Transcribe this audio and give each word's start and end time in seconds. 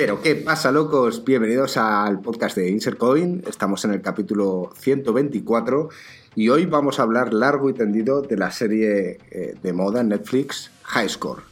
Pero 0.00 0.22
qué 0.22 0.34
pasa, 0.34 0.72
locos? 0.72 1.26
Bienvenidos 1.26 1.76
al 1.76 2.22
podcast 2.22 2.56
de 2.56 2.70
Insercoin. 2.70 3.44
Estamos 3.46 3.84
en 3.84 3.90
el 3.90 4.00
capítulo 4.00 4.70
124 4.74 5.90
y 6.34 6.48
hoy 6.48 6.64
vamos 6.64 6.98
a 6.98 7.02
hablar 7.02 7.34
largo 7.34 7.68
y 7.68 7.74
tendido 7.74 8.22
de 8.22 8.38
la 8.38 8.50
serie 8.50 9.18
eh, 9.30 9.58
de 9.62 9.72
moda 9.74 10.02
Netflix, 10.02 10.70
High 10.84 11.10
Score. 11.10 11.42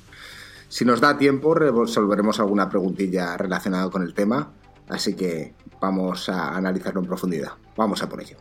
Si 0.71 0.87
nos 0.87 1.03
da 1.03 1.19
tiempo, 1.19 1.53
resolveremos 1.53 2.41
alguna 2.41 2.71
preguntilla 2.71 3.37
relacionada 3.37 3.91
con 3.91 4.03
el 4.03 4.15
tema, 4.15 4.51
así 4.89 5.15
que 5.15 5.53
vamos 5.79 6.31
a 6.31 6.57
analizarlo 6.57 7.03
en 7.03 7.07
profundidad. 7.07 7.51
Vamos 7.77 8.03
a 8.03 8.09
por 8.09 8.23
ello. 8.23 8.39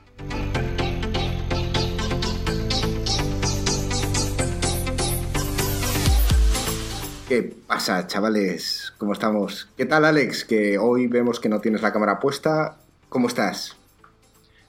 ¿Qué 7.27 7.53
pasa, 7.67 8.07
chavales? 8.07 8.93
¿Cómo 8.97 9.11
estamos? 9.11 9.67
¿Qué 9.75 9.85
tal, 9.85 10.05
Alex? 10.05 10.45
Que 10.45 10.77
hoy 10.77 11.07
vemos 11.07 11.41
que 11.41 11.49
no 11.49 11.59
tienes 11.59 11.81
la 11.81 11.91
cámara 11.91 12.21
puesta. 12.21 12.77
¿Cómo 13.09 13.27
estás? 13.27 13.75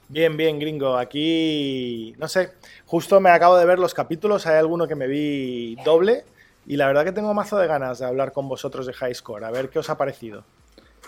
Bien, 0.09 0.35
bien, 0.35 0.59
gringo. 0.59 0.97
Aquí, 0.97 2.13
no 2.17 2.27
sé, 2.27 2.49
justo 2.85 3.21
me 3.21 3.29
acabo 3.29 3.55
de 3.55 3.65
ver 3.65 3.79
los 3.79 3.93
capítulos. 3.93 4.45
Hay 4.45 4.57
alguno 4.57 4.89
que 4.89 4.95
me 4.95 5.07
vi 5.07 5.77
doble. 5.85 6.25
Y 6.67 6.75
la 6.75 6.87
verdad 6.87 7.05
que 7.05 7.13
tengo 7.13 7.33
mazo 7.33 7.57
de 7.57 7.67
ganas 7.67 7.99
de 7.99 8.07
hablar 8.07 8.33
con 8.33 8.49
vosotros 8.49 8.85
de 8.85 8.91
High 8.91 9.15
Score. 9.15 9.45
A 9.45 9.51
ver 9.51 9.69
qué 9.69 9.79
os 9.79 9.89
ha 9.89 9.97
parecido. 9.97 10.43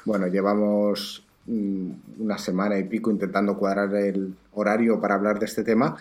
Bueno, 0.05 0.27
llevamos 0.27 1.21
mm, 1.47 1.91
una 2.19 2.37
semana 2.37 2.77
y 2.77 2.85
pico 2.85 3.11
intentando 3.11 3.57
cuadrar 3.57 3.93
el 3.93 4.35
horario 4.53 5.01
para 5.01 5.15
hablar 5.15 5.37
de 5.37 5.47
este 5.47 5.65
tema. 5.65 5.97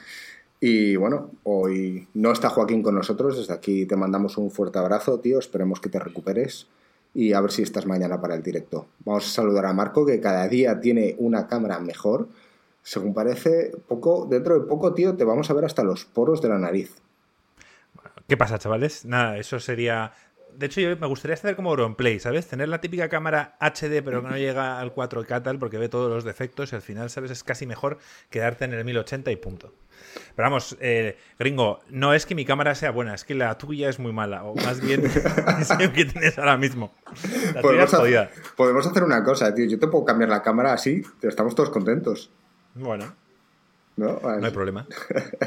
Y 0.60 0.94
bueno, 0.96 1.30
hoy 1.44 2.06
no 2.12 2.32
está 2.32 2.50
Joaquín 2.50 2.82
con 2.82 2.94
nosotros, 2.94 3.38
desde 3.38 3.54
aquí 3.54 3.86
te 3.86 3.96
mandamos 3.96 4.36
un 4.36 4.50
fuerte 4.50 4.78
abrazo, 4.78 5.18
tío, 5.18 5.38
esperemos 5.38 5.80
que 5.80 5.88
te 5.88 5.98
recuperes 5.98 6.68
y 7.14 7.32
a 7.32 7.40
ver 7.40 7.50
si 7.50 7.62
estás 7.62 7.86
mañana 7.86 8.20
para 8.20 8.34
el 8.34 8.42
directo. 8.42 8.86
Vamos 9.04 9.26
a 9.26 9.30
saludar 9.30 9.64
a 9.66 9.72
Marco, 9.72 10.04
que 10.04 10.20
cada 10.20 10.46
día 10.48 10.78
tiene 10.80 11.16
una 11.18 11.48
cámara 11.48 11.80
mejor. 11.80 12.28
Según 12.82 13.14
parece, 13.14 13.72
poco, 13.88 14.26
dentro 14.30 14.58
de 14.58 14.66
poco, 14.66 14.92
tío, 14.92 15.16
te 15.16 15.24
vamos 15.24 15.50
a 15.50 15.54
ver 15.54 15.64
hasta 15.64 15.82
los 15.82 16.04
poros 16.04 16.42
de 16.42 16.50
la 16.50 16.58
nariz. 16.58 16.94
¿Qué 18.28 18.36
pasa, 18.36 18.58
chavales? 18.58 19.04
Nada, 19.06 19.38
eso 19.38 19.58
sería 19.58 20.12
de 20.56 20.66
hecho, 20.66 20.80
yo 20.80 20.96
me 20.96 21.06
gustaría 21.06 21.34
hacer 21.34 21.56
como 21.56 21.70
Auronplay, 21.70 22.18
¿sabes? 22.18 22.46
Tener 22.46 22.68
la 22.68 22.80
típica 22.80 23.08
cámara 23.08 23.56
HD, 23.60 24.02
pero 24.04 24.22
que 24.22 24.28
no 24.28 24.36
llega 24.36 24.80
al 24.80 24.94
4K 24.94 25.42
tal, 25.42 25.58
porque 25.58 25.78
ve 25.78 25.88
todos 25.88 26.10
los 26.10 26.24
defectos 26.24 26.72
y 26.72 26.76
al 26.76 26.82
final, 26.82 27.08
¿sabes? 27.10 27.30
Es 27.30 27.44
casi 27.44 27.66
mejor 27.66 27.98
quedarte 28.30 28.64
en 28.64 28.74
el 28.74 28.84
1080 28.84 29.30
y 29.30 29.36
punto. 29.36 29.72
Pero 30.34 30.48
vamos, 30.50 30.76
eh, 30.80 31.16
gringo, 31.38 31.80
no 31.90 32.14
es 32.14 32.26
que 32.26 32.34
mi 32.34 32.44
cámara 32.44 32.74
sea 32.74 32.90
buena, 32.90 33.14
es 33.14 33.24
que 33.24 33.34
la 33.34 33.56
tuya 33.58 33.88
es 33.88 33.98
muy 33.98 34.12
mala, 34.12 34.44
o 34.44 34.54
más 34.54 34.80
bien 34.80 35.04
es 35.60 35.70
lo 35.70 35.92
que 35.92 36.04
tienes 36.04 36.38
ahora 36.38 36.56
mismo. 36.56 36.92
La 37.54 37.60
podemos, 37.60 37.92
hacer, 37.92 38.30
podemos 38.56 38.86
hacer 38.86 39.04
una 39.04 39.22
cosa, 39.24 39.54
tío. 39.54 39.66
Yo 39.66 39.78
te 39.78 39.86
puedo 39.88 40.04
cambiar 40.04 40.30
la 40.30 40.42
cámara 40.42 40.72
así, 40.72 41.02
estamos 41.22 41.54
todos 41.54 41.70
contentos. 41.70 42.30
Bueno. 42.74 43.14
No, 43.96 44.18
no 44.22 44.46
hay 44.46 44.52
problema. 44.52 44.86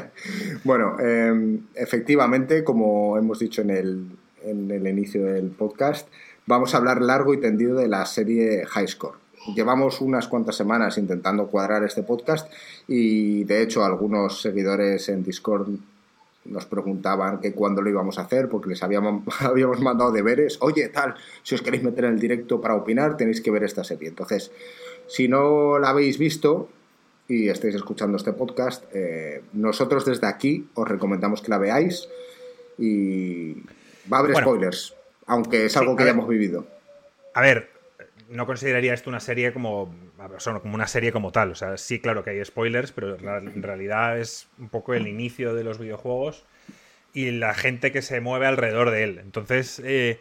bueno, 0.64 0.96
em, 1.00 1.66
efectivamente, 1.74 2.62
como 2.62 3.18
hemos 3.18 3.40
dicho 3.40 3.62
en 3.62 3.70
el, 3.70 4.06
en 4.44 4.70
el 4.70 4.86
inicio 4.86 5.24
del 5.24 5.50
podcast, 5.50 6.08
vamos 6.46 6.74
a 6.74 6.78
hablar 6.78 7.02
largo 7.02 7.34
y 7.34 7.40
tendido 7.40 7.76
de 7.76 7.88
la 7.88 8.06
serie 8.06 8.64
High 8.66 8.86
Score. 8.86 9.23
Llevamos 9.54 10.00
unas 10.00 10.28
cuantas 10.28 10.56
semanas 10.56 10.96
intentando 10.96 11.48
cuadrar 11.48 11.84
este 11.84 12.02
podcast 12.02 12.50
y 12.88 13.44
de 13.44 13.62
hecho 13.62 13.84
algunos 13.84 14.40
seguidores 14.40 15.08
en 15.08 15.22
Discord 15.22 15.68
nos 16.46 16.66
preguntaban 16.66 17.40
que 17.40 17.52
cuándo 17.52 17.82
lo 17.82 17.90
íbamos 17.90 18.18
a 18.18 18.22
hacer 18.22 18.48
porque 18.48 18.70
les 18.70 18.82
habíamos, 18.82 19.22
habíamos 19.40 19.80
mandado 19.80 20.12
deberes. 20.12 20.58
Oye, 20.60 20.88
tal, 20.88 21.14
si 21.42 21.54
os 21.54 21.62
queréis 21.62 21.82
meter 21.82 22.04
en 22.06 22.14
el 22.14 22.20
directo 22.20 22.60
para 22.60 22.74
opinar 22.74 23.16
tenéis 23.16 23.40
que 23.40 23.50
ver 23.50 23.64
esta 23.64 23.84
serie. 23.84 24.08
Entonces, 24.08 24.50
si 25.06 25.28
no 25.28 25.78
la 25.78 25.90
habéis 25.90 26.18
visto 26.18 26.68
y 27.28 27.48
estáis 27.48 27.74
escuchando 27.74 28.16
este 28.16 28.32
podcast, 28.32 28.84
eh, 28.92 29.42
nosotros 29.52 30.04
desde 30.04 30.26
aquí 30.26 30.68
os 30.74 30.88
recomendamos 30.88 31.42
que 31.42 31.50
la 31.50 31.58
veáis 31.58 32.08
y 32.78 33.56
Va 34.12 34.18
a 34.18 34.20
haber 34.20 34.36
spoilers, 34.36 34.94
aunque 35.26 35.66
es 35.66 35.76
algo 35.76 35.96
que 35.96 36.04
ya 36.04 36.10
hemos 36.10 36.28
vivido. 36.28 36.66
A 37.32 37.40
ver, 37.40 37.70
no 38.28 38.46
consideraría 38.46 38.94
esto 38.94 39.10
una 39.10 39.20
serie 39.20 39.52
como, 39.52 39.94
como 40.62 40.74
una 40.74 40.86
serie 40.86 41.12
como 41.12 41.32
tal. 41.32 41.52
O 41.52 41.54
sea, 41.54 41.76
sí, 41.76 42.00
claro 42.00 42.24
que 42.24 42.30
hay 42.30 42.44
spoilers, 42.44 42.92
pero 42.92 43.16
en 43.16 43.62
realidad 43.62 44.18
es 44.18 44.48
un 44.58 44.68
poco 44.68 44.94
el 44.94 45.06
inicio 45.06 45.54
de 45.54 45.64
los 45.64 45.78
videojuegos 45.78 46.44
y 47.12 47.30
la 47.30 47.54
gente 47.54 47.92
que 47.92 48.02
se 48.02 48.20
mueve 48.20 48.46
alrededor 48.46 48.90
de 48.90 49.04
él. 49.04 49.18
Entonces, 49.18 49.80
eh, 49.84 50.20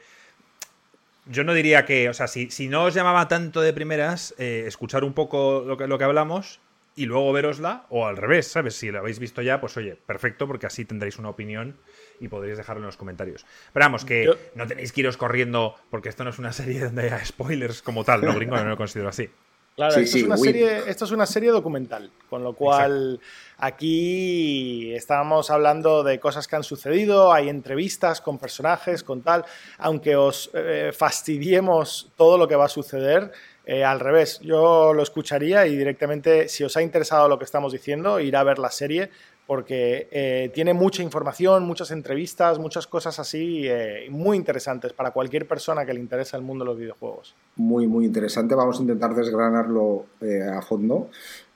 yo 1.25 1.43
no 1.43 1.53
diría 1.53 1.85
que, 1.85 2.09
o 2.09 2.13
sea, 2.13 2.27
si, 2.27 2.51
si, 2.51 2.67
no 2.67 2.83
os 2.83 2.93
llamaba 2.93 3.27
tanto 3.27 3.61
de 3.61 3.73
primeras, 3.73 4.35
eh, 4.37 4.65
escuchar 4.67 5.03
un 5.03 5.13
poco 5.13 5.63
lo 5.65 5.77
que, 5.77 5.87
lo 5.87 5.97
que 5.97 6.03
hablamos 6.03 6.59
y 6.95 7.05
luego 7.05 7.33
verosla, 7.33 7.85
o 7.89 8.05
al 8.05 8.17
revés, 8.17 8.47
¿sabes? 8.47 8.75
Si 8.75 8.91
la 8.91 8.99
habéis 8.99 9.17
visto 9.17 9.41
ya, 9.41 9.59
pues 9.59 9.75
oye, 9.77 9.95
perfecto, 9.95 10.45
porque 10.45 10.67
así 10.67 10.85
tendréis 10.85 11.17
una 11.17 11.29
opinión 11.29 11.77
y 12.23 12.29
podréis 12.29 12.57
dejarlo 12.57 12.81
en 12.81 12.87
los 12.87 12.97
comentarios. 12.97 13.45
Pero 13.73 13.85
vamos, 13.85 14.05
que 14.05 14.29
no 14.55 14.65
tenéis 14.65 14.93
que 14.93 15.01
iros 15.01 15.17
corriendo 15.17 15.75
porque 15.89 16.09
esto 16.09 16.23
no 16.23 16.29
es 16.29 16.39
una 16.39 16.53
serie 16.53 16.79
donde 16.79 17.03
haya 17.03 17.23
spoilers 17.23 17.81
como 17.81 18.03
tal, 18.03 18.21
¿no, 18.21 18.33
gringo? 18.33 18.55
No 18.55 18.63
lo 18.63 18.77
considero 18.77 19.09
así. 19.09 19.29
Claro, 19.75 19.95
esto, 19.95 20.17
es 20.17 20.23
una 20.23 20.37
serie, 20.37 20.83
esto, 20.87 21.05
es 21.05 21.11
una 21.11 21.25
serie, 21.25 21.49
documental, 21.49 22.11
con 22.29 22.43
lo 22.43 22.53
cual 22.53 23.19
aquí 23.57 24.93
estábamos 24.93 25.49
hablando 25.49 26.03
de 26.03 26.19
cosas 26.19 26.47
que 26.47 26.55
han 26.55 26.63
sucedido, 26.63 27.33
hay 27.33 27.49
entrevistas 27.49 28.21
con 28.21 28.37
personajes, 28.37 29.03
con 29.03 29.23
tal, 29.23 29.43
aunque 29.79 30.15
os 30.15 30.51
eh, 30.53 30.91
fastidiemos 30.95 32.11
todo 32.15 32.37
lo 32.37 32.47
que 32.47 32.55
va 32.55 32.65
a 32.65 32.69
suceder, 32.69 33.31
eh, 33.65 33.83
al 33.83 33.99
revés, 33.99 34.39
yo 34.41 34.93
lo 34.93 35.01
escucharía 35.01 35.65
y 35.65 35.75
directamente, 35.75 36.49
si 36.49 36.63
os 36.63 36.77
ha 36.77 36.81
interesado 36.83 37.27
lo 37.27 37.39
que 37.39 37.45
estamos 37.45 37.71
diciendo, 37.71 38.19
ir 38.19 38.35
a 38.35 38.43
ver 38.43 38.59
la 38.59 38.69
serie 38.69 39.09
porque 39.45 40.07
eh, 40.11 40.51
tiene 40.53 40.73
mucha 40.73 41.03
información, 41.03 41.63
muchas 41.63 41.91
entrevistas, 41.91 42.59
muchas 42.59 42.87
cosas 42.87 43.19
así 43.19 43.67
eh, 43.67 44.07
muy 44.09 44.37
interesantes 44.37 44.93
para 44.93 45.11
cualquier 45.11 45.47
persona 45.47 45.85
que 45.85 45.93
le 45.93 45.99
interese 45.99 46.37
el 46.37 46.43
mundo 46.43 46.63
de 46.63 46.71
los 46.71 46.79
videojuegos. 46.79 47.35
Muy, 47.57 47.87
muy 47.87 48.05
interesante. 48.05 48.55
Vamos 48.55 48.79
a 48.79 48.81
intentar 48.81 49.13
desgranarlo 49.13 50.05
eh, 50.21 50.43
a 50.43 50.61
fondo. 50.61 51.09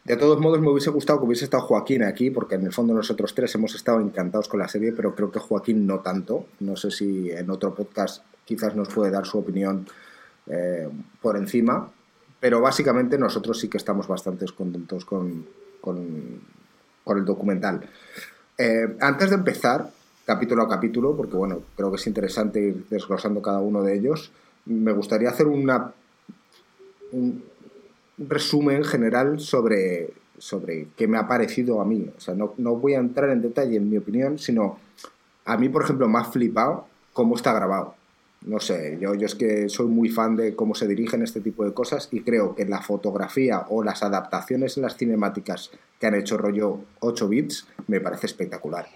De 0.04 0.16
todos 0.18 0.40
modos, 0.40 0.60
me 0.60 0.70
hubiese 0.70 0.90
gustado 0.90 1.20
que 1.20 1.26
hubiese 1.26 1.46
estado 1.46 1.64
Joaquín 1.64 2.04
aquí, 2.04 2.30
porque 2.30 2.56
en 2.56 2.66
el 2.66 2.74
fondo 2.74 2.94
nosotros 2.94 3.34
tres 3.34 3.54
hemos 3.56 3.76
estado 3.76 4.00
encantados 4.00 4.48
con 4.48 4.60
la 4.60 4.68
serie, 4.68 4.94
pero 4.94 5.16
creo 5.16 5.32
que 5.32 5.40
Joaquín 5.40 5.86
no 5.86 6.00
tanto. 6.00 6.46
No 6.60 6.76
sé 6.76 6.92
si 6.92 7.32
en 7.32 7.50
otro 7.50 7.74
podcast 7.74 8.24
quizás 8.46 8.76
nos 8.76 8.90
puede 8.90 9.12
dar 9.12 9.26
su 9.26 9.40
opinión 9.40 9.86
por 11.22 11.36
encima, 11.36 11.92
pero 12.40 12.62
básicamente 12.62 13.18
nosotros 13.18 13.60
sí 13.60 13.68
que 13.68 13.76
estamos 13.76 14.08
bastante 14.08 14.46
contentos 14.56 15.04
con 15.04 15.46
con 15.88 16.42
el 17.16 17.24
documental. 17.24 17.88
Eh, 18.58 18.98
antes 19.00 19.30
de 19.30 19.36
empezar, 19.36 19.92
capítulo 20.26 20.64
a 20.64 20.68
capítulo, 20.68 21.16
porque 21.16 21.38
bueno, 21.38 21.62
creo 21.76 21.92
que 21.92 21.98
es 21.98 22.08
interesante 22.08 22.60
ir 22.60 22.86
desglosando 22.90 23.42
cada 23.42 23.60
uno 23.60 23.84
de 23.84 23.96
ellos, 23.96 24.32
me 24.66 24.92
gustaría 24.92 25.30
hacer 25.30 25.48
una, 25.48 25.94
un 27.12 27.44
resumen 28.18 28.84
general 28.84 29.40
sobre, 29.40 30.10
sobre 30.38 30.88
qué 30.98 31.08
me 31.08 31.18
ha 31.18 31.28
parecido 31.28 31.82
a 31.82 31.86
mí. 31.86 32.10
O 32.18 32.20
sea, 32.20 32.34
no, 32.34 32.54
no 32.58 32.76
voy 32.76 32.96
a 32.96 33.00
entrar 33.00 33.30
en 33.30 33.42
detalle 33.42 33.78
en 33.78 33.90
mi 33.90 33.98
opinión, 33.98 34.40
sino 34.40 34.80
a 35.46 35.56
mí, 35.58 35.70
por 35.70 35.84
ejemplo, 35.84 36.10
me 36.10 36.20
ha 36.20 36.26
flipado 36.26 36.88
cómo 37.14 37.36
está 37.36 37.54
grabado 37.54 37.97
no 38.48 38.60
sé, 38.60 38.98
yo, 39.00 39.14
yo 39.14 39.26
es 39.26 39.36
que 39.36 39.68
soy 39.68 39.88
muy 39.88 40.10
fan 40.10 40.36
de 40.36 40.56
cómo 40.56 40.74
se 40.74 40.88
dirigen 40.88 41.22
este 41.22 41.42
tipo 41.42 41.66
de 41.66 41.74
cosas 41.74 42.08
y 42.12 42.22
creo 42.22 42.56
que 42.56 42.66
la 42.66 42.82
fotografía 42.82 43.66
o 43.70 43.84
las 43.84 44.04
adaptaciones 44.04 44.78
en 44.78 44.84
las 44.84 44.96
cinemáticas 44.96 45.72
que 46.00 46.08
han 46.08 46.16
hecho 46.16 46.38
rollo 46.38 46.80
8 47.00 47.28
bits 47.28 47.68
me 47.88 48.00
parece 48.00 48.28
espectacular. 48.28 48.88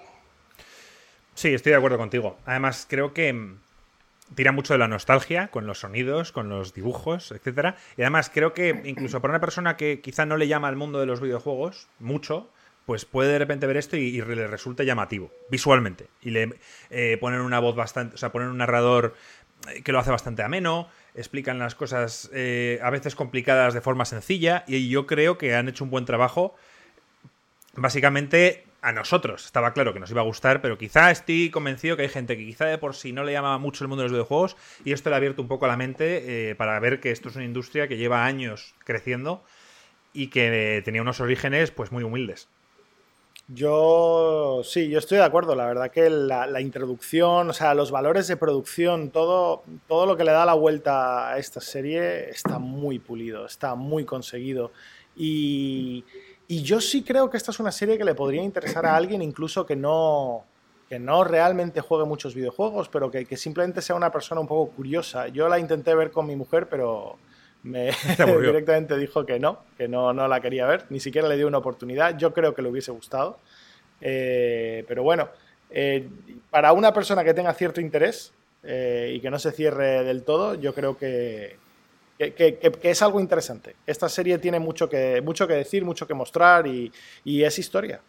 Sí, 1.36 1.50
estoy 1.54 1.72
de 1.72 1.78
acuerdo 1.78 1.98
contigo. 1.98 2.38
Además, 2.46 2.86
creo 2.90 3.14
que 3.14 3.34
mm, 3.34 3.58
tira 4.36 4.52
mucho 4.52 4.74
de 4.74 4.80
la 4.80 4.88
nostalgia 4.88 5.50
con 5.50 5.68
los 5.68 5.80
sonidos, 5.80 6.32
con 6.32 6.50
los 6.50 6.74
dibujos, 6.74 7.32
etcétera. 7.32 7.76
Y 7.98 8.02
además 8.04 8.32
creo 8.34 8.54
que 8.54 8.82
incluso 8.86 9.22
para 9.22 9.34
una 9.34 9.42
persona 9.42 9.76
que 9.76 10.02
quizá 10.02 10.26
no 10.26 10.38
le 10.38 10.48
llama 10.48 10.70
al 10.70 10.78
mundo 10.78 11.00
de 11.00 11.06
los 11.06 11.20
videojuegos 11.20 11.88
mucho, 12.00 12.50
pues 12.86 13.06
puede 13.06 13.32
de 13.32 13.40
repente 13.40 13.68
ver 13.68 13.78
esto 13.78 13.96
y, 13.96 14.22
le 14.22 14.48
resulta 14.48 14.84
llamativo, 14.84 15.32
visualmente. 15.50 16.08
Y 16.22 16.32
le 16.32 16.56
eh, 16.90 17.18
ponen 17.20 17.42
una 17.42 17.60
voz 17.60 17.76
bastante, 17.76 18.16
o 18.16 18.18
sea, 18.18 18.32
ponen 18.32 18.50
un 18.50 18.58
narrador 18.58 19.16
que 19.84 19.92
lo 19.92 20.00
hace 20.00 20.12
bastante 20.12 20.44
ameno, 20.44 20.88
explican 21.16 21.60
las 21.60 21.76
cosas 21.76 22.30
eh, 22.34 22.80
a 22.82 22.90
veces 22.90 23.16
complicadas 23.16 23.74
de 23.74 23.82
forma 23.82 24.06
sencilla 24.06 24.64
y 24.68 24.90
yo 24.90 25.06
creo 25.06 25.38
que 25.38 25.56
han 25.56 25.70
hecho 25.70 25.84
un 25.84 25.90
buen 25.90 26.06
trabajo. 26.06 26.56
Básicamente 27.76 28.66
a 28.82 28.92
nosotros 28.92 29.46
estaba 29.46 29.74
claro 29.74 29.94
que 29.94 30.00
nos 30.00 30.10
iba 30.12 30.22
a 30.22 30.26
gustar, 30.26 30.62
pero 30.62 30.78
quizá 30.78 31.12
estoy 31.12 31.50
convencido 31.52 31.96
que 31.96 32.04
hay 32.04 32.10
gente 32.10 32.38
que 32.38 32.46
quizá 32.46 32.66
de 32.66 32.78
por 32.78 32.96
sí 32.96 33.14
no 33.14 33.24
le 33.24 33.32
llamaba 33.32 33.58
mucho 33.60 33.84
el 33.84 33.88
mundo 33.88 34.02
de 34.02 34.10
los 34.10 34.14
videojuegos 34.14 34.58
y 34.84 34.92
esto 34.92 35.10
le 35.10 35.16
ha 35.16 35.18
abierto 35.18 35.42
un 35.42 35.48
poco 35.48 35.68
la 35.68 35.78
mente 35.78 36.56
para 36.58 36.80
ver 36.80 37.00
que 37.00 37.12
esto 37.12 37.30
es 37.30 37.36
una 37.36 37.46
industria 37.46 37.88
que 37.88 37.98
lleva 37.98 38.26
años 38.26 38.74
creciendo 38.84 39.44
y 40.14 40.28
que 40.28 40.82
tenía 40.84 41.02
unos 41.02 41.20
orígenes 41.20 41.72
pues 41.72 41.92
muy 41.92 42.04
humildes. 42.04 42.50
Yo 43.54 44.62
sí, 44.64 44.88
yo 44.90 45.00
estoy 45.00 45.18
de 45.18 45.26
acuerdo. 45.26 45.56
La 45.56 45.66
verdad 45.66 45.92
que 45.92 46.10
la, 46.10 46.62
introducción, 46.62 47.50
o 47.50 47.54
sea, 47.54 47.74
los 47.74 47.92
valores 47.92 48.28
de 48.28 48.38
producción, 48.38 49.10
todo, 49.10 49.64
todo 49.88 50.06
lo 50.06 50.16
que 50.16 50.24
le 50.24 50.32
da 50.32 50.46
la 50.46 50.54
vuelta 50.54 51.32
a 51.32 51.38
esta 51.38 51.60
serie 51.60 52.30
está 52.30 52.60
muy 52.60 53.00
pulido, 53.00 53.46
está 53.46 53.76
muy 53.76 54.06
conseguido. 54.06 54.72
Y, 55.16 56.06
yo 56.48 56.82
sí 56.82 57.04
creo 57.04 57.30
que 57.30 57.38
esta 57.38 57.52
es 57.52 57.60
una 57.62 57.72
serie 57.72 57.98
que 57.98 58.04
le 58.04 58.14
podría 58.14 58.44
interesar 58.44 58.86
a 58.86 58.96
alguien, 58.96 59.22
incluso 59.22 59.66
que 59.66 59.76
no, 59.76 60.44
que 60.90 61.00
no 61.00 61.24
realmente 61.24 61.80
juegue 61.80 62.06
muchos 62.06 62.36
videojuegos, 62.36 62.90
pero 62.90 63.10
que, 63.10 63.26
que 63.26 63.38
simplemente 63.38 63.82
sea 63.82 63.96
una 63.96 64.12
persona 64.12 64.42
un 64.42 64.48
poco 64.48 64.72
curiosa. 64.72 65.30
Yo 65.30 65.48
la 65.48 65.60
intenté 65.60 65.96
ver 65.96 66.12
con 66.12 66.28
mi 66.28 66.36
mujer, 66.36 66.68
pero 66.70 67.18
me 67.64 67.92
directamente 68.42 68.98
dijo 68.98 69.26
que 69.26 69.40
no, 69.40 69.60
que 69.78 69.88
no, 69.88 70.14
no 70.14 70.28
la 70.28 70.42
quería 70.42 70.66
ver, 70.66 70.86
ni 70.90 71.00
siquiera 71.00 71.28
le 71.28 71.38
dio 71.38 71.48
una 71.48 71.60
oportunidad. 71.60 72.18
Yo 72.18 72.34
creo 72.34 72.54
que 72.54 72.62
le 72.62 72.70
hubiese 72.70 72.92
gustado. 72.92 73.38
Eh, 74.02 74.84
pero 74.88 75.04
bueno, 75.04 75.30
eh, 75.70 76.08
para 76.50 76.74
una 76.74 76.94
persona 76.94 77.24
que 77.24 77.34
tenga 77.34 77.54
cierto 77.54 77.80
interés 77.80 78.34
eh, 78.64 79.14
y 79.16 79.20
que 79.20 79.30
no 79.30 79.40
se 79.40 79.52
cierre 79.52 80.04
del 80.04 80.24
todo, 80.24 80.56
yo 80.56 80.74
creo 80.74 80.98
que, 80.98 81.56
que, 82.18 82.60
es 82.82 83.02
algo 83.02 83.20
interesante. 83.20 83.76
Esta 83.86 84.10
serie 84.10 84.40
tiene 84.40 84.60
mucho 84.60 84.90
que, 84.90 85.22
mucho 85.22 85.48
que 85.48 85.54
decir, 85.54 85.86
mucho 85.86 86.08
que 86.08 86.14
mostrar 86.14 86.66
y, 86.66 86.92
y 87.24 87.44
es 87.44 87.60
historia. 87.60 88.02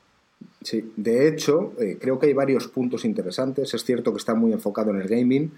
Sí, 0.63 0.93
de 0.97 1.29
hecho, 1.29 1.73
creo 2.01 2.19
que 2.19 2.27
hay 2.27 2.33
varios 2.33 2.67
puntos 2.67 3.05
interesantes. 3.05 3.73
Es 3.75 3.85
cierto 3.85 4.13
que 4.13 4.19
está 4.19 4.35
muy 4.35 4.53
enfocado 4.53 4.91
en 4.91 5.01
el 5.01 5.09
gaming, 5.09 5.53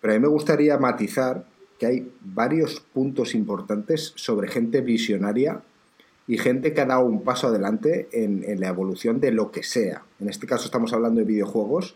pero 0.00 0.12
a 0.12 0.16
mí 0.16 0.22
me 0.22 0.28
gustaría 0.28 0.78
matizar 0.78 1.44
que 1.78 1.86
hay 1.86 2.12
varios 2.20 2.80
puntos 2.80 3.34
importantes 3.34 4.12
sobre 4.16 4.48
gente 4.48 4.80
visionaria 4.80 5.62
y 6.26 6.36
gente 6.36 6.74
que 6.74 6.80
ha 6.80 6.86
dado 6.86 7.04
un 7.04 7.22
paso 7.22 7.46
adelante 7.46 8.08
en, 8.12 8.60
la 8.60 8.68
evolución 8.68 9.20
de 9.20 9.32
lo 9.32 9.50
que 9.50 9.62
sea. 9.62 10.02
En 10.20 10.28
este 10.28 10.46
caso 10.46 10.66
estamos 10.66 10.92
hablando 10.92 11.20
de 11.20 11.26
videojuegos, 11.26 11.94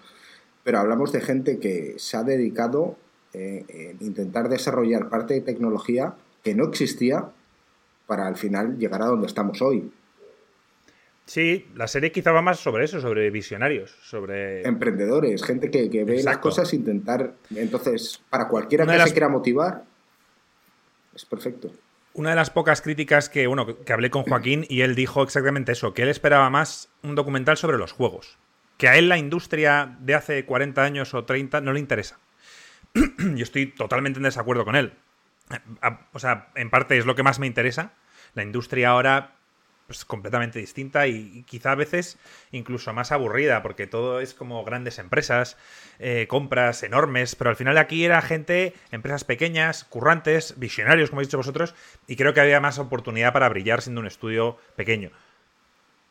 pero 0.64 0.78
hablamos 0.78 1.12
de 1.12 1.20
gente 1.20 1.58
que 1.58 1.94
se 1.98 2.16
ha 2.16 2.22
dedicado 2.22 2.96
eh, 3.34 3.96
a 4.00 4.04
intentar 4.04 4.48
desarrollar 4.48 5.08
parte 5.08 5.34
de 5.34 5.40
tecnología 5.40 6.14
que 6.42 6.54
no 6.54 6.64
existía 6.64 7.30
para 8.06 8.26
al 8.26 8.36
final 8.36 8.78
llegar 8.78 9.02
a 9.02 9.06
donde 9.06 9.26
estamos 9.26 9.60
hoy. 9.60 9.90
Sí, 11.32 11.66
la 11.76 11.88
serie 11.88 12.12
quizá 12.12 12.30
va 12.30 12.42
más 12.42 12.60
sobre 12.60 12.84
eso, 12.84 13.00
sobre 13.00 13.30
visionarios, 13.30 13.96
sobre... 14.02 14.68
Emprendedores, 14.68 15.42
gente 15.42 15.70
que, 15.70 16.04
ve 16.04 16.22
las 16.22 16.36
cosas 16.36 16.74
intentar... 16.74 17.32
Entonces, 17.56 18.20
para 18.28 18.48
cualquiera 18.48 18.84
que 18.84 19.02
se 19.02 19.12
quiera 19.12 19.30
motivar, 19.30 19.82
es 21.14 21.24
perfecto. 21.24 21.72
Una 22.12 22.28
de 22.28 22.36
las 22.36 22.50
pocas 22.50 22.82
críticas 22.82 23.30
que, 23.30 23.46
bueno, 23.46 23.64
que 23.82 23.92
hablé 23.94 24.10
con 24.10 24.24
Joaquín 24.24 24.66
y 24.68 24.82
él 24.82 24.94
dijo 24.94 25.22
exactamente 25.22 25.72
eso, 25.72 25.94
que 25.94 26.02
él 26.02 26.10
esperaba 26.10 26.50
más 26.50 26.90
un 27.02 27.14
documental 27.14 27.56
sobre 27.56 27.78
los 27.78 27.92
juegos. 27.92 28.36
Que 28.76 28.88
a 28.88 28.98
él 28.98 29.08
la 29.08 29.16
industria 29.16 29.96
de 30.00 30.14
hace 30.14 30.44
40 30.44 30.82
años 30.82 31.14
o 31.14 31.24
30 31.24 31.62
no 31.62 31.72
le 31.72 31.80
interesa. 31.80 32.18
Yo 32.94 33.42
estoy 33.42 33.68
totalmente 33.68 34.18
en 34.18 34.24
desacuerdo 34.24 34.66
con 34.66 34.76
él. 34.76 34.92
O 36.12 36.18
sea, 36.18 36.50
en 36.56 36.68
parte 36.68 36.98
es 36.98 37.06
lo 37.06 37.14
que 37.14 37.22
más 37.22 37.38
me 37.38 37.46
interesa. 37.46 37.94
La 38.34 38.42
industria 38.42 38.90
ahora 38.90 39.38
pues, 39.92 40.06
completamente 40.06 40.58
distinta 40.58 41.06
y, 41.06 41.42
quizá 41.42 41.72
a 41.72 41.74
veces 41.74 42.16
incluso 42.50 42.94
más 42.94 43.12
aburrida, 43.12 43.62
porque 43.62 43.86
todo 43.86 44.20
es 44.20 44.32
como 44.32 44.64
grandes 44.64 44.98
empresas, 44.98 45.58
eh, 45.98 46.26
compras 46.28 46.82
enormes, 46.82 47.36
pero 47.36 47.50
al 47.50 47.56
final 47.56 47.76
aquí 47.76 48.06
era 48.06 48.22
gente, 48.22 48.72
empresas 48.90 49.24
pequeñas, 49.24 49.84
currantes, 49.84 50.58
visionarios, 50.58 51.10
como 51.10 51.18
habéis 51.18 51.28
dicho 51.28 51.36
vosotros, 51.36 51.74
y 52.06 52.16
creo 52.16 52.32
que 52.32 52.40
había 52.40 52.58
más 52.58 52.78
oportunidad 52.78 53.34
para 53.34 53.50
brillar 53.50 53.82
siendo 53.82 54.00
un 54.00 54.06
estudio 54.06 54.56
pequeño. 54.76 55.10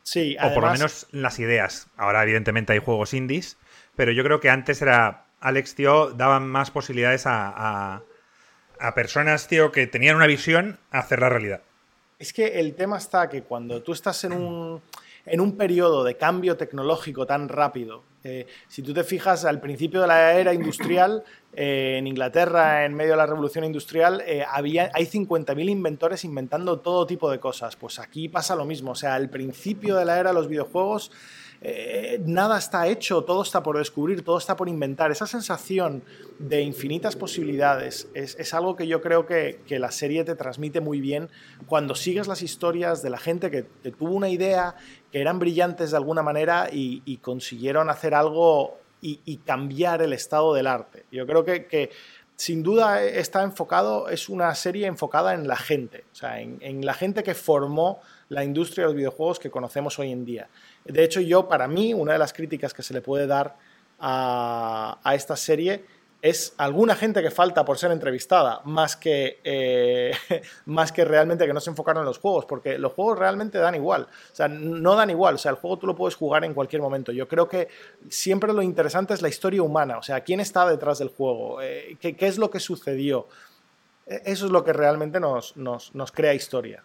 Sí, 0.04 0.36
o 0.40 0.54
por 0.54 0.62
lo 0.62 0.70
menos 0.70 1.08
las 1.10 1.40
ideas. 1.40 1.88
Ahora, 1.96 2.22
evidentemente, 2.22 2.72
hay 2.72 2.78
juegos 2.78 3.14
indies, 3.14 3.58
pero 3.96 4.12
yo 4.12 4.22
creo 4.22 4.38
que 4.38 4.50
antes 4.50 4.80
era. 4.80 5.26
Alex, 5.40 5.74
tío, 5.74 6.12
daban 6.12 6.46
más 6.46 6.70
posibilidades 6.70 7.26
a, 7.26 7.48
a, 7.48 8.02
a 8.78 8.94
personas, 8.94 9.48
tío, 9.48 9.72
que 9.72 9.88
tenían 9.88 10.14
una 10.14 10.28
visión 10.28 10.78
a 10.92 11.00
hacer 11.00 11.18
la 11.18 11.28
realidad. 11.28 11.62
Es 12.22 12.32
que 12.32 12.60
el 12.60 12.76
tema 12.76 12.98
está 12.98 13.28
que 13.28 13.42
cuando 13.42 13.82
tú 13.82 13.90
estás 13.90 14.22
en 14.22 14.32
un, 14.32 14.80
en 15.26 15.40
un 15.40 15.56
periodo 15.56 16.04
de 16.04 16.16
cambio 16.16 16.56
tecnológico 16.56 17.26
tan 17.26 17.48
rápido, 17.48 18.04
eh, 18.22 18.46
si 18.68 18.80
tú 18.80 18.94
te 18.94 19.02
fijas 19.02 19.44
al 19.44 19.60
principio 19.60 20.00
de 20.00 20.06
la 20.06 20.32
era 20.34 20.54
industrial, 20.54 21.24
eh, 21.52 21.96
en 21.98 22.06
Inglaterra, 22.06 22.84
en 22.84 22.94
medio 22.94 23.10
de 23.10 23.16
la 23.16 23.26
revolución 23.26 23.64
industrial, 23.64 24.22
eh, 24.24 24.44
había, 24.48 24.92
hay 24.94 25.06
50.000 25.06 25.68
inventores 25.68 26.24
inventando 26.24 26.78
todo 26.78 27.08
tipo 27.08 27.28
de 27.28 27.40
cosas. 27.40 27.74
Pues 27.74 27.98
aquí 27.98 28.28
pasa 28.28 28.54
lo 28.54 28.66
mismo. 28.66 28.92
O 28.92 28.94
sea, 28.94 29.16
al 29.16 29.28
principio 29.28 29.96
de 29.96 30.04
la 30.04 30.20
era 30.20 30.30
de 30.30 30.34
los 30.36 30.46
videojuegos 30.46 31.10
eh, 31.64 32.20
nada 32.26 32.58
está 32.58 32.88
hecho, 32.88 33.22
todo 33.22 33.42
está 33.42 33.62
por 33.62 33.78
descubrir, 33.78 34.24
todo 34.24 34.36
está 34.36 34.56
por 34.56 34.68
inventar. 34.68 35.12
Esa 35.12 35.28
sensación 35.28 36.02
de 36.40 36.60
infinitas 36.62 37.14
posibilidades 37.14 38.08
es, 38.14 38.52
algo 38.52 38.74
que 38.74 38.88
yo 38.88 39.00
creo 39.00 39.26
que, 39.26 39.60
la 39.68 39.92
serie 39.92 40.24
te 40.24 40.34
transmite 40.34 40.80
muy 40.80 41.00
bien 41.00 41.28
cuando 41.66 41.94
sigues 41.94 42.26
las 42.26 42.42
historias 42.42 43.00
de 43.02 43.10
la 43.10 43.18
gente 43.18 43.50
que, 43.52 43.62
tuvo 43.92 44.14
una 44.14 44.28
idea, 44.28 44.74
que 45.12 45.20
eran 45.20 45.38
brillantes 45.38 45.92
de 45.92 45.96
alguna 45.96 46.22
manera 46.22 46.68
y, 46.72 47.16
consiguieron 47.18 47.90
hacer 47.90 48.14
algo 48.14 48.78
y, 49.00 49.36
cambiar 49.46 50.02
el 50.02 50.12
estado 50.12 50.54
del 50.54 50.66
arte. 50.66 51.04
Yo 51.12 51.26
creo 51.28 51.44
que, 51.44 51.90
sin 52.34 52.64
duda 52.64 53.04
está 53.04 53.44
enfocado, 53.44 54.08
es 54.08 54.28
una 54.28 54.52
serie 54.56 54.88
enfocada 54.88 55.32
en 55.32 55.46
la 55.46 55.56
gente, 55.56 56.04
o 56.12 56.16
sea, 56.16 56.40
en 56.40 56.84
la 56.84 56.94
gente 56.94 57.22
que 57.22 57.34
formó 57.34 58.00
la 58.32 58.42
industria 58.42 58.84
de 58.84 58.88
los 58.88 58.96
videojuegos 58.96 59.38
que 59.38 59.50
conocemos 59.50 59.98
hoy 59.98 60.10
en 60.10 60.24
día. 60.24 60.48
De 60.84 61.04
hecho, 61.04 61.20
yo, 61.20 61.48
para 61.48 61.68
mí, 61.68 61.94
una 61.94 62.12
de 62.12 62.18
las 62.18 62.32
críticas 62.32 62.74
que 62.74 62.82
se 62.82 62.92
le 62.94 63.00
puede 63.00 63.26
dar 63.26 63.56
a, 64.00 65.12
esta 65.14 65.36
serie 65.36 65.84
es 66.20 66.54
alguna 66.56 66.94
gente 66.94 67.20
que 67.20 67.32
falta 67.32 67.64
por 67.64 67.78
ser 67.78 67.90
entrevistada, 67.90 68.60
más 68.64 68.94
que, 68.94 69.40
eh, 69.42 70.12
más 70.66 70.92
que 70.92 71.04
realmente 71.04 71.46
que 71.46 71.52
no 71.52 71.60
se 71.60 71.70
enfocaron 71.70 72.02
en 72.02 72.06
los 72.06 72.18
juegos, 72.18 72.44
porque 72.44 72.78
los 72.78 72.92
juegos 72.92 73.18
realmente 73.18 73.58
dan 73.58 73.74
igual. 73.74 74.02
O 74.02 74.34
sea, 74.34 74.46
no 74.46 74.94
dan 74.94 75.10
igual. 75.10 75.34
O 75.34 75.38
sea, 75.38 75.50
el 75.50 75.56
juego 75.56 75.78
tú 75.78 75.86
lo 75.88 75.96
puedes 75.96 76.14
jugar 76.14 76.44
en 76.44 76.54
cualquier 76.54 76.80
momento. 76.80 77.10
Yo 77.10 77.26
creo 77.26 77.48
que 77.48 77.68
siempre 78.08 78.52
lo 78.52 78.62
interesante 78.62 79.14
es 79.14 79.22
la 79.22 79.28
historia 79.28 79.62
humana. 79.62 79.98
O 79.98 80.02
sea, 80.02 80.20
quién 80.20 80.38
está 80.38 80.68
detrás 80.68 81.00
del 81.00 81.08
juego, 81.08 81.60
eh, 81.60 81.96
qué, 82.00 82.16
es 82.20 82.38
lo 82.38 82.50
que 82.50 82.60
sucedió. 82.60 83.26
E, 84.06 84.22
eso 84.26 84.46
es 84.46 84.52
lo 84.52 84.62
que 84.62 84.72
realmente 84.72 85.18
nos, 85.18 85.56
nos, 85.56 85.92
nos 85.92 86.12
crea 86.12 86.34
historia. 86.34 86.84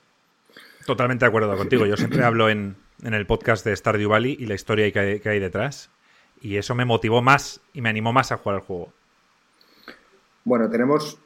Totalmente 0.87 1.25
de 1.25 1.29
acuerdo 1.29 1.55
contigo. 1.55 1.85
Yo 1.85 1.95
siempre 1.95 2.23
hablo 2.23 2.49
en, 2.49 2.75
en 3.03 3.13
el 3.13 3.25
podcast 3.25 3.65
de 3.65 3.75
Stardew 3.75 4.09
Valley 4.09 4.37
y 4.39 4.45
la 4.45 4.55
historia 4.55 4.91
que 4.91 4.99
hay, 4.99 5.19
que 5.19 5.29
hay 5.29 5.39
detrás. 5.39 5.89
Y 6.41 6.57
eso 6.57 6.75
me 6.75 6.85
motivó 6.85 7.21
más 7.21 7.61
y 7.73 7.81
me 7.81 7.89
animó 7.89 8.13
más 8.13 8.31
a 8.31 8.37
jugar 8.37 8.55
al 8.55 8.61
juego. 8.61 8.93
Bueno, 10.43 10.69
tenemos 10.69 11.19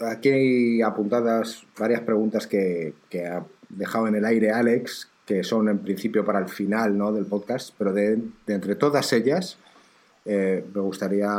aquí 0.00 0.82
apuntadas 0.82 1.64
varias 1.78 2.02
preguntas 2.02 2.46
que, 2.46 2.94
ha 3.26 3.44
dejado 3.68 4.08
en 4.08 4.16
el 4.16 4.24
aire 4.24 4.50
Alex, 4.50 5.10
que 5.24 5.42
son 5.42 5.68
en 5.68 5.78
principio 5.78 6.24
para 6.24 6.38
el 6.38 6.48
final 6.48 6.96
¿no? 6.96 7.12
del 7.12 7.26
podcast, 7.26 7.74
pero 7.78 7.92
de, 7.92 8.20
entre 8.46 8.74
todas 8.74 9.12
ellas 9.12 9.58
eh, 10.24 10.64
me 10.74 10.80
gustaría 10.80 11.30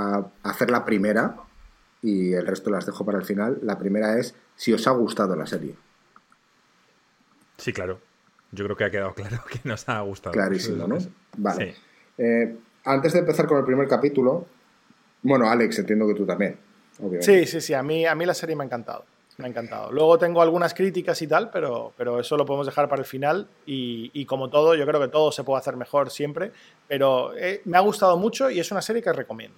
hacer 0.44 0.72
la 0.72 0.84
primera 0.84 1.36
y 2.02 2.34
el 2.34 2.46
resto 2.46 2.70
las 2.70 2.86
dejo 2.86 3.06
para 3.06 3.20
el 3.20 3.26
final. 3.26 3.60
La 3.62 3.78
primera 3.78 4.18
es 4.18 4.36
si 4.56 4.74
os 4.74 4.88
ha 4.88 4.92
gustado 4.92 5.36
la 5.36 5.46
serie. 5.46 5.76
Sí, 7.58 7.74
claro. 7.74 8.00
Yo 8.52 8.66
creo 8.66 8.78
que 8.78 8.84
ha 8.86 8.92
quedado 8.92 9.14
claro 9.16 9.44
que 9.52 9.60
nos 9.64 9.88
ha 9.90 10.02
gustado. 10.02 10.34
Clarísimo, 10.34 10.88
¿no? 10.88 10.98
Vale. 11.38 11.76
Eh, 12.18 12.56
antes 12.84 13.14
de 13.14 13.20
empezar 13.20 13.48
con 13.48 13.58
el 13.58 13.66
primer 13.66 13.88
capítulo, 13.88 14.46
bueno, 15.24 15.50
Alex, 15.50 15.80
entiendo 15.80 16.08
que 16.08 16.14
tú 16.14 16.26
también. 16.26 16.58
Sí, 17.20 17.46
sí, 17.46 17.62
sí. 17.62 17.74
A 17.74 17.84
mí, 17.84 18.06
a 18.06 18.16
mí 18.16 18.26
la 18.26 18.34
serie 18.34 18.56
me 18.56 18.64
ha 18.64 18.66
encantado. 18.66 19.06
Me 19.38 19.46
ha 19.46 19.50
encantado. 19.50 19.92
Luego 19.92 20.18
tengo 20.18 20.42
algunas 20.42 20.74
críticas 20.74 21.22
y 21.22 21.28
tal, 21.28 21.52
pero, 21.52 21.94
pero 21.96 22.20
eso 22.20 22.38
lo 22.38 22.46
podemos 22.46 22.66
dejar 22.66 22.90
para 22.90 23.02
el 23.02 23.06
final. 23.06 23.48
Y, 23.66 24.26
como 24.26 24.50
todo, 24.50 24.74
yo 24.74 24.86
creo 24.88 25.00
que 25.00 25.10
todo 25.10 25.32
se 25.32 25.44
puede 25.44 25.60
hacer 25.60 25.76
mejor 25.76 26.10
siempre. 26.10 26.52
Pero 26.88 27.38
eh, 27.38 27.62
me 27.66 27.78
ha 27.78 27.82
gustado 27.82 28.18
mucho 28.18 28.50
y 28.50 28.60
es 28.60 28.72
una 28.72 28.82
serie 28.82 29.02
que 29.02 29.14
recomiendo, 29.14 29.58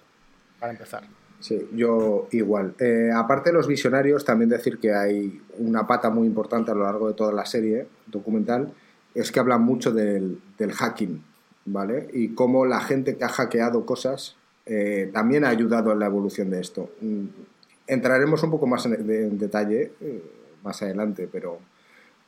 para 0.58 0.72
empezar. 0.72 1.04
Sí, 1.40 1.68
yo 1.74 2.28
igual. 2.32 2.74
Eh, 2.78 3.10
aparte 3.14 3.48
de 3.48 3.54
los 3.54 3.66
visionarios, 3.66 4.24
también 4.24 4.50
decir 4.50 4.78
que 4.78 4.92
hay 4.92 5.40
una 5.58 5.86
pata 5.86 6.10
muy 6.10 6.26
importante 6.26 6.70
a 6.70 6.74
lo 6.74 6.84
largo 6.84 7.08
de 7.08 7.14
toda 7.14 7.32
la 7.32 7.46
serie 7.46 7.86
documental, 8.06 8.72
es 9.14 9.32
que 9.32 9.40
hablan 9.40 9.62
mucho 9.62 9.90
del, 9.90 10.38
hacking, 10.58 11.22
¿vale? 11.64 12.08
Y 12.12 12.34
cómo 12.34 12.66
la 12.66 12.80
gente 12.80 13.16
que 13.16 13.24
ha 13.24 13.28
hackeado 13.28 13.86
cosas 13.86 14.36
eh, 14.66 15.10
también 15.12 15.44
ha 15.44 15.48
ayudado 15.48 15.92
en 15.92 15.98
la 15.98 16.06
evolución 16.06 16.50
de 16.50 16.60
esto. 16.60 16.90
Mm, 17.00 17.24
entraremos 17.86 18.42
un 18.42 18.50
poco 18.50 18.66
más 18.66 18.84
en, 18.84 19.38
detalle 19.38 19.92
eh, 20.00 20.22
más 20.62 20.82
adelante, 20.82 21.26
pero, 21.30 21.58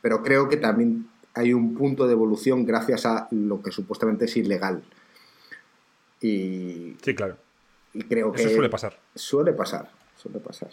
pero 0.01 0.23
creo 0.23 0.49
que 0.49 0.57
también 0.57 1.07
hay 1.35 1.53
un 1.53 1.75
punto 1.75 2.07
de 2.07 2.13
evolución 2.13 2.65
gracias 2.65 3.05
a 3.05 3.27
lo 3.29 3.61
que 3.61 3.71
supuestamente 3.71 4.25
es 4.25 4.35
ilegal. 4.37 4.83
Y, 6.19 6.95
sí, 7.01 7.13
claro. 7.13 7.37
Y 7.93 8.03
creo 8.03 8.31
que. 8.31 8.41
Eso 8.41 8.51
suele 8.51 8.69
pasar. 8.69 8.97
Suele 9.15 9.53
pasar, 9.53 9.89
suele 10.15 10.39
pasar. 10.39 10.69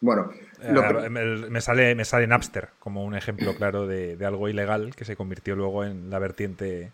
Bueno, 0.00 0.30
eh, 0.60 1.08
me, 1.48 1.60
sale, 1.60 1.94
me 1.94 2.04
sale 2.04 2.26
Napster 2.26 2.70
como 2.80 3.04
un 3.04 3.14
ejemplo 3.14 3.54
claro 3.56 3.86
de, 3.86 4.18
algo 4.26 4.48
ilegal 4.48 4.94
que 4.96 5.04
se 5.04 5.16
convirtió 5.16 5.54
luego 5.54 5.84
en 5.84 6.10
la 6.10 6.18
vertiente 6.18 6.92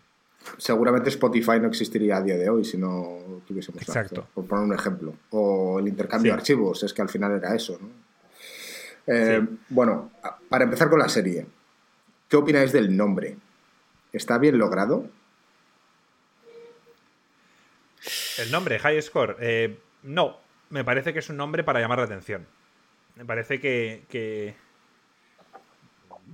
seguramente 0.57 1.09
Spotify 1.09 1.59
no 1.59 1.67
existiría 1.67 2.17
a 2.17 2.21
día 2.21 2.37
de 2.37 2.49
hoy 2.49 2.63
si 2.63 2.77
no 2.77 3.41
tuviésemos 3.47 3.81
Exacto. 3.81 4.27
por 4.33 4.45
poner 4.45 4.65
un 4.65 4.73
ejemplo. 4.73 5.13
O 5.31 5.79
el 5.79 5.87
intercambio 5.87 6.31
de 6.31 6.37
archivos, 6.37 6.83
es 6.83 6.93
que 6.93 7.01
al 7.01 7.09
final 7.09 7.33
era 7.33 7.53
eso. 7.53 7.79
Eh, 9.05 9.45
bueno, 9.69 10.11
para 10.47 10.63
empezar 10.63 10.89
con 10.89 10.99
la 10.99 11.09
serie, 11.09 11.45
¿qué 12.27 12.37
opináis 12.37 12.71
del 12.71 12.95
nombre? 12.95 13.37
¿Está 14.13 14.37
bien 14.37 14.57
logrado? 14.57 15.07
El 18.37 18.51
nombre, 18.51 18.79
High 18.79 19.01
Score. 19.01 19.37
Eh, 19.39 19.77
no, 20.03 20.37
me 20.69 20.83
parece 20.83 21.13
que 21.13 21.19
es 21.19 21.29
un 21.29 21.37
nombre 21.37 21.63
para 21.63 21.79
llamar 21.79 21.99
la 21.99 22.05
atención. 22.05 22.47
Me 23.15 23.25
parece 23.25 23.59
que, 23.59 24.55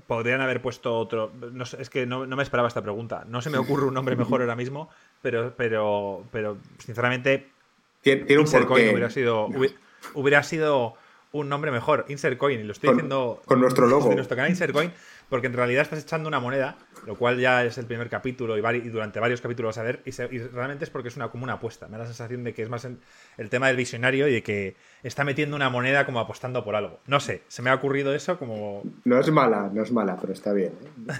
podrían 0.08 0.42
haber 0.42 0.62
puesto 0.62 0.98
otro. 0.98 1.32
es 1.80 1.90
que 1.90 2.06
no, 2.06 2.26
me 2.28 2.44
esperaba 2.44 2.68
esta 2.68 2.82
pregunta. 2.82 3.24
No 3.28 3.42
se 3.42 3.50
me 3.50 3.58
ocurre 3.58 3.86
un 3.86 3.94
nombre 3.94 4.16
mejor 4.16 4.42
ahora 4.42 4.56
mismo, 4.56 4.90
pero, 5.22 5.54
pero, 5.56 6.24
pero 6.32 6.58
sinceramente, 6.78 7.50
tiene, 8.02 8.38
un 8.38 8.46
porqué. 8.46 8.92
hubiera 8.92 9.10
sido, 9.10 9.50
hubiera 10.14 10.44
sido 10.44 10.96
un 11.40 11.50
nombre 11.50 11.70
mejor, 11.70 12.06
Insert 12.08 12.38
Coin, 12.38 12.60
y 12.60 12.64
lo 12.64 12.72
estoy 12.72 12.92
diciendo 12.92 13.42
con 13.46 13.60
nuestro 13.60 13.88
logo. 13.88 14.10
De 14.10 14.16
nuestro 14.16 14.38
canal 14.38 14.50
Insert 14.50 14.72
Coin, 14.72 14.92
porque 15.30 15.48
en 15.48 15.54
realidad 15.54 15.82
estás 15.82 16.02
echando 16.02 16.30
una 16.30 16.40
moneda, 16.40 16.78
lo 17.06 17.16
cual 17.16 17.38
ya 17.40 17.64
es 17.66 17.78
el 17.78 17.86
primer 17.86 18.10
capítulo 18.10 18.58
y, 18.58 18.90
durante 18.90 19.20
varios 19.20 19.42
capítulos 19.42 19.76
vas 19.76 19.78
a 19.80 19.84
ver, 19.84 20.02
y, 20.06 20.12
realmente 20.12 20.86
es 20.86 20.90
porque 20.90 21.10
es 21.10 21.18
una, 21.18 21.30
como 21.30 21.44
una 21.44 21.54
apuesta. 21.54 21.88
Me 21.88 21.94
da 21.94 22.00
la 22.00 22.06
sensación 22.06 22.44
de 22.44 22.54
que 22.54 22.64
es 22.64 22.70
más 22.70 22.88
el 23.38 23.50
tema 23.50 23.68
del 23.68 23.76
visionario 23.76 24.28
y 24.28 24.34
de 24.34 24.44
que 24.44 24.78
está 25.04 25.26
metiendo 25.26 25.56
una 25.56 25.70
moneda 25.70 26.06
como 26.06 26.20
apostando 26.20 26.64
por 26.64 26.76
algo. 26.76 27.00
No 27.08 27.20
sé, 27.20 27.44
se 27.48 27.62
me 27.62 27.70
ha 27.70 27.76
ocurrido 27.76 28.16
eso 28.16 28.40
como. 28.40 28.84
No 29.04 29.20
es 29.20 29.30
mala, 29.30 29.70
no 29.74 29.84
es 29.84 29.92
mala, 29.92 30.18
pero 30.20 30.32
está 30.32 30.54
bien. 30.54 30.72
¿eh? 31.10 31.14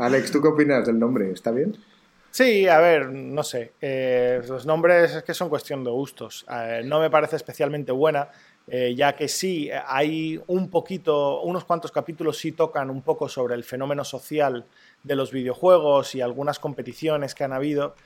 Alex, 0.00 0.32
¿tú 0.32 0.42
qué 0.42 0.48
opinas 0.48 0.86
del 0.86 0.98
nombre? 0.98 1.30
¿Está 1.30 1.52
bien? 1.52 1.76
Sí, 2.30 2.68
a 2.68 2.78
ver, 2.78 3.10
no 3.10 3.42
sé. 3.42 3.72
Eh, 3.80 4.40
los 4.48 4.64
nombres 4.64 5.16
es 5.16 5.22
que 5.24 5.34
son 5.34 5.48
cuestión 5.48 5.82
de 5.82 5.90
gustos. 5.90 6.46
Eh, 6.48 6.82
no 6.84 7.00
me 7.00 7.10
parece 7.10 7.36
especialmente 7.36 7.90
buena. 7.90 8.28
Eh, 8.72 8.94
ya 8.94 9.16
que 9.16 9.26
sí, 9.26 9.68
hay 9.88 10.40
un 10.46 10.70
poquito, 10.70 11.42
unos 11.42 11.64
cuantos 11.64 11.90
capítulos 11.90 12.38
sí 12.38 12.52
tocan 12.52 12.88
un 12.88 13.02
poco 13.02 13.28
sobre 13.28 13.56
el 13.56 13.64
fenómeno 13.64 14.04
social 14.04 14.64
de 15.02 15.16
los 15.16 15.32
videojuegos 15.32 16.14
y 16.14 16.20
algunas 16.20 16.60
competiciones 16.60 17.34
que 17.34 17.42
han 17.42 17.52
habido, 17.52 17.96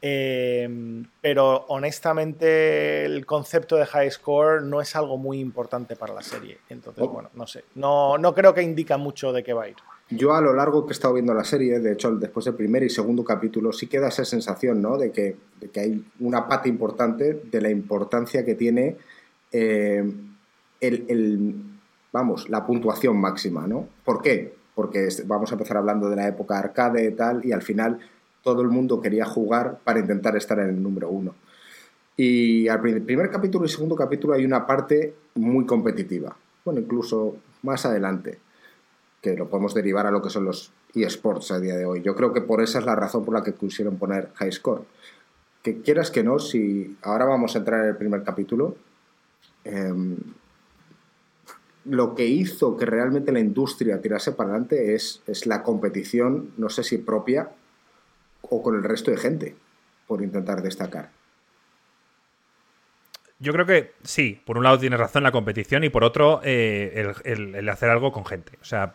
em, 0.00 1.04
pero 1.20 1.64
honestamente 1.66 3.04
el 3.04 3.26
concepto 3.26 3.74
de 3.74 3.84
high 3.84 4.12
score 4.12 4.62
no 4.62 4.80
es 4.80 4.94
algo 4.94 5.18
muy 5.18 5.40
importante 5.40 5.96
para 5.96 6.14
la 6.14 6.22
serie. 6.22 6.58
Entonces, 6.68 7.02
oh. 7.02 7.08
bueno, 7.08 7.30
no 7.34 7.48
sé, 7.48 7.64
no, 7.74 8.16
no 8.16 8.32
creo 8.32 8.54
que 8.54 8.62
indica 8.62 8.96
mucho 8.96 9.32
de 9.32 9.42
qué 9.42 9.52
va 9.52 9.64
a 9.64 9.68
ir. 9.70 9.76
Yo 10.08 10.34
a 10.34 10.40
lo 10.40 10.52
largo 10.52 10.86
que 10.86 10.90
he 10.90 10.92
estado 10.92 11.14
viendo 11.14 11.34
la 11.34 11.42
serie, 11.42 11.80
de 11.80 11.94
hecho 11.94 12.12
después 12.12 12.44
del 12.44 12.54
primer 12.54 12.84
y 12.84 12.90
segundo 12.90 13.24
capítulo, 13.24 13.72
sí 13.72 13.88
queda 13.88 14.08
esa 14.08 14.24
sensación 14.24 14.80
¿no? 14.80 14.98
de, 14.98 15.10
que, 15.10 15.36
de 15.58 15.68
que 15.70 15.80
hay 15.80 16.04
una 16.20 16.46
pata 16.46 16.68
importante 16.68 17.42
de 17.42 17.60
la 17.60 17.70
importancia 17.70 18.44
que 18.44 18.54
tiene 18.54 18.98
eh, 19.52 20.04
el, 20.80 21.54
vamos, 22.12 22.48
la 22.48 22.66
puntuación 22.66 23.16
máxima, 23.18 23.66
¿no? 23.66 23.88
¿Por 24.04 24.22
qué? 24.22 24.54
Porque 24.74 25.08
vamos 25.26 25.50
a 25.52 25.54
empezar 25.54 25.76
hablando 25.76 26.08
de 26.08 26.16
la 26.16 26.28
época 26.28 26.58
arcade 26.58 27.06
y 27.06 27.12
tal, 27.12 27.44
y 27.44 27.52
al 27.52 27.62
final 27.62 27.98
todo 28.42 28.62
el 28.62 28.68
mundo 28.68 29.00
quería 29.00 29.24
jugar 29.24 29.78
para 29.84 30.00
intentar 30.00 30.36
estar 30.36 30.58
en 30.58 30.68
el 30.68 30.82
número 30.82 31.08
uno. 31.10 31.34
Y 32.16 32.68
al 32.68 32.80
primer 32.80 33.30
capítulo 33.30 33.64
y 33.64 33.68
segundo 33.68 33.96
capítulo 33.96 34.34
hay 34.34 34.44
una 34.44 34.66
parte 34.66 35.14
muy 35.34 35.64
competitiva. 35.64 36.36
Bueno, 36.64 36.80
incluso 36.80 37.36
más 37.62 37.86
adelante, 37.86 38.38
que 39.20 39.36
lo 39.36 39.48
podemos 39.48 39.72
derivar 39.72 40.06
a 40.06 40.10
lo 40.10 40.20
que 40.20 40.30
son 40.30 40.44
los 40.44 40.72
eSports 40.94 41.52
a 41.52 41.60
día 41.60 41.76
de 41.76 41.86
hoy. 41.86 42.02
Yo 42.02 42.14
creo 42.14 42.32
que 42.32 42.40
por 42.40 42.60
esa 42.60 42.80
es 42.80 42.84
la 42.84 42.96
razón 42.96 43.24
por 43.24 43.34
la 43.34 43.42
que 43.42 43.54
quisieron 43.54 43.96
poner 43.96 44.30
High 44.34 44.52
Score. 44.52 44.82
Que 45.62 45.80
quieras 45.80 46.10
que 46.10 46.22
no, 46.22 46.38
si 46.38 46.96
ahora 47.02 47.24
vamos 47.24 47.54
a 47.54 47.60
entrar 47.60 47.82
en 47.82 47.90
el 47.90 47.96
primer 47.96 48.24
capítulo, 48.24 48.76
Em, 49.64 50.16
lo 51.84 52.14
que 52.14 52.26
hizo 52.26 52.76
que 52.76 52.86
realmente 52.86 53.32
la 53.32 53.40
industria 53.40 54.00
tirase 54.00 54.32
para 54.32 54.50
adelante 54.50 54.94
es, 54.94 55.22
es, 55.26 55.46
la 55.46 55.62
competición, 55.62 56.52
no 56.56 56.68
sé 56.68 56.84
si 56.84 56.98
propia 56.98 57.50
o 58.42 58.62
con 58.62 58.76
el 58.76 58.84
resto 58.84 59.10
de 59.10 59.16
gente, 59.16 59.56
por 60.06 60.22
intentar 60.22 60.62
destacar. 60.62 61.10
Yo 63.42 63.52
creo 63.52 63.66
que 63.66 63.92
sí, 64.04 64.40
por 64.44 64.56
un 64.56 64.62
lado 64.62 64.78
tienes 64.78 65.00
razón 65.00 65.24
la 65.24 65.32
competición 65.32 65.82
y 65.82 65.88
por 65.88 66.04
otro 66.04 66.40
eh, 66.44 67.12
el, 67.24 67.68
hacer 67.68 67.90
algo 67.90 68.12
con 68.12 68.24
gente. 68.24 68.52
O 68.60 68.64
sea, 68.64 68.94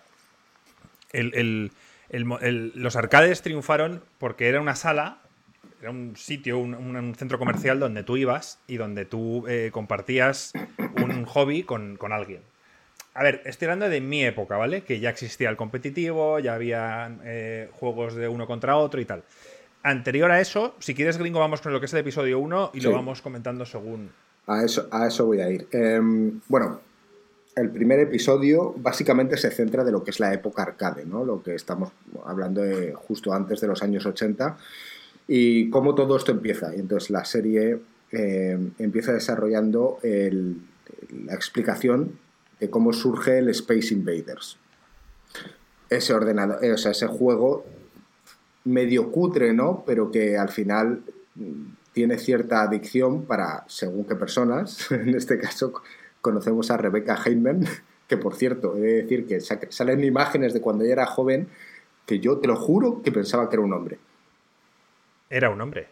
los 1.11 2.95
arcades 2.95 3.41
triunfaron 3.41 4.03
porque 4.19 4.47
era 4.47 4.61
una 4.61 4.75
sala 4.75 5.21
era 5.81 5.91
un 5.91 6.15
sitio, 6.15 6.59
un, 6.59 7.15
centro 7.15 7.37
comercial 7.37 7.79
donde 7.79 8.03
tú 8.03 8.17
ibas 8.17 8.59
y 8.67 8.77
donde 8.77 9.05
tú 9.05 9.45
eh, 9.47 9.69
compartías 9.71 10.53
un 11.01 11.25
hobby 11.25 11.63
con, 11.63 11.97
alguien. 12.11 12.41
A 13.13 13.23
ver, 13.23 13.41
estoy 13.45 13.67
hablando 13.67 13.89
de 13.89 14.01
mi 14.01 14.23
época, 14.23 14.57
¿vale? 14.57 14.83
Que 14.83 14.99
ya 14.99 15.09
existía 15.09 15.49
el 15.49 15.57
competitivo, 15.57 16.39
ya 16.39 16.53
había 16.55 17.15
eh, 17.23 17.69
juegos 17.73 18.15
de 18.15 18.27
uno 18.27 18.47
contra 18.47 18.77
otro 18.77 19.01
y 19.01 19.05
tal. 19.05 19.23
Anterior 19.83 20.31
a 20.31 20.41
eso, 20.41 20.75
si 20.79 20.93
quieres, 20.93 21.17
Gringo, 21.17 21.39
vamos 21.39 21.61
con 21.61 21.71
lo 21.71 21.79
que 21.79 21.85
es 21.85 21.93
el 21.93 21.99
episodio 21.99 22.39
1 22.39 22.71
y 22.73 22.81
lo 22.81 22.91
vamos 22.91 23.21
comentando 23.21 23.65
según. 23.65 24.09
A 24.47 24.63
eso, 24.63 24.87
a 24.91 25.07
eso 25.07 25.25
voy 25.25 25.41
a 25.41 25.49
ir. 25.49 25.67
Em, 25.71 26.41
bueno, 26.47 26.81
el 27.55 27.69
primer 27.69 27.99
episodio 27.99 28.73
básicamente 28.77 29.37
se 29.37 29.51
centra 29.51 29.83
de 29.83 29.91
lo 29.91 30.03
que 30.03 30.11
es 30.11 30.19
la 30.19 30.33
época 30.33 30.63
arcade, 30.63 31.05
¿no? 31.05 31.23
Lo 31.23 31.41
que 31.41 31.55
estamos 31.55 31.91
hablando 32.25 32.61
de 32.61 32.93
justo 32.93 33.33
antes 33.33 33.61
de 33.61 33.67
los 33.67 33.81
años 33.81 34.05
80 34.05 34.57
y 35.27 35.69
cómo 35.69 35.95
todo 35.95 36.15
esto 36.17 36.31
empieza. 36.31 36.75
Y 36.75 36.79
entonces 36.79 37.09
la 37.09 37.25
serie 37.25 37.79
eh, 38.11 38.57
empieza 38.79 39.13
desarrollando 39.13 39.99
la 40.01 41.33
explicación 41.33 42.13
de 42.59 42.69
cómo 42.69 42.93
surge 42.93 43.39
el 43.39 43.49
Space 43.49 43.93
Invaders. 43.93 44.57
Ese 45.89 46.13
ordenador, 46.13 46.63
eh, 46.63 46.73
o 46.73 46.77
sea, 46.77 46.91
ese 46.91 47.07
juego 47.07 47.65
medio 48.63 49.11
cutre, 49.11 49.53
¿no? 49.53 49.83
Pero 49.85 50.11
que 50.11 50.37
al 50.37 50.49
final 50.49 51.03
mm, 51.35 51.63
tiene 51.93 52.17
cierta 52.17 52.61
adicción 52.61 53.23
para 53.23 53.63
según 53.67 54.05
qué 54.05 54.15
personas. 54.15 54.91
En 54.91 55.15
este 55.15 55.37
caso 55.37 55.73
conocemos 56.21 56.71
a 56.71 56.77
Rebecca 56.77 57.17
Heinman, 57.23 57.65
que 58.07 58.17
por 58.17 58.35
cierto, 58.35 58.75
he 58.75 58.81
de 58.81 59.01
decir 59.03 59.27
que 59.27 59.39
salen 59.39 60.03
imágenes 60.03 60.53
de 60.53 60.61
cuando 60.61 60.83
ella 60.83 60.93
era 60.93 61.05
joven 61.05 61.47
que 62.05 62.19
yo 62.19 62.37
te 62.37 62.47
lo 62.47 62.55
juro 62.55 63.01
que 63.01 63.11
pensaba 63.11 63.49
que 63.49 63.55
era 63.55 63.63
un 63.63 63.73
hombre. 63.73 63.99
Era 65.29 65.49
un 65.49 65.61
hombre. 65.61 65.87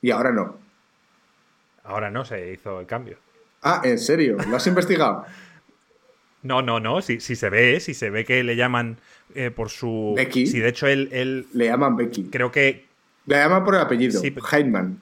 Y 0.00 0.10
ahora 0.10 0.32
no. 0.32 0.58
Ahora 1.84 2.10
no, 2.10 2.24
se 2.24 2.52
hizo 2.52 2.80
el 2.80 2.86
cambio. 2.86 3.18
Ah, 3.62 3.80
¿en 3.84 3.98
serio? 3.98 4.36
¿Lo 4.48 4.56
has 4.56 4.66
investigado? 4.66 5.24
No, 6.44 6.60
no, 6.60 6.80
no. 6.80 7.00
Si, 7.02 7.20
si, 7.20 7.36
se 7.36 7.50
ve, 7.50 7.78
si 7.78 7.94
se 7.94 8.10
ve 8.10 8.24
que 8.24 8.42
le 8.42 8.56
llaman 8.56 8.98
eh, 9.36 9.52
por 9.52 9.70
su. 9.70 10.12
Becky. 10.16 10.48
Si 10.48 10.58
de 10.58 10.70
hecho 10.70 10.88
él, 10.88 11.46
Le 11.52 11.66
llaman 11.66 11.94
Becky. 11.96 12.24
Creo 12.24 12.50
que. 12.50 12.84
Le 13.26 13.36
llaman 13.36 13.64
por 13.64 13.76
el 13.76 13.80
apellido. 13.80 14.20
Sí, 14.20 14.34
Heinemann. 14.50 15.00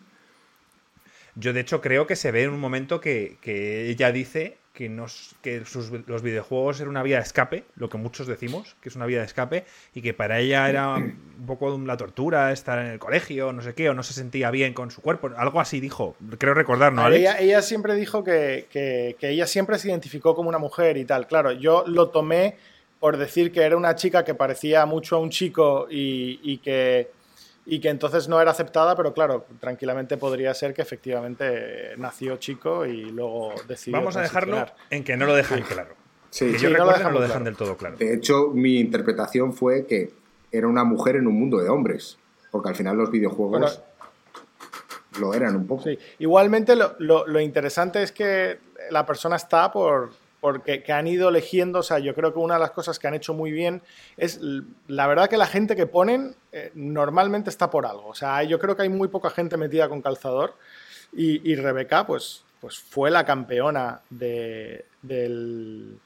Yo 1.36 1.54
de 1.54 1.60
hecho 1.60 1.80
creo 1.80 2.06
que 2.06 2.14
se 2.14 2.30
ve 2.30 2.42
en 2.42 2.50
un 2.50 2.60
momento 2.60 3.00
que, 3.00 3.38
que 3.40 3.88
ella 3.88 4.12
dice 4.12 4.58
que, 4.80 4.88
nos, 4.88 5.34
que 5.42 5.62
los 6.06 6.22
videojuegos 6.22 6.80
eran 6.80 6.88
una 6.88 7.02
vía 7.02 7.16
de 7.16 7.22
escape, 7.22 7.64
lo 7.76 7.90
que 7.90 7.98
muchos 7.98 8.26
decimos, 8.26 8.76
que 8.80 8.88
es 8.88 8.96
una 8.96 9.04
vía 9.04 9.18
de 9.18 9.26
escape, 9.26 9.66
y 9.94 10.00
que 10.00 10.14
para 10.14 10.38
ella 10.38 10.70
era 10.70 10.94
un 10.94 11.44
poco 11.46 11.78
la 11.84 11.98
tortura 11.98 12.50
estar 12.50 12.78
en 12.78 12.86
el 12.86 12.98
colegio, 12.98 13.52
no 13.52 13.60
sé 13.60 13.74
qué, 13.74 13.90
o 13.90 13.92
no 13.92 14.02
se 14.02 14.14
sentía 14.14 14.50
bien 14.50 14.72
con 14.72 14.90
su 14.90 15.02
cuerpo, 15.02 15.32
algo 15.36 15.60
así 15.60 15.80
dijo, 15.80 16.16
creo 16.38 16.54
recordar, 16.54 16.94
¿no? 16.94 17.06
Ella, 17.08 17.38
ella, 17.38 17.60
siempre 17.60 17.94
dijo 17.94 18.24
que, 18.24 18.68
que, 18.70 19.16
que 19.20 19.28
ella 19.28 19.46
siempre 19.46 19.78
se 19.78 19.88
identificó 19.88 20.34
como 20.34 20.48
una 20.48 20.56
mujer 20.56 20.96
y 20.96 21.04
tal, 21.04 21.26
claro, 21.26 21.52
yo 21.52 21.84
lo 21.86 22.08
tomé 22.08 22.56
por 23.00 23.18
decir 23.18 23.52
que 23.52 23.60
era 23.60 23.76
una 23.76 23.96
chica 23.96 24.24
que 24.24 24.34
parecía 24.34 24.86
mucho 24.86 25.16
a 25.16 25.18
un 25.18 25.28
chico 25.28 25.88
y, 25.90 26.40
y 26.42 26.56
que 26.56 27.10
y 27.70 27.78
que 27.78 27.88
entonces 27.88 28.26
no 28.26 28.40
era 28.40 28.50
aceptada, 28.50 28.96
pero 28.96 29.14
claro, 29.14 29.46
tranquilamente 29.60 30.16
podría 30.16 30.52
ser 30.54 30.74
que 30.74 30.82
efectivamente 30.82 31.92
nació 31.98 32.36
chico 32.36 32.84
y 32.84 33.12
luego 33.12 33.54
decidió. 33.68 33.96
Vamos 34.00 34.16
a 34.16 34.22
dejarlo 34.22 34.66
en 34.90 35.04
que 35.04 35.16
no 35.16 35.24
lo 35.24 35.36
dejan 35.36 35.62
claro. 35.62 35.94
Sí, 36.30 36.52
yo 36.58 36.68
recuerdo 36.68 37.04
no 37.04 37.10
lo, 37.10 37.20
dejan 37.20 37.44
del 37.44 37.54
todo 37.56 37.76
claro. 37.76 37.96
De 37.96 38.12
hecho, 38.12 38.48
mi 38.48 38.80
interpretación 38.80 39.52
fue 39.52 39.86
que 39.86 40.10
era 40.50 40.66
una 40.66 40.82
mujer 40.82 41.14
en 41.14 41.28
un 41.28 41.38
mundo 41.38 41.58
de 41.58 41.68
hombres, 41.68 42.18
porque 42.50 42.70
al 42.70 42.74
final 42.74 42.96
los 42.96 43.12
videojuegos 43.12 43.80
lo 45.20 45.32
eran 45.32 45.54
un 45.54 45.68
poco. 45.68 45.84
Igualmente, 46.18 46.74
lo, 46.74 46.96
lo 46.98 47.38
interesante 47.38 48.02
es 48.02 48.10
que 48.10 48.58
la 48.90 49.06
persona 49.06 49.36
está 49.36 49.70
por, 49.70 50.10
porque 50.40 50.82
que 50.82 50.92
han 50.92 51.06
ido 51.06 51.28
eligiendo, 51.28 51.80
o 51.80 51.82
sea, 51.84 52.00
yo 52.00 52.14
creo 52.16 52.32
que 52.32 52.40
una 52.40 52.54
de 52.54 52.60
las 52.60 52.72
cosas 52.72 52.98
que 52.98 53.06
han 53.06 53.14
hecho 53.14 53.32
muy 53.32 53.52
bien 53.52 53.82
es, 54.16 54.40
la 54.88 55.06
verdad 55.06 55.28
que 55.28 55.36
la 55.36 55.46
gente 55.46 55.76
que 55.76 55.86
ponen 55.86 56.34
eh, 56.52 56.72
normalmente 56.74 57.50
está 57.50 57.70
por 57.70 57.86
algo, 57.86 58.08
o 58.08 58.14
sea, 58.14 58.42
yo 58.42 58.58
creo 58.58 58.76
que 58.76 58.82
hay 58.82 58.88
muy 58.88 59.08
poca 59.08 59.30
gente 59.30 59.56
metida 59.56 59.88
con 59.88 60.02
calzador 60.02 60.54
y, 61.12 61.54
Rebeca, 61.56 62.06
pues, 62.06 62.44
pues 62.60 62.78
fue 62.78 63.10
la 63.10 63.24
campeona 63.24 64.00
de, 64.10 64.84
del, 65.02 65.98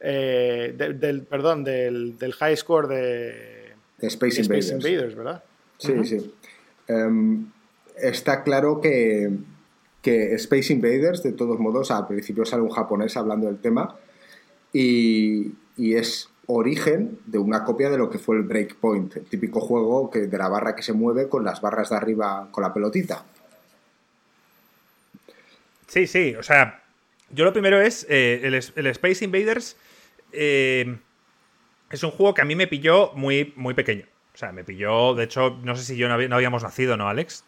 eh, 0.00 0.74
del, 0.76 1.22
perdón, 1.22 1.64
del, 1.64 2.34
high 2.38 2.56
score 2.56 2.86
de, 2.86 3.72
Space, 4.00 4.42
Invaders. 4.42 4.70
Invaders. 4.72 5.14
¿verdad? 5.14 5.44
Sí, 5.78 6.04
sí. 6.04 6.34
Em, 6.88 7.50
está 7.96 8.42
claro 8.42 8.80
que, 8.80 9.30
que 10.02 10.34
Space 10.34 10.72
Invaders, 10.72 11.22
de 11.22 11.32
todos 11.32 11.58
modos, 11.58 11.90
al 11.90 12.06
principio 12.06 12.44
sale 12.44 12.62
un 12.62 12.70
japonés 12.70 13.16
hablando 13.16 13.46
del 13.46 13.58
tema 13.58 13.96
y, 14.72 15.52
y 15.76 15.94
es 15.94 16.28
origen 16.46 17.18
de 17.26 17.38
una 17.38 17.64
copia 17.64 17.90
de 17.90 17.98
lo 17.98 18.08
que 18.08 18.18
fue 18.18 18.36
el 18.36 18.42
Breakpoint, 18.42 19.16
el 19.16 19.24
típico 19.24 19.60
juego 19.60 20.10
que, 20.10 20.26
de 20.26 20.38
la 20.38 20.48
barra 20.48 20.74
que 20.74 20.82
se 20.82 20.92
mueve 20.92 21.28
con 21.28 21.44
las 21.44 21.60
barras 21.60 21.90
de 21.90 21.96
arriba 21.96 22.48
con 22.50 22.62
la 22.62 22.72
pelotita. 22.72 23.24
Sí, 25.86 26.06
sí, 26.06 26.34
o 26.34 26.42
sea, 26.42 26.82
yo 27.30 27.44
lo 27.44 27.52
primero 27.52 27.80
es 27.80 28.06
eh, 28.08 28.40
el, 28.42 28.86
Space 28.86 29.24
Invaders. 29.24 29.76
Eh, 30.32 30.98
es 31.90 32.02
un 32.02 32.10
juego 32.10 32.34
que 32.34 32.42
a 32.42 32.44
mí 32.44 32.54
me 32.54 32.66
pilló 32.66 33.12
muy, 33.14 33.52
muy 33.56 33.74
pequeño. 33.74 34.06
O 34.34 34.38
sea, 34.38 34.52
me 34.52 34.64
pilló, 34.64 35.14
de 35.14 35.24
hecho, 35.24 35.58
no 35.62 35.74
sé 35.76 35.84
si 35.84 35.96
yo 35.96 36.08
no, 36.08 36.34
habíamos 36.34 36.62
nacido, 36.62 36.96
¿no, 36.96 37.08
Alex? 37.08 37.44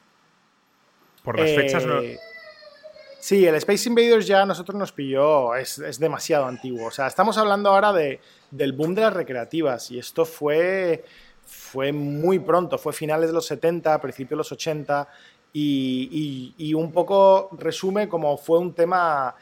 Por 1.22 1.38
las 1.38 1.54
fechas 1.54 1.84
no... 1.84 2.00
Eh, 2.00 2.18
sí, 3.20 3.44
el 3.44 3.56
Space 3.56 3.88
Invaders 3.88 4.26
ya 4.26 4.42
a 4.42 4.46
nosotros 4.46 4.78
nos 4.78 4.92
pilló, 4.92 5.54
es, 5.54 5.78
es 5.78 5.98
demasiado 5.98 6.46
antiguo. 6.46 6.86
O 6.86 6.90
sea, 6.90 7.06
estamos 7.06 7.36
hablando 7.36 7.70
ahora 7.70 7.92
de, 7.92 8.20
del 8.50 8.72
boom 8.72 8.94
de 8.94 9.02
las 9.02 9.12
recreativas 9.12 9.90
y 9.90 9.98
esto 9.98 10.24
fue, 10.24 11.04
fue 11.46 11.92
muy 11.92 12.38
pronto, 12.38 12.78
fue 12.78 12.92
finales 12.92 13.28
de 13.28 13.34
los 13.34 13.46
70, 13.46 14.00
principios 14.00 14.30
de 14.30 14.36
los 14.36 14.52
80 14.52 15.08
y, 15.52 16.74
un 16.74 16.92
poco 16.92 17.50
resume 17.58 18.08
como 18.08 18.36
fue 18.36 18.58
un 18.58 18.74
tema 18.74 19.34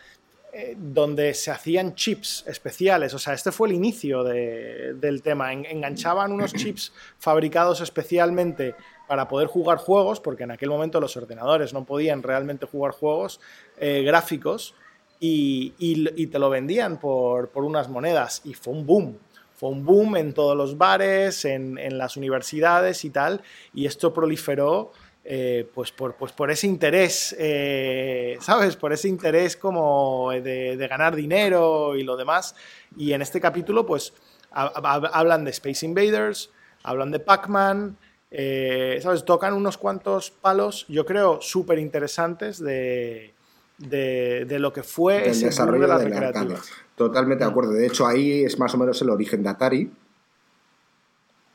eh, 0.53 0.75
donde 0.77 1.35
se 1.35 1.51
hacían 1.51 1.95
chips 1.95 2.45
especiales, 2.47 3.13
o 3.13 3.19
sea, 3.19 3.35
este 3.35 3.53
fue 3.53 3.69
el 3.69 3.75
inicio 3.75 4.25
del 4.25 5.23
tema, 5.23 5.53
enganchaban 5.53 6.33
unos 6.33 6.53
chips 6.55 6.93
fabricados 7.19 7.81
especialmente 7.81 8.75
para 9.07 9.29
poder 9.29 9.49
jugar 9.49 9.79
juegos, 9.79 10.21
porque 10.21 10.45
en 10.45 10.51
aquel 10.51 10.69
momento 10.69 11.01
los 11.01 11.17
ordenadores 11.17 11.73
no 11.73 11.85
podían 11.85 12.23
realmente 12.23 12.67
jugar 12.67 12.93
juegos 12.93 13.41
eh, 13.79 14.03
gráficos, 14.03 14.75
y, 15.21 16.27
te 16.27 16.39
lo 16.39 16.51
vendían 16.51 16.99
por, 16.99 17.51
unas 17.55 17.89
monedas 17.89 18.43
y 18.45 18.55
fue 18.55 18.75
un 18.75 18.87
boom. 18.87 19.19
Fue 19.55 19.71
un 19.71 19.85
boom 19.85 20.17
en 20.17 20.35
todos 20.35 20.57
los 20.57 20.77
bares, 20.77 21.45
en, 21.45 21.77
las 21.97 22.17
universidades 22.17 23.05
y 23.05 23.11
tal, 23.11 23.43
y 23.73 23.87
esto 23.87 24.13
proliferó 24.13 24.93
eh, 25.25 25.69
pues, 25.75 25.91
por, 25.93 26.15
pues 26.15 26.33
por 26.33 26.51
ese 26.51 26.67
interés, 26.67 27.35
eh, 27.39 28.37
¿sabes? 28.41 28.77
Por 28.77 28.93
ese 28.93 29.09
interés 29.09 29.57
como 29.57 30.31
de, 30.31 30.87
ganar 30.89 31.17
dinero 31.17 31.97
y 31.97 32.05
lo 32.05 32.17
demás. 32.17 32.55
Y 32.97 33.13
en 33.13 33.23
este 33.23 33.41
capítulo, 33.41 33.87
pues 33.87 34.13
hablan 34.51 35.45
de 35.45 35.51
Space 35.51 35.85
Invaders, 35.85 36.51
hablan 36.83 37.11
de 37.11 37.19
Pac-Man, 37.19 37.97
eh, 38.31 38.99
¿sabes? 39.03 39.25
Tocan 39.25 39.55
unos 39.55 39.79
cuantos 39.79 40.31
palos, 40.31 40.85
yo 40.89 41.07
creo, 41.07 41.41
súper 41.41 41.79
interesantes 41.79 42.63
de, 42.63 43.35
de, 43.79 44.59
lo 44.59 44.73
que 44.73 44.83
fue 44.83 45.29
el 45.29 45.41
desarrollo 45.41 45.83
de, 45.83 46.11
la 46.11 46.61
Totalmente 46.97 47.45
de 47.45 47.51
acuerdo. 47.51 47.73
De 47.73 47.87
hecho, 47.87 48.07
ahí 48.07 48.45
es 48.45 48.59
más 48.59 48.75
o 48.75 48.79
menos 48.79 49.01
el 49.03 49.11
origen 49.11 49.43
de 49.43 49.49
Atari. 49.49 49.91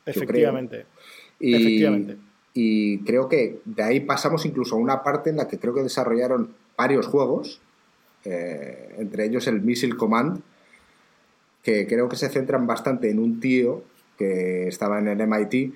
Efectivamente. 0.06 0.86
Y, 1.40 1.54
Efectivamente. 1.54 2.18
Y 2.54 2.98
creo 3.04 3.28
que 3.28 3.60
de 3.64 3.82
ahí 3.82 4.00
pasamos 4.00 4.44
incluso 4.44 4.76
a 4.76 4.78
una 4.78 5.02
parte 5.02 5.30
en 5.30 5.36
la 5.36 5.48
que 5.48 5.58
creo 5.58 5.74
que 5.74 5.82
desarrollaron 5.82 6.54
varios 6.76 7.06
juegos, 7.06 7.60
eh, 8.24 8.94
entre 8.98 9.24
ellos 9.24 9.46
el 9.46 9.62
Missile 9.62 9.96
Command, 9.96 10.42
que 11.62 11.86
creo 11.86 12.08
que 12.08 12.16
se 12.16 12.28
centran 12.28 12.66
bastante 12.66 13.10
en 13.10 13.18
un 13.18 13.40
tío 13.40 13.82
que 14.18 14.68
estaba 14.68 14.98
en 14.98 15.08
el 15.08 15.26
MIT 15.26 15.74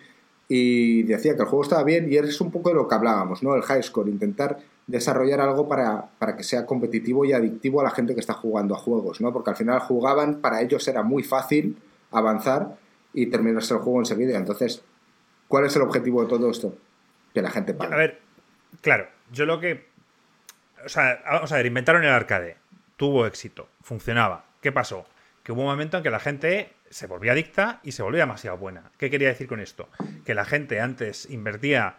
y 0.49 1.03
decía 1.05 1.35
que 1.35 1.43
el 1.43 1.49
juego 1.49 1.62
estaba 1.62 1.83
bien 1.83 2.12
y 2.12 2.17
es 2.17 2.41
un 2.41 2.50
poco 2.50 2.69
de 2.69 2.76
lo 2.76 2.87
que 2.87 2.95
hablábamos, 2.95 3.43
¿no? 3.43 3.55
El 3.55 3.62
high 3.62 3.83
score, 3.83 4.09
intentar 4.09 4.59
desarrollar 4.87 5.40
algo 5.40 5.69
para, 5.69 6.11
que 6.37 6.45
sea 6.45 6.64
competitivo 6.64 7.25
y 7.25 7.33
adictivo 7.33 7.81
a 7.81 7.85
la 7.85 7.90
gente 7.90 8.14
que 8.14 8.21
está 8.21 8.35
jugando 8.35 8.75
a 8.75 8.78
juegos, 8.78 9.21
¿no? 9.21 9.33
Porque 9.33 9.50
al 9.50 9.57
final 9.57 9.81
jugaban, 9.81 10.40
para 10.40 10.61
ellos 10.61 10.87
era 10.87 11.02
muy 11.02 11.23
fácil 11.23 11.76
avanzar 12.11 12.76
y 13.13 13.26
terminarse 13.26 13.75
el 13.75 13.80
juego 13.80 13.99
enseguida. 13.99 14.37
Entonces, 14.37 14.82
¿cuál 15.49 15.67
es 15.67 15.75
el 15.75 15.82
objetivo 15.82 16.23
de 16.23 16.28
todo 16.28 16.50
esto? 16.50 16.76
Que 17.34 17.43
la 17.43 17.50
gente 17.50 17.75
pague. 17.75 17.95
A 17.95 17.97
ver, 17.97 18.21
claro, 18.80 19.08
yo 19.32 19.45
lo 19.45 19.61
que... 19.61 19.89
O 20.84 20.89
sea, 20.89 21.21
vamos 21.25 21.50
a 21.50 21.56
ver, 21.56 21.67
inventaron 21.67 22.04
el 22.04 22.11
arcade, 22.11 22.56
tuvo 22.97 23.26
éxito, 23.26 23.69
funcionaba. 23.82 24.45
¿Qué 24.61 24.71
pasó? 24.71 25.04
Que 25.43 25.52
hubo 25.52 25.63
un 25.63 25.69
momento 25.69 25.97
en 25.97 26.02
que 26.04 26.11
la 26.11 26.21
gente 26.21 26.73
se 26.91 27.08
volvía 27.08 27.32
adicta 27.32 27.80
y 27.82 27.93
se 27.93 28.02
volvía 28.02 28.21
demasiado 28.21 28.56
buena. 28.56 28.93
¿Qué 28.99 29.11
quería 29.11 29.28
decir 29.28 29.49
con 29.49 29.58
esto? 29.58 29.89
Que 30.25 30.34
la 30.34 30.45
gente 30.45 30.80
antes 30.80 31.28
invertía 31.28 31.97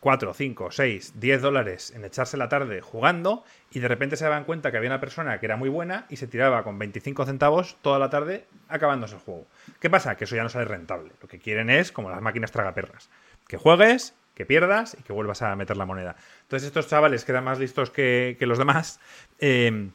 4, 0.00 0.32
5, 0.32 0.70
6, 0.70 1.12
10 1.20 1.42
dólares 1.42 1.92
en 1.94 2.04
echarse 2.04 2.38
la 2.38 2.48
tarde 2.48 2.80
jugando 2.80 3.44
y 3.70 3.80
de 3.80 3.88
repente 3.88 4.16
se 4.16 4.24
daban 4.24 4.44
cuenta 4.44 4.70
que 4.70 4.78
había 4.78 4.88
una 4.88 5.00
persona 5.00 5.38
que 5.38 5.46
era 5.46 5.56
muy 5.56 5.68
buena 5.68 6.06
y 6.08 6.16
se 6.16 6.26
tiraba 6.26 6.64
con 6.64 6.78
25 6.78 7.26
centavos 7.26 7.76
toda 7.82 7.98
la 7.98 8.08
tarde 8.08 8.46
acabándose 8.68 9.16
el 9.16 9.20
juego. 9.20 9.46
¿Qué 9.78 9.90
pasa? 9.90 10.16
Que 10.16 10.24
eso 10.24 10.36
ya 10.36 10.42
no 10.42 10.48
sale 10.48 10.64
rentable. 10.64 11.12
Lo 11.20 11.28
que 11.28 11.38
quieren 11.38 11.68
es, 11.68 11.92
como 11.92 12.08
las 12.08 12.22
máquinas 12.22 12.50
tragaperras, 12.50 13.10
que 13.46 13.58
juegues, 13.58 14.14
que 14.34 14.46
pierdas 14.46 14.96
y 14.98 15.02
que 15.02 15.12
vuelvas 15.12 15.42
a 15.42 15.54
meter 15.54 15.76
la 15.76 15.84
moneda. 15.84 16.16
Entonces 16.42 16.66
estos 16.66 16.88
chavales 16.88 17.26
que 17.26 17.32
eran 17.32 17.44
más 17.44 17.58
listos 17.58 17.90
que, 17.90 18.36
los 18.40 18.56
demás, 18.56 19.00
eh, 19.38 19.90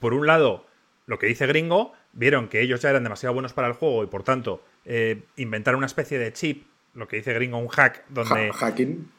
por 0.00 0.12
un 0.12 0.26
lado, 0.26 0.66
lo 1.06 1.18
que 1.18 1.28
dice 1.28 1.46
Gringo, 1.46 1.94
vieron 2.12 2.48
que 2.48 2.60
ellos 2.60 2.82
ya 2.82 2.90
eran 2.90 3.04
demasiado 3.04 3.32
buenos 3.32 3.54
para 3.54 3.68
el 3.68 3.74
juego 3.74 4.04
y 4.04 4.06
por 4.06 4.22
tanto 4.22 4.62
eh, 4.84 5.22
inventaron 5.36 5.78
una 5.78 5.86
especie 5.86 6.18
de 6.18 6.30
chip, 6.34 6.66
lo 6.92 7.08
que 7.08 7.16
dice 7.16 7.32
Gringo, 7.32 7.56
un 7.56 7.68
hack, 7.68 8.04
donde... 8.10 8.52
hacking. 8.52 9.15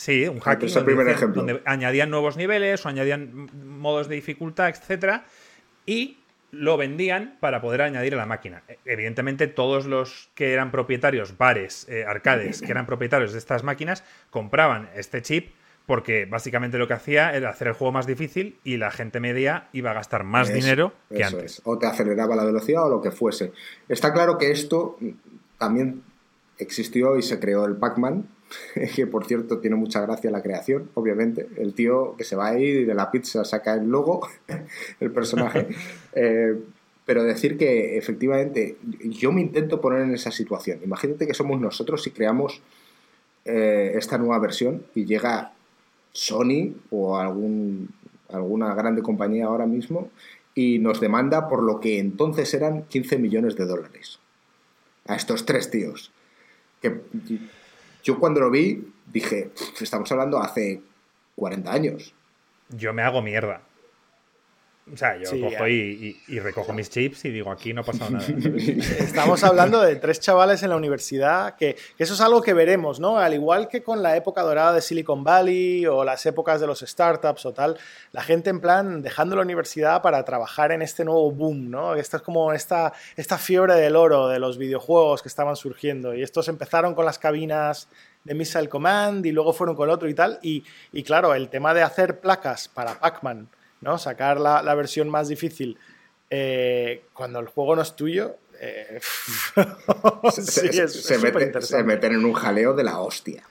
Sí, 0.00 0.26
un 0.26 0.40
hack 0.40 0.62
donde, 0.62 1.60
añadían 1.66 2.08
nuevos 2.08 2.38
niveles 2.38 2.86
o 2.86 2.88
añadían 2.88 3.50
modos 3.52 4.08
de 4.08 4.14
dificultad, 4.14 4.70
etcétera, 4.70 5.26
y 5.84 6.16
lo 6.52 6.78
vendían 6.78 7.36
para 7.38 7.60
poder 7.60 7.82
añadir 7.82 8.14
a 8.14 8.16
la 8.16 8.24
máquina. 8.24 8.62
E, 8.66 8.78
evidentemente, 8.86 9.46
todos 9.46 9.84
los 9.84 10.30
que 10.34 10.54
eran 10.54 10.70
propietarios, 10.70 11.36
bares, 11.36 11.86
eh, 11.90 12.06
arcades, 12.08 12.62
que 12.62 12.70
eran 12.70 12.86
propietarios 12.86 13.32
de 13.32 13.38
estas 13.38 13.62
máquinas, 13.62 14.02
compraban 14.30 14.88
este 14.94 15.20
chip 15.20 15.52
porque 15.84 16.24
básicamente 16.24 16.78
lo 16.78 16.88
que 16.88 16.94
hacía 16.94 17.36
era 17.36 17.50
hacer 17.50 17.68
el 17.68 17.74
juego 17.74 17.92
más 17.92 18.06
difícil 18.06 18.58
y 18.64 18.78
la 18.78 18.90
gente 18.90 19.20
media 19.20 19.68
iba 19.74 19.90
a 19.90 19.94
gastar 19.94 20.24
más 20.24 20.50
dinero 20.50 20.94
que 21.14 21.24
antes. 21.24 21.60
O 21.64 21.76
te 21.76 21.86
aceleraba 21.86 22.36
la 22.36 22.44
velocidad 22.44 22.86
o 22.86 22.88
lo 22.88 23.02
que 23.02 23.10
fuese. 23.10 23.52
Está 23.86 24.14
claro 24.14 24.38
que 24.38 24.50
esto 24.50 24.96
también 25.58 26.04
existió 26.56 27.18
y 27.18 27.22
se 27.22 27.38
creó 27.38 27.66
el 27.66 27.76
Pac-Man, 27.76 28.28
que 28.94 29.06
por 29.06 29.26
cierto 29.26 29.58
tiene 29.58 29.76
mucha 29.76 30.00
gracia 30.00 30.30
la 30.30 30.42
creación, 30.42 30.90
obviamente. 30.94 31.48
El 31.56 31.74
tío 31.74 32.14
que 32.16 32.24
se 32.24 32.36
va 32.36 32.48
a 32.48 32.58
ir 32.58 32.80
y 32.80 32.84
de 32.84 32.94
la 32.94 33.10
pizza 33.10 33.44
saca 33.44 33.74
el 33.74 33.88
logo, 33.88 34.26
el 35.00 35.10
personaje. 35.10 35.68
Eh, 36.12 36.58
pero 37.06 37.22
decir 37.22 37.56
que 37.56 37.96
efectivamente 37.96 38.76
yo 39.02 39.30
me 39.30 39.40
intento 39.40 39.80
poner 39.80 40.02
en 40.02 40.12
esa 40.12 40.32
situación. 40.32 40.80
Imagínate 40.84 41.24
que 41.24 41.34
somos 41.34 41.60
nosotros 41.60 42.04
y 42.08 42.10
creamos 42.10 42.62
eh, 43.44 43.92
esta 43.94 44.18
nueva 44.18 44.40
versión 44.40 44.84
y 44.94 45.04
llega 45.04 45.52
Sony 46.12 46.74
o 46.90 47.16
algún, 47.16 47.90
alguna 48.28 48.74
grande 48.74 49.02
compañía 49.02 49.46
ahora 49.46 49.66
mismo 49.66 50.10
y 50.54 50.78
nos 50.78 51.00
demanda 51.00 51.48
por 51.48 51.62
lo 51.62 51.80
que 51.80 51.98
entonces 51.98 52.52
eran 52.54 52.84
15 52.84 53.18
millones 53.18 53.56
de 53.56 53.66
dólares. 53.66 54.18
A 55.06 55.14
estos 55.14 55.46
tres 55.46 55.70
tíos. 55.70 56.12
Que 56.82 57.00
yo 58.02 58.18
cuando 58.18 58.40
lo 58.40 58.50
vi 58.50 58.92
dije, 59.06 59.50
estamos 59.80 60.10
hablando 60.12 60.38
hace 60.38 60.80
40 61.36 61.72
años. 61.72 62.14
Yo 62.68 62.92
me 62.92 63.02
hago 63.02 63.22
mierda. 63.22 63.62
O 64.92 64.96
sea, 64.96 65.16
yo 65.16 65.30
cojo 65.30 65.68
y, 65.68 66.16
recojo 66.40 66.72
mis 66.72 66.90
chips 66.90 67.24
y 67.24 67.30
digo, 67.30 67.50
aquí 67.50 67.72
no 67.72 67.82
ha 67.82 67.84
pasado 67.84 68.10
nada. 68.10 68.26
Estamos 68.98 69.44
hablando 69.44 69.80
de 69.80 69.96
tres 69.96 70.20
chavales 70.20 70.62
en 70.62 70.70
la 70.70 70.76
universidad, 70.76 71.56
que, 71.56 71.76
eso 71.98 72.14
es 72.14 72.20
algo 72.20 72.42
que 72.42 72.54
veremos, 72.54 72.98
¿no? 72.98 73.18
Al 73.18 73.34
igual 73.34 73.68
que 73.68 73.82
con 73.82 74.02
la 74.02 74.16
época 74.16 74.42
dorada 74.42 74.72
de 74.72 74.80
Silicon 74.80 75.22
Valley 75.22 75.86
o 75.86 76.04
las 76.04 76.24
épocas 76.26 76.60
de 76.60 76.66
los 76.66 76.80
startups 76.80 77.46
o 77.46 77.52
tal, 77.52 77.78
la 78.12 78.22
gente 78.22 78.50
en 78.50 78.60
plan 78.60 79.02
dejando 79.02 79.36
la 79.36 79.42
universidad 79.42 80.02
para 80.02 80.24
trabajar 80.24 80.72
en 80.72 80.82
este 80.82 81.04
nuevo 81.04 81.30
boom, 81.30 81.70
¿no? 81.70 81.94
Esta 81.94 82.16
es 82.16 82.22
como 82.22 82.52
esta, 82.52 82.92
esta 83.16 83.38
fiebre 83.38 83.74
del 83.74 83.96
oro 83.96 84.28
de 84.28 84.38
los 84.38 84.58
videojuegos 84.58 85.22
que 85.22 85.28
estaban 85.28 85.56
surgiendo. 85.56 86.14
Y 86.14 86.22
estos 86.22 86.48
empezaron 86.48 86.94
con 86.94 87.04
las 87.04 87.18
cabinas 87.18 87.88
de 88.24 88.34
Missile 88.34 88.68
Command 88.68 89.24
y 89.24 89.32
luego 89.32 89.52
fueron 89.52 89.76
con 89.76 89.88
otro 89.88 90.08
y 90.08 90.14
tal. 90.14 90.38
Y, 90.42 90.64
y 90.92 91.02
claro, 91.02 91.34
el 91.34 91.48
tema 91.48 91.74
de 91.74 91.82
hacer 91.82 92.20
placas 92.20 92.68
para 92.68 92.98
Pac-Man 92.98 93.48
¿no? 93.80 93.98
Sacar 93.98 94.40
la, 94.40 94.74
versión 94.74 95.08
más 95.08 95.28
difícil 95.28 95.78
eh, 96.28 97.04
cuando 97.12 97.38
el 97.40 97.46
juego 97.46 97.76
no 97.76 97.82
es 97.82 97.96
tuyo. 97.96 98.36
Eh, 98.60 99.00
se, 100.32 101.18
meten 101.84 102.12
en 102.12 102.24
un 102.24 102.32
jaleo 102.34 102.74
de 102.74 102.84
la 102.84 103.00
hostia. 103.00 103.42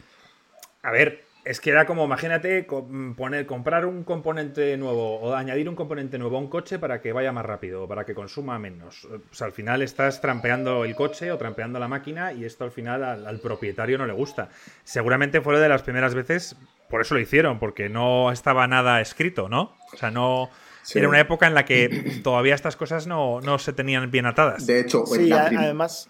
A 0.84 0.92
ver, 0.92 1.24
Es 1.45 1.62
que 1.62 1.69
era 1.69 1.86
como, 1.86 2.06
imagínate, 2.06 2.67
poner, 3.15 3.45
comprar 3.45 3.86
un 3.86 4.04
componente 4.04 4.75
nuevo 4.78 5.19
o 5.19 5.34
añadir 5.34 5.69
un 5.69 5.75
componente 5.75 6.17
nuevo 6.17 6.36
a 6.36 6.39
un 6.39 6.49
coche 6.49 6.80
para 6.80 7.02
que 7.02 7.13
vaya 7.13 7.32
más 7.32 7.45
rápido, 7.45 7.88
para 7.88 8.06
que 8.06 8.13
consuma 8.13 8.60
menos. 8.60 9.06
O 9.06 9.34
sea, 9.34 9.47
al 9.47 9.54
final 9.54 9.82
estás 9.82 10.19
trampeando 10.21 10.84
el 10.84 10.95
coche 10.95 11.32
o 11.32 11.38
trampeando 11.38 11.80
la 11.80 11.88
máquina 11.88 12.34
y 12.34 12.45
esto 12.45 12.65
al 12.65 12.71
final 12.71 13.04
al, 13.04 13.39
propietario 13.39 13.97
no 13.97 14.06
le 14.06 14.13
gusta. 14.13 14.49
Seguramente 14.84 15.41
fue 15.41 15.58
de 15.60 15.69
las 15.69 15.82
primeras 15.82 16.13
veces, 16.13 16.58
por 16.89 17.02
eso 17.02 17.15
lo 17.15 17.21
hicieron, 17.21 17.58
porque 17.58 17.89
no 17.89 18.32
estaba 18.32 18.67
nada 18.67 18.99
escrito, 19.02 19.49
¿no? 19.49 19.75
O 19.93 19.97
sea, 19.97 20.12
no... 20.12 20.49
Era 20.95 21.08
una 21.08 21.19
época 21.19 21.45
en 21.45 21.54
la 21.54 21.65
que 21.65 22.19
todavía 22.23 22.56
estas 22.56 22.75
cosas 22.75 23.06
no, 23.06 23.41
no 23.41 23.60
se 23.60 23.73
tenían 23.73 24.10
bien 24.10 24.25
atadas. 24.25 24.65
De 24.65 24.80
hecho, 24.80 25.06
sí, 25.06 25.32
además 25.32 26.10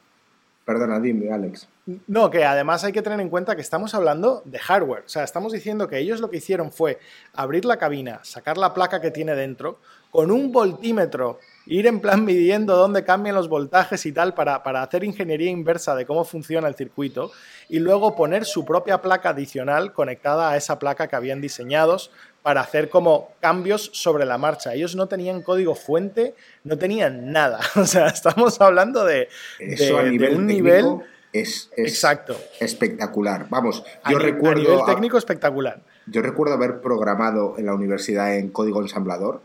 Perdona, 0.70 1.00
dime, 1.00 1.32
Alex. 1.32 1.68
No, 2.08 2.30
que 2.30 2.44
además 2.44 2.84
hay 2.84 2.92
que 2.92 3.02
tener 3.02 3.20
en 3.20 3.30
cuenta 3.30 3.56
que 3.56 3.62
estamos 3.62 3.94
hablando 3.94 4.42
de 4.46 4.60
hardware. 4.60 5.04
O 5.06 5.10
sea, 5.10 5.24
estamos 5.24 5.54
diciendo 5.54 5.88
que 5.88 5.98
ellos 5.98 6.20
lo 6.20 6.30
que 6.30 6.38
hicieron 6.38 6.72
fue 6.72 7.00
abrir 7.34 7.66
la 7.66 7.78
cabina, 7.78 8.20
sacar 8.24 8.58
la 8.58 8.74
placa 8.74 9.02
que 9.02 9.12
tiene 9.12 9.34
dentro, 9.36 9.80
con 10.12 10.32
un 10.32 10.52
voltímetro, 10.52 11.40
ir 11.68 11.88
en 11.88 12.00
plan 12.00 12.26
midiendo 12.26 12.76
dónde 12.76 13.04
cambian 13.04 13.36
los 13.36 13.48
voltajes 13.48 14.06
y 14.06 14.12
tal 14.12 14.34
para, 14.34 14.64
para 14.64 14.82
hacer 14.82 15.04
ingeniería 15.04 15.50
inversa 15.52 15.96
de 15.96 16.06
cómo 16.06 16.26
funciona 16.26 16.68
el 16.68 16.76
circuito, 16.76 17.32
y 17.70 17.80
luego 17.80 18.16
poner 18.16 18.46
su 18.46 18.66
propia 18.66 19.02
placa 19.02 19.30
adicional 19.30 19.94
conectada 19.94 20.52
a 20.52 20.58
esa 20.58 20.80
placa 20.80 21.08
que 21.08 21.16
habían 21.16 21.42
diseñados 21.42 22.12
para 22.42 22.62
hacer 22.62 22.90
como 22.90 23.34
cambios 23.40 23.92
sobre 23.94 24.26
la 24.26 24.38
marcha. 24.38 24.74
Ellos 24.74 24.96
no 24.96 25.08
tenían 25.08 25.42
código 25.42 25.76
fuente, 25.76 26.36
no 26.64 26.78
tenían 26.78 27.32
nada. 27.32 27.60
O 27.76 27.86
sea, 27.86 28.08
estamos 28.08 28.60
hablando 28.62 29.06
de, 29.06 29.30
un 30.34 30.48
nivel 30.48 31.00
es, 31.34 31.70
exacto. 31.78 32.36
espectacular. 32.60 33.48
Vamos, 33.50 33.84
yo 34.10 34.18
a 34.18 34.20
recuerdo. 34.20 34.62
nivel 34.62 34.86
técnico 34.86 35.18
espectacular. 35.18 35.82
Yo 36.08 36.22
recuerdo 36.22 36.56
haber 36.56 36.82
programado 36.82 37.56
en 37.58 37.66
la 37.66 37.74
universidad 37.74 38.36
en 38.36 38.50
código 38.50 38.82
ensamblador, 38.82 39.42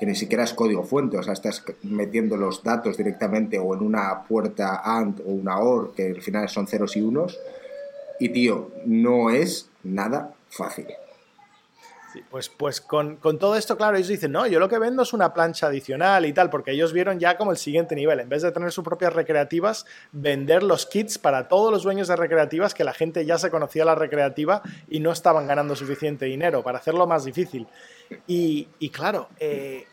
que 0.00 0.06
ni 0.06 0.14
siquiera 0.14 0.44
es 0.44 0.54
código 0.54 0.82
fuente, 0.84 1.18
o 1.18 1.22
sea, 1.22 1.32
estás 1.32 1.62
metiendo 1.82 2.36
los 2.36 2.62
datos 2.62 2.96
directamente 2.96 3.58
o 3.58 3.74
en 3.74 3.82
una 3.82 4.24
puerta 4.24 4.82
AND 4.84 5.20
o 5.20 5.30
una 5.30 5.58
OR, 5.58 5.92
que 5.94 6.06
al 6.06 6.22
final 6.22 6.48
son 6.48 6.66
ceros 6.66 6.96
y 6.96 7.02
unos. 7.02 7.38
Y 8.18 8.30
tío, 8.30 8.70
no 8.86 9.30
es 9.30 9.68
nada 9.82 10.34
fácil 10.48 10.86
pues, 12.30 12.48
pues 12.48 12.80
con, 12.80 13.18
todo 13.18 13.56
esto, 13.56 13.76
claro, 13.76 13.96
ellos 13.96 14.08
dicen, 14.08 14.32
no, 14.32 14.46
yo 14.46 14.58
lo 14.58 14.68
que 14.68 14.78
vendo 14.78 15.02
es 15.02 15.12
una 15.12 15.32
plancha 15.32 15.66
adicional 15.66 16.26
y 16.26 16.32
tal, 16.32 16.50
porque 16.50 16.72
ellos 16.72 16.92
vieron 16.92 17.18
ya 17.18 17.36
como 17.36 17.50
el 17.50 17.56
siguiente 17.56 17.94
nivel, 17.94 18.20
en 18.20 18.28
vez 18.28 18.42
de 18.42 18.52
tener 18.52 18.72
sus 18.72 18.84
propias 18.84 19.12
recreativas, 19.12 19.86
vender 20.12 20.62
los 20.62 20.86
kits 20.86 21.18
para 21.18 21.48
todos 21.48 21.72
los 21.72 21.82
dueños 21.82 22.08
de 22.08 22.16
recreativas, 22.16 22.74
que 22.74 22.84
la 22.84 22.92
gente 22.92 23.24
ya 23.24 23.38
se 23.38 23.50
conocía 23.50 23.84
la 23.84 23.94
recreativa 23.94 24.62
y 24.88 25.00
no 25.00 25.12
estaban 25.12 25.46
ganando 25.46 25.76
suficiente 25.76 26.26
dinero, 26.26 26.62
para 26.62 26.78
hacerlo 26.78 27.06
más 27.06 27.24
difícil. 27.24 27.66
Y, 28.26 28.66
claro, 28.90 29.28
eh, 29.38 29.86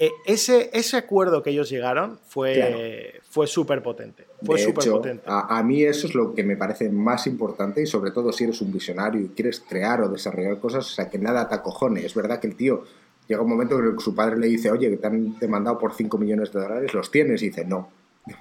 eh, 0.00 0.12
ese, 0.24 0.70
ese 0.72 0.96
acuerdo 0.96 1.42
que 1.42 1.50
ellos 1.50 1.68
llegaron 1.68 2.18
fue, 2.26 3.20
fue 3.28 3.46
súper 3.46 3.82
potente. 3.82 4.26
Fue 4.42 4.72
potente. 4.72 5.22
A, 5.26 5.62
mí 5.62 5.82
eso 5.82 6.06
es 6.06 6.14
lo 6.14 6.34
que 6.34 6.42
me 6.42 6.56
parece 6.56 6.88
más 6.88 7.26
importante 7.26 7.82
y 7.82 7.86
sobre 7.86 8.10
todo 8.10 8.32
si 8.32 8.44
eres 8.44 8.62
un 8.62 8.72
visionario 8.72 9.20
y 9.20 9.28
quieres 9.28 9.60
crear 9.60 10.00
o 10.00 10.08
desarrollar 10.08 10.58
cosas, 10.58 10.86
o 10.86 10.88
sea, 10.94 11.10
que 11.10 11.18
nada 11.18 11.46
te 11.46 11.54
acojone. 11.54 12.06
Es 12.06 12.14
verdad 12.14 12.40
que 12.40 12.46
el 12.46 12.56
tío 12.56 12.82
llega 13.28 13.42
un 13.42 13.50
momento 13.50 13.78
en 13.78 13.94
que 13.94 14.02
su 14.02 14.14
padre 14.14 14.38
le 14.38 14.46
dice, 14.46 14.70
oye, 14.70 14.88
que 14.88 14.96
te 14.96 15.06
han 15.06 15.38
demandado 15.38 15.78
por 15.78 15.92
5 15.92 16.16
millones 16.16 16.50
de 16.50 16.60
dólares, 16.60 16.94
¿los 16.94 17.10
tienes? 17.10 17.42
Y 17.42 17.50
dice, 17.50 17.66
no, 17.66 17.90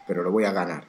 pero 0.08 0.24
lo 0.24 0.32
voy 0.32 0.45
a 0.45 0.54
ganar. 0.54 0.86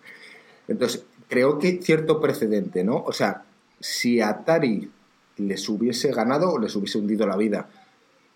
Entonces, 0.69 1.05
creo 1.29 1.59
que 1.59 1.83
cierto 1.83 2.21
precedente, 2.21 2.85
¿no? 2.85 3.03
O 3.05 3.13
sea, 3.13 3.43
si 3.81 4.21
Atari 4.21 4.89
les 5.37 5.69
hubiese 5.69 6.13
ganado, 6.13 6.61
les 6.61 6.77
hubiese 6.77 6.99
hundido 6.99 7.27
la 7.27 7.37
vida. 7.37 7.69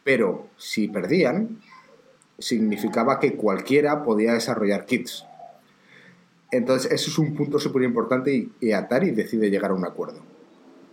Pero 0.02 0.48
si 0.56 0.88
perdían, 0.88 1.60
significaba 2.38 3.20
que 3.20 3.36
cualquiera 3.36 4.02
podía 4.02 4.34
desarrollar 4.34 4.86
kits. 4.86 5.24
Entonces, 6.50 6.92
eso 6.92 7.10
es 7.10 7.18
un 7.18 7.34
punto 7.34 7.58
súper 7.58 7.82
importante 7.82 8.48
y, 8.60 8.72
Atari 8.72 9.10
decide 9.10 9.50
llegar 9.50 9.72
a 9.72 9.74
un 9.74 9.84
acuerdo. 9.84 10.20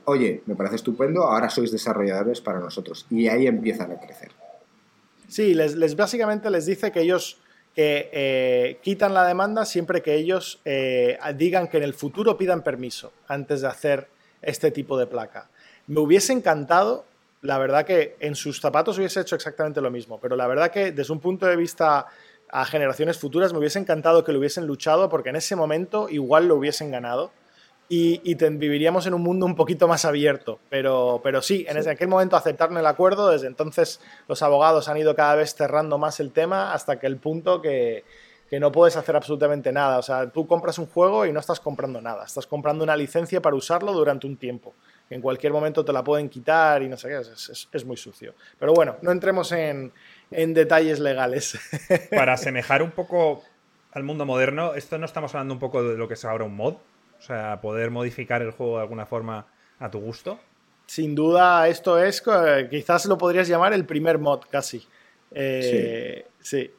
Oye, 0.06 0.42
me 0.48 0.56
parece 0.56 0.78
estupendo, 0.78 1.24
ahora 1.24 1.50
sois 1.50 1.72
desarrolladores 1.72 2.42
para 2.42 2.60
nosotros. 2.60 3.06
Y 3.10 3.28
ahí 3.28 3.46
empiezan 3.46 3.92
a 3.92 4.00
crecer. 4.00 4.32
Sí, 5.28 5.54
les, 5.54 5.96
básicamente 5.96 6.50
les 6.50 6.66
dice 6.66 6.92
que 6.92 7.02
ellos 7.02 7.38
eh, 7.76 8.80
quitan 8.82 9.14
la 9.14 9.26
demanda 9.26 9.66
siempre 9.66 10.02
que 10.02 10.16
ellos 10.16 10.60
eh, 10.66 11.18
digan 11.38 11.68
que 11.68 11.78
en 11.78 11.84
el 11.84 11.94
futuro 11.94 12.38
pidan 12.38 12.64
permiso 12.64 13.14
antes 13.28 13.62
de 13.62 13.68
hacer 13.68 14.08
este 14.42 14.72
tipo 14.72 14.98
de 14.98 15.06
placa. 15.06 15.50
Me 15.88 16.00
hubiese 16.00 16.34
encantado 16.34 17.06
la 17.42 17.58
verdad 17.58 17.86
que 17.86 18.16
en 18.20 18.36
sus 18.36 18.62
zapatos 18.62 18.98
hubiese 18.98 19.22
hecho 19.22 19.36
exactamente 19.36 19.82
lo 19.82 19.92
mismo, 19.92 20.20
pero 20.20 20.36
la 20.36 20.48
verdad 20.48 20.72
que 20.72 20.92
desde 20.92 21.12
un 21.12 21.20
punto 21.20 21.46
de 21.48 21.56
vista 21.56 22.06
a 22.50 22.66
generaciones 22.66 23.18
futuras 23.18 23.54
me 23.54 23.60
hubiese 23.60 23.80
encantado 23.80 24.24
que 24.24 24.32
lo 24.32 24.40
hubiesen 24.40 24.68
luchado 24.68 25.10
porque 25.10 25.30
en 25.30 25.38
ese 25.38 25.56
momento 25.56 26.08
igual 26.10 26.48
lo 26.48 26.56
hubiesen 26.56 26.92
ganado 26.92 27.32
y, 27.94 28.36
viviríamos 28.36 29.06
en 29.06 29.14
un 29.14 29.22
mundo 29.22 29.46
un 29.46 29.56
poquito 29.56 29.86
más 29.86 30.06
abierto. 30.06 30.60
Pero, 30.70 31.20
pero 31.24 31.42
sí, 31.42 31.66
en 31.68 31.90
aquel 31.90 32.08
momento 32.08 32.38
aceptaron 32.38 32.78
el 32.78 32.86
acuerdo, 32.86 33.30
desde 33.30 33.48
entonces 33.48 34.00
los 34.30 34.42
abogados 34.42 34.88
han 34.88 34.96
ido 34.96 35.14
cada 35.14 35.36
vez 35.36 35.56
cerrando 35.56 35.98
más 35.98 36.22
el 36.22 36.32
tema 36.32 36.74
hasta 36.74 37.00
que 37.00 37.08
el 37.08 37.18
punto 37.18 37.62
que, 37.62 38.06
que 38.50 38.62
no 38.62 38.72
puedes 38.72 38.96
hacer 38.96 39.18
absolutamente 39.18 39.74
nada. 39.74 39.98
O 39.98 40.02
sea, 40.04 40.30
tú 40.30 40.48
compras 40.48 40.78
un 40.78 40.86
juego 40.86 41.26
y 41.26 41.34
no 41.34 41.42
estás 41.42 41.60
comprando 41.60 42.00
nada, 42.00 42.24
estás 42.24 42.48
comprando 42.48 42.86
una 42.86 42.96
licencia 42.96 43.42
para 43.42 43.58
usarlo 43.58 43.92
durante 43.92 44.26
un 44.26 44.38
tiempo 44.38 44.74
en 45.12 45.22
cualquier 45.22 45.52
momento 45.52 45.84
te 45.84 45.92
la 45.92 46.04
pueden 46.04 46.30
quitar 46.30 46.82
y 46.82 46.88
no 46.88 46.96
sé 46.96 47.10
qué, 47.10 47.20
es, 47.20 47.86
muy 47.86 47.98
sucio. 47.98 48.34
Pero 48.58 48.74
bueno, 48.74 48.96
no 49.02 49.12
entremos 49.12 49.52
en, 49.52 49.92
detalles 50.30 51.00
legales. 51.00 51.60
Para 52.10 52.34
asemejar 52.34 52.82
un 52.82 52.92
poco 52.92 53.44
al 53.92 54.04
mundo 54.04 54.26
moderno, 54.26 54.74
esto 54.74 54.98
no 54.98 55.06
estamos 55.06 55.36
hablando 55.36 55.54
un 55.54 55.60
poco 55.60 55.84
de 55.84 55.98
lo 55.98 56.08
que 56.08 56.14
es 56.14 56.24
ahora 56.24 56.46
un 56.46 56.56
mod, 56.56 56.76
o 57.20 57.22
sea, 57.22 57.60
poder 57.60 57.92
modificar 57.92 58.42
el 58.42 58.52
juego 58.52 58.78
de 58.78 58.84
alguna 58.84 59.06
forma 59.06 59.46
a 59.80 59.92
tu 59.92 60.00
gusto. 60.00 60.40
Sin 60.86 61.14
duda, 61.14 61.68
esto 61.68 62.02
es, 62.02 62.24
quizás 62.70 63.06
lo 63.06 63.18
podrías 63.18 63.50
llamar 63.50 63.74
el 63.74 63.86
primer 63.86 64.18
mod 64.18 64.42
casi. 64.50 64.86
Eh, 65.32 66.26
sí, 66.40 66.72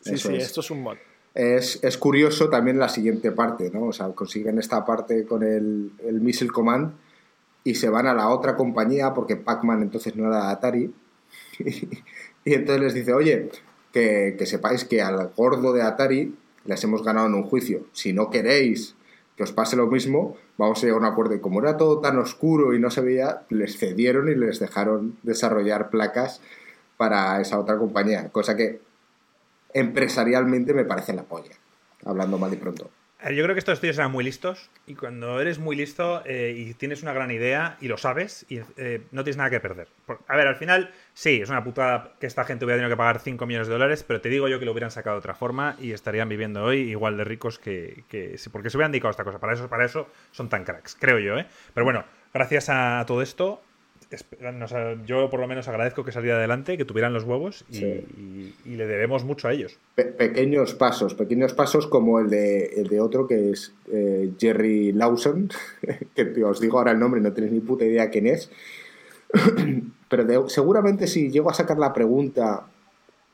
sí, 0.00 0.18
sí, 0.18 0.36
esto 0.36 0.60
es 0.60 0.70
un 0.70 0.82
mod. 0.82 0.98
Es, 1.34 1.96
curioso 1.98 2.50
también 2.50 2.78
la 2.78 2.88
siguiente 2.90 3.32
parte, 3.32 3.70
¿no? 3.70 3.84
O 3.84 3.92
sea, 3.92 4.08
consiguen 4.08 4.58
esta 4.58 4.84
parte 4.84 5.24
con 5.24 5.42
el, 5.42 5.92
el 6.04 6.20
Missile 6.20 6.50
Command 6.50 7.07
y 7.64 7.74
se 7.74 7.88
van 7.88 8.06
a 8.06 8.14
la 8.14 8.28
otra 8.28 8.56
compañía 8.56 9.14
porque 9.14 9.36
Pac-Man 9.36 9.82
entonces 9.82 10.16
no 10.16 10.28
era 10.28 10.50
Atari. 10.50 10.92
y 11.58 12.54
entonces 12.54 12.82
les 12.82 12.94
dice, 12.94 13.12
oye, 13.12 13.50
que, 13.92 14.36
sepáis 14.46 14.84
que 14.84 15.02
al 15.02 15.32
gordo 15.36 15.72
de 15.72 15.82
Atari 15.82 16.34
les 16.64 16.84
hemos 16.84 17.02
ganado 17.02 17.26
en 17.26 17.34
un 17.34 17.44
juicio. 17.44 17.86
Si 17.92 18.12
no 18.12 18.30
queréis 18.30 18.94
que 19.36 19.44
os 19.44 19.52
pase 19.52 19.76
lo 19.76 19.86
mismo, 19.86 20.36
vamos 20.56 20.78
a 20.78 20.86
llegar 20.86 21.02
a 21.02 21.06
un 21.06 21.12
acuerdo. 21.12 21.34
Y 21.34 21.40
como 21.40 21.60
era 21.60 21.76
todo 21.76 22.00
tan 22.00 22.18
oscuro 22.18 22.74
y 22.74 22.80
no 22.80 22.90
se 22.90 23.00
veía, 23.00 23.42
les 23.50 23.78
cedieron 23.78 24.28
y 24.28 24.34
les 24.34 24.58
dejaron 24.58 25.16
desarrollar 25.22 25.90
placas 25.90 26.40
para 26.96 27.40
esa 27.40 27.58
otra 27.58 27.78
compañía. 27.78 28.30
Cosa 28.30 28.56
que 28.56 28.80
empresarialmente 29.72 30.74
me 30.74 30.84
parece 30.84 31.12
la 31.12 31.22
polla, 31.22 31.54
hablando 32.04 32.38
mal 32.38 32.52
y 32.52 32.56
pronto. 32.56 32.90
Yo 33.20 33.42
creo 33.42 33.52
que 33.52 33.58
estos 33.58 33.80
tíos 33.80 33.98
eran 33.98 34.12
muy 34.12 34.22
listos 34.22 34.70
y 34.86 34.94
cuando 34.94 35.40
eres 35.40 35.58
muy 35.58 35.74
listo 35.74 36.22
eh, 36.24 36.54
y 36.56 36.74
tienes 36.74 37.02
una 37.02 37.12
gran 37.12 37.32
idea 37.32 37.76
y 37.80 37.88
lo 37.88 37.98
sabes, 37.98 38.46
y, 38.48 38.60
eh, 38.76 39.02
no 39.10 39.24
tienes 39.24 39.36
nada 39.36 39.50
que 39.50 39.58
perder. 39.58 39.88
a 40.28 40.36
ver, 40.36 40.46
al 40.46 40.54
final, 40.54 40.92
sí, 41.14 41.40
es 41.42 41.50
una 41.50 41.64
putada 41.64 42.12
que 42.20 42.28
esta 42.28 42.44
gente 42.44 42.64
hubiera 42.64 42.78
tenido 42.78 42.94
que 42.94 42.96
pagar 42.96 43.18
5 43.18 43.44
millones 43.44 43.66
de 43.66 43.72
dólares, 43.72 44.04
pero 44.06 44.20
te 44.20 44.28
digo 44.28 44.46
yo 44.46 44.60
que 44.60 44.64
lo 44.64 44.70
hubieran 44.70 44.92
sacado 44.92 45.16
de 45.16 45.18
otra 45.18 45.34
forma 45.34 45.74
y 45.80 45.90
estarían 45.90 46.28
viviendo 46.28 46.62
hoy 46.62 46.78
igual 46.78 47.16
de 47.16 47.24
ricos 47.24 47.58
que, 47.58 48.04
que 48.08 48.36
porque 48.52 48.70
se 48.70 48.76
hubieran 48.76 48.92
dedicado 48.92 49.08
a 49.08 49.10
esta 49.10 49.24
cosa. 49.24 49.40
Para 49.40 49.54
eso, 49.54 49.68
para 49.68 49.84
eso 49.84 50.08
son 50.30 50.48
tan 50.48 50.64
cracks, 50.64 50.96
creo 50.98 51.18
yo, 51.18 51.36
¿eh? 51.36 51.46
Pero 51.74 51.84
bueno, 51.84 52.04
gracias 52.32 52.68
a 52.68 53.02
todo 53.04 53.20
esto, 53.20 53.60
yo 55.06 55.28
por 55.28 55.40
lo 55.40 55.46
menos 55.46 55.68
agradezco 55.68 56.04
que 56.04 56.12
saliera 56.12 56.38
adelante, 56.38 56.78
que 56.78 56.84
tuvieran 56.84 57.12
los 57.12 57.24
huevos 57.24 57.64
y, 57.70 57.76
le 58.64 58.86
debemos 58.86 59.24
mucho 59.24 59.48
a 59.48 59.52
ellos. 59.52 59.78
pequeños 59.94 60.74
pasos, 60.74 61.14
pequeños 61.14 61.52
pasos 61.52 61.86
como 61.86 62.18
el 62.20 62.30
de, 62.30 62.64
el 62.76 62.88
de 62.88 63.00
otro 63.00 63.26
que 63.26 63.50
es 63.50 63.74
eh, 63.92 64.30
Jerry 64.38 64.92
Lawson, 64.92 65.50
que 66.14 66.44
os 66.44 66.60
digo 66.60 66.78
ahora 66.78 66.92
el 66.92 66.98
nombre, 66.98 67.20
no 67.20 67.32
tenéis 67.32 67.52
ni 67.52 67.60
puta 67.60 67.84
idea 67.84 68.10
quién 68.10 68.26
es. 68.26 68.50
Pero 70.08 70.48
seguramente 70.48 71.06
si 71.06 71.30
llego 71.30 71.50
a 71.50 71.54
sacar 71.54 71.78
la 71.78 71.92
pregunta 71.92 72.66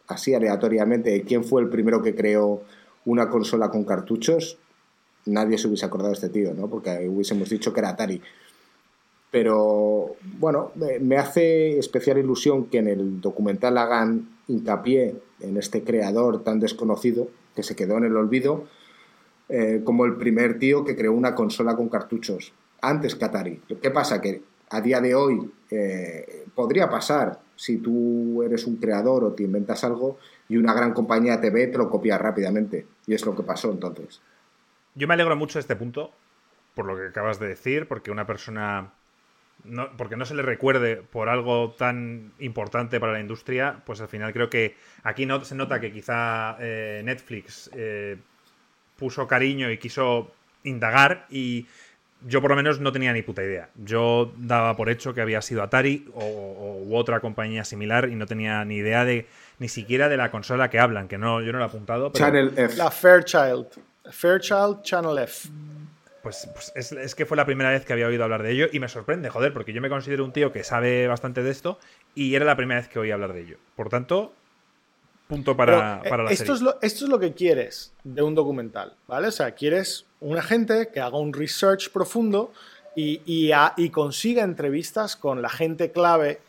así 0.09 0.35
aleatoriamente 0.35 1.11
de 1.11 1.23
quién 1.23 1.45
fue 1.45 1.63
el 1.63 1.69
primero 1.69 2.03
que 2.03 2.15
creó 2.15 2.63
una 3.05 3.29
consola 3.29 3.71
con 3.71 3.85
cartuchos, 3.85 4.59
nadie 5.27 5.59
se 5.59 5.69
hubiese 5.69 5.87
acordado 5.87 6.11
de 6.11 6.15
este 6.15 6.29
tío, 6.31 6.53
¿no? 6.55 6.69
Porque 6.69 7.09
hubiésemos 7.09 7.49
dicho 7.49 7.73
que 7.73 7.81
era 7.81 7.91
Atari. 7.91 8.21
Pero 9.35 10.14
bueno, 10.38 10.70
me 11.01 11.16
hace 11.16 11.77
especial 11.77 12.18
ilusión 12.18 12.66
que 12.66 12.79
en 12.79 12.87
el 12.87 13.20
documental 13.20 13.77
hagan 13.79 14.29
hincapié 14.47 15.16
en 15.40 15.57
este 15.57 15.83
creador 15.83 16.44
tan 16.44 16.61
desconocido 16.61 17.27
que 17.57 17.64
se 17.64 17.75
quedó 17.75 17.97
en 17.97 18.05
el 18.05 18.16
olvido 18.16 18.64
eh, 19.49 19.81
como 19.83 20.05
el 20.05 20.18
primer 20.18 20.61
tío 20.61 20.85
que 20.85 20.94
creó 20.94 21.14
una 21.14 21.35
consola 21.35 21.75
con 21.75 21.88
cartuchos 21.88 22.53
antes 22.81 23.16
que. 23.16 23.81
¿Qué 23.83 23.90
pasa? 23.90 24.20
Que 24.20 24.40
a 24.70 24.81
día 24.81 25.01
de 25.01 25.16
hoy 25.16 25.51
eh, 25.68 26.44
podría 26.55 26.88
pasar 26.88 27.40
si 27.57 27.79
tú 27.79 28.40
eres 28.44 28.68
un 28.68 28.77
creador 28.77 29.25
o 29.25 29.33
te 29.33 29.42
inventas 29.42 29.83
algo 29.83 30.16
y 30.49 30.59
una 30.59 30.75
gran 30.75 30.92
compañía 30.92 31.40
te 31.40 31.51
ve, 31.51 31.66
te 31.66 31.79
lo 31.79 31.90
copia 31.90 32.18
rápidamente. 32.18 32.87
Y 33.05 33.14
es 33.14 33.27
lo 33.27 33.35
que 33.35 33.42
pasó 33.42 33.73
entonces. 33.73 34.23
Yo 34.94 35.09
me 35.09 35.14
alegro 35.14 35.35
mucho 35.35 35.59
de 35.59 35.62
este 35.62 35.75
punto, 35.75 36.12
por 36.77 36.87
lo 36.87 36.97
que 36.97 37.09
acabas 37.09 37.40
de 37.40 37.49
decir, 37.49 37.88
porque 37.88 38.12
una 38.12 38.29
persona. 38.29 38.92
No, 39.64 39.96
porque 39.96 40.16
no 40.16 40.27
se 40.27 40.35
le 40.35 40.42
recuerde 40.42 40.96
por 40.96 41.29
algo 41.29 41.72
tan 41.72 42.33
importante 42.38 43.00
para 43.00 43.12
la 43.12 43.20
industria, 43.20 43.81
pues 43.87 44.00
al 44.00 44.09
final 44.09 44.33
creo 44.33 44.50
que 44.50 44.77
aquí 45.03 45.24
no, 45.24 45.42
se 45.42 45.55
nota 45.55 45.81
que 45.81 45.90
quizá 45.90 46.57
eh, 46.61 47.00
Netflix 47.03 47.70
eh, 47.74 48.18
puso 48.96 49.27
cariño 49.27 49.70
y 49.70 49.79
quiso 49.79 50.33
indagar 50.64 51.27
y 51.31 51.66
yo 52.27 52.40
por 52.40 52.50
lo 52.50 52.57
menos 52.57 52.81
no 52.81 52.92
tenía 52.92 53.12
ni 53.12 53.22
puta 53.22 53.42
idea. 53.42 53.68
Yo 53.74 54.33
daba 54.37 54.77
por 54.77 54.88
hecho 54.88 55.14
que 55.14 55.20
había 55.20 55.42
sido 55.42 55.62
Atari 55.62 56.09
o, 56.14 56.83
u 56.85 56.96
otra 56.96 57.20
compañía 57.20 57.64
similar 57.64 58.09
y 58.09 58.14
no 58.16 58.27
tenía 58.27 58.64
ni 58.64 58.77
idea 58.77 59.05
de 59.05 59.27
ni 59.59 59.68
siquiera 59.68 60.09
de 60.09 60.16
la 60.16 60.31
consola 60.31 60.70
que 60.70 60.79
hablan, 60.79 61.09
que 61.09 61.18
no, 61.18 61.40
yo 61.42 61.53
no 61.53 61.59
lo 61.59 61.64
he 61.64 61.68
apuntado. 61.68 62.12
Channel 62.12 62.53
F. 62.57 62.77
La 62.77 62.90
Fairchild. 62.90 63.66
Fairchild 64.11 64.83
Channel 64.83 65.18
F. 65.18 65.48
Pues, 66.25 66.49
pues 66.55 66.73
es, 66.75 66.91
es, 66.93 67.15
que 67.15 67.27
fue 67.27 67.37
la 67.37 67.45
primera 67.45 67.71
vez 67.71 67.85
que 67.85 67.93
había 67.93 68.07
oído 68.07 68.25
hablar 68.25 68.43
de 68.43 68.51
ello 68.51 68.67
y 68.73 68.81
me 68.81 68.89
sorprende, 68.89 69.29
joder, 69.29 69.53
porque 69.53 69.75
yo 69.75 69.83
me 69.83 69.91
considero 69.91 70.25
un 70.25 70.33
tío 70.33 70.53
que 70.53 70.65
sabe 70.65 71.07
bastante 71.07 71.43
de 71.43 71.51
esto 71.51 71.79
y 72.15 72.35
era 72.35 72.47
la 72.47 72.57
primera 72.57 72.81
vez 72.81 72.89
que 72.89 72.99
oí 72.99 73.11
hablar 73.11 73.35
de 73.35 73.43
ello. 73.43 73.59
Por 73.77 73.91
tanto, 73.91 74.33
punto 75.29 75.55
para, 75.55 76.01
eh, 76.03 76.11
la 76.17 76.31
esto 76.31 76.55
Es 76.55 76.63
lo, 76.63 76.79
esto 76.81 77.05
es 77.05 77.11
lo 77.11 77.19
que 77.19 77.35
quieres 77.35 77.93
de 78.05 78.23
un 78.23 78.35
documental, 78.35 78.97
¿vale? 79.07 79.29
O 79.29 79.33
sea, 79.33 79.51
quieres 79.51 80.07
un 80.21 80.39
agente 80.39 80.89
que 80.91 81.01
haga 81.01 81.19
un 81.19 81.35
research 81.35 81.91
profundo 81.91 82.55
y, 82.97 83.21
y, 83.27 83.91
consiga 83.91 84.45
entrevistas 84.45 85.17
con 85.17 85.43
la 85.43 85.51
gente 85.51 85.93
clave 85.93 86.41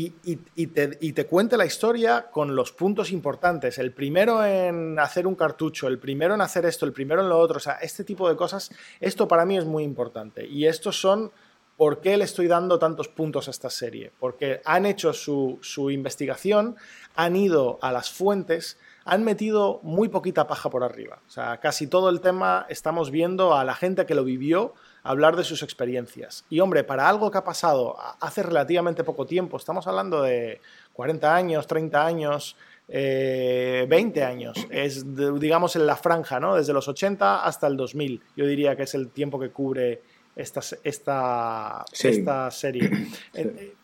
y, 0.00 0.66
te, 1.12 1.26
cuente 1.26 1.56
la 1.56 1.66
historia 1.66 2.30
con 2.30 2.54
los 2.54 2.70
puntos 2.70 3.10
importantes. 3.10 3.78
El 3.78 3.92
primero 3.92 4.44
en 4.44 4.96
hacer 4.98 5.26
un 5.26 5.34
cartucho, 5.34 5.88
el 5.88 5.98
primero 5.98 6.34
en 6.34 6.40
hacer 6.40 6.66
esto, 6.66 6.86
el 6.86 6.92
primero 6.92 7.20
en 7.20 7.28
lo 7.28 7.38
otro. 7.38 7.56
O 7.56 7.60
sea, 7.60 7.74
este 7.74 8.04
tipo 8.04 8.28
de 8.28 8.36
cosas, 8.36 8.70
esto 9.00 9.26
para 9.26 9.44
mí 9.44 9.58
es 9.58 9.64
muy 9.64 9.82
importante. 9.82 10.46
Y 10.46 10.66
estos 10.66 11.00
son 11.00 11.32
¿Por 11.78 12.00
qué 12.00 12.16
le 12.16 12.24
estoy 12.24 12.48
dando 12.48 12.80
tantos 12.80 13.06
puntos 13.06 13.46
a 13.46 13.52
esta 13.52 13.70
serie? 13.70 14.10
Porque 14.18 14.60
han 14.64 14.84
hecho 14.84 15.12
su, 15.12 15.60
investigación, 15.92 16.74
han 17.14 17.36
ido 17.36 17.78
a 17.80 17.92
las 17.92 18.10
fuentes, 18.10 18.78
han 19.08 19.24
metido 19.24 19.80
muy 19.82 20.08
poquita 20.08 20.46
paja 20.46 20.68
por 20.68 20.84
arriba. 20.84 21.20
O 21.26 21.30
sea, 21.30 21.56
casi 21.60 21.86
todo 21.86 22.10
el 22.10 22.20
tema 22.20 22.66
estamos 22.68 23.10
viendo 23.10 23.54
a 23.54 23.64
la 23.64 23.74
gente 23.74 24.04
que 24.04 24.14
lo 24.14 24.22
vivió 24.22 24.74
hablar 25.02 25.34
de 25.34 25.44
sus 25.44 25.62
experiencias. 25.62 26.44
Y 26.50 26.60
hombre, 26.60 26.84
para 26.84 27.08
algo 27.08 27.30
que 27.30 27.38
ha 27.38 27.44
pasado 27.44 27.96
hace 28.20 28.42
relativamente 28.42 29.04
poco 29.04 29.24
tiempo, 29.24 29.56
estamos 29.56 29.86
hablando 29.86 30.20
de 30.20 30.60
40 30.92 31.34
años, 31.34 31.66
30 31.66 32.04
años, 32.04 32.56
20 32.86 33.88
eh, 33.88 34.22
años, 34.22 34.66
es 34.68 35.04
digamos 35.16 35.74
en 35.76 35.86
la 35.86 35.96
franja, 35.96 36.38
¿no? 36.38 36.56
Desde 36.56 36.74
los 36.74 36.86
80 36.86 37.44
hasta 37.44 37.66
el 37.66 37.78
2000. 37.78 38.20
Yo 38.36 38.46
diría 38.46 38.76
que 38.76 38.82
es 38.82 38.94
el 38.94 39.08
tiempo 39.08 39.40
que 39.40 39.48
cubre 39.48 40.02
esta, 40.36 40.60
esta, 40.84 41.84
esta 41.92 42.50
serie. 42.50 42.90
Eh, 43.34 43.54
eh, 43.56 43.74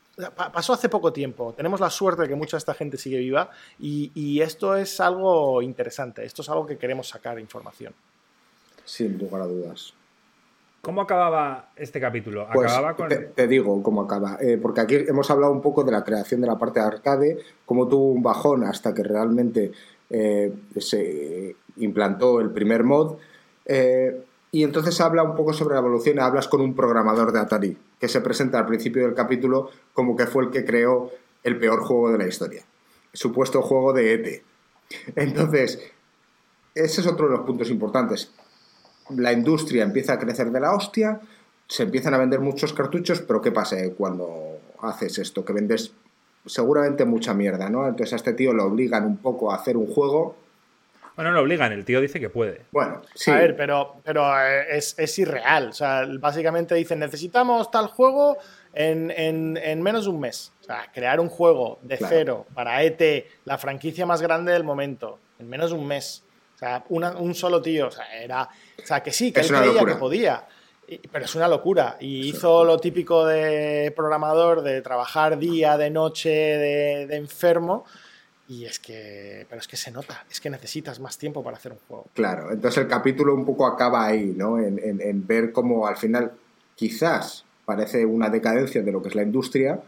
pasó 0.52 0.72
hace 0.72 0.88
poco 0.88 1.12
tiempo. 1.12 1.52
Tenemos 1.54 1.80
la 1.80 1.90
suerte 1.90 2.22
de 2.22 2.28
que 2.28 2.34
mucha 2.34 2.56
de 2.56 2.58
esta 2.58 2.74
gente 2.74 2.96
sigue 2.96 3.18
viva 3.18 3.50
y, 3.78 4.40
esto 4.40 4.76
es 4.76 5.00
algo 5.00 5.62
interesante. 5.62 6.24
Esto 6.24 6.42
es 6.42 6.48
algo 6.48 6.66
que 6.66 6.76
queremos 6.76 7.08
sacar 7.08 7.38
información. 7.38 7.94
Sin 8.84 9.18
lugar 9.18 9.42
a 9.42 9.46
dudas. 9.46 9.94
¿Cómo 10.82 11.00
acababa 11.00 11.70
este 11.76 11.98
capítulo? 11.98 12.46
Pues 12.52 12.72
te, 13.34 13.46
digo 13.46 13.82
cómo 13.82 14.02
acaba. 14.02 14.36
Eh, 14.40 14.58
porque 14.60 14.82
aquí 14.82 14.96
hemos 14.96 15.30
hablado 15.30 15.52
un 15.52 15.62
poco 15.62 15.82
de 15.82 15.92
la 15.92 16.04
creación 16.04 16.42
de 16.42 16.46
la 16.46 16.58
parte 16.58 16.80
de 16.80 16.86
arcade, 16.86 17.38
cómo 17.64 17.88
tuvo 17.88 18.12
un 18.12 18.22
bajón 18.22 18.64
hasta 18.64 18.92
que 18.92 19.02
realmente 19.02 19.72
se 20.76 21.56
implantó 21.76 22.40
el 22.40 22.50
primer 22.50 22.84
mod. 22.84 23.16
Y 24.54 24.62
entonces 24.62 25.00
habla 25.00 25.24
un 25.24 25.34
poco 25.34 25.52
sobre 25.52 25.74
la 25.74 25.80
evolución, 25.80 26.20
hablas 26.20 26.46
con 26.46 26.60
un 26.60 26.76
programador 26.76 27.32
de 27.32 27.40
Atari, 27.40 27.76
que 28.04 28.08
se 28.08 28.20
presenta 28.20 28.58
al 28.58 28.66
principio 28.66 29.02
del 29.02 29.14
capítulo 29.14 29.70
como 29.94 30.14
que 30.14 30.26
fue 30.26 30.44
el 30.44 30.50
que 30.50 30.62
creó 30.62 31.10
el 31.42 31.58
peor 31.58 31.80
juego 31.80 32.12
de 32.12 32.18
la 32.18 32.26
historia, 32.26 32.62
supuesto 33.14 33.62
juego 33.62 33.94
de 33.94 34.12
ET. 34.12 34.42
Entonces, 35.16 35.80
ese 36.74 37.00
es 37.00 37.06
otro 37.06 37.28
de 37.30 37.38
los 37.38 37.46
puntos 37.46 37.70
importantes. 37.70 38.30
La 39.08 39.32
industria 39.32 39.84
empieza 39.84 40.12
a 40.12 40.18
crecer 40.18 40.50
de 40.50 40.60
la 40.60 40.74
hostia, 40.74 41.18
se 41.66 41.84
empiezan 41.84 42.12
a 42.12 42.18
vender 42.18 42.40
muchos 42.40 42.74
cartuchos, 42.74 43.22
pero 43.22 43.40
¿qué 43.40 43.52
pasa 43.52 43.78
cuando 43.96 44.58
haces 44.82 45.16
esto? 45.16 45.42
Que 45.42 45.54
vendes 45.54 45.94
seguramente 46.44 47.06
mucha 47.06 47.32
mierda, 47.32 47.70
¿no? 47.70 47.88
Entonces 47.88 48.12
a 48.12 48.16
este 48.16 48.34
tío 48.34 48.52
lo 48.52 48.66
obligan 48.66 49.06
un 49.06 49.16
poco 49.16 49.50
a 49.50 49.54
hacer 49.54 49.78
un 49.78 49.86
juego 49.86 50.36
bueno, 51.16 51.30
no 51.30 51.36
lo 51.36 51.42
obligan, 51.42 51.70
el 51.70 51.84
tío 51.84 52.00
dice 52.00 52.18
que 52.18 52.28
puede. 52.28 52.62
Bueno, 52.72 53.02
sí. 53.14 53.30
A 53.30 53.36
ver, 53.36 53.56
pero, 53.56 54.00
pero 54.02 54.24
eh, 54.40 54.76
es, 54.76 55.18
irreal. 55.18 55.68
O 55.68 55.72
sea, 55.72 56.06
básicamente 56.18 56.74
dicen, 56.74 56.98
necesitamos 56.98 57.70
tal 57.70 57.86
juego 57.86 58.36
en, 58.72 59.52
menos 59.82 60.04
de 60.04 60.10
un 60.10 60.18
mes. 60.18 60.52
O 60.60 60.64
sea, 60.64 60.90
crear 60.92 61.20
un 61.20 61.28
juego 61.28 61.78
de 61.82 61.98
cero 61.98 62.46
para 62.52 62.82
ET, 62.82 63.26
la 63.44 63.58
franquicia 63.58 64.06
más 64.06 64.22
grande 64.22 64.52
del 64.52 64.64
momento, 64.64 65.20
en 65.38 65.48
menos 65.48 65.70
de 65.70 65.76
un 65.76 65.86
mes. 65.86 66.24
O 66.56 66.58
sea, 66.58 66.84
un 66.88 67.34
solo 67.34 67.62
tío. 67.62 67.88
O 67.88 67.90
sea, 67.92 68.12
era. 68.20 68.48
O 68.82 68.86
sea, 68.86 69.00
que 69.00 69.12
sí, 69.12 69.30
que 69.30 69.40
él 69.40 69.48
creía 69.48 69.84
que 69.84 69.94
podía. 69.94 70.44
Pero 71.12 71.24
es 71.24 71.34
una 71.36 71.46
locura. 71.46 71.96
Y 72.00 72.28
hizo 72.28 72.64
lo 72.64 72.78
típico 72.78 73.24
de 73.24 73.92
programador, 73.94 74.62
de 74.62 74.82
trabajar 74.82 75.38
día, 75.38 75.76
de 75.76 75.90
noche, 75.90 76.30
de, 76.30 77.06
de 77.06 77.16
enfermo 77.16 77.84
y 78.48 78.66
es 78.66 78.78
que, 78.78 79.46
pero 79.48 79.60
es 79.60 79.68
que 79.68 79.76
se 79.76 79.90
nota, 79.90 80.24
es 80.30 80.40
que 80.40 80.50
necesitas 80.50 81.00
más 81.00 81.16
tiempo 81.16 81.42
para 81.42 81.56
hacer 81.56 81.72
un 81.72 81.78
juego. 81.88 82.06
Claro, 82.14 82.52
entonces 82.52 82.82
el 82.82 82.88
capítulo 82.88 83.34
un 83.34 83.44
poco 83.44 83.66
acaba 83.66 84.04
ahí, 84.04 84.34
¿no? 84.36 84.58
En, 84.58 85.26
ver 85.26 85.52
cómo 85.52 85.86
al 85.86 85.96
final 85.96 86.32
quizás 86.74 87.44
parece 87.64 88.04
una 88.04 88.28
decadencia 88.28 88.82
de 88.82 88.92
lo 88.92 89.00
que 89.00 89.08
es 89.08 89.14
la 89.14 89.22
industria, 89.22 89.80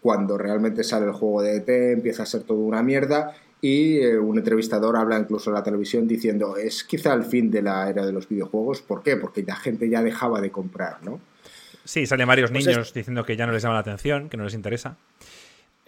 cuando 0.00 0.38
realmente 0.38 0.82
sale 0.82 1.06
el 1.06 1.12
juego 1.12 1.42
de 1.42 1.56
ET, 1.56 1.68
empieza 1.68 2.24
a 2.24 2.26
ser 2.26 2.42
todo 2.42 2.58
una 2.58 2.82
mierda 2.82 3.34
y 3.60 3.98
eh, 3.98 4.18
un 4.18 4.38
entrevistador 4.38 4.96
habla 4.96 5.18
incluso 5.18 5.50
en 5.50 5.54
la 5.54 5.62
televisión 5.62 6.08
diciendo 6.08 6.56
es 6.56 6.82
quizá 6.82 7.12
el 7.12 7.24
fin 7.24 7.50
de 7.50 7.62
la 7.62 7.88
era 7.88 8.06
de 8.06 8.12
los 8.12 8.28
videojuegos. 8.28 8.80
¿Por 8.80 9.02
qué? 9.02 9.16
Porque 9.16 9.42
la 9.42 9.56
gente 9.56 9.88
ya 9.88 10.02
dejaba 10.02 10.40
de 10.40 10.50
comprar, 10.50 11.02
¿no? 11.04 11.20
Sí, 11.84 12.06
salen 12.06 12.26
varios 12.26 12.50
pues 12.50 12.66
niños 12.66 12.94
diciendo 12.94 13.24
que 13.24 13.36
ya 13.36 13.46
no 13.46 13.52
les 13.52 13.62
llama 13.62 13.74
la 13.74 13.80
atención, 13.80 14.28
que 14.28 14.36
no 14.36 14.44
les 14.44 14.54
interesa. 14.54 14.96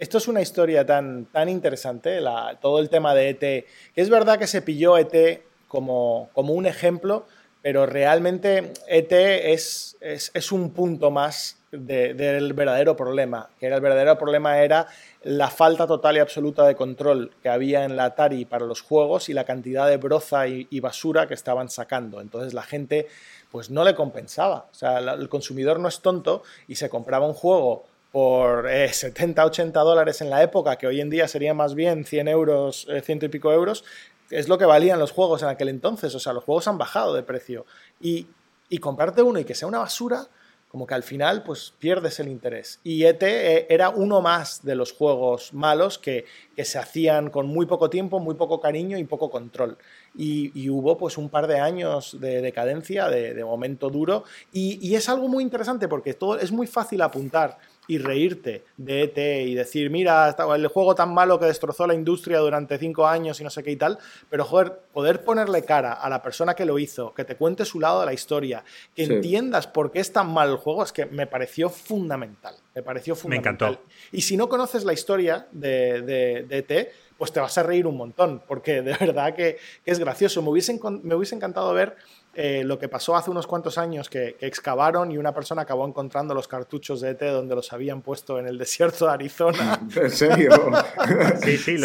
Esto 0.03 0.17
es 0.17 0.27
una 0.27 0.41
historia 0.41 0.85
tan, 0.85 1.27
tan 1.27 1.47
interesante, 1.47 2.19
todo 2.59 2.79
el 2.79 2.89
tema 2.89 3.15
de 3.15 3.29
ET, 3.29 3.65
es 3.95 4.09
verdad 4.09 4.37
que 4.37 4.47
se 4.47 4.61
pilló 4.61 4.97
ET 4.97 5.41
como, 5.69 6.29
como 6.33 6.51
un 6.51 6.65
ejemplo, 6.65 7.25
pero 7.61 7.85
realmente 7.85 8.73
ET 8.89 9.13
es, 9.13 9.95
es, 10.01 10.51
un 10.51 10.71
punto 10.71 11.09
más 11.09 11.55
del 11.71 12.51
verdadero 12.51 12.97
problema, 12.97 13.47
que 13.57 13.67
era 13.67 13.77
el 13.77 13.81
verdadero 13.81 14.17
problema 14.17 14.59
era 14.59 14.87
la 15.23 15.49
falta 15.49 15.87
total 15.87 16.17
y 16.17 16.19
absoluta 16.19 16.67
de 16.67 16.75
control 16.75 17.31
que 17.41 17.47
había 17.47 17.85
en 17.85 17.95
la 17.95 18.03
Atari 18.03 18.43
para 18.43 18.65
los 18.65 18.81
juegos 18.81 19.29
y 19.29 19.33
la 19.33 19.45
cantidad 19.45 19.87
de 19.87 19.95
broza 19.95 20.49
y, 20.49 20.67
y 20.69 20.81
basura 20.81 21.29
que 21.29 21.33
estaban 21.33 21.69
sacando. 21.69 22.19
Entonces 22.19 22.53
la 22.53 22.63
gente 22.63 23.07
pues 23.53 23.69
no 23.69 23.85
le 23.85 23.95
compensaba. 23.95 24.65
O 24.69 24.75
sea, 24.75 24.97
el 24.97 25.29
consumidor 25.29 25.79
no 25.79 25.87
es 25.87 26.01
tonto 26.01 26.43
y 26.67 26.75
se 26.75 26.89
compraba 26.89 27.25
un 27.25 27.33
juego 27.33 27.85
por 28.13 28.69
70, 28.69 29.41
eh, 29.41 29.45
80 29.45 29.79
dólares 29.79 30.21
en 30.21 30.29
la 30.29 30.43
época, 30.43 30.75
que 30.75 30.85
hoy 30.85 31.01
en 31.01 31.09
día 31.09 31.27
sería 31.27 31.55
más 31.55 31.73
bien 31.73 32.05
100 32.05 32.27
euros, 32.27 32.85
eh, 32.87 33.01
ciento 33.01 33.25
y 33.25 33.29
pico 33.29 33.51
euros, 33.51 33.83
es 34.29 34.47
lo 34.47 34.59
que 34.59 34.65
valían 34.65 34.99
los 34.99 35.11
juegos 35.11 35.41
en 35.41 35.49
aquel 35.49 35.67
entonces. 35.67 36.13
O 36.13 36.19
sea, 36.19 36.31
los 36.31 36.43
juegos 36.43 36.67
han 36.67 36.77
bajado 36.77 37.15
de 37.15 37.23
precio. 37.23 37.65
Y, 37.99 38.27
y 38.69 38.77
comprarte 38.77 39.23
uno 39.23 39.39
y 39.39 39.45
que 39.45 39.55
sea 39.55 39.67
una 39.67 39.79
basura, 39.79 40.27
como 40.67 40.85
que 40.85 40.93
al 40.93 41.01
final 41.01 41.41
pues 41.41 41.73
pierdes 41.79 42.19
el 42.19 42.27
interés. 42.27 42.79
Y 42.83 43.03
ET 43.03 43.23
eh, 43.23 43.65
era 43.67 43.89
uno 43.89 44.21
más 44.21 44.63
de 44.63 44.75
los 44.75 44.91
juegos 44.91 45.51
malos 45.51 45.97
que, 45.97 46.25
que, 46.55 46.65
se 46.65 46.77
hacían 46.77 47.31
con 47.31 47.47
muy 47.47 47.65
poco 47.65 47.89
tiempo, 47.89 48.19
muy 48.19 48.35
poco 48.35 48.61
cariño 48.61 48.99
y 48.99 49.05
poco 49.05 49.31
control. 49.31 49.75
Y, 50.15 50.69
hubo 50.69 50.99
pues 50.99 51.17
un 51.17 51.29
par 51.29 51.47
de 51.47 51.59
años 51.59 52.19
de 52.19 52.41
decadencia, 52.41 53.09
de, 53.09 53.33
de 53.33 53.43
momento 53.43 53.89
duro, 53.89 54.23
y, 54.51 54.77
y, 54.87 54.93
es 54.93 55.09
algo 55.09 55.27
muy 55.27 55.43
interesante 55.43 55.87
porque 55.87 56.13
todo, 56.13 56.37
es 56.37 56.51
muy 56.51 56.67
fácil 56.67 57.01
apuntar 57.01 57.57
y 57.87 57.97
reírte 57.97 58.63
de 58.77 59.03
ET 59.03 59.17
y 59.47 59.55
decir, 59.55 59.89
mira, 59.89 60.35
el 60.55 60.67
juego 60.67 60.95
tan 60.95 61.13
malo 61.13 61.39
que 61.39 61.45
destrozó 61.45 61.85
la 61.87 61.93
industria 61.93 62.39
durante 62.39 62.77
cinco 62.77 63.07
años 63.07 63.39
y 63.39 63.43
no 63.43 63.49
sé 63.49 63.63
qué 63.63 63.71
y 63.71 63.75
tal, 63.75 63.97
pero 64.29 64.45
joder, 64.45 64.79
poder 64.93 65.23
ponerle 65.23 65.63
cara 65.63 65.93
a 65.93 66.09
la 66.09 66.21
persona 66.21 66.53
que 66.53 66.65
lo 66.65 66.79
hizo, 66.79 67.13
que 67.13 67.25
te 67.25 67.35
cuente 67.35 67.65
su 67.65 67.79
lado 67.79 68.01
de 68.01 68.05
la 68.05 68.13
historia, 68.13 68.63
que 68.95 69.03
entiendas 69.03 69.67
por 69.67 69.91
qué 69.91 69.99
es 69.99 70.11
tan 70.11 70.31
mal 70.31 70.49
el 70.49 70.57
juego, 70.57 70.83
es 70.83 70.91
que 70.91 71.05
me 71.05 71.27
pareció 71.27 71.69
fundamental. 71.69 72.55
Me 72.75 72.81
pareció 72.81 73.15
fundamental. 73.15 73.53
Me 73.53 73.67
encantó. 73.67 73.83
Y 74.11 74.21
si 74.21 74.37
no 74.37 74.49
conoces 74.49 74.83
la 74.83 74.93
historia 74.93 75.47
de, 75.51 76.01
de, 76.01 76.45
ET, 76.49 76.91
pues 77.17 77.31
te 77.31 77.39
vas 77.39 77.57
a 77.57 77.63
reír 77.63 77.85
un 77.85 77.97
montón, 77.97 78.41
porque 78.47 78.81
de 78.81 78.95
verdad 78.99 79.35
que, 79.35 79.57
es 79.85 79.99
gracioso. 79.99 80.41
Me 80.41 80.49
hubiese, 80.49 80.79
me 81.03 81.15
hubiese 81.15 81.35
encantado 81.35 81.73
ver 81.73 81.95
eh, 82.35 82.63
lo 82.63 82.79
que 82.79 82.89
pasó 82.89 83.15
hace 83.15 83.29
unos 83.29 83.45
cuantos 83.45 83.77
años, 83.77 84.09
que, 84.09 84.37
excavaron 84.39 85.11
y 85.11 85.17
una 85.17 85.33
persona 85.33 85.61
acabó 85.61 85.87
encontrando 85.87 86.33
los 86.33 86.47
cartuchos 86.47 86.99
de 87.01 87.11
ET 87.11 87.21
donde 87.21 87.55
los 87.55 87.71
habían 87.73 88.01
puesto 88.01 88.39
en 88.39 88.47
el 88.47 88.57
desierto 88.59 89.05
de 89.05 89.13
Arizona. 89.13 89.79
¿En 89.95 90.09
serio? 90.09 90.51
sí, 91.43 91.57
sí, 91.57 91.77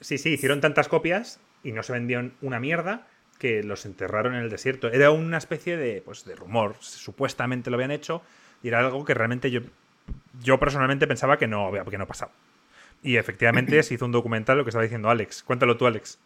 sí, 0.00 0.18
sí, 0.18 0.30
hicieron 0.30 0.60
tantas 0.60 0.88
copias 0.88 1.40
y 1.62 1.72
no 1.72 1.82
se 1.82 1.92
vendieron 1.92 2.34
una 2.40 2.58
mierda 2.58 3.06
que 3.38 3.62
los 3.62 3.84
enterraron 3.84 4.34
en 4.34 4.42
el 4.42 4.50
desierto. 4.50 4.88
Era 4.88 5.10
una 5.10 5.38
especie 5.38 5.76
de, 5.76 6.02
pues, 6.02 6.24
de 6.24 6.36
rumor, 6.36 6.76
supuestamente 6.80 7.70
lo 7.70 7.76
habían 7.76 7.90
hecho 7.90 8.22
y 8.62 8.68
era 8.68 8.80
algo 8.80 9.04
que 9.04 9.14
realmente 9.14 9.50
yo, 9.50 9.60
yo 10.42 10.58
personalmente 10.58 11.06
pensaba 11.06 11.38
que 11.38 11.46
no, 11.46 11.70
que 11.90 11.98
no 11.98 12.06
pasaba. 12.06 12.32
Y 13.02 13.16
efectivamente 13.16 13.82
se 13.82 13.94
hizo 13.94 14.06
un 14.06 14.12
documental, 14.12 14.56
lo 14.56 14.64
que 14.64 14.70
estaba 14.70 14.82
diciendo 14.82 15.10
Alex. 15.10 15.42
Cuéntalo 15.42 15.76
tú, 15.76 15.86
Alex. 15.86 16.18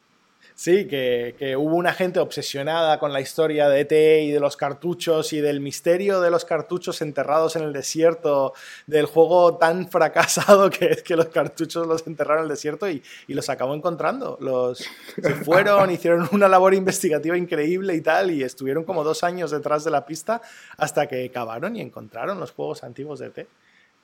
Sí, 0.57 0.87
que, 0.87 1.57
hubo 1.59 1.75
una 1.75 1.93
gente 1.93 2.21
obsesionada 2.21 3.01
con 3.01 3.13
la 3.13 3.21
historia 3.21 3.69
de 3.69 3.81
ET 3.81 3.93
y 4.25 4.31
de 4.31 4.39
los 4.39 4.57
cartuchos 4.57 5.33
y 5.33 5.41
del 5.41 5.61
misterio 5.61 6.21
de 6.21 6.31
los 6.31 6.45
cartuchos 6.45 7.03
enterrados 7.03 7.57
en 7.57 7.65
el 7.65 7.73
desierto, 7.73 8.55
del 8.87 9.07
juego 9.07 9.57
tan 9.57 9.89
fracasado 9.91 10.71
que 10.71 10.87
es 10.87 11.03
que 11.03 11.17
los 11.17 11.27
cartuchos 11.27 11.89
los 11.89 12.07
enterraron 12.07 12.45
en 12.45 12.45
el 12.45 12.51
desierto 12.51 12.89
y, 12.89 13.03
los 13.27 13.49
acabó 13.49 13.75
encontrando. 13.75 14.39
Los, 14.41 14.79
se 15.21 15.35
fueron, 15.45 15.91
hicieron 15.91 16.29
una 16.31 16.49
labor 16.49 16.73
investigativa 16.73 17.37
increíble 17.37 17.97
y 17.97 18.01
tal, 18.01 18.31
y 18.31 18.45
estuvieron 18.45 18.85
como 18.85 19.03
dos 19.03 19.25
años 19.25 19.51
detrás 19.51 19.83
de 19.83 19.91
la 19.91 20.07
pista 20.07 20.41
hasta 20.77 21.09
que 21.09 21.29
cavaron 21.31 21.75
y 21.75 21.81
encontraron 21.81 22.39
los 22.39 22.53
juegos 22.53 22.85
antiguos 22.85 23.19
de 23.19 23.27
ET. 23.27 23.49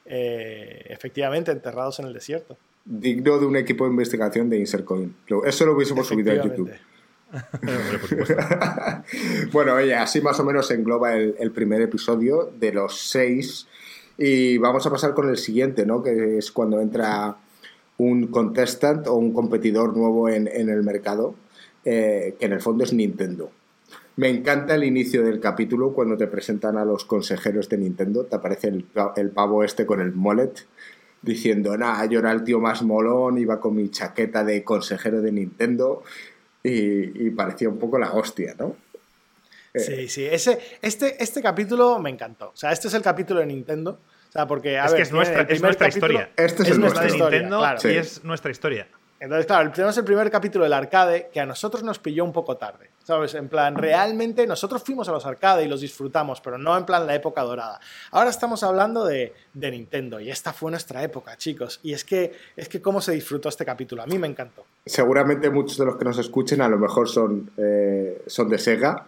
Eh, 0.07 0.87
efectivamente 0.89 1.53
enterrados 1.53 2.01
en 2.01 2.07
el 2.07 2.13
desierto 2.13 2.57
digno 2.85 3.39
de 3.39 3.47
un 3.47 3.57
equipo 3.57 3.85
de 3.85 3.91
investigación 3.91 4.49
de 4.49 4.59
Insercoin. 4.59 5.15
Eso 5.45 5.67
lo 5.67 5.75
hubiésemos 5.75 6.07
subido 6.07 6.33
a 6.33 6.45
YouTube. 6.45 6.71
bueno, 9.53 9.75
oye, 9.75 9.95
así 9.95 10.21
más 10.21 10.41
o 10.41 10.45
menos 10.45 10.71
engloba 10.71 11.15
el, 11.15 11.53
primer 11.53 11.81
episodio 11.83 12.51
de 12.59 12.73
los 12.73 13.09
seis. 13.09 13.67
Y 14.19 14.59
vamos 14.59 14.87
a 14.87 14.91
pasar 14.91 15.15
con 15.15 15.29
el 15.29 15.37
siguiente, 15.37 15.87
¿no? 15.87 16.03
Que 16.03 16.39
es 16.39 16.51
cuando 16.51 16.81
entra 16.81 17.37
un 17.99 18.29
contestant 18.29 19.07
o 19.07 19.15
un 19.15 19.33
competidor 19.33 19.97
nuevo 19.97 20.29
en, 20.29 20.49
el 20.49 20.83
mercado, 20.83 21.35
eh, 21.85 22.35
que 22.39 22.47
en 22.47 22.53
el 22.53 22.61
fondo 22.61 22.85
es 22.85 22.93
Nintendo. 22.93 23.51
Me 24.17 24.29
encanta 24.29 24.75
el 24.75 24.85
inicio 24.85 25.25
del 25.25 25.41
capítulo 25.41 25.95
cuando 25.95 26.17
te 26.17 26.27
presentan 26.27 26.77
a 26.77 26.85
los 26.85 27.05
consejeros 27.05 27.69
de 27.69 27.79
Nintendo. 27.79 28.25
Te 28.25 28.37
aparece 28.37 28.69
el, 28.69 28.87
el 29.17 29.31
pavo 29.31 29.65
este 29.65 29.87
con 29.87 30.01
el 30.01 30.13
mullet 30.13 30.67
diciendo, 31.23 31.77
nada, 31.77 32.07
yo 32.07 32.21
era 32.21 32.33
el 32.33 32.45
tío 32.45 32.61
más 32.61 32.83
molón, 32.83 33.39
iba 33.39 33.61
con 33.61 33.77
mi 33.77 33.91
chaqueta 33.91 34.45
de 34.45 34.65
consejero 34.65 35.21
de 35.21 35.33
Nintendo 35.33 36.03
y, 36.63 37.31
parecía 37.31 37.69
un 37.69 37.79
poco 37.79 37.99
la 37.99 38.13
hostia, 38.13 38.55
¿no? 38.59 38.77
Eh, 39.73 39.81
sí, 39.81 40.09
sí, 40.09 40.27
Ese, 40.27 40.59
este, 40.83 41.23
este 41.23 41.41
capítulo 41.41 41.99
me 41.99 42.11
encantó. 42.11 42.49
O 42.49 42.57
sea, 42.57 42.73
este 42.73 42.89
es 42.89 42.95
el 42.95 43.03
capítulo 43.03 43.41
de 43.41 43.47
Nintendo. 43.47 44.01
O 44.29 44.33
sea, 44.33 44.47
porque, 44.47 44.79
a 44.79 44.87
es 44.87 44.93
ver, 44.93 44.97
que 44.99 45.03
es 45.03 45.13
nuestra, 45.13 45.43
es 45.43 45.63
nuestra 45.63 45.89
historia. 45.89 46.31
Este 46.37 46.63
es, 46.63 46.79
nuestra 46.79 47.03
de 47.03 47.13
Nintendo 47.13 47.65
y 47.85 47.89
es 47.89 48.25
nuestra 48.25 48.51
historia. 48.51 48.89
Entonces, 49.21 49.45
claro, 49.45 49.71
tenemos 49.71 49.97
el 49.99 50.05
primer 50.05 50.31
capítulo 50.31 50.65
del 50.65 50.73
arcade 50.73 51.29
que 51.31 51.41
a 51.41 51.45
nosotros 51.45 51.83
nos 51.83 51.99
pilló 51.99 52.25
un 52.25 52.33
poco 52.33 52.57
tarde. 52.57 52.89
¿Sabes? 53.05 53.35
En 53.35 53.49
plan, 53.49 53.75
realmente 53.75 54.47
nosotros 54.47 54.83
fuimos 54.83 55.09
a 55.11 55.13
los 55.13 55.27
arcade 55.27 55.65
y 55.65 55.69
los 55.69 55.83
disfrutamos, 55.83 56.41
pero 56.41 56.57
no 56.57 56.77
en 56.77 56.87
plan 56.87 57.07
la 57.07 57.15
época 57.15 57.43
dorada. 57.43 57.81
Ahora 58.13 58.31
estamos 58.31 58.63
hablando 58.63 59.05
de, 59.05 59.35
Nintendo 59.53 60.21
y 60.21 60.31
esta 60.31 60.55
fue 60.55 60.71
nuestra 60.71 61.03
época, 61.03 61.37
chicos. 61.37 61.81
Y 61.83 61.93
es 61.93 62.05
que, 62.05 62.33
es 62.57 62.71
que 62.71 62.81
cómo 62.81 63.03
se 63.03 63.13
disfrutó 63.13 63.51
este 63.51 63.67
capítulo. 63.67 64.03
A 64.03 64.07
mí 64.07 64.19
me 64.19 64.27
encantó. 64.27 64.65
Seguramente 64.87 65.51
muchos 65.51 65.77
de 65.77 65.85
los 65.85 65.97
que 65.97 66.05
nos 66.07 66.19
escuchen 66.19 66.63
a 66.63 66.69
lo 66.69 66.79
mejor 66.79 67.07
son, 67.07 67.51
eh, 67.59 68.23
son 68.27 68.49
de 68.49 68.59
Sega. 68.59 69.05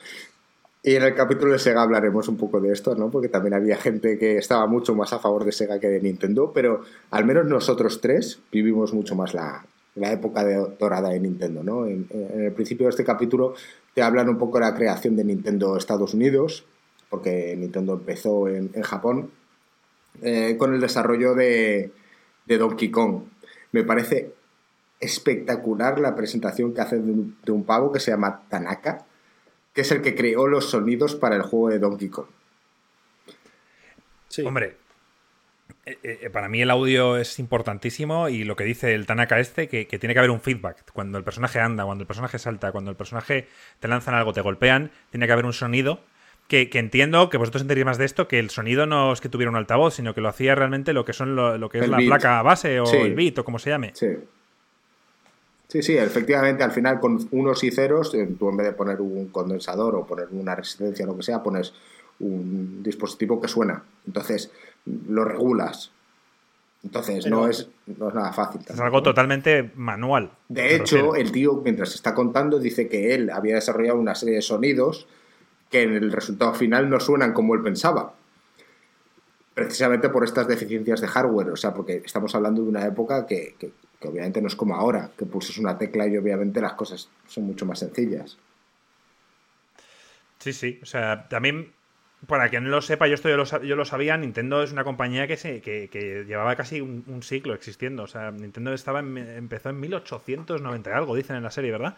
Y 0.83 0.97
en 0.97 1.05
el 1.05 1.15
capítulo 1.15 1.53
de 1.53 1.59
Sega 1.59 1.81
hablaremos 1.81 2.29
un 2.29 2.37
poco 2.37 2.61
de 2.61 2.73
esto, 2.73 2.95
¿no? 2.97 3.09
Porque 3.09 3.29
también 3.29 3.55
había 3.55 3.77
gente 3.79 4.19
que 4.19 4.37
estaba 4.37 4.67
mucho 4.67 4.95
más 4.95 5.13
a 5.15 5.21
favor 5.21 5.45
de 5.45 5.53
Sega 5.53 5.79
que 5.79 5.89
de 5.89 6.01
Nintendo, 6.01 6.53
pero 6.53 6.83
al 7.13 7.25
menos 7.25 7.47
nosotros 7.47 8.01
tres 8.01 8.41
vivimos 8.51 8.93
mucho 8.93 9.15
más 9.15 9.33
la, 9.33 9.65
la 9.95 10.13
época 10.13 10.45
de, 10.45 10.77
dorada 10.79 11.11
de 11.11 11.21
Nintendo, 11.21 11.63
¿no? 11.63 11.87
En, 11.87 12.07
en, 12.11 12.45
el 12.45 12.53
principio 12.53 12.87
de 12.87 12.91
este 12.91 13.05
capítulo 13.05 13.55
te 13.95 14.03
hablan 14.03 14.29
un 14.29 14.39
poco 14.39 14.59
de 14.59 14.65
la 14.65 14.75
creación 14.75 15.17
de 15.17 15.25
Nintendo 15.25 15.77
Estados 15.77 16.15
Unidos, 16.15 16.65
porque 17.13 17.55
Nintendo 17.57 17.93
empezó 17.93 18.49
en, 18.49 18.71
Japón, 18.83 19.31
eh, 20.23 20.57
con 20.57 20.73
el 20.73 20.81
desarrollo 20.81 21.35
de, 21.35 21.93
Donkey 22.47 22.91
Kong. 22.91 23.25
Me 23.73 23.85
parece 23.85 24.33
espectacular 24.99 26.01
la 26.01 26.15
presentación 26.15 26.73
que 26.73 26.81
hace 26.81 26.99
de 26.99 27.53
un, 27.53 27.65
pavo 27.65 27.93
que 27.93 28.01
se 28.01 28.13
llama 28.13 28.45
Tanaka, 28.49 29.05
que 29.75 29.83
es 29.83 29.91
el 29.91 30.01
que 30.01 30.15
creó 30.15 30.47
los 30.47 30.71
sonidos 30.71 31.15
para 31.15 31.37
el 31.37 31.43
juego 31.43 31.69
de 31.69 31.79
Donkey 31.79 32.09
Kong. 32.09 32.29
Sí. 34.29 34.43
Hombre, 34.47 34.77
eh, 35.85 35.99
eh, 36.03 36.31
para 36.31 36.49
mí 36.49 36.63
el 36.63 36.71
audio 36.71 37.17
es 37.17 37.39
importantísimo 37.39 38.29
y 38.29 38.45
lo 38.45 38.57
que 38.57 38.65
dice 38.65 38.95
el 38.95 39.07
Tanaka 39.07 39.41
este, 39.41 39.69
que, 39.69 39.85
tiene 39.85 40.15
que 40.15 40.19
haber 40.19 40.31
un 40.31 40.41
feedback. 40.41 40.85
Cuando 40.93 41.19
el 41.19 41.25
personaje 41.25 41.61
anda, 41.61 41.85
cuando 41.85 42.03
el 42.03 42.07
personaje 42.07 42.39
salta, 42.39 42.73
cuando 42.73 42.91
el 42.91 42.97
personaje 42.97 43.49
te 43.81 43.89
lanzan 43.89 44.15
algo, 44.15 44.33
te 44.33 44.41
golpean, 44.41 44.91
tiene 45.11 45.27
que 45.27 45.33
haber 45.33 45.47
un 45.47 45.53
sonido. 45.53 46.01
Que, 46.49 46.69
entiendo 46.75 47.31
que 47.31 47.39
vosotros 47.39 47.63
entenderéis 47.63 47.87
más 47.87 47.99
de 47.99 48.05
esto, 48.05 48.29
que 48.29 48.39
el 48.39 48.51
sonido 48.51 48.85
no 48.85 49.13
es 49.13 49.23
que 49.23 49.31
tuviera 49.31 49.51
un 49.51 49.57
altavoz, 49.57 49.95
sino 49.95 50.13
que 50.15 50.21
lo 50.21 50.29
hacía 50.29 50.55
realmente 50.55 50.93
lo 50.93 51.07
que 51.07 51.15
son 51.15 51.35
lo, 51.35 51.69
que 51.71 51.79
es 51.79 51.89
la 51.89 51.97
placa 51.97 52.43
base 52.43 52.79
o 52.79 52.93
el 52.93 53.15
beat 53.15 53.39
o 53.39 53.45
como 53.45 53.59
se 53.59 53.71
llame. 53.71 53.93
Sí. 53.95 54.09
Sí, 55.73 55.83
sí, 55.83 55.97
efectivamente, 55.97 56.63
al 56.63 56.73
final 56.73 57.01
con 57.01 57.27
unos 57.31 57.65
y 57.65 57.71
ceros, 57.71 58.13
eh, 58.13 58.29
tú 58.39 58.51
en 58.51 58.59
vez 58.59 58.67
de 58.67 58.73
poner 58.75 59.01
un 59.01 59.29
condensador 59.29 59.95
o 59.95 60.07
poner 60.07 60.29
una 60.31 60.55
resistencia 60.55 61.07
o 61.07 61.09
lo 61.09 61.17
que 61.17 61.23
sea, 61.23 61.43
pones 61.43 61.73
un 62.21 62.83
dispositivo 62.83 63.41
que 63.41 63.49
suena. 63.49 63.83
Entonces, 64.07 64.51
lo 64.85 65.25
regulas. 65.25 65.91
Entonces, 66.85 67.27
no, 67.27 67.47
es, 67.47 67.69
nada 67.87 68.33
fácil. 68.33 68.61
Es 68.69 68.81
algo 68.81 69.03
totalmente 69.03 69.71
manual. 69.77 70.33
De 70.49 70.75
hecho, 70.75 71.15
el 71.15 71.31
tío, 71.31 71.61
mientras 71.65 71.95
está 71.95 72.15
contando, 72.15 72.59
dice 72.59 72.89
que 72.89 73.15
él 73.15 73.31
había 73.31 73.55
desarrollado 73.55 73.99
una 73.99 74.17
serie 74.17 74.37
de 74.37 74.43
sonidos 74.43 75.07
que 75.71 75.83
en 75.83 75.95
el 75.95 76.11
resultado 76.11 76.55
final 76.55 76.91
no 76.91 76.99
suenan 76.99 77.33
como 77.33 77.55
él 77.55 77.63
pensaba. 77.63 78.15
Precisamente 79.55 80.09
por 80.09 80.25
estas 80.25 80.49
deficiencias 80.49 81.01
de 81.01 81.07
hardware. 81.07 81.51
O 81.51 81.57
sea, 81.57 81.73
porque 81.73 82.03
estamos 82.05 82.35
hablando 82.35 82.63
de 82.63 82.69
una 82.69 82.85
época 82.85 83.27
que, 83.27 83.55
que 84.03 84.09
obviamente 84.09 84.41
no 84.41 84.49
es 84.49 84.57
como 84.57 84.75
ahora, 84.75 85.11
que 85.17 85.25
pulses 85.25 85.59
una 85.59 85.79
tecla 85.79 86.07
y 86.07 86.17
obviamente 86.17 86.61
las 86.61 86.73
cosas 86.73 87.09
son 87.29 87.45
mucho 87.45 87.65
más 87.65 87.79
sencillas. 87.79 88.37
Sí, 90.41 90.53
sí. 90.53 90.81
O 90.83 90.87
sea, 90.87 91.29
también 91.29 91.73
para 92.27 92.49
quien 92.49 92.65
no 92.65 92.71
lo 92.71 92.83
sepa, 92.83 93.09
yo 93.09 93.15
esto 93.15 93.29
yo 93.29 93.77
lo, 93.77 93.85
sabía, 93.85 94.17
Nintendo 94.17 94.63
es 94.63 94.71
una 94.71 94.85
compañía 94.85 95.27
que, 95.27 95.37
se, 95.37 95.61
que, 95.61 96.25
llevaba 96.27 96.55
casi 96.55 96.81
un, 96.81 97.23
siglo 97.23 97.55
existiendo. 97.55 98.05
O 98.05 98.07
sea, 98.07 98.31
Nintendo 98.31 98.73
estaba 98.73 99.01
empezó 99.01 99.71
en 99.71 99.81
1890 99.81 100.91
y 100.91 100.93
algo, 100.93 101.17
dicen 101.17 101.37
en 101.37 101.43
la 101.43 101.51
serie, 101.51 101.73
¿verdad? 101.73 101.97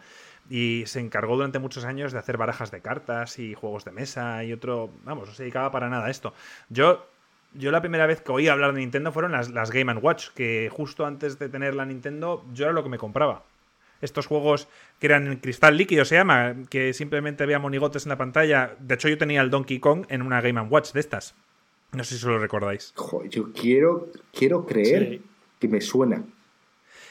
Y 0.49 0.83
se 0.87 0.99
encargó 0.99 1.35
durante 1.35 1.59
muchos 1.59 1.85
años 1.85 2.11
de 2.11 2.19
hacer 2.19 2.37
barajas 2.37 2.71
de 2.71 2.81
cartas 2.81 3.37
y 3.37 3.53
juegos 3.53 3.85
de 3.85 3.91
mesa 3.91 4.43
y 4.43 4.53
otro... 4.53 4.89
Vamos, 5.03 5.27
no 5.27 5.33
se 5.33 5.43
dedicaba 5.43 5.71
para 5.71 5.89
nada 5.89 6.07
a 6.07 6.11
esto. 6.11 6.33
Yo, 6.69 7.07
yo 7.53 7.71
la 7.71 7.81
primera 7.81 8.07
vez 8.07 8.21
que 8.21 8.31
oí 8.31 8.47
hablar 8.47 8.73
de 8.73 8.79
Nintendo 8.79 9.11
fueron 9.11 9.31
las, 9.31 9.49
las 9.51 9.71
Game 9.71 9.93
Watch, 9.93 10.29
que 10.35 10.69
justo 10.71 11.05
antes 11.05 11.37
de 11.37 11.49
tener 11.49 11.75
la 11.75 11.85
Nintendo 11.85 12.43
yo 12.51 12.65
era 12.65 12.73
lo 12.73 12.83
que 12.83 12.89
me 12.89 12.97
compraba 12.97 13.43
estos 14.01 14.27
juegos 14.27 14.67
que 14.99 15.07
eran 15.07 15.27
en 15.27 15.37
cristal 15.37 15.77
líquido, 15.77 16.05
se 16.05 16.15
llama, 16.15 16.55
que 16.69 16.93
simplemente 16.93 17.43
había 17.43 17.59
monigotes 17.59 18.05
en 18.05 18.09
la 18.09 18.17
pantalla. 18.17 18.75
De 18.79 18.95
hecho, 18.95 19.09
yo 19.09 19.17
tenía 19.17 19.41
el 19.41 19.49
Donkey 19.49 19.79
Kong 19.79 20.05
en 20.09 20.21
una 20.21 20.41
Game 20.41 20.61
Watch 20.61 20.91
de 20.93 20.99
estas. 20.99 21.35
No 21.91 22.03
sé 22.03 22.17
si 22.17 22.25
lo 22.25 22.39
recordáis. 22.39 22.93
yo 23.29 23.51
quiero, 23.53 24.09
quiero 24.33 24.65
creer 24.65 25.21
que 25.59 25.67
me 25.67 25.81
suena. 25.81 26.23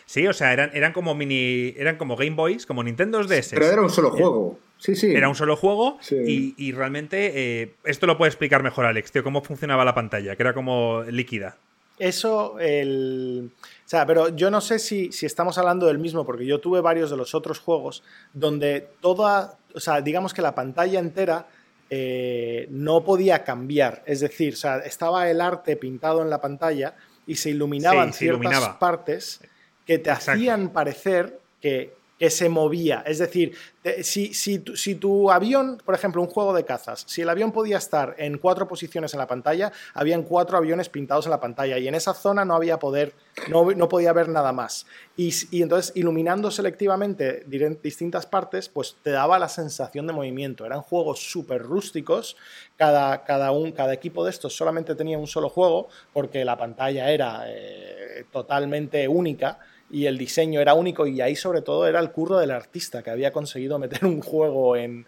Sí, 0.06 0.26
o 0.26 0.32
sea, 0.32 0.52
eran, 0.52 0.70
eran 0.74 0.92
como 0.92 1.14
mini. 1.14 1.74
Eran 1.76 1.96
como 1.96 2.16
Game 2.16 2.36
Boys, 2.36 2.66
como 2.66 2.82
Nintendo 2.82 3.22
DS. 3.24 3.50
Pero 3.50 3.66
era 3.66 3.82
un 3.82 3.90
solo 3.90 4.10
juego. 4.10 4.58
Sí, 4.76 4.96
sí. 4.96 5.14
Era 5.14 5.28
un 5.28 5.34
solo 5.34 5.56
juego 5.56 5.98
y, 6.10 6.72
realmente. 6.72 7.62
Eh, 7.62 7.74
esto 7.84 8.06
lo 8.06 8.18
puede 8.18 8.28
explicar 8.28 8.62
mejor 8.62 8.84
Alex, 8.84 9.12
tío, 9.12 9.24
cómo 9.24 9.42
funcionaba 9.42 9.84
la 9.84 9.94
pantalla, 9.94 10.36
que 10.36 10.42
era 10.42 10.52
como 10.52 11.02
líquida. 11.04 11.56
Eso, 11.98 12.58
el. 12.58 13.50
O 13.58 13.88
sea, 13.88 14.06
pero 14.06 14.28
yo 14.30 14.50
no 14.50 14.60
sé 14.60 14.78
si, 14.78 15.12
si, 15.12 15.26
estamos 15.26 15.58
hablando 15.58 15.86
del 15.86 15.98
mismo, 15.98 16.24
porque 16.24 16.46
yo 16.46 16.60
tuve 16.60 16.80
varios 16.80 17.10
de 17.10 17.16
los 17.16 17.34
otros 17.34 17.60
juegos 17.60 18.02
donde 18.32 18.88
toda. 19.00 19.58
O 19.74 19.80
sea, 19.80 20.00
digamos 20.00 20.34
que 20.34 20.42
la 20.42 20.54
pantalla 20.54 20.98
entera 20.98 21.46
eh, 21.90 22.66
no 22.70 23.04
podía 23.04 23.44
cambiar. 23.44 24.02
Es 24.06 24.20
decir, 24.20 24.54
o 24.54 24.56
sea, 24.56 24.78
estaba 24.78 25.30
el 25.30 25.40
arte 25.40 25.76
pintado 25.76 26.22
en 26.22 26.30
la 26.30 26.40
pantalla 26.40 26.96
y 27.26 27.36
se 27.36 27.50
iluminaban 27.50 28.12
ciertas 28.12 28.70
partes 28.76 29.40
que 29.86 29.98
te 29.98 30.10
hacían 30.10 30.70
parecer 30.70 31.38
que, 31.60 31.94
que 32.03 32.03
se 32.30 32.48
movía. 32.48 33.02
Es 33.06 33.18
decir, 33.18 33.54
si, 34.02 34.32
si, 34.32 34.64
si, 34.74 34.94
tu 34.94 35.30
avión, 35.30 35.80
por 35.84 35.94
ejemplo, 35.94 36.22
un 36.22 36.28
juego 36.28 36.54
de 36.54 36.64
cazas, 36.64 37.04
si 37.06 37.22
el 37.22 37.28
avión 37.28 37.52
podía 37.52 37.76
estar 37.76 38.14
en 38.18 38.38
cuatro 38.38 38.66
posiciones 38.66 39.12
en 39.12 39.18
la 39.18 39.26
pantalla, 39.26 39.72
habían 39.92 40.22
cuatro 40.22 40.56
aviones 40.56 40.88
pintados 40.88 41.26
en 41.26 41.30
la 41.30 41.40
pantalla 41.40 41.78
y 41.78 41.86
en 41.86 41.94
esa 41.94 42.14
zona 42.14 42.44
no 42.44 42.54
había 42.54 42.78
poder, 42.78 43.12
no, 43.48 43.70
no 43.72 43.88
podía 43.88 44.10
haber 44.10 44.28
nada 44.28 44.52
más. 44.52 44.86
Y, 45.16 45.34
y, 45.50 45.62
entonces, 45.62 45.92
iluminando 45.94 46.50
selectivamente 46.50 47.44
distintas 47.82 48.26
partes, 48.26 48.68
pues 48.68 48.96
te 49.02 49.10
daba 49.10 49.38
la 49.38 49.48
sensación 49.48 50.06
de 50.06 50.12
movimiento. 50.12 50.64
Eran 50.64 50.80
juegos 50.80 51.20
súper 51.20 51.62
rústicos, 51.62 52.36
cada, 52.76 53.24
cada, 53.24 53.50
un, 53.52 53.72
cada 53.72 53.92
equipo 53.92 54.24
de 54.24 54.30
estos 54.30 54.56
solamente 54.56 54.94
tenía 54.94 55.18
un 55.18 55.26
solo 55.26 55.48
juego 55.48 55.88
porque 56.12 56.44
la 56.44 56.56
pantalla 56.56 57.10
era 57.10 57.44
eh, 57.46 58.24
totalmente 58.32 59.06
única 59.08 59.58
y 59.94 60.06
el 60.06 60.18
diseño 60.18 60.60
era 60.60 60.74
único 60.74 61.06
y 61.06 61.20
ahí 61.20 61.36
sobre 61.36 61.62
todo 61.62 61.86
era 61.86 62.00
el 62.00 62.10
curro 62.10 62.38
del 62.38 62.50
artista 62.50 63.00
que 63.04 63.10
había 63.10 63.32
conseguido 63.32 63.78
meter 63.78 64.04
un 64.04 64.20
juego 64.20 64.74
en, 64.76 65.06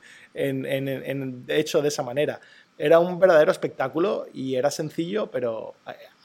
hecho 1.49 1.83
de 1.83 1.89
esa 1.89 2.05
manera. 2.05 2.41
Era 2.79 3.01
un 3.01 3.19
verdadero 3.19 3.51
espectáculo 3.51 4.27
y 4.33 4.55
era 4.55 4.71
sencillo, 4.71 5.29
pero 5.29 5.75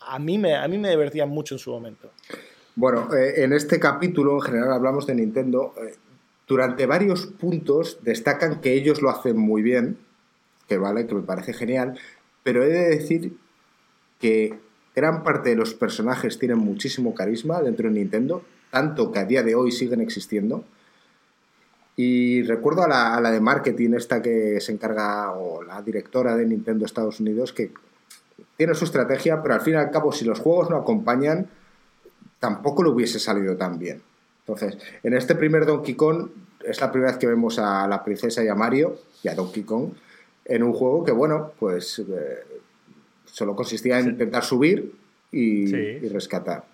a 0.02 0.20
mí 0.20 0.38
me, 0.38 0.56
a 0.56 0.68
mí 0.68 0.78
me 0.78 0.92
divertía 0.92 1.26
mucho 1.26 1.56
en 1.56 1.60
su 1.60 1.72
momento. 1.72 2.12
Bueno, 2.76 3.12
eh, 3.16 3.44
en 3.44 3.52
este 3.54 3.80
capítulo 3.80 4.36
en 4.36 4.42
general 4.42 4.74
hablamos 4.74 5.08
de 5.08 5.16
Nintendo. 5.16 5.74
Eh, 5.78 5.96
durante 6.48 6.86
varios 6.86 7.26
puntos 7.26 7.98
destacan 8.04 8.62
que 8.62 8.74
ellos 8.74 9.02
lo 9.02 9.10
hacen 9.10 9.38
muy 9.38 9.64
bien, 9.64 9.98
que 10.68 10.78
vale, 10.78 11.08
que 11.08 11.16
me 11.16 11.24
parece 11.24 11.54
genial, 11.54 11.98
pero 12.44 12.64
he 12.64 12.68
de 12.68 12.90
decir 12.90 13.34
que 14.20 14.60
gran 14.96 15.24
parte 15.24 15.50
de 15.50 15.56
los 15.56 15.74
personajes 15.74 16.38
tienen 16.38 16.58
muchísimo 16.58 17.14
carisma 17.14 17.62
dentro 17.62 17.88
de 17.88 17.96
Nintendo, 17.96 18.44
tanto 18.72 19.12
que 19.12 19.20
a 19.20 19.26
día 19.26 19.44
de 19.44 19.56
hoy 19.56 19.72
siguen 19.72 20.02
existiendo. 20.02 20.64
Y 21.96 22.44
recuerdo 22.44 22.84
a 22.84 23.20
la, 23.20 23.32
de 23.32 23.42
marketing, 23.42 23.94
esta 23.94 24.22
que 24.22 24.60
se 24.60 24.72
encarga, 24.72 25.32
o 25.32 25.62
la 25.64 25.82
directora 25.82 26.36
de 26.36 26.46
Nintendo 26.46 26.86
Estados 26.86 27.20
Unidos, 27.20 27.54
que 27.54 27.72
tiene 28.58 28.74
su 28.76 28.86
estrategia, 28.86 29.42
pero 29.42 29.56
al 29.56 29.62
fin 29.62 29.74
y 29.74 29.78
al 29.78 29.92
cabo, 29.92 30.12
si 30.12 30.26
los 30.26 30.40
juegos 30.40 30.70
no 30.70 30.78
acompañan, 30.78 31.48
tampoco 32.40 32.84
lo 32.84 32.92
hubiese 32.92 33.20
salido 33.20 33.56
tan 33.58 33.78
bien. 33.78 34.02
Entonces, 34.40 34.78
en 35.04 35.14
este 35.14 35.36
primer 35.36 35.66
Donkey 35.66 35.96
Kong, 35.96 36.30
es 36.66 36.80
la 36.80 36.92
primera 36.92 37.12
vez 37.12 37.20
que 37.20 37.28
vemos 37.28 37.60
a 37.60 37.88
la 37.88 38.04
princesa 38.04 38.44
y 38.44 38.48
a 38.48 38.56
Mario, 38.56 38.98
y 39.24 39.28
a 39.28 39.36
Donkey 39.36 39.64
Kong, 39.64 39.90
en 40.46 40.64
un 40.64 40.74
juego 40.74 41.04
que, 41.04 41.12
bueno, 41.12 41.52
pues 41.60 42.00
eh, 42.00 42.04
Solo 43.32 43.56
consistía 43.56 44.00
en 44.00 44.10
intentar 44.10 44.44
subir 44.44 44.92
y, 45.32 45.66
rescatar. 46.10 46.66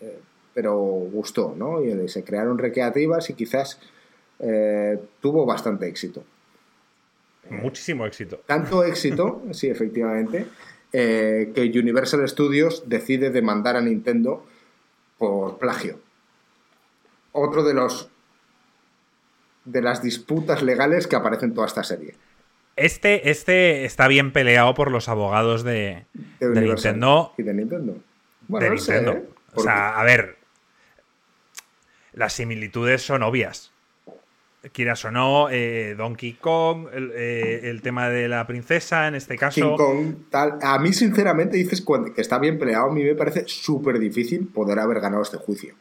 Eh, 0.00 0.18
pero 0.54 0.74
gustó, 0.76 1.54
¿no? 1.56 1.84
Y 1.84 2.08
se 2.08 2.24
crearon 2.24 2.58
recreativas 2.58 3.28
y 3.30 3.34
quizás 3.34 3.78
eh, 4.38 4.98
tuvo 5.20 5.44
bastante 5.44 5.86
éxito. 5.86 6.24
Muchísimo 7.50 8.06
éxito. 8.06 8.40
Tanto 8.46 8.84
éxito, 8.84 9.42
sí, 9.52 9.68
efectivamente, 9.68 10.46
eh, 10.92 11.52
que 11.54 11.78
Universal 11.78 12.26
Studios 12.28 12.84
decide 12.86 13.30
demandar 13.30 13.76
a 13.76 13.80
Nintendo 13.80 14.44
por 15.18 15.58
plagio. 15.58 16.00
Otro 17.32 17.62
de 17.62 17.74
los 17.74 18.08
de 19.64 19.82
las 19.82 20.02
disputas 20.02 20.62
legales 20.62 21.06
que 21.06 21.16
aparecen 21.16 21.50
en 21.50 21.54
toda 21.54 21.66
esta 21.66 21.84
serie. 21.84 22.14
Este, 22.78 23.30
este 23.30 23.84
está 23.84 24.08
bien 24.08 24.32
peleado 24.32 24.74
por 24.74 24.90
los 24.90 25.08
abogados 25.08 25.64
de, 25.64 26.06
Nintendo. 26.40 27.32
Y 27.36 27.42
de 27.42 27.54
Nintendo. 27.54 27.98
de 28.48 28.70
Nintendo. 28.70 29.12
¿eh? 29.12 29.28
O 29.54 29.62
sea, 29.62 29.98
a 29.98 30.04
ver. 30.04 30.36
Las 32.12 32.32
similitudes 32.32 33.02
son 33.02 33.22
obvias. 33.22 33.72
Quieras 34.72 35.04
o 35.04 35.10
no, 35.10 35.48
eh, 35.50 35.94
Donkey 35.96 36.34
Kong, 36.34 36.88
eh, 36.92 37.60
el, 37.64 37.80
tema 37.80 38.08
de 38.08 38.28
la 38.28 38.44
princesa, 38.46 39.06
en 39.06 39.14
este 39.14 39.38
caso. 39.38 39.60
King 39.60 39.76
Kong, 39.76 40.14
tal. 40.30 40.58
A 40.60 40.78
mí, 40.78 40.92
sinceramente, 40.92 41.56
dices 41.56 41.84
que 42.14 42.20
está 42.20 42.38
bien 42.38 42.58
peleado. 42.58 42.90
A 42.90 42.92
mí 42.92 43.04
me 43.04 43.14
parece 43.14 43.44
súper 43.46 43.98
difícil 43.98 44.48
poder 44.48 44.80
haber 44.80 45.00
ganado 45.00 45.22
este 45.22 45.36
juicio. 45.36 45.74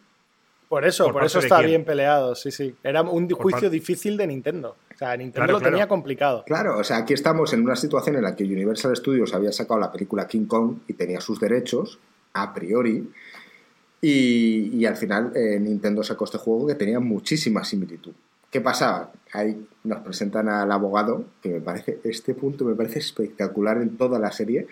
Por 0.69 0.85
eso, 0.85 1.11
por, 1.11 1.23
eso 1.23 1.39
está 1.39 1.61
bien 1.61 1.85
peleado, 1.85 2.35
sí, 2.35 2.51
sí. 2.51 2.75
Era 2.83 3.01
un 3.01 3.29
juicio 3.29 3.69
difícil 3.69 4.17
de 4.17 4.27
Nintendo. 4.27 4.75
O 4.97 4.99
sea, 4.99 5.15
Nintendo 5.15 5.51
lo 5.53 5.61
tenía 5.61 5.87
complicado. 5.87 6.43
Claro, 6.43 6.79
o 6.79 6.83
sea, 6.83 6.97
aquí 6.97 7.13
estamos 7.13 7.53
en 7.53 7.61
una 7.61 7.75
situación 7.75 8.15
en 8.15 8.23
la 8.23 8.35
que 8.35 8.43
Universal 8.43 8.95
Studios 8.95 9.31
había 9.35 9.51
sacado 9.51 9.79
la 9.79 9.91
película 9.91 10.27
King 10.27 10.47
Kong 10.47 10.79
y 10.87 10.93
tenía 10.93 11.21
sus 11.21 11.39
derechos, 11.39 11.99
a 12.33 12.51
priori, 12.51 13.07
y, 14.01 14.83
al 14.85 14.95
final 14.95 15.33
eh, 15.35 15.59
Nintendo 15.59 16.01
sacó 16.01 16.25
este 16.25 16.39
juego 16.39 16.65
que 16.65 16.73
tenía 16.73 16.99
muchísima 16.99 17.63
similitud. 17.63 18.13
¿Qué 18.49 18.59
pasaba? 18.59 19.11
Ahí 19.33 19.67
nos 19.83 19.99
presentan 19.99 20.49
al 20.49 20.71
abogado, 20.71 21.25
que 21.43 21.49
me 21.49 21.61
parece, 21.61 21.99
este 22.03 22.33
punto 22.33 22.65
me 22.65 22.73
parece 22.73 22.97
espectacular 22.97 23.79
en 23.79 23.97
toda 23.97 24.17
la 24.17 24.31
serie, 24.31 24.65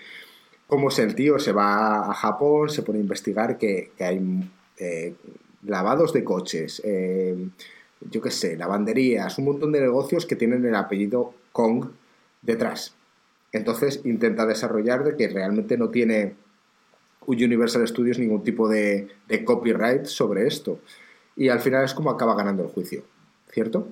cómo 0.65 0.87
es 0.87 0.97
el 0.97 1.13
tío, 1.13 1.37
se 1.37 1.51
va 1.51 2.09
a 2.09 2.13
Japón, 2.15 2.69
se 2.69 2.81
pone 2.81 2.97
a 2.97 3.01
investigar 3.01 3.59
que, 3.59 3.91
hay... 3.99 4.49
Eh, 4.79 5.13
lavados 5.65 6.13
de 6.13 6.23
coches, 6.23 6.81
eh, 6.85 7.35
yo 8.09 8.21
qué 8.21 8.31
sé, 8.31 8.57
lavanderías, 8.57 9.37
un 9.37 9.45
montón 9.45 9.71
de 9.71 9.81
negocios 9.81 10.25
que 10.25 10.35
tienen 10.35 10.65
el 10.65 10.75
apellido 10.75 11.33
Kong 11.51 11.87
detrás. 12.41 12.95
Entonces 13.51 14.01
intenta 14.03 14.45
desarrollar 14.45 15.03
de 15.03 15.15
que 15.15 15.27
realmente 15.29 15.77
no 15.77 15.89
tiene 15.89 16.35
Universal 17.25 17.87
Studios 17.87 18.19
ningún 18.19 18.43
tipo 18.43 18.67
de, 18.67 19.07
copyright 19.45 20.05
sobre 20.05 20.47
esto. 20.47 20.79
Y 21.35 21.49
al 21.49 21.59
final 21.59 21.83
es 21.83 21.93
como 21.93 22.09
acaba 22.09 22.35
ganando 22.35 22.63
el 22.63 22.69
juicio, 22.69 23.03
¿cierto? 23.49 23.89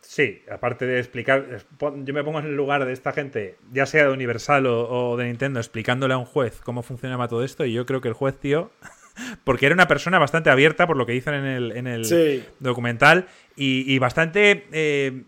Sí, 0.00 0.42
aparte 0.50 0.86
de 0.86 0.98
explicar, 0.98 1.64
yo 1.80 2.14
me 2.14 2.22
pongo 2.22 2.38
en 2.38 2.46
el 2.46 2.56
lugar 2.56 2.84
de 2.84 2.92
esta 2.92 3.12
gente, 3.12 3.56
ya 3.72 3.84
sea 3.84 4.04
de 4.04 4.12
Universal 4.12 4.66
o, 4.66 5.10
o, 5.10 5.16
de 5.16 5.24
Nintendo, 5.24 5.58
explicándole 5.58 6.14
a 6.14 6.18
un 6.18 6.24
juez 6.24 6.60
cómo 6.60 6.82
funcionaba 6.82 7.26
todo 7.26 7.42
esto, 7.42 7.64
y 7.64 7.72
yo 7.72 7.84
creo 7.84 8.00
que 8.00 8.08
el 8.08 8.14
juez, 8.14 8.38
tío, 8.38 8.70
porque 9.44 9.66
era 9.66 9.74
una 9.74 9.88
persona 9.88 10.18
bastante 10.18 10.50
abierta, 10.50 10.86
por 10.86 10.96
lo 10.96 11.06
que 11.06 11.12
dicen 11.12 11.34
en 11.34 11.44
el, 11.44 11.72
en 11.72 11.86
el 11.86 12.44
documental, 12.60 13.26
y, 13.56 13.98
bastante... 13.98 14.66
Eh, 14.72 15.22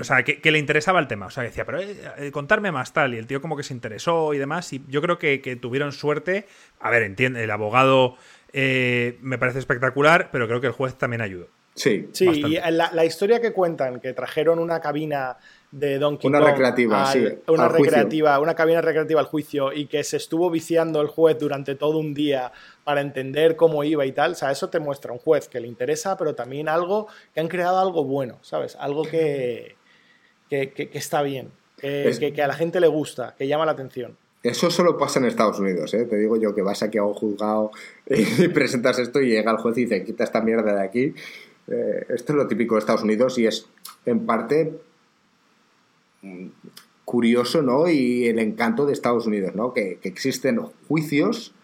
o 0.00 0.04
sea, 0.04 0.22
que, 0.22 0.50
le 0.50 0.58
interesaba 0.58 0.98
el 0.98 1.08
tema. 1.08 1.26
O 1.26 1.30
sea, 1.30 1.42
decía, 1.42 1.66
pero 1.66 1.78
eh, 1.78 1.94
eh, 2.16 2.30
contarme 2.30 2.72
más 2.72 2.94
tal. 2.94 3.14
Y 3.14 3.18
el 3.18 3.26
tío 3.26 3.42
como 3.42 3.54
que 3.54 3.62
se 3.62 3.74
interesó 3.74 4.32
y 4.32 4.38
demás. 4.38 4.72
Y 4.72 4.82
yo 4.88 5.02
creo 5.02 5.18
que, 5.18 5.58
tuvieron 5.60 5.92
suerte. 5.92 6.46
A 6.80 6.90
ver, 6.90 7.02
entiende, 7.02 7.44
el 7.44 7.50
abogado 7.50 8.16
me 8.54 9.38
parece 9.38 9.58
espectacular, 9.58 10.30
pero 10.32 10.46
creo 10.46 10.60
que 10.60 10.68
el 10.68 10.72
juez 10.72 10.94
también 10.96 11.20
ayudó. 11.20 11.48
Sí, 11.74 12.08
sí 12.12 12.26
y 12.28 12.58
la, 12.70 13.04
historia 13.04 13.40
que 13.40 13.52
cuentan, 13.52 14.00
que 14.00 14.12
trajeron 14.12 14.58
una 14.58 14.80
cabina 14.80 15.36
de 15.72 15.98
Donkey 15.98 16.28
una 16.28 16.40
recreativa, 16.40 17.06
sí, 17.10 17.24
una 17.48 17.66
recreativa, 17.66 18.38
una 18.38 18.54
cabina 18.54 18.82
recreativa 18.82 19.20
al 19.20 19.26
juicio 19.26 19.72
y 19.72 19.86
que 19.86 20.04
se 20.04 20.18
estuvo 20.18 20.50
viciando 20.50 21.00
el 21.00 21.08
juez 21.08 21.38
durante 21.38 21.74
todo 21.74 21.98
un 21.98 22.12
día 22.12 22.52
para 22.84 23.00
entender 23.00 23.56
cómo 23.56 23.82
iba 23.82 24.04
y 24.04 24.12
tal, 24.12 24.32
o 24.32 24.34
sea, 24.34 24.50
eso 24.50 24.68
te 24.68 24.78
muestra 24.80 25.12
un 25.12 25.18
juez 25.18 25.48
que 25.48 25.60
le 25.60 25.66
interesa, 25.66 26.18
pero 26.18 26.34
también 26.34 26.68
algo 26.68 27.08
que 27.34 27.40
han 27.40 27.48
creado 27.48 27.80
algo 27.80 28.04
bueno, 28.04 28.38
¿sabes? 28.42 28.76
Algo 28.78 29.04
que, 29.04 29.76
que, 30.50 30.90
está 30.92 31.22
bien, 31.22 31.50
que, 31.80 32.32
que, 32.34 32.42
a 32.42 32.46
la 32.46 32.54
gente 32.54 32.78
le 32.78 32.88
gusta, 32.88 33.34
que 33.38 33.48
llama 33.48 33.64
la 33.64 33.72
atención. 33.72 34.18
Eso 34.42 34.70
solo 34.70 34.98
pasa 34.98 35.20
en 35.20 35.26
Estados 35.26 35.58
Unidos, 35.58 35.94
¿eh? 35.94 36.04
Te 36.04 36.16
digo 36.16 36.36
yo 36.36 36.54
que 36.54 36.62
vas 36.62 36.82
aquí 36.82 36.98
a 36.98 37.04
un 37.04 37.14
juzgado 37.14 37.70
y 38.06 38.48
presentas 38.48 38.98
esto 38.98 39.22
y 39.22 39.30
llega 39.30 39.52
el 39.52 39.56
juez 39.56 39.78
y 39.78 39.82
dice, 39.84 40.04
quita 40.04 40.24
esta 40.24 40.42
mierda 40.42 40.74
de 40.74 40.82
aquí. 40.82 41.14
Eh, 41.68 42.06
esto 42.10 42.32
es 42.32 42.36
lo 42.36 42.46
típico 42.46 42.74
de 42.74 42.80
Estados 42.80 43.04
Unidos 43.04 43.38
y 43.38 43.46
es, 43.46 43.68
en 44.04 44.26
parte, 44.26 44.72
curioso, 47.04 47.62
¿no? 47.62 47.88
Y 47.88 48.26
el 48.26 48.38
encanto 48.38 48.86
de 48.86 48.92
Estados 48.92 49.26
Unidos, 49.26 49.54
¿no? 49.54 49.72
Que, 49.72 49.98
existen 50.02 50.60
juicios 50.88 51.54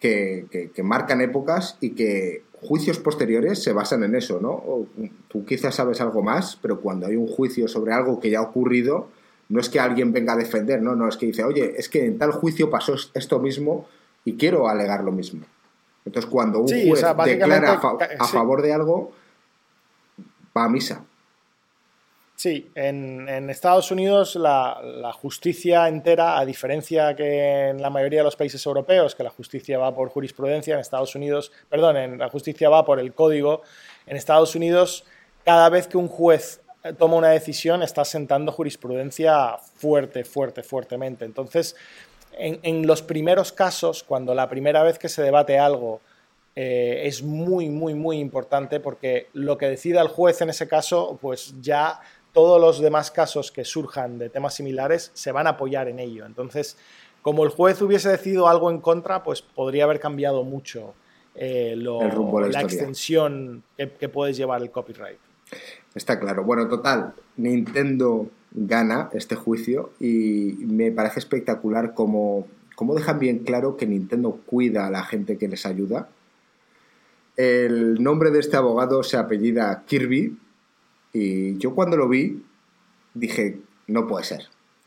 que, 0.00 0.70
marcan 0.82 1.20
épocas 1.20 1.78
y 1.80 1.90
que 1.90 2.42
juicios 2.60 2.98
posteriores 2.98 3.62
se 3.62 3.72
basan 3.72 4.04
en 4.04 4.14
eso, 4.14 4.40
¿no? 4.40 4.86
tú 5.28 5.44
quizás 5.44 5.74
sabes 5.74 6.00
algo 6.00 6.22
más, 6.22 6.58
pero 6.62 6.80
cuando 6.80 7.06
hay 7.06 7.16
un 7.16 7.26
juicio 7.26 7.66
sobre 7.66 7.92
algo 7.92 8.20
que 8.20 8.30
ya 8.30 8.38
ha 8.38 8.42
ocurrido, 8.42 9.08
no 9.48 9.60
es 9.60 9.68
que 9.68 9.80
alguien 9.80 10.12
venga 10.12 10.34
a 10.34 10.36
defender, 10.36 10.80
¿no? 10.80 10.94
No, 10.94 11.08
es 11.08 11.16
que 11.16 11.26
dice, 11.26 11.44
oye, 11.44 11.74
es 11.76 11.88
que 11.88 12.04
en 12.04 12.18
tal 12.18 12.32
juicio 12.32 12.70
pasó 12.70 12.94
esto 13.14 13.38
mismo 13.38 13.86
y 14.24 14.36
quiero 14.36 14.68
alegar 14.68 15.04
lo 15.04 15.12
mismo. 15.12 15.42
Entonces, 16.04 16.30
cuando 16.30 16.60
un 16.60 16.68
juez 16.68 17.04
declara 17.24 17.80
a, 18.18 18.26
favor 18.26 18.62
de 18.62 18.72
algo, 18.72 19.12
va 20.56 20.64
a 20.64 20.68
misa. 20.68 21.04
Sí, 22.42 22.72
en, 22.74 23.48
Estados 23.50 23.92
Unidos 23.92 24.34
la, 24.34 25.12
justicia 25.12 25.86
entera, 25.86 26.40
a 26.40 26.44
diferencia 26.44 27.14
que 27.14 27.68
en 27.68 27.80
la 27.80 27.88
mayoría 27.88 28.18
de 28.18 28.24
los 28.24 28.34
países 28.34 28.66
europeos, 28.66 29.14
que 29.14 29.22
la 29.22 29.30
justicia 29.30 29.78
va 29.78 29.94
por 29.94 30.08
jurisprudencia, 30.08 30.74
en 30.74 30.80
Estados 30.80 31.14
Unidos, 31.14 31.52
perdón, 31.68 31.98
en 31.98 32.18
la 32.18 32.28
justicia 32.28 32.68
va 32.68 32.84
por 32.84 32.98
el 32.98 33.14
código, 33.14 33.62
en 34.08 34.16
Estados 34.16 34.56
Unidos, 34.56 35.04
cada 35.44 35.68
vez 35.68 35.86
que 35.86 35.96
un 35.96 36.08
juez 36.08 36.60
toma 36.98 37.14
una 37.14 37.28
decisión, 37.28 37.80
está 37.84 38.04
sentando 38.04 38.50
jurisprudencia 38.50 39.58
fuerte, 39.76 40.24
fuerte, 40.24 40.64
fuertemente. 40.64 41.24
Entonces, 41.24 41.76
en, 42.32 42.58
en 42.64 42.88
los 42.88 43.02
primeros 43.02 43.52
casos, 43.52 44.02
cuando 44.02 44.34
la 44.34 44.48
primera 44.48 44.82
vez 44.82 44.98
que 44.98 45.08
se 45.08 45.22
debate 45.22 45.60
algo 45.60 46.00
eh, 46.54 47.02
es 47.04 47.22
muy, 47.22 47.70
muy, 47.70 47.94
muy 47.94 48.18
importante 48.18 48.78
porque 48.78 49.28
lo 49.32 49.56
que 49.56 49.68
decida 49.68 50.02
el 50.02 50.08
juez 50.08 50.42
en 50.42 50.50
ese 50.50 50.68
caso, 50.68 51.18
pues 51.20 51.54
ya 51.62 52.00
todos 52.32 52.60
los 52.60 52.80
demás 52.80 53.10
casos 53.10 53.52
que 53.52 53.64
surjan 53.64 54.18
de 54.18 54.30
temas 54.30 54.54
similares 54.54 55.10
se 55.14 55.32
van 55.32 55.46
a 55.46 55.50
apoyar 55.50 55.88
en 55.88 55.98
ello. 55.98 56.24
Entonces, 56.26 56.76
como 57.20 57.44
el 57.44 57.50
juez 57.50 57.80
hubiese 57.82 58.08
decidido 58.08 58.48
algo 58.48 58.70
en 58.70 58.80
contra, 58.80 59.22
pues 59.22 59.42
podría 59.42 59.84
haber 59.84 60.00
cambiado 60.00 60.42
mucho 60.42 60.94
eh, 61.34 61.74
la, 61.76 62.62
extensión 62.62 63.62
que, 63.76 64.08
puedes 64.08 64.36
llevar 64.36 64.62
el 64.62 64.70
copyright. 64.70 65.18
Está 65.94 66.18
claro. 66.18 66.44
Bueno, 66.44 66.68
total, 66.68 67.14
Nintendo 67.36 68.28
gana 68.50 69.10
este 69.12 69.34
juicio 69.34 69.92
y 70.00 70.54
me 70.58 70.90
parece 70.90 71.20
espectacular 71.20 71.94
cómo, 71.94 72.46
cómo 72.74 72.94
dejan 72.94 73.18
bien 73.18 73.40
claro 73.40 73.76
que 73.76 73.86
Nintendo 73.86 74.40
cuida 74.46 74.86
a 74.86 74.90
la 74.90 75.04
gente 75.04 75.38
que 75.38 75.48
les 75.48 75.64
ayuda. 75.64 76.08
El 77.36 78.02
nombre 78.02 78.30
de 78.30 78.40
este 78.40 78.56
abogado 78.56 79.02
se 79.02 79.16
apellida 79.16 79.84
Kirby 79.86 80.36
y 81.12 81.58
yo 81.58 81.74
cuando 81.74 81.96
lo 81.96 82.08
vi 82.08 82.42
dije, 83.14 83.58
no 83.86 84.06
puede 84.06 84.24
ser. 84.24 84.42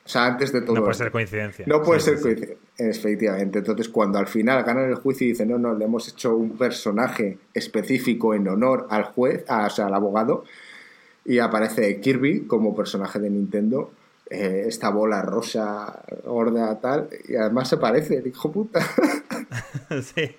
O 0.06 0.08
sea, 0.08 0.26
antes 0.26 0.52
de 0.52 0.62
todo. 0.62 0.76
No 0.76 0.84
puede 0.84 0.96
ser 0.96 1.12
coincidencia. 1.12 1.66
No 1.68 1.82
puede 1.82 2.00
ser 2.00 2.20
coincidencia, 2.20 2.58
efectivamente. 2.78 3.60
Entonces, 3.60 3.90
cuando 3.90 4.20
al 4.20 4.28
final 4.28 4.64
ganan 4.64 4.88
el 4.90 4.96
juicio 4.96 5.26
y 5.26 5.32
dicen, 5.32 5.50
no, 5.50 5.58
no, 5.58 5.74
le 5.74 5.86
hemos 5.86 6.08
hecho 6.08 6.36
un 6.36 6.58
personaje 6.58 7.40
específico 7.54 8.36
en 8.36 8.48
honor 8.48 8.86
al 8.92 9.06
juez, 9.06 9.44
o 9.50 9.70
sea, 9.70 9.88
al 9.88 9.94
abogado, 9.96 10.44
y 11.26 11.40
aparece 11.40 12.00
Kirby 12.00 12.42
como 12.42 12.76
personaje 12.76 13.18
de 13.18 13.32
Nintendo, 13.32 13.92
eh, 14.30 14.66
esta 14.68 14.90
bola 14.90 15.24
rosa, 15.24 16.04
gorda, 16.24 16.80
tal, 16.80 17.10
y 17.28 17.36
además 17.36 17.70
se 17.70 17.78
parece, 17.78 18.22
hijo 18.24 18.52
puta. 18.52 18.82
sí. 20.04 20.36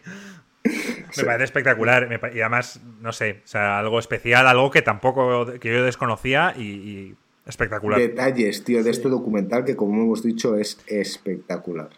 Me 1.16 1.24
parece 1.24 1.44
espectacular 1.44 2.20
y 2.34 2.40
además, 2.40 2.80
no 3.00 3.12
sé, 3.12 3.42
o 3.44 3.46
sea, 3.46 3.78
algo 3.78 3.98
especial, 3.98 4.46
algo 4.46 4.70
que 4.70 4.82
tampoco 4.82 5.46
que 5.58 5.72
yo 5.72 5.84
desconocía 5.84 6.54
y 6.56 7.14
Espectacular. 7.46 8.00
Detalles, 8.00 8.64
tío, 8.64 8.82
de 8.82 8.90
este 8.90 9.08
documental 9.08 9.64
que, 9.64 9.76
como 9.76 10.02
hemos 10.02 10.22
dicho, 10.22 10.56
es 10.56 10.80
espectacular. 10.88 11.90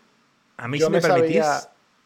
A 0.58 0.68
mí, 0.68 0.78
si 0.78 0.90
me, 0.90 1.00
permitís. 1.00 1.46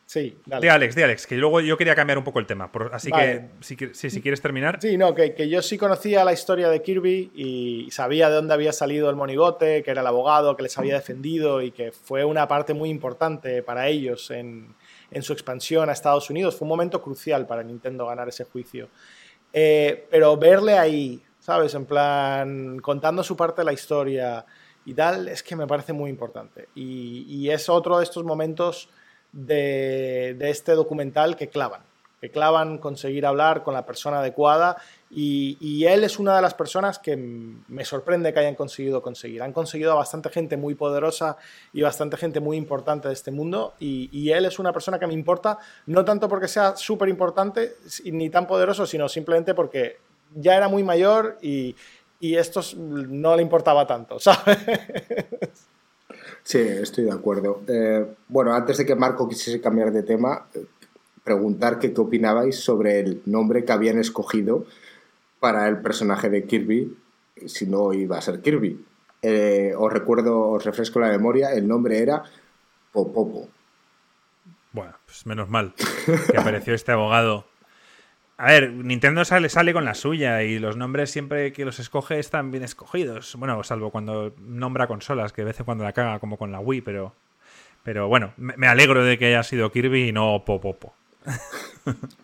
Sí, 0.06 0.36
dale. 0.46 0.66
De 0.66 0.70
Alex, 0.70 0.94
de 0.94 1.04
Alex, 1.04 1.26
que 1.26 1.36
luego 1.36 1.60
yo 1.60 1.76
quería 1.76 1.96
cambiar 1.96 2.18
un 2.18 2.24
poco 2.24 2.38
el 2.38 2.46
tema. 2.46 2.70
así 2.92 3.10
que, 3.10 3.46
si, 3.60 4.10
si, 4.10 4.20
quieres 4.20 4.40
terminar. 4.40 4.78
Sí, 4.80 4.96
no, 4.96 5.14
que, 5.14 5.34
que, 5.34 5.48
yo 5.48 5.60
sí 5.60 5.76
conocía 5.76 6.24
la 6.24 6.32
historia 6.32 6.68
de 6.68 6.82
Kirby 6.82 7.32
y 7.34 7.88
sabía 7.90 8.28
de 8.28 8.36
dónde 8.36 8.54
había 8.54 8.72
salido 8.72 9.10
el 9.10 9.16
monigote, 9.16 9.82
que 9.82 9.90
era 9.90 10.02
el 10.02 10.06
abogado 10.06 10.56
que 10.56 10.62
les 10.62 10.78
había 10.78 10.94
defendido 10.94 11.62
y 11.62 11.72
que 11.72 11.90
fue 11.90 12.24
una 12.24 12.46
parte 12.46 12.74
muy 12.74 12.90
importante 12.90 13.62
para 13.62 13.88
ellos 13.88 14.30
en, 14.30 14.74
en 15.12 15.22
su 15.22 15.32
expansión 15.32 15.88
a 15.88 15.92
Estados 15.92 16.30
Unidos. 16.30 16.56
Fue 16.56 16.66
un 16.66 16.70
momento 16.70 17.02
crucial 17.02 17.46
para 17.46 17.62
Nintendo 17.62 18.06
ganar 18.06 18.28
ese 18.28 18.44
juicio. 18.44 18.88
Eh, 19.52 20.06
pero 20.10 20.36
verle 20.36 20.78
ahí 20.78 21.22
¿sabes? 21.42 21.74
En 21.74 21.86
plan, 21.86 22.78
contando 22.78 23.24
su 23.24 23.36
parte 23.36 23.62
de 23.62 23.64
la 23.64 23.72
historia 23.72 24.46
y 24.84 24.94
tal, 24.94 25.26
es 25.26 25.42
que 25.42 25.56
me 25.56 25.66
parece 25.66 25.92
muy 25.92 26.08
importante. 26.08 26.68
Y, 26.74 27.50
es 27.50 27.68
otro 27.68 27.98
de 27.98 28.04
estos 28.04 28.24
momentos 28.24 28.88
de, 29.32 30.36
este 30.40 30.72
documental 30.72 31.36
que 31.36 31.48
clavan, 31.48 31.82
que 32.20 32.30
clavan 32.30 32.78
conseguir 32.78 33.26
hablar 33.26 33.64
con 33.64 33.74
la 33.74 33.84
persona 33.84 34.20
adecuada 34.20 34.76
y, 35.14 35.84
él 35.84 36.04
es 36.04 36.18
una 36.18 36.36
de 36.36 36.42
las 36.42 36.54
personas 36.54 36.98
que 36.98 37.16
me 37.16 37.84
sorprende 37.84 38.32
que 38.32 38.40
hayan 38.40 38.54
conseguido 38.54 39.02
conseguir. 39.02 39.42
Han 39.42 39.52
conseguido 39.52 39.92
a 39.92 39.96
bastante 39.96 40.30
gente 40.30 40.56
muy 40.56 40.74
poderosa 40.74 41.36
y 41.72 41.82
bastante 41.82 42.16
gente 42.16 42.40
muy 42.40 42.56
importante 42.56 43.08
de 43.08 43.14
este 43.14 43.30
mundo 43.30 43.74
y, 43.78 44.08
y 44.10 44.30
él 44.30 44.46
es 44.46 44.58
una 44.58 44.72
persona 44.72 44.98
que 44.98 45.06
me 45.06 45.12
importa, 45.12 45.58
no 45.86 46.04
tanto 46.04 46.28
porque 46.28 46.48
sea 46.48 46.76
súper 46.76 47.10
importante 47.10 47.74
ni 48.04 48.30
tan 48.30 48.46
poderoso, 48.46 48.86
sino 48.86 49.08
simplemente 49.08 49.54
porque 49.54 49.98
ya 50.34 50.56
era 50.56 50.68
muy 50.68 50.82
mayor 50.82 51.36
y, 51.42 51.76
y 52.18 52.36
esto 52.36 52.60
no 52.76 53.36
le 53.36 53.42
importaba 53.42 53.86
tanto, 53.86 54.18
¿sabes? 54.20 54.58
Sí, 56.42 56.58
estoy 56.58 57.04
de 57.04 57.12
acuerdo. 57.12 57.62
Eh, 57.68 58.06
bueno, 58.28 58.54
antes 58.54 58.78
de 58.78 58.86
que 58.86 58.94
Marco 58.94 59.28
quisiese 59.28 59.60
cambiar 59.60 59.92
de 59.92 60.04
tema, 60.04 60.46
eh, 60.54 60.64
preguntar 61.22 61.78
qué 61.78 61.92
opinabais 61.96 62.56
sobre 62.56 63.00
el 63.00 63.22
nombre 63.26 63.64
que 63.64 63.72
habían 63.72 63.98
escogido 63.98 64.64
para 65.42 65.66
el 65.66 65.82
personaje 65.82 66.30
de 66.30 66.44
Kirby, 66.46 66.96
si 67.46 67.66
no 67.66 67.92
iba 67.92 68.16
a 68.16 68.22
ser 68.22 68.40
Kirby. 68.40 68.86
Eh, 69.20 69.74
os 69.76 69.92
recuerdo, 69.92 70.50
os 70.50 70.64
refresco 70.64 71.00
la 71.00 71.08
memoria, 71.08 71.52
el 71.52 71.66
nombre 71.66 71.98
era 71.98 72.22
Popopo. 72.92 73.48
Bueno, 74.72 74.94
pues 75.04 75.26
menos 75.26 75.50
mal 75.50 75.74
que 76.30 76.38
apareció 76.38 76.74
este 76.74 76.92
abogado 76.92 77.44
a 78.42 78.46
ver, 78.46 78.72
Nintendo 78.72 79.24
sale, 79.24 79.48
sale 79.48 79.72
con 79.72 79.84
la 79.84 79.94
suya 79.94 80.42
y 80.42 80.58
los 80.58 80.76
nombres 80.76 81.12
siempre 81.12 81.52
que 81.52 81.64
los 81.64 81.78
escoge 81.78 82.18
están 82.18 82.50
bien 82.50 82.64
escogidos. 82.64 83.36
Bueno, 83.36 83.62
salvo 83.62 83.90
cuando 83.90 84.34
nombra 84.40 84.88
consolas, 84.88 85.32
que 85.32 85.42
de 85.42 85.46
vez 85.46 85.60
en 85.60 85.64
cuando 85.64 85.84
la 85.84 85.92
caga 85.92 86.18
como 86.18 86.36
con 86.36 86.50
la 86.50 86.58
Wii, 86.58 86.80
pero, 86.80 87.14
pero 87.84 88.08
bueno, 88.08 88.32
me, 88.36 88.66
alegro 88.66 89.04
de 89.04 89.16
que 89.16 89.26
haya 89.26 89.44
sido 89.44 89.70
Kirby 89.70 90.08
y 90.08 90.12
no 90.12 90.42
Popopo. 90.44 90.92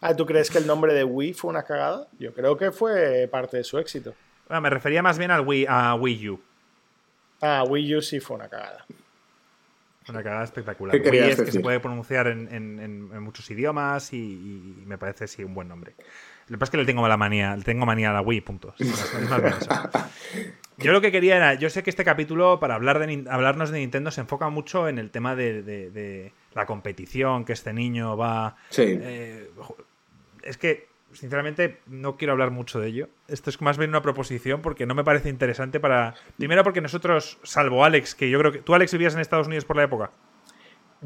Ah, 0.01 0.15
¿Tú 0.15 0.27
crees 0.27 0.51
que 0.51 0.59
el 0.59 0.67
nombre 0.67 0.95
de 0.95 1.05
Wii 1.05 1.35
fue 1.35 1.51
una 1.51 1.63
cagada? 1.63 2.09
Yo 2.19 2.33
creo 2.33 2.57
que 2.57 2.73
fue 2.73 3.29
parte 3.31 3.57
de 3.59 3.65
su 3.65 3.79
éxito. 3.79 4.15
Bueno, 4.49 4.63
me 4.63 4.71
refería 4.71 5.03
más 5.03 5.19
bien 5.19 5.31
al 5.31 5.47
Wii, 5.47 5.67
a 5.69 5.95
Wii 5.95 6.29
U. 6.31 6.41
Ah, 7.41 7.65
Wii 7.69 7.97
U 7.97 8.03
sí 8.03 8.21
fue 8.21 8.37
una 8.37 8.49
cagada. 8.49 8.85
Una 10.09 10.23
cagada 10.23 10.45
espectacular. 10.45 10.97
Wii 10.97 11.19
es 11.19 11.41
que 11.43 11.53
se 11.53 11.61
puede 11.61 11.81
pronunciar 11.81 12.27
en, 12.29 13.23
muchos 13.23 13.51
idiomas 13.51 14.13
y, 14.13 14.83
me 14.87 14.97
parece 14.99 15.29
sí 15.29 15.45
un 15.45 15.55
buen 15.55 15.69
nombre. 15.69 15.95
Lo 16.47 16.55
que 16.55 16.59
pasa 16.59 16.69
es 16.69 16.73
que 16.73 16.77
le 16.79 16.87
tengo 16.87 17.07
la 17.07 17.19
manía, 17.19 17.55
le 17.55 17.63
tengo 17.63 17.85
manía 17.85 18.11
a 18.11 18.15
la 18.15 18.23
Wii, 18.23 18.41
punto. 18.41 18.75
Yo 20.79 20.93
lo 20.93 21.01
que 21.01 21.11
quería 21.11 21.37
era, 21.37 21.55
yo 21.55 21.71
sé 21.71 21.83
que 21.83 21.91
este 21.91 22.05
capítulo, 22.05 22.61
para 22.61 22.77
hablar 22.77 23.01
de, 23.01 23.25
hablarnos 23.29 23.71
de 23.71 23.81
Nintendo, 23.81 24.13
se 24.13 24.21
enfoca 24.21 24.49
mucho 24.49 24.89
en 24.89 24.99
el 24.99 25.11
tema 25.11 25.35
de, 25.35 26.33
la 26.59 26.67
competición, 26.67 27.45
que 27.45 27.55
este 27.55 27.73
niño 27.73 28.17
va... 28.17 28.57
Sí. 28.71 28.85
Eh, 28.87 29.51
es 30.43 30.59
que 30.59 30.89
sinceramente 31.13 31.81
no 31.87 32.17
quiero 32.17 32.33
hablar 32.33 32.51
mucho 32.51 32.81
de 32.81 32.89
ello. 32.89 33.09
Esto 33.29 33.49
es 33.51 33.61
más 33.61 33.79
bien 33.79 33.91
una 33.91 34.03
proposición 34.03 34.61
porque 34.61 34.85
no 34.85 34.95
me 34.95 35.05
parece 35.05 35.29
interesante 35.31 35.81
para... 35.81 36.15
Primero 36.37 36.65
porque 36.65 36.81
nosotros, 36.81 37.39
salvo 37.43 37.85
Alex, 37.85 38.15
que 38.15 38.29
yo 38.29 38.39
creo 38.39 38.53
que... 38.53 38.59
¿Tú, 38.59 38.75
Alex, 38.75 38.93
vivías 38.93 39.15
en 39.15 39.21
Estados 39.21 39.47
Unidos 39.47 39.65
por 39.65 39.77
la 39.77 39.85
época? 39.85 40.11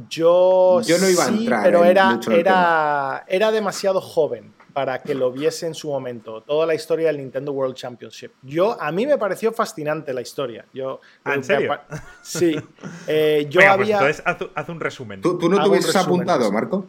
Yo, 0.08 0.80
yo 0.82 0.98
no 0.98 1.08
iba 1.08 1.24
a 1.24 1.28
entrar. 1.28 1.62
Pero 1.64 1.84
era, 1.84 2.18
era, 2.30 3.24
era 3.28 3.50
demasiado 3.50 4.00
joven 4.00 4.52
para 4.72 5.02
que 5.02 5.14
lo 5.14 5.30
viese 5.30 5.66
en 5.66 5.74
su 5.74 5.88
momento, 5.88 6.42
toda 6.42 6.66
la 6.66 6.74
historia 6.74 7.08
del 7.08 7.18
Nintendo 7.18 7.52
World 7.52 7.74
Championship. 7.74 8.32
Yo, 8.42 8.80
a 8.80 8.90
mí 8.90 9.06
me 9.06 9.18
pareció 9.18 9.52
fascinante 9.52 10.12
la 10.12 10.22
historia. 10.22 10.64
Yo, 10.72 11.00
¿Ah, 11.24 11.34
¿En 11.34 11.44
serio? 11.44 11.78
Sí. 12.22 12.58
Eh, 13.06 13.46
yo 13.50 13.60
pues 13.60 13.68
había... 13.68 13.96
entonces 13.98 14.22
haz, 14.54 14.68
un 14.68 14.80
resumen. 14.80 15.20
¿Tú, 15.20 15.38
no 15.48 15.62
te 15.62 15.68
hubieses 15.68 15.94
apuntado, 15.94 16.50
Marco? 16.50 16.86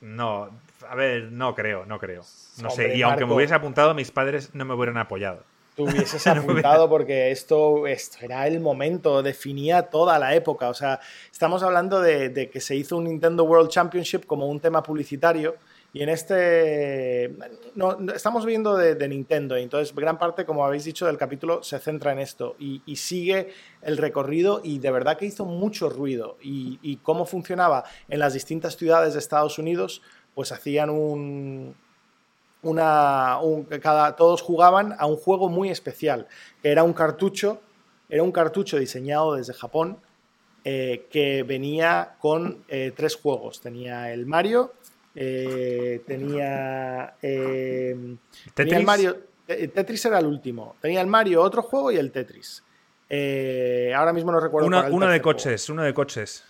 No, 0.00 0.50
a 0.88 0.94
ver, 0.94 1.32
no 1.32 1.54
creo, 1.54 1.84
no 1.84 1.98
creo. 1.98 2.22
No 2.62 2.70
sé, 2.70 2.96
y 2.96 3.02
aunque 3.02 3.26
me 3.26 3.34
hubiese 3.34 3.54
apuntado, 3.54 3.94
mis 3.94 4.10
padres 4.10 4.54
no 4.54 4.64
me 4.64 4.74
hubieran 4.74 4.96
apoyado. 4.98 5.42
Tú 5.78 5.84
hubieses 5.84 6.26
apuntado 6.26 6.88
porque 6.88 7.30
esto, 7.30 7.86
esto 7.86 8.18
era 8.22 8.48
el 8.48 8.58
momento, 8.58 9.22
definía 9.22 9.82
toda 9.82 10.18
la 10.18 10.34
época. 10.34 10.70
O 10.70 10.74
sea, 10.74 10.98
estamos 11.30 11.62
hablando 11.62 12.00
de, 12.00 12.50
que 12.52 12.60
se 12.60 12.74
hizo 12.74 12.96
un 12.96 13.04
Nintendo 13.04 13.44
World 13.44 13.70
Championship 13.70 14.26
como 14.26 14.48
un 14.48 14.58
tema 14.58 14.82
publicitario. 14.82 15.54
Y 15.92 16.02
en 16.02 16.08
este. 16.08 17.32
No, 17.76 17.96
estamos 18.12 18.44
viendo 18.44 18.76
de, 18.76 19.08
Nintendo, 19.08 19.56
y 19.56 19.62
entonces 19.62 19.94
gran 19.94 20.18
parte, 20.18 20.44
como 20.44 20.64
habéis 20.64 20.82
dicho, 20.82 21.06
del 21.06 21.16
capítulo 21.16 21.62
se 21.62 21.78
centra 21.78 22.10
en 22.12 22.18
esto 22.18 22.56
y, 22.58 22.82
sigue 22.96 23.50
el 23.80 23.98
recorrido. 23.98 24.60
Y 24.64 24.80
de 24.80 24.90
verdad 24.90 25.16
que 25.16 25.26
hizo 25.26 25.44
mucho 25.44 25.90
ruido. 25.90 26.38
Y, 26.42 26.80
y, 26.82 26.96
cómo 26.96 27.24
funcionaba 27.24 27.84
en 28.08 28.18
las 28.18 28.34
distintas 28.34 28.76
ciudades 28.76 29.12
de 29.12 29.20
Estados 29.20 29.60
Unidos, 29.60 30.02
pues 30.34 30.50
hacían 30.50 30.90
un, 30.90 31.76
una, 32.62 33.38
cada, 33.80 34.16
todos 34.16 34.42
jugaban 34.42 34.94
a 34.98 35.06
un 35.06 35.16
juego 35.16 35.48
muy 35.48 35.70
especial, 35.70 36.26
que 36.62 36.70
era 36.70 36.82
un 36.82 36.92
cartucho, 36.92 37.60
era 38.08 38.22
un 38.22 38.32
cartucho 38.32 38.78
diseñado 38.78 39.34
desde 39.34 39.52
Japón, 39.52 39.98
eh, 40.64 41.06
que 41.10 41.44
venía 41.44 42.16
con 42.20 42.64
eh, 42.68 42.92
tres 42.94 43.16
juegos. 43.16 43.60
Tenía 43.60 44.12
el 44.12 44.26
Mario, 44.26 44.74
eh, 45.14 46.02
tenía, 46.06 47.14
¿Tetris? 47.20 48.72
el 48.74 48.84
Mario, 48.84 49.16
Tetris 49.46 50.04
era 50.04 50.18
el 50.18 50.26
último, 50.26 50.76
tenía 50.80 51.00
el 51.00 51.06
Mario, 51.06 51.42
otro 51.42 51.62
juego 51.62 51.92
y 51.92 51.96
el 51.96 52.10
Tetris. 52.10 52.62
ahora 53.94 54.12
mismo 54.12 54.32
no 54.32 54.40
recuerdo. 54.40 54.68
uno 54.90 55.08
de 55.08 55.22
coches, 55.22 55.70
uno 55.70 55.84
de 55.84 55.94
coches. 55.94 56.44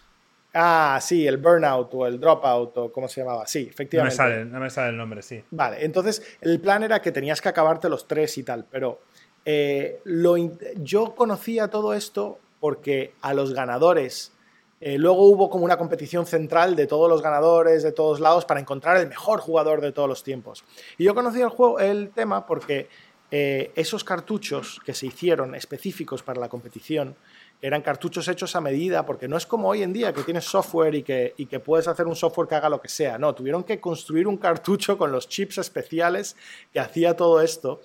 Ah, 0.61 0.99
sí, 1.01 1.27
el 1.27 1.37
burnout 1.37 1.95
o 1.95 2.07
el 2.07 2.19
dropout 2.19 2.77
o 2.79 2.93
cómo 2.93 3.07
se 3.07 3.21
llamaba. 3.21 3.47
Sí, 3.47 3.69
efectivamente. 3.71 4.17
No 4.17 4.25
me 4.25 4.31
sale, 4.31 4.45
no 4.45 4.61
me 4.61 4.71
sale 4.71 4.89
el 4.91 4.97
nombre, 4.97 5.23
sí. 5.23 5.43
Vale, 5.53 5.85
entonces 5.85 6.21
el 6.41 6.59
plan 6.59 6.83
era 6.83 7.01
que 7.01 7.13
tenías 7.13 7.41
que 7.41 7.49
acabarte 7.49 7.89
los 7.89 8.09
tres 8.09 8.37
y 8.39 8.43
tal, 8.43 8.65
pero 8.69 9.01
eh, 9.45 10.01
lo, 10.05 10.37
yo 10.77 11.15
conocía 11.15 11.69
todo 11.69 11.95
esto 11.95 12.39
porque 12.59 13.13
a 13.23 13.35
los 13.35 13.55
ganadores 13.55 14.33
Eh, 14.81 14.97
luego 14.97 15.25
hubo 15.25 15.49
como 15.51 15.65
una 15.65 15.77
competición 15.77 16.25
central 16.25 16.77
de 16.77 16.87
todos 16.87 17.09
los 17.09 17.21
ganadores 17.21 17.83
de 17.83 17.91
todos 17.91 18.21
lados 18.21 18.45
para 18.45 18.61
encontrar 18.61 18.97
el 18.97 19.09
mejor 19.09 19.41
jugador 19.41 19.81
de 19.81 19.91
todos 19.91 20.09
los 20.09 20.23
tiempos. 20.23 20.63
Y 20.99 21.03
yo 21.03 21.17
conocí 21.17 21.41
el, 21.41 21.49
juego, 21.49 21.81
el 21.81 22.11
tema 22.11 22.47
porque 22.47 22.87
eh, 23.33 23.73
esos 23.75 24.05
cartuchos 24.05 24.81
que 24.87 24.95
se 24.95 25.07
hicieron 25.07 25.57
específicos 25.57 26.23
para 26.23 26.39
la 26.39 26.49
competición 26.49 27.17
eran 27.61 27.83
cartuchos 27.83 28.29
hechos 28.29 28.55
a 28.55 28.61
medida, 28.61 29.05
porque 29.05 29.27
no 29.27 29.37
es 29.37 29.47
como 29.47 29.69
hoy 29.69 29.83
en 29.83 29.93
día 29.93 30.13
que 30.13 30.23
tienes 30.23 30.45
software 30.45 30.95
y 30.95 31.03
que, 31.03 31.35
y 31.37 31.47
que 31.47 31.59
puedes 31.59 31.89
hacer 31.89 32.07
un 32.07 32.15
software 32.15 32.49
que 32.49 32.55
haga 32.55 32.69
lo 32.69 32.81
que 32.81 32.89
sea. 32.89 33.19
No, 33.19 33.35
tuvieron 33.35 33.65
que 33.65 33.81
construir 33.81 34.29
un 34.29 34.37
cartucho 34.37 34.97
con 34.97 35.11
los 35.11 35.29
chips 35.29 35.59
especiales 35.59 36.37
que 36.73 36.81
hacía 36.81 37.17
todo 37.17 37.41
esto. 37.41 37.81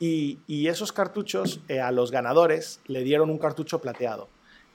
Y, 0.00 0.40
y 0.48 0.66
esos 0.66 0.92
cartuchos 0.92 1.60
eh, 1.68 1.80
a 1.80 1.92
los 1.92 2.10
ganadores 2.10 2.80
le 2.86 3.04
dieron 3.04 3.30
un 3.30 3.38
cartucho 3.38 3.80
plateado. 3.80 4.28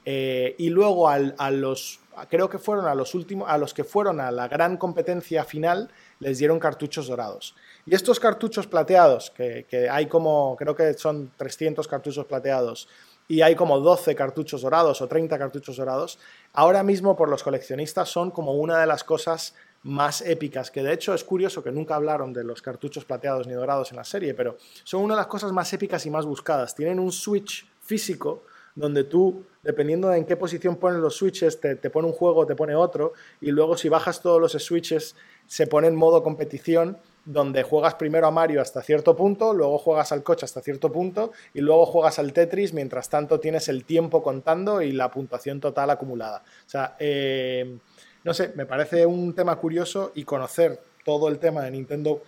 Eh, 0.09 0.55
y 0.57 0.69
luego 0.69 1.09
a 1.09 1.19
los, 1.51 1.99
creo 2.29 2.49
que 2.49 2.59
fueron 2.59 2.85
a 2.85 2.95
los 2.95 3.13
últimos, 3.13 3.49
a 3.49 3.57
los 3.57 3.73
que 3.73 3.83
fueron 3.83 4.21
a 4.21 4.31
la 4.31 4.47
gran 4.47 4.77
competencia 4.77 5.43
final, 5.43 5.91
les 6.21 6.37
dieron 6.37 6.59
cartuchos 6.59 7.07
dorados. 7.07 7.55
Y 7.85 7.93
estos 7.93 8.17
cartuchos 8.17 8.67
plateados, 8.67 9.31
que, 9.31 9.65
que 9.69 9.89
hay 9.89 10.05
como, 10.05 10.55
creo 10.57 10.73
que 10.73 10.93
son 10.93 11.33
300 11.35 11.85
cartuchos 11.89 12.25
plateados, 12.25 12.87
y 13.27 13.41
hay 13.41 13.55
como 13.55 13.79
12 13.79 14.15
cartuchos 14.15 14.61
dorados 14.61 15.01
o 15.01 15.07
30 15.07 15.37
cartuchos 15.37 15.77
dorados, 15.77 16.19
ahora 16.53 16.83
mismo 16.83 17.15
por 17.15 17.29
los 17.29 17.43
coleccionistas 17.43 18.09
son 18.09 18.31
como 18.31 18.53
una 18.53 18.79
de 18.79 18.87
las 18.87 19.03
cosas 19.03 19.53
más 19.83 20.21
épicas, 20.21 20.71
que 20.71 20.83
de 20.83 20.93
hecho 20.93 21.13
es 21.13 21.23
curioso 21.23 21.63
que 21.63 21.71
nunca 21.71 21.95
hablaron 21.95 22.33
de 22.33 22.43
los 22.43 22.61
cartuchos 22.61 23.05
plateados 23.05 23.47
ni 23.47 23.53
dorados 23.53 23.91
en 23.91 23.97
la 23.97 24.03
serie, 24.03 24.33
pero 24.33 24.57
son 24.83 25.03
una 25.03 25.15
de 25.15 25.21
las 25.21 25.27
cosas 25.27 25.51
más 25.51 25.71
épicas 25.73 26.05
y 26.05 26.09
más 26.09 26.25
buscadas. 26.25 26.75
Tienen 26.75 26.99
un 26.99 27.11
switch 27.11 27.69
físico 27.81 28.43
donde 28.75 29.03
tú, 29.03 29.43
dependiendo 29.63 30.09
de 30.09 30.19
en 30.19 30.25
qué 30.25 30.37
posición 30.37 30.75
pones 30.75 30.99
los 30.99 31.15
switches, 31.15 31.59
te, 31.59 31.75
pone 31.89 32.07
un 32.07 32.13
juego, 32.13 32.45
te 32.45 32.55
pone 32.55 32.75
otro, 32.75 33.13
y 33.41 33.51
luego 33.51 33.75
si 33.75 33.89
bajas 33.89 34.21
todos 34.21 34.39
los 34.39 34.51
switches, 34.51 35.15
se 35.47 35.65
pone 35.65 35.87
en 35.87 35.95
modo 35.95 36.21
competición, 36.21 36.97
donde 37.27 37.63
juegas 37.63 37.95
primero 37.95 38.25
a 38.25 38.31
Mario 38.31 38.61
hasta 38.61 38.81
cierto 38.81 39.15
punto, 39.15 39.53
luego 39.53 39.77
juegas 39.77 40.13
al 40.13 40.23
coche 40.23 40.45
hasta 40.45 40.61
cierto 40.61 40.91
punto, 40.91 41.33
y 41.53 41.59
luego 41.59 41.85
juegas 41.85 42.19
al 42.19 42.31
Tetris, 42.31 42.73
mientras 42.73 43.09
tanto 43.09 43.39
tienes 43.39 43.67
el 43.67 43.83
tiempo 43.83 44.23
contando 44.23 44.81
y 44.81 44.93
la 44.93 45.11
puntuación 45.11 45.59
total 45.59 45.89
acumulada. 45.89 46.43
O 46.65 46.69
sea, 46.69 46.95
eh, 46.99 47.77
no 48.23 48.33
sé, 48.33 48.53
me 48.55 48.65
parece 48.65 49.05
un 49.05 49.35
tema 49.35 49.57
curioso 49.57 50.13
y 50.15 50.23
conocer 50.23 50.79
todo 51.03 51.27
el 51.27 51.37
tema 51.37 51.61
de 51.63 51.71
Nintendo, 51.71 52.23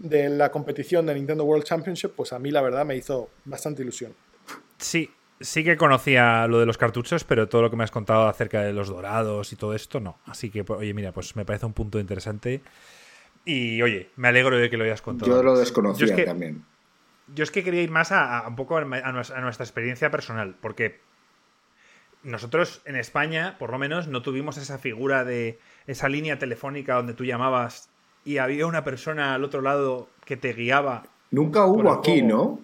de 0.00 0.28
la 0.28 0.50
competición 0.50 1.06
de 1.06 1.14
Nintendo 1.14 1.44
World 1.44 1.64
Championship, 1.64 2.10
pues 2.16 2.32
a 2.32 2.40
mí 2.40 2.50
la 2.50 2.62
verdad 2.62 2.84
me 2.84 2.96
hizo 2.96 3.30
bastante 3.44 3.82
ilusión. 3.82 4.12
Sí, 4.76 5.08
Sí 5.42 5.64
que 5.64 5.76
conocía 5.76 6.46
lo 6.46 6.60
de 6.60 6.66
los 6.66 6.78
cartuchos, 6.78 7.24
pero 7.24 7.48
todo 7.48 7.62
lo 7.62 7.70
que 7.70 7.76
me 7.76 7.82
has 7.82 7.90
contado 7.90 8.28
acerca 8.28 8.62
de 8.62 8.72
los 8.72 8.88
dorados 8.88 9.52
y 9.52 9.56
todo 9.56 9.74
esto, 9.74 9.98
no. 9.98 10.18
Así 10.24 10.50
que, 10.50 10.62
pues, 10.62 10.78
oye, 10.78 10.94
mira, 10.94 11.10
pues 11.10 11.34
me 11.34 11.44
parece 11.44 11.66
un 11.66 11.72
punto 11.72 11.98
interesante. 11.98 12.62
Y, 13.44 13.82
oye, 13.82 14.10
me 14.16 14.28
alegro 14.28 14.56
de 14.56 14.70
que 14.70 14.76
lo 14.76 14.84
hayas 14.84 15.02
contado. 15.02 15.30
Yo 15.30 15.42
lo 15.42 15.58
desconocía 15.58 16.24
también. 16.24 16.64
Yo 17.34 17.44
es 17.44 17.50
que 17.50 17.64
quería 17.64 17.82
ir 17.82 17.90
más 17.90 18.12
a, 18.12 18.44
un 18.46 18.56
poco 18.56 18.76
a, 18.76 18.84
nuestra 18.84 19.64
experiencia 19.64 20.10
personal, 20.10 20.56
porque 20.60 21.00
nosotros 22.22 22.82
en 22.84 22.96
España, 22.96 23.56
por 23.58 23.70
lo 23.70 23.78
menos, 23.78 24.06
no 24.06 24.22
tuvimos 24.22 24.58
esa 24.58 24.78
figura 24.78 25.24
de 25.24 25.58
esa 25.86 26.08
línea 26.08 26.38
telefónica 26.38 26.94
donde 26.94 27.14
tú 27.14 27.24
llamabas 27.24 27.90
y 28.24 28.38
había 28.38 28.66
una 28.66 28.84
persona 28.84 29.34
al 29.34 29.44
otro 29.44 29.62
lado 29.62 30.08
que 30.24 30.36
te 30.36 30.52
guiaba. 30.52 31.04
Nunca 31.30 31.64
hubo 31.64 31.90
aquí, 31.90 32.22
¿no? 32.22 32.60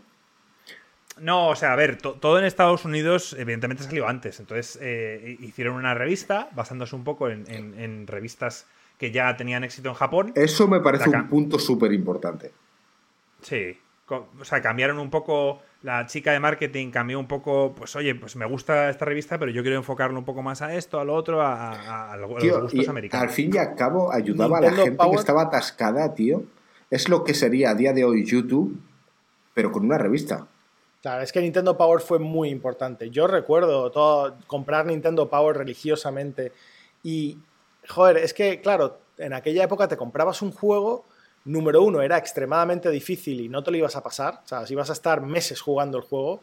No, 1.21 1.49
o 1.49 1.57
sea, 1.57 1.73
a 1.73 1.77
ver, 1.77 1.97
todo 1.97 2.39
en 2.39 2.45
Estados 2.45 2.85
Unidos 2.85 3.35
evidentemente 3.39 3.83
salió 3.83 4.07
antes. 4.07 4.39
Entonces 4.41 4.79
eh, 4.81 5.37
hicieron 5.41 5.77
una 5.77 5.95
revista 5.95 6.49
basándose 6.55 6.95
un 6.95 7.05
poco 7.05 7.29
en, 7.29 8.07
revistas 8.07 8.67
que 8.99 9.13
ya 9.13 9.37
tenían 9.37 9.65
éxito 9.65 9.89
en 9.89 9.95
Japón. 9.95 10.33
Eso 10.35 10.69
me 10.69 10.81
parece 10.81 11.09
un 11.09 11.29
punto 11.29 11.59
súper 11.59 11.93
importante. 11.93 12.53
Sí, 13.41 13.79
o 14.11 14.45
sea, 14.45 14.61
cambiaron 14.61 14.99
un 14.99 15.11
poco, 15.11 15.61
la 15.83 16.07
chica 16.07 16.33
de 16.33 16.41
marketing 16.41 16.91
cambió 16.91 17.21
un 17.21 17.29
poco, 17.29 17.75
pues 17.77 17.95
oye, 17.97 18.15
pues 18.15 18.37
me 18.37 18.47
gusta 18.47 18.91
esta 18.91 19.05
revista, 19.05 19.39
pero 19.39 19.51
yo 19.51 19.63
quiero 19.63 19.77
enfocarlo 19.77 20.19
un 20.19 20.25
poco 20.25 20.43
más 20.43 20.63
a 20.63 20.75
esto, 20.75 20.99
a 20.99 21.05
lo 21.05 21.15
otro, 21.15 21.43
a, 21.43 22.17
los 22.19 22.29
gustos 22.29 22.89
americanos. 22.89 23.29
Al 23.29 23.31
fin 23.31 23.51
y 23.55 23.59
al 23.59 23.75
cabo 23.75 24.13
ayudaba 24.13 24.59
a 24.59 24.61
la 24.63 24.73
gente 24.73 25.07
que 25.11 25.17
estaba 25.17 25.43
atascada, 25.43 26.15
tío. 26.15 26.43
Es 26.91 27.09
lo 27.09 27.23
que 27.23 27.35
sería 27.35 27.71
a 27.71 27.75
día 27.75 27.93
de 27.93 28.05
hoy 28.05 28.25
YouTube, 28.25 28.81
pero 29.55 29.71
con 29.71 29.85
una 29.85 29.99
revista. 29.99 30.47
Claro, 31.03 31.23
es 31.23 31.31
que 31.31 31.41
Nintendo 31.41 31.77
Power 31.77 32.01
fue 32.01 32.19
muy 32.19 32.49
importante. 32.49 33.11
Yo 33.11 33.27
recuerdo 33.27 33.91
todo, 33.91 34.37
comprar 34.47 34.87
Nintendo 34.87 35.29
Power 35.29 35.57
religiosamente 35.57 36.53
y, 37.05 37.39
joder, 37.89 38.19
es 38.19 38.35
que, 38.35 38.61
claro, 38.61 38.99
en 39.17 39.33
aquella 39.33 39.65
época 39.65 39.89
te 39.89 39.97
comprabas 39.97 40.43
un 40.43 40.53
juego, 40.53 41.05
número 41.45 41.83
uno, 41.83 42.03
era 42.03 42.19
extremadamente 42.19 42.91
difícil 42.91 43.41
y 43.41 43.49
no 43.49 43.63
te 43.63 43.71
lo 43.71 43.79
ibas 43.79 43.97
a 43.97 44.03
pasar, 44.03 44.43
o 44.45 44.49
sea, 44.49 44.65
ibas 44.69 44.91
a 44.91 44.93
estar 44.93 45.21
meses 45.23 45.61
jugando 45.61 45.99
el 45.99 46.05
juego 46.05 46.41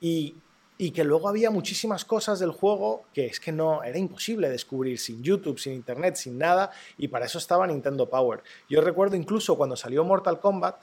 y, 0.00 0.36
y 0.78 0.90
que 0.90 1.04
luego 1.04 1.28
había 1.28 1.50
muchísimas 1.50 2.04
cosas 2.04 2.38
del 2.38 2.50
juego 2.50 3.04
que 3.14 3.26
es 3.26 3.40
que 3.40 3.52
no, 3.52 3.82
era 3.82 3.98
imposible 3.98 4.48
descubrir 4.48 4.98
sin 4.98 5.22
YouTube, 5.22 5.58
sin 5.58 5.72
Internet, 5.72 6.16
sin 6.16 6.38
nada 6.38 6.70
y 6.98 7.08
para 7.08 7.26
eso 7.26 7.38
estaba 7.38 7.66
Nintendo 7.66 8.08
Power. 8.08 8.42
Yo 8.68 8.80
recuerdo 8.80 9.16
incluso 9.16 9.56
cuando 9.56 9.76
salió 9.76 10.04
Mortal 10.04 10.40
Kombat, 10.40 10.82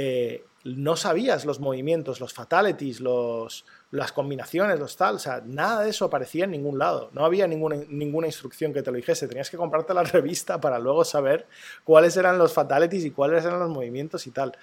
eh, 0.00 0.44
no 0.62 0.94
sabías 0.94 1.44
los 1.44 1.58
movimientos, 1.58 2.20
los 2.20 2.32
fatalities, 2.32 3.00
los, 3.00 3.66
las 3.90 4.12
combinaciones, 4.12 4.78
los 4.78 4.96
tal, 4.96 5.16
o 5.16 5.18
sea, 5.18 5.42
nada 5.44 5.82
de 5.82 5.90
eso 5.90 6.04
aparecía 6.04 6.44
en 6.44 6.52
ningún 6.52 6.78
lado. 6.78 7.10
No 7.14 7.24
había 7.24 7.48
ninguna, 7.48 7.78
ninguna 7.88 8.28
instrucción 8.28 8.72
que 8.72 8.82
te 8.82 8.92
lo 8.92 8.96
dijese. 8.96 9.26
Tenías 9.26 9.50
que 9.50 9.56
comprarte 9.56 9.92
la 9.94 10.02
revista 10.04 10.60
para 10.60 10.78
luego 10.78 11.04
saber 11.04 11.48
cuáles 11.82 12.16
eran 12.16 12.38
los 12.38 12.54
fatalities 12.54 13.06
y 13.06 13.10
cuáles 13.10 13.44
eran 13.44 13.58
los 13.58 13.70
movimientos 13.70 14.24
y 14.28 14.30
tal. 14.30 14.56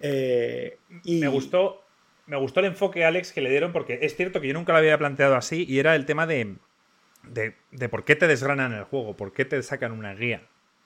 Eh. 0.00 0.76
Me 1.04 1.28
gustó. 1.28 1.84
Me 2.26 2.36
gustó 2.36 2.58
el 2.58 2.66
enfoque, 2.66 3.04
Alex, 3.04 3.32
que 3.32 3.40
le 3.40 3.50
dieron, 3.50 3.72
porque 3.72 4.00
es 4.02 4.16
cierto 4.16 4.40
que 4.40 4.48
yo 4.48 4.54
nunca 4.54 4.72
lo 4.72 4.78
había 4.78 4.98
planteado 4.98 5.36
así, 5.36 5.64
y 5.68 5.80
era 5.80 5.96
el 5.96 6.06
tema 6.06 6.26
de, 6.26 6.56
de, 7.24 7.56
de 7.72 7.88
por 7.88 8.04
qué 8.04 8.14
te 8.14 8.28
desgranan 8.28 8.72
el 8.72 8.84
juego, 8.84 9.16
por 9.16 9.32
qué 9.32 9.44
te 9.44 9.60
sacan 9.62 9.90
una 9.90 10.14
guía. 10.14 10.42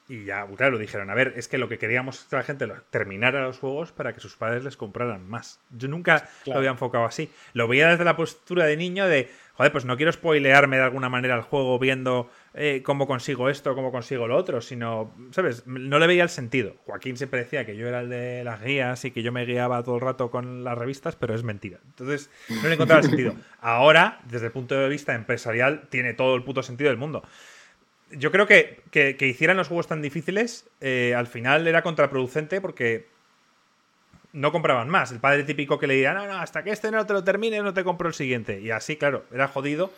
Y 0.06 0.24
ya, 0.24 0.46
claro, 0.56 0.76
dijeron, 0.76 1.08
a 1.08 1.14
ver, 1.14 1.32
es 1.36 1.48
que 1.48 1.56
lo 1.56 1.68
que 1.68 1.78
queríamos 1.78 2.20
es 2.20 2.24
que 2.26 2.36
la 2.36 2.42
gente 2.42 2.68
terminara 2.90 3.42
los 3.42 3.58
juegos 3.58 3.90
para 3.90 4.12
que 4.12 4.20
sus 4.20 4.36
padres 4.36 4.62
les 4.62 4.76
compraran 4.76 5.26
más. 5.26 5.60
Yo 5.70 5.88
nunca 5.88 6.28
lo 6.44 6.56
había 6.56 6.70
enfocado 6.70 7.06
así. 7.06 7.30
Lo 7.54 7.68
veía 7.68 7.88
desde 7.88 8.04
la 8.04 8.14
postura 8.14 8.66
de 8.66 8.76
niño 8.76 9.06
de, 9.06 9.30
joder, 9.54 9.72
pues 9.72 9.86
no 9.86 9.96
quiero 9.96 10.12
spoilearme 10.12 10.76
de 10.76 10.82
alguna 10.82 11.08
manera 11.08 11.36
el 11.36 11.40
juego 11.40 11.78
viendo 11.78 12.30
eh, 12.52 12.82
cómo 12.84 13.06
consigo 13.06 13.48
esto, 13.48 13.74
cómo 13.74 13.92
consigo 13.92 14.28
lo 14.28 14.36
otro, 14.36 14.60
sino, 14.60 15.14
¿sabes? 15.30 15.66
No 15.66 15.98
le 15.98 16.06
veía 16.06 16.24
el 16.24 16.28
sentido. 16.28 16.74
Joaquín 16.84 17.16
siempre 17.16 17.40
decía 17.40 17.64
que 17.64 17.74
yo 17.74 17.88
era 17.88 18.00
el 18.00 18.10
de 18.10 18.44
las 18.44 18.62
guías 18.62 19.02
y 19.06 19.10
que 19.10 19.22
yo 19.22 19.32
me 19.32 19.46
guiaba 19.46 19.82
todo 19.82 19.94
el 19.94 20.02
rato 20.02 20.30
con 20.30 20.64
las 20.64 20.76
revistas, 20.76 21.16
pero 21.16 21.34
es 21.34 21.44
mentira. 21.44 21.78
Entonces, 21.86 22.30
no 22.50 22.68
le 22.68 22.74
encontraba 22.74 23.00
el 23.00 23.08
sentido. 23.08 23.34
Ahora, 23.62 24.20
desde 24.28 24.46
el 24.46 24.52
punto 24.52 24.74
de 24.74 24.86
vista 24.90 25.14
empresarial, 25.14 25.88
tiene 25.88 26.12
todo 26.12 26.36
el 26.36 26.44
puto 26.44 26.62
sentido 26.62 26.90
del 26.90 26.98
mundo 26.98 27.22
yo 28.18 28.30
creo 28.30 28.46
que, 28.46 28.82
que, 28.90 29.26
hicieran 29.26 29.56
los 29.56 29.68
juegos 29.68 29.86
tan 29.86 30.02
difíciles 30.02 30.66
eh, 30.80 31.14
al 31.16 31.26
final 31.26 31.66
era 31.66 31.82
contraproducente 31.82 32.60
porque 32.60 33.08
no 34.32 34.52
compraban 34.52 34.88
más. 34.88 35.12
El 35.12 35.20
padre 35.20 35.44
típico 35.44 35.78
que 35.78 35.86
le 35.86 35.94
diría, 35.94 36.14
no, 36.14 36.26
no, 36.26 36.38
hasta 36.38 36.64
que 36.64 36.70
este 36.70 36.90
no 36.90 37.06
te 37.06 37.12
lo 37.12 37.22
termine 37.24 37.60
no 37.60 37.74
te 37.74 37.84
compro 37.84 38.08
el 38.08 38.14
siguiente. 38.14 38.60
Y 38.60 38.70
así, 38.70 38.96
claro, 38.96 39.24
era 39.32 39.48
jodido 39.48 39.92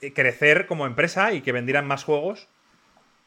eh, 0.00 0.12
crecer 0.12 0.66
como 0.66 0.86
empresa 0.86 1.32
y 1.32 1.40
que 1.40 1.52
vendieran 1.52 1.86
más 1.86 2.04
juegos 2.04 2.48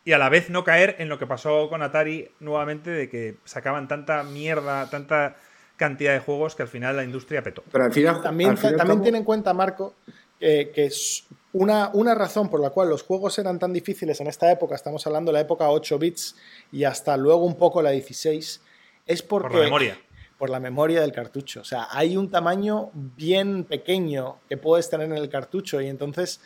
y 0.05 0.11
a 0.11 0.17
la 0.17 0.29
vez 0.29 0.49
no 0.49 0.63
caer 0.63 0.95
en 0.99 1.09
lo 1.09 1.17
que 1.17 1.27
pasó 1.27 1.69
con 1.69 1.81
Atari 1.81 2.29
nuevamente 2.39 2.89
de 2.89 3.09
que 3.09 3.37
sacaban 3.45 3.87
tanta 3.87 4.23
mierda, 4.23 4.89
tanta 4.89 5.37
cantidad 5.77 6.13
de 6.13 6.19
juegos 6.19 6.55
que 6.55 6.63
al 6.63 6.67
final 6.67 6.95
la 6.95 7.03
industria 7.03 7.41
petó. 7.41 7.63
Pero 7.71 7.85
al 7.85 7.93
final 7.93 8.21
también, 8.21 8.55
también 8.55 9.01
tiene 9.01 9.17
en 9.19 9.23
cuenta, 9.23 9.53
Marco, 9.53 9.95
que 10.43 10.85
es 10.85 11.25
una, 11.53 11.91
una, 11.93 12.15
razón 12.15 12.49
por 12.49 12.59
la 12.59 12.71
cual 12.71 12.89
los 12.89 13.03
juegos 13.03 13.39
eran 13.39 13.59
tan 13.59 13.71
difíciles 13.71 14.19
en 14.19 14.27
esta 14.27 14.51
época, 14.51 14.75
estamos 14.75 15.05
hablando 15.07 15.31
de 15.31 15.33
la 15.33 15.41
época 15.41 15.69
8 15.69 15.97
bits 15.99 16.35
y 16.71 16.83
hasta 16.83 17.15
luego 17.15 17.45
un 17.45 17.55
poco 17.55 17.81
la 17.81 17.91
16, 17.91 18.61
es 19.05 19.21
porque... 19.21 19.49
Por 19.49 19.57
la 19.57 19.63
memoria. 19.63 19.99
Por 20.37 20.49
la 20.49 20.59
memoria 20.59 21.01
del 21.01 21.11
cartucho. 21.11 21.61
O 21.61 21.63
sea, 21.63 21.87
hay 21.91 22.17
un 22.17 22.29
tamaño 22.29 22.89
bien 22.93 23.63
pequeño 23.63 24.39
que 24.49 24.57
puedes 24.57 24.89
tener 24.89 25.07
en 25.07 25.17
el 25.17 25.29
cartucho 25.29 25.79
y 25.79 25.87
entonces 25.87 26.41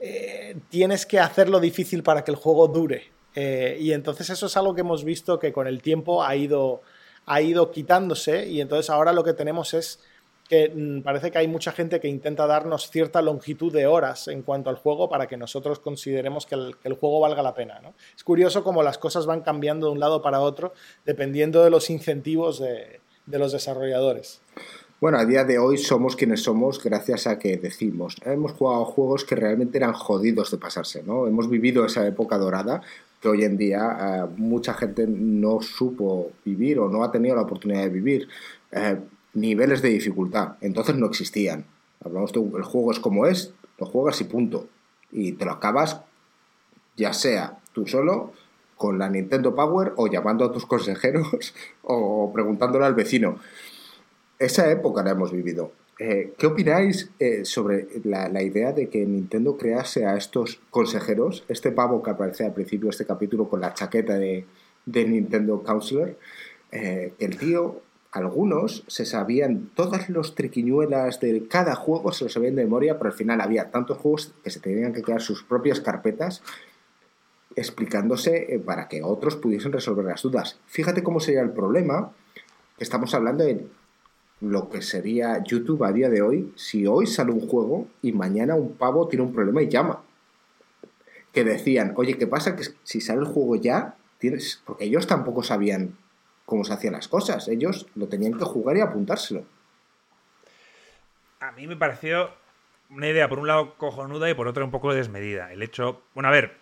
eh, 0.00 0.56
tienes 0.70 1.06
que 1.06 1.20
hacerlo 1.20 1.60
difícil 1.60 2.02
para 2.02 2.24
que 2.24 2.30
el 2.30 2.36
juego 2.36 2.68
dure. 2.68 3.10
Eh, 3.34 3.76
y 3.80 3.92
entonces 3.92 4.30
eso 4.30 4.46
es 4.46 4.56
algo 4.56 4.74
que 4.74 4.80
hemos 4.80 5.04
visto 5.04 5.38
que 5.38 5.52
con 5.52 5.66
el 5.66 5.82
tiempo 5.82 6.24
ha 6.24 6.34
ido, 6.34 6.82
ha 7.26 7.40
ido 7.40 7.70
quitándose 7.70 8.48
y 8.48 8.60
entonces 8.60 8.90
ahora 8.90 9.12
lo 9.12 9.22
que 9.22 9.34
tenemos 9.34 9.74
es 9.74 10.00
que 10.48 10.72
mm, 10.74 11.02
parece 11.02 11.30
que 11.30 11.38
hay 11.38 11.48
mucha 11.48 11.72
gente 11.72 12.00
que 12.00 12.08
intenta 12.08 12.46
darnos 12.46 12.90
cierta 12.90 13.22
longitud 13.22 13.72
de 13.72 13.86
horas 13.86 14.28
en 14.28 14.42
cuanto 14.42 14.70
al 14.70 14.76
juego 14.76 15.08
para 15.08 15.26
que 15.26 15.36
nosotros 15.36 15.78
consideremos 15.78 16.46
que 16.46 16.54
el, 16.54 16.94
juego 16.94 17.20
valga 17.20 17.42
la 17.42 17.54
pena. 17.54 17.80
Es 18.16 18.24
curioso 18.24 18.64
cómo 18.64 18.82
las 18.82 18.98
cosas 18.98 19.26
van 19.26 19.42
cambiando 19.42 19.86
de 19.86 19.92
un 19.92 20.00
lado 20.00 20.22
para 20.22 20.40
otro 20.40 20.72
dependiendo 21.04 21.62
de 21.62 21.70
los 21.70 21.90
incentivos 21.90 22.58
de, 22.58 23.00
los 23.26 23.52
desarrolladores. 23.52 24.40
Bueno, 25.00 25.18
a 25.18 25.24
día 25.24 25.44
de 25.44 25.58
hoy 25.58 25.78
somos 25.78 26.16
quienes 26.16 26.42
somos 26.42 26.82
gracias 26.82 27.26
a 27.26 27.38
que 27.38 27.56
decimos. 27.56 28.16
Hemos 28.24 28.52
jugado 28.52 28.84
juegos 28.86 29.24
que 29.24 29.36
realmente 29.36 29.78
eran 29.78 29.92
jodidos 29.92 30.50
de 30.50 30.58
pasarse, 30.58 31.04
¿no? 31.04 31.28
Hemos 31.28 31.48
vivido 31.48 31.84
esa 31.84 32.04
época 32.04 32.36
dorada 32.36 32.82
que 33.20 33.28
hoy 33.28 33.44
en 33.44 33.56
día 33.56 33.96
eh, 34.00 34.34
mucha 34.36 34.74
gente 34.74 35.06
no 35.06 35.60
supo 35.60 36.32
vivir 36.44 36.78
o 36.80 36.88
no 36.88 37.04
ha 37.04 37.12
tenido 37.12 37.36
la 37.36 37.42
oportunidad 37.42 37.82
de 37.82 37.88
vivir. 37.90 38.28
Eh, 38.72 38.98
niveles 39.40 39.82
de 39.82 39.88
dificultad, 39.90 40.56
entonces 40.60 40.96
no 40.96 41.06
existían. 41.06 41.64
Hablamos 42.04 42.32
de 42.32 42.40
el 42.40 42.62
juego 42.62 42.92
es 42.92 43.00
como 43.00 43.26
es, 43.26 43.52
lo 43.78 43.86
juegas 43.86 44.20
y 44.20 44.24
punto. 44.24 44.68
Y 45.10 45.32
te 45.32 45.44
lo 45.44 45.52
acabas 45.52 46.02
ya 46.98 47.12
sea 47.12 47.58
tú 47.72 47.86
solo 47.86 48.32
con 48.76 48.98
la 48.98 49.08
Nintendo 49.08 49.54
Power 49.54 49.92
o 49.96 50.08
llamando 50.08 50.44
a 50.44 50.52
tus 50.52 50.66
consejeros 50.66 51.54
o 51.82 52.30
preguntándole 52.34 52.84
al 52.84 52.94
vecino. 52.94 53.38
Esa 54.38 54.70
época 54.70 55.02
la 55.02 55.10
hemos 55.10 55.32
vivido. 55.32 55.72
Eh, 55.98 56.34
¿Qué 56.38 56.46
opináis 56.46 57.10
eh, 57.18 57.44
sobre 57.44 57.88
la, 58.04 58.42
idea 58.42 58.72
de 58.72 58.88
que 58.88 59.04
Nintendo 59.04 59.56
crease 59.56 60.06
a 60.06 60.16
estos 60.16 60.60
consejeros? 60.70 61.44
Este 61.48 61.72
pavo 61.72 62.04
que 62.04 62.10
aparece 62.10 62.44
al 62.44 62.54
principio 62.54 62.86
de 62.86 62.90
este 62.90 63.06
capítulo 63.06 63.48
con 63.48 63.60
la 63.60 63.74
chaqueta 63.74 64.16
de, 64.16 64.44
Nintendo 64.86 65.62
Counselor, 65.64 66.16
eh, 66.70 67.14
el 67.18 67.36
tío, 67.36 67.82
algunos 68.18 68.84
se 68.86 69.04
sabían 69.04 69.70
todas 69.74 70.10
las 70.10 70.34
triquiñuelas 70.34 71.20
de 71.20 71.48
cada 71.48 71.74
juego, 71.74 72.12
se 72.12 72.24
lo 72.24 72.30
sabían 72.30 72.56
de 72.56 72.64
memoria, 72.64 72.98
pero 72.98 73.10
al 73.10 73.16
final 73.16 73.40
había 73.40 73.70
tantos 73.70 73.98
juegos 73.98 74.34
que 74.44 74.50
se 74.50 74.60
tenían 74.60 74.92
que 74.92 75.02
crear 75.02 75.20
sus 75.20 75.42
propias 75.42 75.80
carpetas 75.80 76.42
explicándose 77.56 78.62
para 78.64 78.88
que 78.88 79.02
otros 79.02 79.36
pudiesen 79.36 79.72
resolver 79.72 80.04
las 80.04 80.22
dudas. 80.22 80.58
Fíjate 80.66 81.02
cómo 81.02 81.18
sería 81.20 81.40
el 81.40 81.50
problema. 81.50 82.12
Estamos 82.78 83.14
hablando 83.14 83.44
de 83.44 83.66
lo 84.40 84.68
que 84.68 84.82
sería 84.82 85.42
YouTube 85.42 85.82
a 85.82 85.92
día 85.92 86.08
de 86.08 86.22
hoy 86.22 86.52
si 86.56 86.86
hoy 86.86 87.06
sale 87.06 87.32
un 87.32 87.40
juego 87.40 87.88
y 88.02 88.12
mañana 88.12 88.54
un 88.54 88.72
pavo 88.72 89.08
tiene 89.08 89.24
un 89.24 89.32
problema 89.32 89.62
y 89.62 89.68
llama. 89.68 90.02
Que 91.32 91.44
decían, 91.44 91.94
oye, 91.96 92.16
¿qué 92.16 92.26
pasa? 92.26 92.54
Que 92.54 92.64
si 92.84 93.00
sale 93.00 93.20
el 93.20 93.26
juego 93.26 93.56
ya, 93.56 93.96
tienes. 94.18 94.62
Porque 94.64 94.84
ellos 94.84 95.06
tampoco 95.06 95.42
sabían 95.42 95.96
cómo 96.48 96.64
se 96.64 96.72
hacían 96.72 96.94
las 96.94 97.08
cosas. 97.08 97.46
Ellos 97.48 97.86
lo 97.94 98.08
tenían 98.08 98.38
que 98.38 98.44
jugar 98.44 98.78
y 98.78 98.80
apuntárselo. 98.80 99.44
A 101.40 101.52
mí 101.52 101.66
me 101.66 101.76
pareció 101.76 102.30
una 102.88 103.06
idea, 103.06 103.28
por 103.28 103.38
un 103.38 103.46
lado, 103.46 103.74
cojonuda 103.76 104.30
y 104.30 104.34
por 104.34 104.48
otro, 104.48 104.64
un 104.64 104.70
poco 104.70 104.94
desmedida. 104.94 105.52
El 105.52 105.62
hecho. 105.62 106.00
Bueno, 106.14 106.30
a 106.30 106.32
ver, 106.32 106.56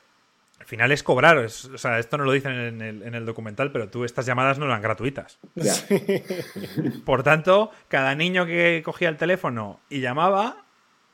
al 0.59 0.67
final 0.67 0.91
es 0.91 1.05
cobrar. 1.05 1.39
o 1.39 1.49
sea, 1.49 2.01
esto 2.01 2.19
no 2.19 2.25
lo 2.25 2.33
dicen 2.33 2.83
en 2.83 3.15
el, 3.15 3.25
documental, 3.25 3.71
pero 3.71 3.89
tú 3.89 4.05
estas 4.05 4.27
llamadas 4.27 4.59
no 4.59 4.65
eran 4.67 4.83
gratuitas. 4.83 5.39
Por 7.05 7.23
tanto, 7.23 7.71
cada 7.87 8.17
niño 8.17 8.45
que 8.45 8.83
cogía 8.85 9.09
el 9.09 9.17
teléfono 9.17 9.79
y 9.89 10.01
llamaba 10.01 10.65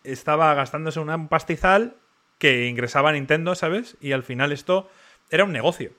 estaba 0.03 0.55
gastándose 0.55 0.99
un 0.99 1.29
pastizal 1.29 1.97
que 2.39 2.68
ingresaba 2.68 3.11
a 3.11 3.12
Nintendo, 3.12 3.55
¿sabes? 3.55 3.99
Y 4.01 4.12
al 4.12 4.23
final 4.23 4.51
esto 4.51 4.89
era 5.29 5.45
un 5.45 5.53
negocio. 5.53 5.93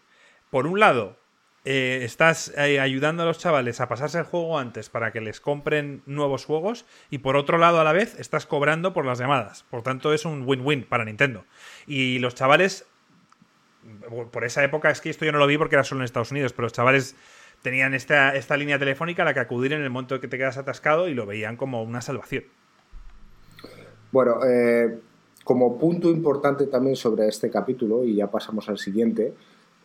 Por 0.49 0.65
un 0.65 0.79
lado, 0.79 1.17
eh, 1.65 2.01
estás 2.03 2.53
eh, 2.57 2.79
ayudando 2.79 3.23
a 3.23 3.25
los 3.25 3.37
chavales 3.37 3.79
a 3.81 3.87
pasarse 3.87 4.19
el 4.19 4.25
juego 4.25 4.59
antes 4.59 4.89
para 4.89 5.11
que 5.11 5.21
les 5.21 5.39
compren 5.39 6.01
nuevos 6.05 6.45
juegos 6.45 6.85
y 7.09 7.19
por 7.19 7.35
otro 7.35 7.57
lado 7.57 7.79
a 7.79 7.83
la 7.83 7.93
vez 7.93 8.19
estás 8.19 8.45
cobrando 8.45 8.93
por 8.93 9.05
las 9.05 9.19
llamadas. 9.19 9.63
Por 9.69 9.81
tanto 9.81 10.13
es 10.13 10.25
un 10.25 10.43
win-win 10.47 10.83
para 10.83 11.05
Nintendo. 11.05 11.45
Y 11.87 12.19
los 12.19 12.35
chavales 12.35 12.85
por 14.31 14.43
esa 14.43 14.63
época, 14.63 14.89
es 14.89 15.01
que 15.01 15.09
esto 15.09 15.25
yo 15.25 15.31
no 15.31 15.39
lo 15.39 15.47
vi 15.47 15.57
porque 15.57 15.75
era 15.75 15.83
solo 15.83 16.01
en 16.01 16.05
Estados 16.05 16.31
Unidos, 16.31 16.53
pero 16.53 16.63
los 16.63 16.73
chavales 16.73 17.15
tenían 17.61 17.93
esta, 17.93 18.35
esta 18.35 18.57
línea 18.57 18.79
telefónica 18.79 19.23
a 19.23 19.25
la 19.25 19.33
que 19.33 19.39
acudir 19.39 19.73
en 19.73 19.81
el 19.81 19.89
momento 19.89 20.19
que 20.19 20.27
te 20.27 20.37
quedas 20.37 20.57
atascado 20.57 21.07
y 21.07 21.13
lo 21.13 21.25
veían 21.25 21.57
como 21.57 21.83
una 21.83 22.01
salvación. 22.01 22.45
Bueno, 24.11 24.39
eh, 24.45 24.99
como 25.43 25.77
punto 25.77 26.09
importante 26.09 26.67
también 26.67 26.95
sobre 26.95 27.27
este 27.27 27.49
capítulo, 27.49 28.03
y 28.03 28.15
ya 28.15 28.29
pasamos 28.29 28.69
al 28.69 28.77
siguiente, 28.77 29.33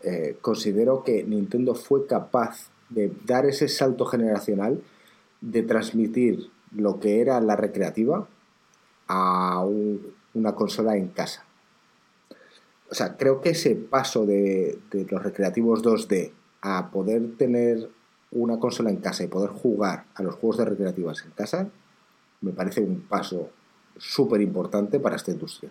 eh, 0.03 0.37
considero 0.41 1.03
que 1.03 1.25
Nintendo 1.25 1.75
fue 1.75 2.07
capaz 2.07 2.71
de 2.89 3.13
dar 3.27 3.47
ese 3.47 3.69
salto 3.69 4.07
generacional, 4.07 4.83
de 5.41 5.63
transmitir 5.63 6.51
lo 6.75 7.01
que 7.01 7.21
era 7.21 7.41
la 7.41 7.57
recreativa 7.57 8.27
a 9.07 9.65
una 10.35 10.55
consola 10.55 10.97
en 10.97 11.09
casa 11.09 11.45
o 12.91 12.95
sea, 12.95 13.17
creo 13.17 13.41
que 13.41 13.51
ese 13.51 13.75
paso 13.75 14.25
de, 14.25 14.79
los 14.93 15.23
recreativos 15.23 15.83
2D 15.83 16.33
a 16.63 16.91
poder 16.91 17.37
tener 17.37 17.91
una 18.31 18.59
consola 18.59 18.91
en 18.91 18.97
casa 18.97 19.25
y 19.25 19.29
poder 19.29 19.51
jugar 19.51 20.07
a 20.15 20.23
los 20.23 20.35
juegos 20.35 20.59
de 20.59 20.65
recreativas 20.65 21.23
en 21.25 21.31
casa, 21.33 21.69
me 22.41 22.53
parece 22.53 22.81
un 22.81 23.03
paso 23.03 23.51
súper 23.97 24.41
importante 24.41 25.01
para 25.01 25.17
esta 25.17 25.33
industria. 25.33 25.71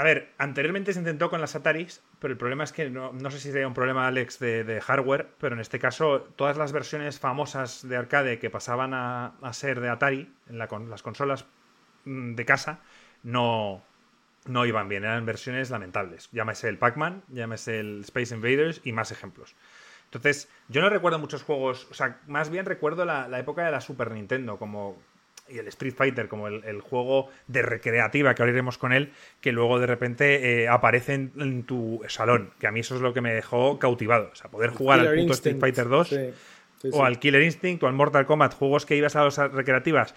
A 0.00 0.02
ver, 0.02 0.32
anteriormente 0.38 0.94
se 0.94 0.98
intentó 0.98 1.28
con 1.28 1.42
las 1.42 1.54
Ataris, 1.54 2.02
pero 2.20 2.32
el 2.32 2.38
problema 2.38 2.64
es 2.64 2.72
que 2.72 2.88
no, 2.88 3.12
sé 3.30 3.38
si 3.38 3.52
sería 3.52 3.68
un 3.68 3.74
problema, 3.74 4.06
Alex, 4.06 4.38
de, 4.38 4.80
hardware, 4.80 5.28
pero 5.38 5.54
en 5.54 5.60
este 5.60 5.78
caso 5.78 6.22
todas 6.36 6.56
las 6.56 6.72
versiones 6.72 7.20
famosas 7.20 7.86
de 7.86 7.98
arcade 7.98 8.38
que 8.38 8.48
pasaban 8.48 8.94
a, 8.94 9.34
ser 9.52 9.78
de 9.78 9.90
Atari 9.90 10.32
en 10.48 10.56
las 10.56 11.02
consolas 11.02 11.44
mm, 12.06 12.34
de 12.34 12.44
casa 12.46 12.80
no, 13.24 13.82
no 14.46 14.64
iban 14.64 14.88
bien, 14.88 15.04
eran 15.04 15.26
versiones 15.26 15.68
lamentables. 15.68 16.30
Llámese 16.32 16.70
el 16.70 16.78
Pac-Man, 16.78 17.22
llámese 17.28 17.80
el 17.80 18.00
Space 18.00 18.34
Invaders 18.34 18.80
y 18.82 18.92
más 18.92 19.12
ejemplos. 19.12 19.54
Entonces, 20.06 20.48
yo 20.68 20.80
no 20.80 20.88
recuerdo 20.88 21.18
muchos 21.18 21.42
juegos, 21.42 21.86
o 21.90 21.94
sea, 21.94 22.18
más 22.26 22.48
bien 22.48 22.64
recuerdo 22.64 23.04
la, 23.04 23.38
época 23.38 23.66
de 23.66 23.70
la 23.70 23.82
Super 23.82 24.12
Nintendo 24.12 24.58
como 24.58 24.96
y 25.50 25.58
el 25.58 25.68
Street 25.68 25.94
Fighter 25.94 26.28
como 26.28 26.48
el, 26.48 26.80
juego 26.80 27.28
de 27.46 27.62
recreativa 27.62 28.34
que 28.34 28.42
ahora 28.42 28.52
iremos 28.52 28.78
con 28.78 28.92
él, 28.92 29.12
que 29.40 29.52
luego 29.52 29.78
de 29.78 29.86
repente 29.86 30.62
eh, 30.62 30.68
aparece 30.68 31.14
en, 31.14 31.64
tu 31.64 32.02
salón, 32.08 32.52
que 32.58 32.66
a 32.66 32.70
mí 32.72 32.80
eso 32.80 32.94
es 32.94 33.00
lo 33.00 33.12
que 33.12 33.20
me 33.20 33.32
dejó 33.32 33.78
cautivado, 33.78 34.30
o 34.32 34.34
sea, 34.34 34.50
poder 34.50 34.70
jugar 34.70 35.00
al 35.00 35.16
puto 35.16 35.32
Street 35.32 35.58
Fighter 35.58 35.88
2 35.88 36.14
o 36.92 37.04
al 37.04 37.18
Killer 37.18 37.42
Instinct 37.42 37.82
o 37.82 37.86
al 37.86 37.92
Mortal 37.92 38.26
Kombat, 38.26 38.54
juegos 38.54 38.86
que 38.86 38.96
ibas 38.96 39.16
a 39.16 39.24
las 39.24 39.36
recreativas 39.36 40.14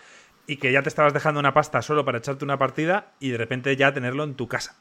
y 0.47 0.57
que 0.57 0.71
ya 0.71 0.81
te 0.81 0.89
estabas 0.89 1.13
dejando 1.13 1.39
una 1.39 1.53
pasta 1.53 1.81
solo 1.81 2.05
para 2.05 2.17
echarte 2.17 2.43
una 2.43 2.57
partida 2.57 3.13
y 3.19 3.31
de 3.31 3.37
repente 3.37 3.75
ya 3.75 3.93
tenerlo 3.93 4.23
en 4.23 4.35
tu 4.35 4.47
casa. 4.47 4.77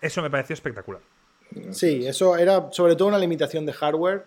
Eso 0.00 0.22
me 0.22 0.30
pareció 0.30 0.54
espectacular. 0.54 1.00
Sí, 1.70 2.06
eso 2.06 2.36
era 2.36 2.68
sobre 2.72 2.96
todo 2.96 3.08
una 3.08 3.18
limitación 3.18 3.66
de 3.66 3.72
hardware 3.72 4.24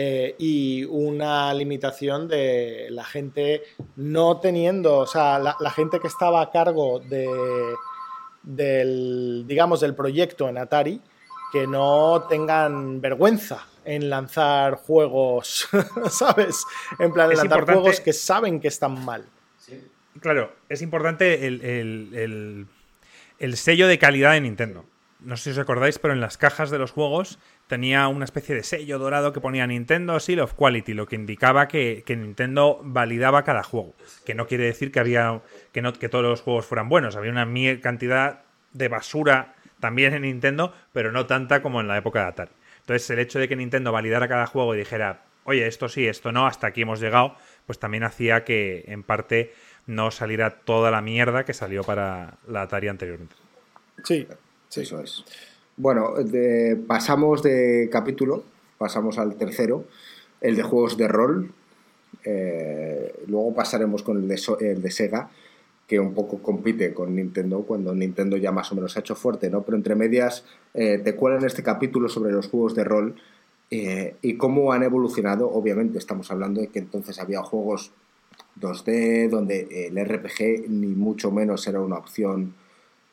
eh, 0.00 0.36
y 0.38 0.84
una 0.84 1.52
limitación 1.52 2.28
de 2.28 2.86
la 2.90 3.02
gente 3.02 3.64
no 3.96 4.38
teniendo, 4.38 4.98
o 4.98 5.06
sea, 5.08 5.40
la, 5.40 5.70
gente 5.72 5.98
que 5.98 6.06
estaba 6.06 6.40
a 6.40 6.52
cargo 6.52 7.00
de, 7.00 7.26
del, 8.44 9.42
digamos, 9.48 9.80
del 9.80 9.96
proyecto 9.96 10.48
en 10.48 10.58
Atari, 10.58 11.00
que 11.50 11.66
no 11.66 12.26
tengan 12.28 13.00
vergüenza 13.00 13.66
en 13.84 14.08
lanzar 14.08 14.76
juegos, 14.76 15.68
¿sabes? 16.10 16.62
En 17.00 17.12
plan, 17.12 17.30
lanzar 17.34 17.64
juegos 17.64 18.00
que 18.00 18.12
saben 18.12 18.60
que 18.60 18.68
están 18.68 19.04
mal. 19.04 19.26
Claro, 20.20 20.52
es 20.68 20.80
importante 20.80 21.44
el, 21.48 22.68
sello 23.54 23.88
de 23.88 23.98
calidad 23.98 24.34
de 24.34 24.42
Nintendo. 24.42 24.84
No 25.18 25.36
sé 25.36 25.42
si 25.42 25.50
os 25.50 25.58
acordáis, 25.58 25.98
pero 25.98 26.14
en 26.14 26.20
las 26.20 26.38
cajas 26.38 26.70
de 26.70 26.78
los 26.78 26.92
juegos 26.92 27.40
tenía 27.68 28.08
una 28.08 28.24
especie 28.24 28.54
de 28.54 28.62
sello 28.64 28.98
dorado 28.98 29.32
que 29.32 29.40
ponía 29.40 29.66
Nintendo 29.66 30.18
Seal 30.18 30.40
of 30.40 30.54
Quality, 30.54 30.94
lo 30.94 31.06
que 31.06 31.16
indicaba 31.16 31.68
que, 31.68 32.02
Nintendo 32.08 32.80
validaba 32.82 33.44
cada 33.44 33.62
juego. 33.62 33.94
Que 34.24 34.34
no 34.34 34.46
quiere 34.46 34.64
decir 34.64 34.90
que 34.90 34.98
había 34.98 35.42
que, 35.72 35.82
no, 35.82 35.92
que 35.92 36.08
todos 36.08 36.24
los 36.24 36.40
juegos 36.40 36.66
fueran 36.66 36.88
buenos. 36.88 37.14
Había 37.14 37.30
una 37.30 37.46
cantidad 37.80 38.42
de 38.72 38.88
basura 38.88 39.54
también 39.80 40.14
en 40.14 40.22
Nintendo, 40.22 40.74
pero 40.92 41.12
no 41.12 41.26
tanta 41.26 41.62
como 41.62 41.80
en 41.80 41.88
la 41.88 41.98
época 41.98 42.22
de 42.22 42.26
Atari. 42.26 42.50
Entonces, 42.80 43.10
el 43.10 43.18
hecho 43.18 43.38
de 43.38 43.48
que 43.48 43.56
Nintendo 43.56 43.92
validara 43.92 44.28
cada 44.28 44.46
juego 44.46 44.74
y 44.74 44.78
dijera, 44.78 45.22
oye, 45.44 45.66
esto 45.66 45.88
sí, 45.88 46.06
esto 46.06 46.32
no, 46.32 46.46
hasta 46.46 46.68
aquí 46.68 46.82
hemos 46.82 47.00
llegado, 47.00 47.36
pues 47.66 47.78
también 47.78 48.02
hacía 48.02 48.44
que, 48.44 48.84
en 48.88 49.02
parte, 49.02 49.52
no 49.86 50.10
saliera 50.10 50.60
toda 50.60 50.90
la 50.90 51.02
mierda 51.02 51.44
que 51.44 51.52
salió 51.52 51.84
para 51.84 52.38
la 52.46 52.62
Atari 52.62 52.88
anteriormente. 52.88 53.36
Sí, 54.04 54.26
eso 54.74 55.00
es. 55.00 55.24
Bueno, 55.78 56.12
pasamos 56.88 57.40
de 57.44 57.88
capítulo, 57.92 58.42
pasamos 58.78 59.16
al 59.16 59.36
tercero, 59.36 59.84
el 60.40 60.56
de 60.56 60.64
juegos 60.64 60.96
de 60.96 61.06
rol. 61.06 61.52
Eh, 62.24 63.14
luego 63.28 63.54
pasaremos 63.54 64.02
con 64.02 64.16
el 64.16 64.26
de, 64.26 64.40
el 64.58 64.82
de, 64.82 64.90
Sega, 64.90 65.30
que 65.86 66.00
un 66.00 66.14
poco 66.14 66.42
compite 66.42 66.92
con 66.92 67.14
Nintendo 67.14 67.62
cuando 67.62 67.94
Nintendo 67.94 68.36
ya 68.36 68.50
más 68.50 68.72
o 68.72 68.74
menos 68.74 68.96
ha 68.96 69.00
hecho 69.00 69.14
fuerte, 69.14 69.50
¿no? 69.50 69.62
Pero 69.62 69.76
entre 69.76 69.94
medias 69.94 70.44
eh, 70.74 70.98
te 70.98 71.14
cuelan 71.14 71.44
este 71.44 71.62
capítulo 71.62 72.08
sobre 72.08 72.32
los 72.32 72.48
juegos 72.48 72.74
de 72.74 72.82
rol 72.82 73.14
eh, 73.70 74.16
y 74.20 74.36
cómo 74.36 74.72
han 74.72 74.82
evolucionado. 74.82 75.48
Obviamente 75.48 75.98
estamos 75.98 76.28
hablando 76.32 76.60
de 76.60 76.66
que 76.66 76.80
entonces 76.80 77.20
había 77.20 77.40
juegos 77.44 77.92
2D, 78.60 79.28
donde 79.28 79.86
el 79.86 80.04
RPG 80.04 80.68
ni 80.70 80.88
mucho 80.88 81.30
menos 81.30 81.68
era 81.68 81.80
una 81.80 81.98
opción. 81.98 82.52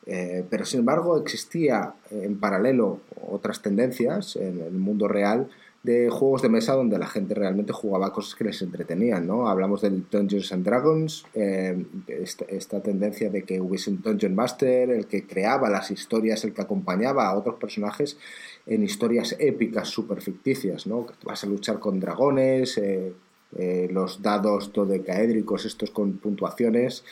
Eh, 0.08 0.44
pero 0.50 0.66
sin 0.66 0.82
embargo 0.82 1.18
existía 1.18 1.94
en 2.12 2.40
paralelo 2.40 3.00
otras 3.28 3.62
tendencias 3.62 4.36
en 4.36 4.62
el 4.62 4.74
mundo 4.74 5.08
real 5.08 5.50
de 5.86 6.10
juegos 6.10 6.42
de 6.42 6.50
mesa 6.50 6.74
donde 6.74 6.98
la 6.98 7.06
gente 7.06 7.36
realmente 7.36 7.72
jugaba 7.72 8.12
cosas 8.12 8.34
que 8.34 8.44
les 8.44 8.60
entretenían, 8.64 9.28
¿no? 9.28 9.48
Hablamos 9.48 9.82
del 9.82 10.04
Dungeons 10.10 10.52
and 10.52 10.66
Dragons, 10.66 11.26
eh, 11.36 11.86
esta, 12.08 12.82
tendencia 12.82 13.30
de 13.30 13.44
que 13.44 13.62
hubiese 13.62 13.92
un 13.92 14.02
Dungeon 14.02 14.34
Master, 14.34 14.90
el 14.90 15.06
que 15.06 15.28
creaba 15.28 15.70
las 15.70 15.92
historias, 15.92 16.44
el 16.44 16.54
que 16.54 16.64
acompañaba 16.64 17.28
a 17.28 17.38
otros 17.38 17.58
personajes 17.58 18.18
en 18.66 18.84
historias 18.84 19.36
épicas, 19.38 19.88
super 19.88 20.22
ficticias, 20.22 20.88
¿no? 20.88 21.06
Vas 21.24 21.44
a 21.44 21.48
luchar 21.48 21.78
con 21.78 22.00
dragones, 22.00 22.80
eh, 22.80 23.14
eh, 23.56 23.88
los 23.92 24.24
dados 24.24 24.74
dodecaédricos, 24.74 25.66
estos 25.66 25.92
con 25.92 26.18
puntuaciones, 26.18 27.04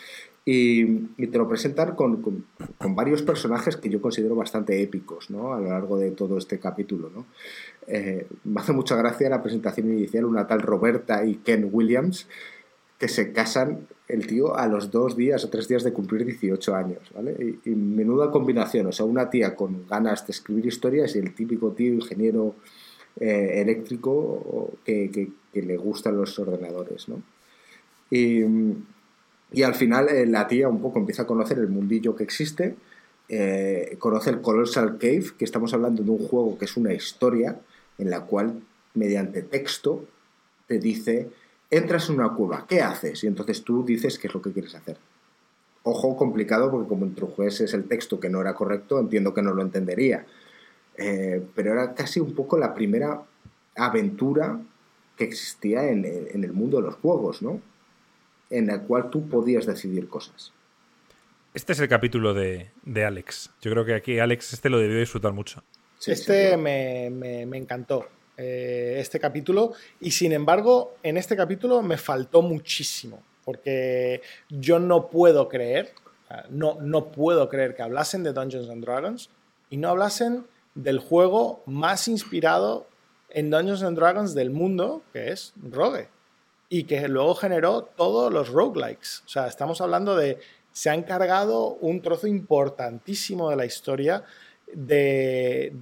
y, 0.46 0.86
te 1.28 1.38
lo 1.38 1.48
presentan 1.48 1.96
con, 1.96 2.22
con, 2.22 2.96
varios 2.96 3.22
personajes 3.22 3.78
que 3.78 3.90
yo 3.90 4.02
considero 4.02 4.36
bastante 4.36 4.82
épicos 4.82 5.30
¿no? 5.30 5.54
a 5.54 5.60
lo 5.60 5.70
largo 5.70 5.98
de 5.98 6.12
todo 6.12 6.38
este 6.38 6.60
capítulo. 6.60 7.10
¿no? 7.10 7.26
Eh, 7.88 8.28
me 8.44 8.60
hace 8.60 8.74
mucha 8.74 8.96
gracia 8.96 9.30
la 9.30 9.42
presentación 9.42 9.90
inicial, 9.90 10.26
una 10.26 10.46
tal 10.46 10.62
Roberta 10.62 11.26
y 11.26 11.36
Ken 11.36 11.70
Williams, 11.72 12.28
que 13.00 13.08
se 13.08 13.32
casan 13.32 13.88
el 14.10 14.28
tío 14.28 14.56
a 14.58 14.68
los 14.68 14.92
dos 14.92 15.16
días 15.16 15.46
o 15.46 15.50
tres 15.50 15.70
días 15.70 15.84
de 15.84 15.94
cumplir 15.94 16.26
18 16.26 16.76
años. 16.76 17.00
¿vale? 17.16 17.58
Y, 17.64 17.70
menuda 17.70 18.30
combinación, 18.30 18.88
o 18.88 18.92
sea, 18.92 19.06
una 19.06 19.30
tía 19.30 19.56
con 19.56 19.88
ganas 19.88 20.28
de 20.28 20.32
escribir 20.32 20.66
historias 20.66 21.16
y 21.16 21.20
el 21.20 21.34
típico 21.34 21.72
tío 21.72 21.94
ingeniero 21.94 22.56
eh, 23.18 23.62
eléctrico 23.62 24.74
que, 24.84 25.10
que, 25.54 25.62
le 25.62 25.78
gustan 25.78 26.18
los 26.18 26.38
ordenadores. 26.38 27.08
¿no? 27.08 27.22
Y 28.12 28.44
y 29.54 29.62
al 29.62 29.76
final 29.76 30.10
eh, 30.10 30.26
la 30.26 30.48
tía 30.48 30.68
un 30.68 30.82
poco 30.82 31.00
empieza 31.00 31.22
a 31.22 31.28
conocer 31.28 31.60
el 31.60 31.70
mundillo 31.70 32.16
que 32.16 32.24
existe, 32.24 32.76
eh, 33.30 33.96
conoce 34.00 34.32
el 34.32 34.42
Colossal 34.42 34.98
Cave, 34.98 35.26
que 35.38 35.46
estamos 35.46 35.74
hablando 35.76 36.04
de 36.04 36.10
un 36.10 36.28
juego 36.28 36.58
que 36.58 36.66
es 36.66 36.76
una 36.76 36.92
historia 36.92 37.60
en 38.00 38.10
la 38.10 38.22
cual 38.22 38.62
mediante 38.96 39.44
texto 39.44 40.06
te 40.68 40.80
dice, 40.80 41.30
entras 41.70 42.10
en 42.10 42.16
una 42.16 42.34
cueva, 42.34 42.66
¿qué 42.68 42.82
haces? 42.82 43.24
Y 43.24 43.28
entonces 43.28 43.64
tú 43.64 43.86
dices 43.86 44.18
qué 44.18 44.28
es 44.28 44.34
lo 44.34 44.42
que 44.42 44.52
quieres 44.52 44.74
hacer. 44.74 44.98
Ojo, 45.84 46.18
complicado 46.18 46.72
porque 46.72 46.90
como 46.90 47.06
introdujese 47.06 47.66
el 47.76 47.88
texto 47.88 48.20
que 48.20 48.30
no 48.30 48.42
era 48.42 48.56
correcto, 48.56 49.00
entiendo 49.00 49.36
que 49.36 49.44
no 49.44 49.54
lo 49.54 49.62
entendería. 49.62 50.26
Eh, 50.98 51.44
pero 51.54 51.74
era 51.74 51.94
casi 51.94 52.20
un 52.20 52.34
poco 52.34 52.58
la 52.58 52.74
primera 52.74 53.22
aventura 53.76 54.60
que 55.16 55.26
existía 55.26 55.88
en 55.90 56.06
el 56.44 56.54
mundo 56.54 56.78
de 56.78 56.84
los 56.84 56.96
juegos, 56.96 57.44
¿no? 57.44 57.62
En 58.54 58.70
el 58.70 58.82
cual 58.84 59.10
tú 59.10 59.28
podías 59.28 59.66
decidir 59.66 60.08
cosas. 60.08 60.54
Este 61.56 61.74
es 61.74 61.80
el 61.80 61.88
capítulo 61.88 62.34
de, 62.34 62.72
Alex. 63.06 63.50
Yo 63.62 63.72
creo 63.72 63.84
que 63.84 63.96
aquí 63.96 64.20
Alex 64.20 64.54
este 64.54 64.70
lo 64.70 64.80
debió 64.80 65.00
disfrutar 65.00 65.34
mucho. 65.34 65.64
este 66.06 66.56
me, 66.58 67.08
encantó, 67.58 68.08
eh, 68.38 68.98
este 69.00 69.20
capítulo. 69.20 69.74
Y 70.00 70.12
sin 70.12 70.32
embargo, 70.34 70.96
en 71.02 71.18
este 71.18 71.36
capítulo 71.36 71.82
me 71.82 71.98
faltó 71.98 72.42
muchísimo. 72.44 73.22
Porque 73.44 74.22
yo 74.50 74.80
no 74.80 75.10
puedo 75.10 75.50
creer, 75.50 75.94
no, 76.50 76.80
no 76.80 77.12
puedo 77.12 77.50
creer 77.50 77.76
que 77.76 77.82
hablasen 77.82 78.24
de 78.24 78.34
Dungeons 78.34 78.70
and 78.70 78.86
Dragons 78.86 79.30
y 79.70 79.78
no 79.78 79.90
hablasen 79.90 80.46
del 80.76 81.00
juego 81.00 81.62
más 81.66 82.08
inspirado 82.08 82.88
en 83.30 83.50
Dungeons 83.50 83.84
and 83.84 83.98
Dragons 83.98 84.34
del 84.34 84.50
mundo, 84.50 85.02
que 85.12 85.32
es 85.32 85.54
Rogue 85.62 86.08
y 86.70 86.86
que 86.86 87.08
luego 87.08 87.36
generó 87.36 87.84
todos 87.84 88.32
los 88.32 88.50
roguelikes. 88.50 89.22
O 89.26 89.30
sea, 89.30 89.48
estamos 89.48 89.82
hablando 89.82 90.16
de, 90.16 90.40
se 90.72 90.90
ha 90.90 90.96
encargado 90.96 91.76
un 91.76 92.02
trozo 92.02 92.28
importantísimo 92.28 93.50
de 93.50 93.56
la 93.56 93.66
historia 93.66 94.24
de, 94.74 95.76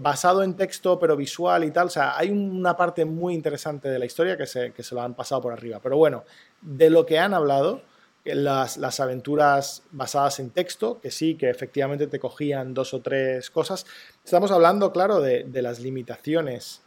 basado 0.00 0.42
en 0.42 0.54
texto 0.54 0.98
pero 0.98 1.16
visual 1.16 1.64
y 1.64 1.70
tal. 1.70 1.88
O 1.88 1.90
sea, 1.90 2.16
hay 2.16 2.30
una 2.30 2.76
parte 2.76 3.04
muy 3.04 3.34
interesante 3.34 3.88
de 3.88 3.98
la 3.98 4.06
historia 4.06 4.36
que 4.36 4.46
se, 4.46 4.72
que 4.72 4.82
se 4.82 4.94
lo 4.94 5.02
han 5.02 5.14
pasado 5.14 5.42
por 5.42 5.52
arriba. 5.52 5.80
Pero 5.82 5.96
bueno, 5.96 6.24
de 6.60 6.90
lo 6.90 7.04
que 7.04 7.18
han 7.18 7.34
hablado, 7.34 7.82
las, 8.24 8.76
las, 8.76 9.00
aventuras 9.00 9.82
basadas 9.90 10.40
en 10.40 10.50
texto, 10.50 11.00
que 11.00 11.10
sí, 11.10 11.36
que 11.36 11.48
efectivamente 11.50 12.06
te 12.06 12.18
cogían 12.18 12.74
dos 12.74 12.94
o 12.94 13.00
tres 13.00 13.50
cosas. 13.50 13.86
Estamos 14.24 14.50
hablando, 14.50 14.92
claro, 14.92 15.20
de, 15.20 15.44
de 15.44 15.62
las 15.62 15.80
limitaciones. 15.80 16.82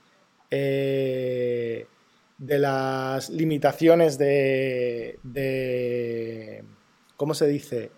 Eh, 0.49 1.87
de 2.41 2.57
las 2.57 3.29
limitaciones 3.29 4.17
de, 4.17 5.19
de 5.21 6.63
¿cómo 7.15 7.35
se 7.35 7.47
dice? 7.47 7.91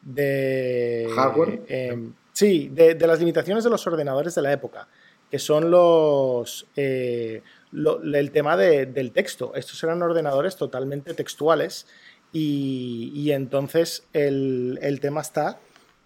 De 0.00 1.08
hardware. 1.12 1.62
Em, 1.66 2.14
sí, 2.32 2.70
de, 2.72 2.94
las 2.94 3.18
limitaciones 3.18 3.64
de 3.64 3.70
los 3.70 3.84
ordenadores 3.88 4.36
de 4.36 4.42
la 4.42 4.52
época, 4.52 4.86
que 5.28 5.40
son 5.40 5.72
los 5.72 6.68
eh, 6.76 7.42
el 7.72 8.30
tema 8.30 8.56
del 8.56 9.10
texto. 9.10 9.56
Estos 9.56 9.82
eran 9.82 10.00
ordenadores 10.02 10.54
totalmente 10.54 11.12
textuales 11.14 11.88
y, 12.32 13.32
entonces 13.32 14.04
el, 14.12 14.78
el, 14.82 15.00
tema 15.00 15.20
está 15.20 15.58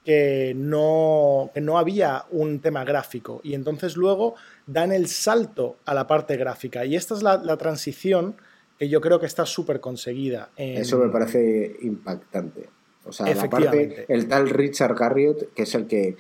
que 0.07 0.55
no, 0.57 1.51
que 1.53 1.61
no 1.61 1.77
había 1.77 2.25
un 2.31 2.61
tema 2.61 2.83
gráfico 2.85 3.43
y 3.45 3.53
entonces 3.53 3.95
luego 3.99 4.37
dan 4.67 4.93
el 4.93 5.09
salto 5.09 5.77
a 5.85 5.95
la 5.95 6.07
parte 6.07 6.37
gráfica. 6.37 6.85
Y 6.85 6.97
esta 6.97 7.15
es 7.15 7.23
la, 7.23 7.57
transición 7.57 8.37
que 8.79 8.89
yo 8.89 9.01
creo 9.01 9.21
que 9.21 9.27
está 9.27 9.47
súper 9.47 9.81
conseguida. 9.81 10.51
Eso 10.57 10.99
me 10.99 11.09
parece 11.09 11.77
impactante. 11.83 12.69
O 13.05 13.13
sea, 13.13 13.33
la 13.35 13.51
parte, 13.51 14.07
el 14.09 14.29
tal 14.29 14.49
Richard 14.49 14.95
Garriott, 14.95 15.53
que 15.53 15.65
es 15.65 15.75
el 15.75 15.87
que 15.87 16.17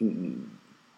mm, 0.00 0.32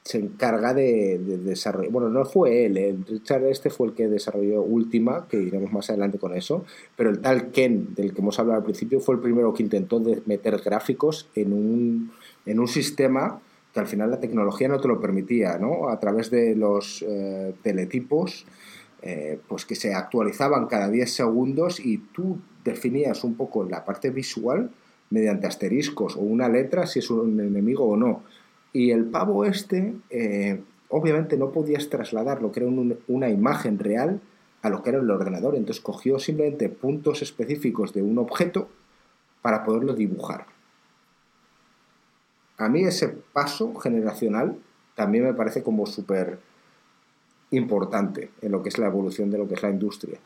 se 0.06 0.18
encarga 0.18 0.72
de, 0.72 1.18
desarrollar. 1.18 1.90
Bueno, 1.90 2.08
no 2.08 2.24
fue 2.24 2.64
él, 2.64 2.78
el 2.78 3.04
Richard 3.04 3.44
este 3.46 3.70
fue 3.70 3.88
el 3.88 3.94
que 3.94 4.08
desarrolló 4.08 4.62
Última, 4.62 5.26
que 5.28 5.36
iremos 5.36 5.72
más 5.72 5.90
adelante 5.90 6.18
con 6.18 6.34
eso, 6.34 6.64
pero 6.96 7.10
el 7.10 7.20
tal 7.20 7.50
Ken, 7.50 7.94
del 7.94 8.14
que 8.14 8.22
hemos 8.22 8.38
hablado 8.38 8.58
al 8.58 8.64
principio, 8.64 9.00
fue 9.00 9.16
el 9.16 9.20
primero 9.20 9.52
que 9.52 9.64
intentó 9.64 10.00
meter 10.24 10.58
gráficos 10.64 11.28
en 11.34 11.52
un, 11.52 12.12
en 12.46 12.60
un 12.60 12.68
sistema 12.68 13.40
que 13.76 13.80
al 13.80 13.86
final 13.86 14.10
la 14.10 14.20
tecnología 14.20 14.68
no 14.68 14.80
te 14.80 14.88
lo 14.88 14.98
permitía, 14.98 15.58
¿no? 15.58 15.90
A 15.90 16.00
través 16.00 16.30
de 16.30 16.56
los 16.56 17.04
eh, 17.06 17.52
teletipos, 17.62 18.46
eh, 19.02 19.38
pues 19.46 19.66
que 19.66 19.74
se 19.74 19.92
actualizaban 19.92 20.64
cada 20.64 20.88
10 20.88 21.12
segundos 21.12 21.78
y 21.78 21.98
tú 21.98 22.38
definías 22.64 23.22
un 23.22 23.34
poco 23.34 23.64
la 23.64 23.84
parte 23.84 24.08
visual 24.08 24.70
mediante 25.10 25.46
asteriscos 25.46 26.16
o 26.16 26.20
una 26.20 26.48
letra 26.48 26.86
si 26.86 27.00
es 27.00 27.10
un 27.10 27.38
enemigo 27.38 27.84
o 27.84 27.98
no. 27.98 28.22
Y 28.72 28.92
el 28.92 29.04
pavo 29.04 29.44
este, 29.44 29.92
eh, 30.08 30.58
obviamente 30.88 31.36
no 31.36 31.52
podías 31.52 31.90
trasladar 31.90 32.40
lo 32.40 32.52
que 32.52 32.60
era 32.60 32.70
una 33.08 33.28
imagen 33.28 33.78
real 33.78 34.22
a 34.62 34.70
lo 34.70 34.82
que 34.82 34.88
era 34.88 35.00
el 35.00 35.10
ordenador. 35.10 35.54
Entonces 35.54 35.84
cogió 35.84 36.18
simplemente 36.18 36.70
puntos 36.70 37.20
específicos 37.20 37.92
de 37.92 38.00
un 38.00 38.16
objeto 38.16 38.70
para 39.42 39.64
poderlo 39.64 39.92
dibujar 39.92 40.55
a 42.58 42.68
mí 42.68 42.84
ese 42.84 43.08
paso 43.08 43.74
generacional 43.74 44.56
también 44.94 45.24
me 45.24 45.34
parece 45.34 45.62
como 45.62 45.86
súper 45.86 46.38
importante 47.50 48.30
en 48.42 48.52
lo 48.52 48.62
que 48.62 48.70
es 48.70 48.78
la 48.78 48.86
evolución 48.86 49.30
de 49.30 49.38
lo 49.38 49.46
que 49.46 49.54
es 49.54 49.62
la 49.62 49.70
industria. 49.70 50.18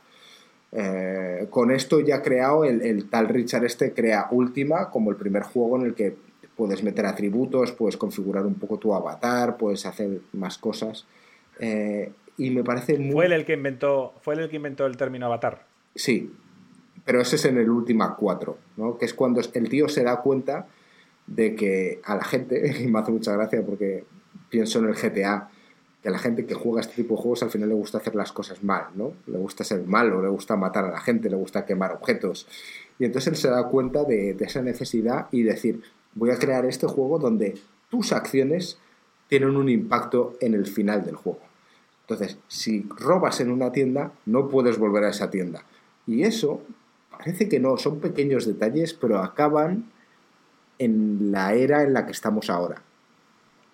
Eh, 0.73 1.49
con 1.51 1.73
esto 1.73 1.99
ya 1.99 2.23
creado 2.23 2.65
el, 2.65 3.09
tal 3.11 3.29
Richard 3.29 3.65
este 3.65 3.93
crea 3.93 4.29
Ultima 4.31 4.89
como 4.91 5.11
el 5.11 5.17
primer 5.17 5.43
juego 5.43 5.77
en 5.77 5.87
el 5.87 5.95
que 5.95 6.15
puedes 6.57 6.85
meter 6.85 7.07
atributos, 7.07 7.73
puedes 7.73 7.97
configurar 7.97 8.47
un 8.47 8.55
poco 8.55 8.79
tu 8.79 8.95
avatar, 8.95 9.57
puedes 9.57 9.85
hacer 9.87 10.21
más 10.33 10.59
cosas. 10.59 11.07
Eh, 11.59 12.13
y 12.37 12.51
me 12.51 12.63
parece 12.63 12.99
muy... 12.99 13.13
¿Fue 13.13 13.27
él 13.27 13.33
el 13.33 13.45
que 13.45 13.55
inventó, 13.55 14.15
fue 14.23 14.35
el 14.35 14.49
que 14.49 14.57
inventó 14.57 14.87
el 14.87 14.97
término 14.97 15.27
avatar? 15.27 15.67
Sí, 15.95 16.33
pero 17.05 17.21
ese 17.21 17.37
es 17.37 17.45
en 17.47 17.59
el 17.59 17.69
Ultima 17.69 18.15
4, 18.15 18.57
¿no? 18.77 18.97
que 18.97 19.05
es 19.05 19.15
cuando 19.15 19.41
el 19.41 19.69
tío 19.69 19.89
se 19.89 20.05
da 20.05 20.21
cuenta 20.21 20.69
de 21.31 21.55
que 21.55 22.01
a 22.05 22.17
la 22.17 22.25
gente, 22.25 22.77
y 22.83 22.87
me 22.89 22.99
hace 22.99 23.13
mucha 23.13 23.33
gracia 23.33 23.65
porque 23.65 24.05
pienso 24.51 24.81
en 24.81 24.87
el 24.87 24.95
GTA, 24.95 25.49
que 26.03 26.09
a 26.09 26.13
la 26.13 26.19
gente 26.19 26.47
que 26.47 26.55
juega 26.55 26.81
este 26.81 26.97
tipo 26.97 27.15
de 27.15 27.23
juegos 27.23 27.43
al 27.43 27.51
final 27.51 27.69
le 27.69 27.75
gusta 27.75 27.99
hacer 27.99 28.15
las 28.15 28.33
cosas 28.33 28.63
mal, 28.63 28.87
¿no? 28.95 29.13
Le 29.27 29.39
gusta 29.39 29.65
ser 29.65 29.87
malo, 29.87 30.23
le 30.23 30.29
gusta 30.29 30.57
matar 30.57 30.87
a 30.87 30.91
la 30.91 31.01
gente, 31.01 31.29
le 31.29 31.37
gusta 31.37 31.67
quemar 31.67 31.93
objetos. 31.93 32.47
Y 32.99 33.05
entonces 33.05 33.33
él 33.33 33.37
se 33.37 33.51
da 33.51 33.69
cuenta 33.69 34.05
de, 34.05 34.37
esa 34.41 34.63
necesidad 34.63 35.29
y 35.31 35.43
decir, 35.43 35.83
voy 36.15 36.31
a 36.31 36.39
crear 36.39 36.65
este 36.65 36.87
juego 36.87 37.19
donde 37.19 37.59
tus 37.91 38.13
acciones 38.13 38.79
tienen 39.29 39.57
un 39.57 39.69
impacto 39.69 40.37
en 40.41 40.55
el 40.55 40.67
final 40.67 41.05
del 41.05 41.17
juego. 41.17 41.41
Entonces, 42.03 42.39
si 42.49 42.87
robas 42.97 43.41
en 43.41 43.51
una 43.51 43.71
tienda, 43.71 44.13
no 44.27 44.49
puedes 44.49 44.79
volver 44.79 45.05
a 45.05 45.11
esa 45.11 45.31
tienda. 45.31 45.65
Y 46.07 46.23
eso 46.23 46.63
parece 47.11 47.49
que 47.49 47.61
no, 47.61 47.77
son 47.77 48.01
pequeños 48.01 48.47
detalles, 48.47 48.95
pero 48.95 49.19
acaban 49.19 49.91
en 50.81 51.31
la 51.31 51.53
era 51.55 51.83
en 51.83 51.93
la 51.93 52.07
que 52.07 52.13
estamos 52.13 52.51
ahora. 52.51 52.83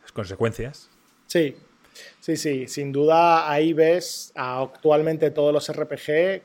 Las 0.03 0.13
consecuencias. 0.13 0.91
Sí. 1.27 1.57
Sí, 2.21 2.37
sí, 2.37 2.67
sin 2.69 2.93
duda 2.93 3.51
ahí 3.51 3.73
ves 3.73 4.33
actualmente 4.35 5.31
todos 5.31 5.51
los 5.51 5.73
RPG 5.73 6.43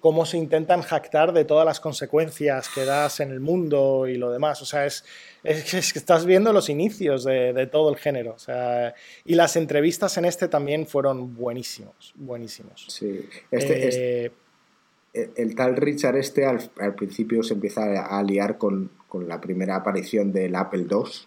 cómo 0.00 0.26
se 0.26 0.36
intentan 0.36 0.82
jactar 0.82 1.32
de 1.32 1.44
todas 1.44 1.66
las 1.66 1.80
consecuencias 1.80 2.68
que 2.68 2.84
das 2.84 3.20
en 3.20 3.30
el 3.30 3.40
mundo 3.40 4.06
y 4.06 4.16
lo 4.16 4.30
demás. 4.30 4.62
O 4.62 4.64
sea, 4.64 4.86
es, 4.86 5.04
es, 5.42 5.92
que 5.92 5.98
estás 5.98 6.24
viendo 6.24 6.52
los 6.52 6.68
inicios 6.68 7.24
de, 7.24 7.68
todo 7.70 7.90
el 7.90 7.96
género. 7.96 8.34
O 8.34 8.38
sea, 8.38 8.94
y 9.24 9.34
las 9.34 9.56
entrevistas 9.56 10.16
en 10.18 10.24
este 10.24 10.48
también 10.48 10.86
fueron 10.86 11.34
buenísimos, 11.34 12.14
buenísimos. 12.16 12.86
Sí, 12.88 13.28
este, 13.50 14.26
eh, 14.26 15.30
el 15.36 15.54
tal 15.54 15.76
Richard 15.76 16.16
este 16.16 16.44
al, 16.46 16.94
principio 16.94 17.42
se 17.42 17.54
empieza 17.54 18.06
a 18.06 18.22
liar 18.22 18.58
con, 18.58 18.90
con, 19.16 19.28
la 19.28 19.40
primera 19.40 19.76
aparición 19.76 20.32
del 20.32 20.54
Apple 20.54 20.86
II 20.90 21.26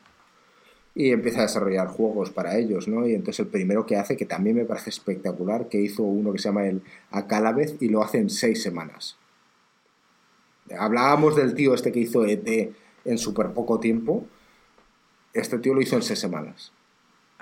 y 0.96 1.12
empieza 1.12 1.40
a 1.40 1.44
desarrollar 1.44 1.88
juegos 1.88 2.30
para 2.32 2.58
ellos, 2.58 2.88
¿no? 2.88 3.08
Y 3.08 3.14
entonces 3.14 3.46
el 3.46 3.48
primero 3.48 3.86
que 3.86 3.96
hace, 3.96 4.18
que 4.18 4.26
también 4.26 4.56
me 4.56 4.66
parece 4.66 4.90
espectacular, 4.90 5.70
que 5.70 5.80
hizo 5.80 6.04
uno 6.04 6.34
que 6.34 6.40
se 6.40 6.50
llama 6.50 6.68
el 6.68 6.82
Acalavez 7.12 7.78
y 7.80 7.90
lo 7.90 8.04
hace 8.04 8.18
en 8.18 8.30
seis 8.30 8.62
semanas. 8.62 9.18
Hablábamos 10.78 11.36
del 11.36 11.54
tío 11.54 11.74
este 11.74 11.92
que 11.92 12.00
hizo 12.00 12.26
ET 12.26 12.74
en 13.06 13.18
súper 13.18 13.54
poco 13.54 13.80
tiempo. 13.80 14.26
Este 15.34 15.58
tío 15.60 15.74
lo 15.74 15.82
hizo 15.82 15.96
en 15.96 16.04
seis 16.04 16.20
semanas. 16.20 16.74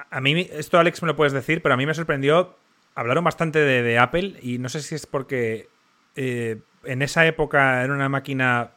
A 0.10 0.22
mí, 0.22 0.48
esto 0.52 0.78
Alex 0.78 1.02
me 1.02 1.08
lo 1.08 1.16
puedes 1.16 1.34
decir, 1.34 1.62
pero 1.62 1.74
a 1.74 1.78
mí 1.78 1.86
me 1.86 1.94
sorprendió. 1.94 2.56
Hablaron 2.96 3.24
bastante 3.24 3.60
de, 3.60 3.98
Apple 4.00 4.40
y 4.42 4.58
no 4.58 4.70
sé 4.70 4.82
si 4.82 4.96
es 4.96 5.06
porque 5.06 5.70
eh, 6.16 6.62
en 6.84 7.02
esa 7.02 7.26
época 7.26 7.84
era 7.84 7.94
una 7.94 8.10
máquina 8.10 8.77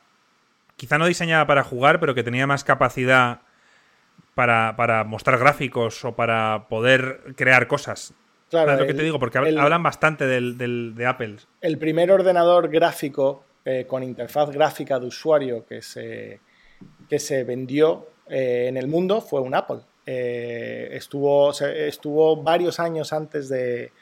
quizá 0.80 0.96
no 0.96 1.04
diseñada 1.04 1.46
para 1.46 1.62
jugar, 1.62 2.00
pero 2.00 2.14
que 2.14 2.22
tenía 2.22 2.46
más 2.46 2.64
capacidad 2.64 3.42
para, 4.34 5.04
mostrar 5.04 5.38
gráficos 5.38 6.02
o 6.06 6.16
para 6.16 6.68
poder 6.70 7.34
crear 7.36 7.66
cosas. 7.66 8.14
Claro, 8.48 8.76
lo 8.76 8.86
que 8.86 8.94
te 8.94 9.02
digo, 9.02 9.18
porque 9.18 9.36
hablan 9.36 9.82
bastante 9.82 10.26
del, 10.26 10.56
de 10.96 11.06
Apple. 11.06 11.36
El 11.60 11.76
primer 11.76 12.10
ordenador 12.10 12.70
gráfico 12.70 13.44
eh, 13.62 13.84
con 13.86 14.02
interfaz 14.02 14.48
gráfica 14.48 14.98
de 14.98 15.06
usuario 15.06 15.66
que 15.66 15.82
se, 15.82 16.40
que 17.10 17.18
se 17.18 17.44
vendió 17.44 18.08
eh, 18.30 18.64
en 18.68 18.78
el 18.78 18.88
mundo 18.88 19.20
fue 19.20 19.42
un 19.42 19.54
Apple. 19.54 19.80
Eh, 20.06 20.88
estuvo, 20.92 21.52
estuvo 21.52 22.42
varios 22.42 22.80
años 22.80 23.12
antes 23.12 23.50
de, 23.50 23.92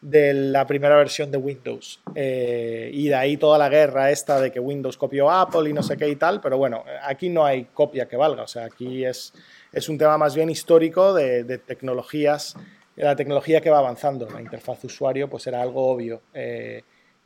de 0.00 0.32
la 0.32 0.66
primera 0.66 0.96
versión 0.96 1.30
de 1.30 1.38
Windows. 1.38 2.00
y 2.14 3.08
de 3.08 3.14
ahí 3.14 3.36
toda 3.36 3.58
la 3.58 3.68
guerra 3.68 4.10
esta 4.10 4.40
de 4.40 4.50
que 4.50 4.60
Windows 4.60 4.96
copió 4.96 5.30
Apple 5.30 5.68
y 5.68 5.72
no 5.72 5.82
sé 5.82 5.96
qué 5.96 6.08
y 6.08 6.16
tal, 6.16 6.40
pero 6.40 6.56
bueno, 6.56 6.84
aquí 7.02 7.28
no 7.28 7.44
hay 7.44 7.64
copia 7.66 8.08
que 8.08 8.16
valga, 8.16 8.44
o 8.44 8.48
sea, 8.48 8.64
aquí 8.64 9.04
es 9.04 9.32
es 9.72 9.88
un 9.88 9.98
tema 9.98 10.18
más 10.18 10.34
bien 10.34 10.50
histórico 10.50 11.14
de, 11.14 11.44
de 11.44 11.58
tecnologías, 11.58 12.56
la 12.96 13.16
tecnología 13.16 13.60
que 13.60 13.70
va 13.70 13.78
avanzando. 13.78 14.28
La 14.28 14.40
interfaz 14.40 14.84
usuario 14.84 15.28
pues 15.28 15.46
era 15.46 15.62
algo 15.62 15.86
obvio. 15.86 16.22
Eh, 16.34 16.82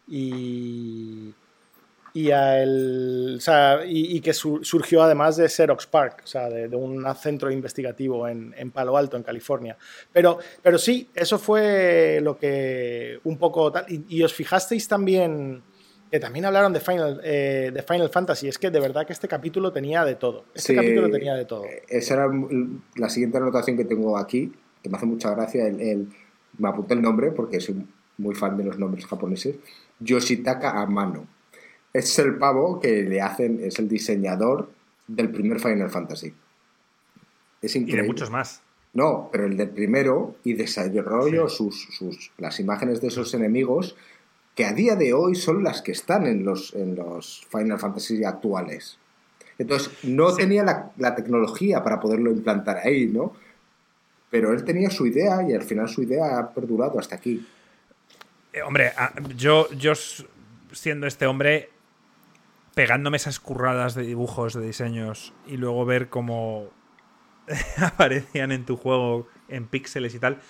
y, 0.08 1.32
y, 2.14 2.30
y, 3.86 4.20
que 4.20 4.32
surgió 4.32 5.02
además 5.02 5.36
de 5.36 5.48
Xerox 5.48 5.86
Park, 5.86 6.22
o 6.24 6.26
sea, 6.26 6.48
de, 6.48 6.74
un 6.76 7.04
centro 7.16 7.50
investigativo 7.50 8.26
en, 8.28 8.54
en, 8.56 8.70
Palo 8.70 8.96
Alto, 8.96 9.16
en 9.16 9.24
California. 9.24 9.76
Pero, 10.12 10.38
pero 10.62 10.78
sí, 10.78 11.10
eso 11.14 11.38
fue 11.38 12.20
lo 12.22 12.38
que 12.38 13.18
un 13.24 13.36
poco 13.36 13.70
tal. 13.72 13.84
y 13.88 14.22
os 14.22 14.32
fijasteis 14.32 14.88
también 14.88 15.62
que 16.14 16.20
también 16.20 16.44
hablaron 16.44 16.72
de 16.72 16.78
Final, 16.78 17.20
eh, 17.24 17.72
de 17.74 17.82
Final 17.82 18.08
Fantasy. 18.08 18.46
Es 18.46 18.56
que 18.56 18.70
de 18.70 18.78
verdad 18.78 19.04
que 19.04 19.12
este 19.12 19.26
capítulo 19.26 19.72
tenía 19.72 20.04
de 20.04 20.14
todo. 20.14 20.44
Este 20.54 20.72
capítulo 20.72 21.10
tenía 21.10 21.34
de 21.34 21.44
todo. 21.44 21.64
Esa 21.88 22.14
era 22.14 22.28
la 22.94 23.08
siguiente 23.08 23.38
anotación 23.38 23.76
que 23.76 23.84
tengo 23.84 24.16
aquí, 24.16 24.52
que 24.80 24.88
me 24.88 24.96
hace 24.96 25.06
mucha 25.06 25.30
gracia. 25.30 25.66
El, 25.66 26.08
me 26.56 26.68
apunté 26.68 26.94
el 26.94 27.02
nombre 27.02 27.32
porque 27.32 27.60
soy 27.60 27.84
muy 28.18 28.36
fan 28.36 28.56
de 28.56 28.62
los 28.62 28.78
nombres 28.78 29.06
japoneses. 29.06 29.56
Yoshitaka 29.98 30.80
Amano. 30.80 31.26
Es 31.95 32.18
el 32.18 32.36
pavo 32.36 32.78
que 32.80 33.03
le 33.05 33.22
hacen, 33.22 33.61
es 33.62 33.78
el 33.78 33.88
diseñador 33.88 34.70
del 35.07 35.30
primer 35.30 35.61
Final 35.61 35.88
Fantasy. 35.88 36.34
Es 37.62 37.74
increíble. 37.76 38.03
Y 38.03 38.03
de 38.03 38.09
muchos 38.09 38.30
más. 38.30 38.61
No, 38.92 39.30
pero 39.32 39.47
el 39.47 39.57
del 39.57 39.70
primero 39.70 40.36
y 40.45 40.53
desarrolló 40.53 41.49
sus, 41.49 41.88
sus, 41.97 42.30
las 42.36 42.61
imágenes 42.61 43.01
de 43.01 43.09
esos 43.09 43.32
enemigos 43.32 43.97
que 44.55 44.64
a 44.64 44.72
día 44.72 44.95
de 44.95 45.12
hoy 45.12 45.34
son 45.34 45.64
las 45.64 45.82
que 45.82 45.92
están 45.92 46.26
en 46.26 46.45
los, 46.45 46.74
en 46.74 46.95
los 46.95 47.47
Final 47.51 47.78
Fantasy 47.78 48.22
actuales. 48.24 48.99
Entonces, 49.59 49.92
no 50.05 50.34
tenía 50.34 50.92
la, 50.97 51.14
tecnología 51.14 51.82
para 51.82 52.01
poderlo 52.01 52.30
implantar 52.30 52.78
ahí, 52.78 53.07
¿no? 53.07 53.34
Pero 54.30 54.53
él 54.53 54.64
tenía 54.64 54.90
su 54.90 55.07
idea 55.07 55.42
y 55.49 55.55
al 55.55 55.62
final 55.62 55.88
su 55.88 56.03
idea 56.03 56.38
ha 56.38 56.51
perdurado 56.53 56.99
hasta 56.99 57.16
aquí. 57.16 57.47
Eh, 58.53 58.62
hombre, 58.62 58.92
yo, 59.36 59.70
yo 59.72 59.92
siendo 60.72 61.07
este 61.07 61.26
hombre, 61.26 61.70
pegándome 62.74 63.16
esas 63.16 63.40
curradas 63.40 63.94
de 63.94 64.02
dibujos, 64.02 64.54
de 64.54 64.66
diseños, 64.66 65.32
y 65.46 65.56
luego 65.56 65.84
ver 65.84 66.08
cómo 66.08 66.70
aparecían 67.78 68.52
en 68.52 68.64
tu 68.64 68.76
juego 68.76 69.28
en 69.48 69.66
píxeles 69.66 70.14
y 70.14 70.18
tal, 70.18 70.40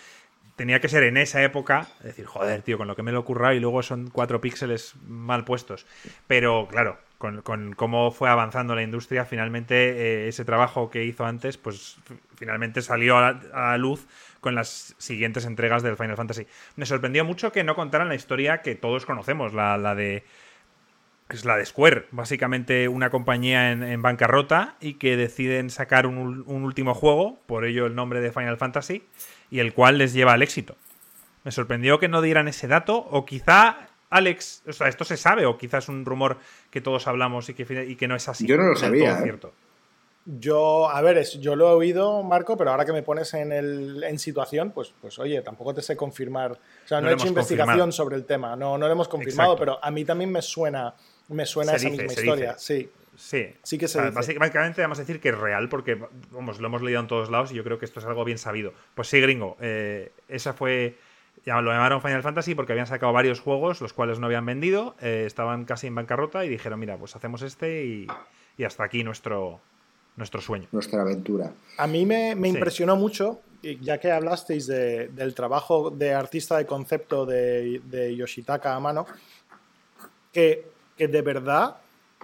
tenía 0.56 0.80
que 0.80 0.88
ser 0.88 1.02
en 1.02 1.16
esa 1.16 1.42
época, 1.42 1.88
decir, 2.02 2.26
joder, 2.26 2.62
tío, 2.62 2.78
con 2.78 2.88
lo 2.88 2.96
que 2.96 3.02
me 3.02 3.12
lo 3.12 3.20
ocurra 3.20 3.54
y 3.54 3.60
luego 3.60 3.82
son 3.82 4.08
cuatro 4.10 4.40
píxeles 4.40 4.94
mal 5.06 5.44
puestos. 5.44 5.86
Pero 6.26 6.68
claro, 6.68 6.98
con, 7.18 7.72
cómo 7.72 8.10
fue 8.10 8.28
avanzando 8.28 8.74
la 8.74 8.82
industria, 8.82 9.24
finalmente 9.24 9.74
eh, 9.74 10.28
ese 10.28 10.44
trabajo 10.44 10.90
que 10.90 11.04
hizo 11.04 11.24
antes, 11.24 11.56
pues 11.56 11.96
finalmente 12.36 12.82
salió 12.82 13.18
a 13.18 13.32
la, 13.32 13.78
luz 13.78 14.06
con 14.40 14.54
las 14.54 14.94
siguientes 14.98 15.44
entregas 15.46 15.82
del 15.82 15.96
Final 15.96 16.16
Fantasy. 16.16 16.46
Me 16.76 16.86
sorprendió 16.86 17.24
mucho 17.24 17.50
que 17.50 17.64
no 17.64 17.74
contaran 17.74 18.08
la 18.08 18.14
historia 18.14 18.62
que 18.62 18.74
todos 18.74 19.06
conocemos, 19.06 19.54
la, 19.54 19.76
la 19.78 19.94
de 19.94 20.24
es 21.30 21.44
la 21.44 21.56
de 21.56 21.64
Square, 21.64 22.06
básicamente 22.10 22.88
una 22.88 23.10
compañía 23.10 23.72
en, 23.72 24.02
bancarrota 24.02 24.76
y 24.80 24.94
que 24.94 25.16
deciden 25.16 25.70
sacar 25.70 26.06
un, 26.06 26.44
último 26.46 26.94
juego, 26.94 27.40
por 27.46 27.64
ello 27.64 27.86
el 27.86 27.94
nombre 27.94 28.20
de 28.20 28.30
Final 28.30 28.56
Fantasy, 28.58 29.06
y 29.50 29.60
el 29.60 29.72
cual 29.72 29.98
les 29.98 30.12
lleva 30.12 30.34
al 30.34 30.42
éxito. 30.42 30.76
Me 31.44 31.52
sorprendió 31.52 31.98
que 31.98 32.08
no 32.08 32.22
dieran 32.22 32.48
ese 32.48 32.68
dato, 32.68 32.96
o 32.96 33.24
quizá 33.24 33.88
Alex, 34.10 34.62
o 34.66 34.72
sea, 34.72 34.88
esto 34.88 35.04
se 35.04 35.16
sabe, 35.16 35.46
o 35.46 35.58
quizás 35.58 35.84
es 35.84 35.88
un 35.88 36.04
rumor 36.04 36.38
que 36.70 36.80
todos 36.80 37.06
hablamos 37.06 37.48
y 37.48 37.54
que, 37.54 37.84
y 37.88 37.96
que 37.96 38.08
no 38.08 38.16
es 38.16 38.28
así. 38.28 38.46
Yo 38.46 38.56
no 38.56 38.64
lo 38.64 38.76
sabía. 38.76 39.18
¿eh? 39.18 39.22
Cierto. 39.22 39.52
Yo, 40.26 40.88
a 40.88 41.02
ver, 41.02 41.22
yo 41.38 41.54
lo 41.54 41.68
he 41.68 41.72
oído, 41.74 42.22
Marco, 42.22 42.56
pero 42.56 42.70
ahora 42.70 42.86
que 42.86 42.94
me 42.94 43.02
pones 43.02 43.34
en, 43.34 43.52
el, 43.52 44.02
en 44.04 44.18
situación, 44.18 44.70
pues, 44.70 44.94
pues 44.98 45.18
oye, 45.18 45.42
tampoco 45.42 45.74
te 45.74 45.82
sé 45.82 45.96
confirmar. 45.96 46.52
O 46.52 46.88
sea, 46.88 47.02
no, 47.02 47.10
he 47.10 47.12
hecho 47.12 47.26
investigación 47.26 47.92
sobre 47.92 48.16
el 48.16 48.24
tema, 48.24 48.56
no, 48.56 48.78
no 48.78 48.86
lo 48.86 48.92
hemos 48.92 49.08
confirmado, 49.08 49.54
pero 49.54 49.78
a 49.82 49.90
mí 49.90 50.02
también 50.06 50.32
me 50.32 50.40
suena, 50.40 50.94
me 51.28 51.46
suena 51.46 51.74
esa 51.74 51.88
misma 51.88 52.04
historia. 52.04 52.58
Sí. 52.58 52.90
Sí, 53.16 53.46
sí 53.62 53.78
que 53.78 53.88
se 53.88 54.10
Básicamente 54.10 54.82
vamos 54.82 54.98
a 54.98 55.02
decir 55.02 55.20
que 55.20 55.28
es 55.28 55.38
real 55.38 55.68
porque 55.68 55.98
vamos, 56.30 56.60
lo 56.60 56.66
hemos 56.66 56.82
leído 56.82 57.00
en 57.00 57.06
todos 57.06 57.30
lados 57.30 57.52
y 57.52 57.54
yo 57.54 57.64
creo 57.64 57.78
que 57.78 57.84
esto 57.84 58.00
es 58.00 58.06
algo 58.06 58.24
bien 58.24 58.38
sabido. 58.38 58.72
Pues 58.94 59.08
sí, 59.08 59.20
gringo, 59.20 59.56
eh, 59.60 60.12
esa 60.28 60.52
fue... 60.52 60.96
Ya 61.46 61.60
lo 61.60 61.70
llamaron 61.70 62.00
Final 62.00 62.22
Fantasy 62.22 62.54
porque 62.54 62.72
habían 62.72 62.86
sacado 62.86 63.12
varios 63.12 63.40
juegos, 63.40 63.82
los 63.82 63.92
cuales 63.92 64.18
no 64.18 64.26
habían 64.26 64.46
vendido, 64.46 64.94
eh, 65.02 65.24
estaban 65.26 65.66
casi 65.66 65.88
en 65.88 65.94
bancarrota 65.94 66.44
y 66.44 66.48
dijeron, 66.48 66.80
mira, 66.80 66.96
pues 66.96 67.16
hacemos 67.16 67.42
este 67.42 67.84
y, 67.84 68.64
hasta 68.64 68.84
aquí 68.84 69.04
nuestro, 69.04 69.60
nuestro 70.16 70.40
sueño. 70.40 70.68
Nuestra 70.72 71.02
aventura. 71.02 71.52
A 71.76 71.86
mí 71.86 72.06
me, 72.06 72.30
impresionó 72.30 72.96
mucho, 72.96 73.42
ya 73.62 73.98
que 73.98 74.10
hablasteis 74.10 74.66
del 74.66 75.34
trabajo 75.34 75.90
de 75.90 76.14
artista 76.14 76.56
de 76.56 76.64
concepto 76.64 77.26
de, 77.26 77.82
de 77.84 78.16
Yoshitaka 78.16 78.74
Amano, 78.74 79.06
que, 80.32 80.73
que 80.96 81.08
de 81.08 81.22
verdad 81.22 81.78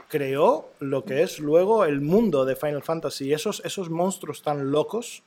creó 0.08 0.72
lo 0.80 1.04
que 1.04 1.22
es 1.22 1.38
luego 1.38 1.84
el 1.84 2.00
mundo 2.00 2.44
de 2.44 2.56
Final 2.56 2.82
Fantasy. 2.82 3.32
Esos, 3.32 3.62
esos 3.64 3.88
monstruos 3.88 4.42
tan 4.42 4.70
locos, 4.70 5.22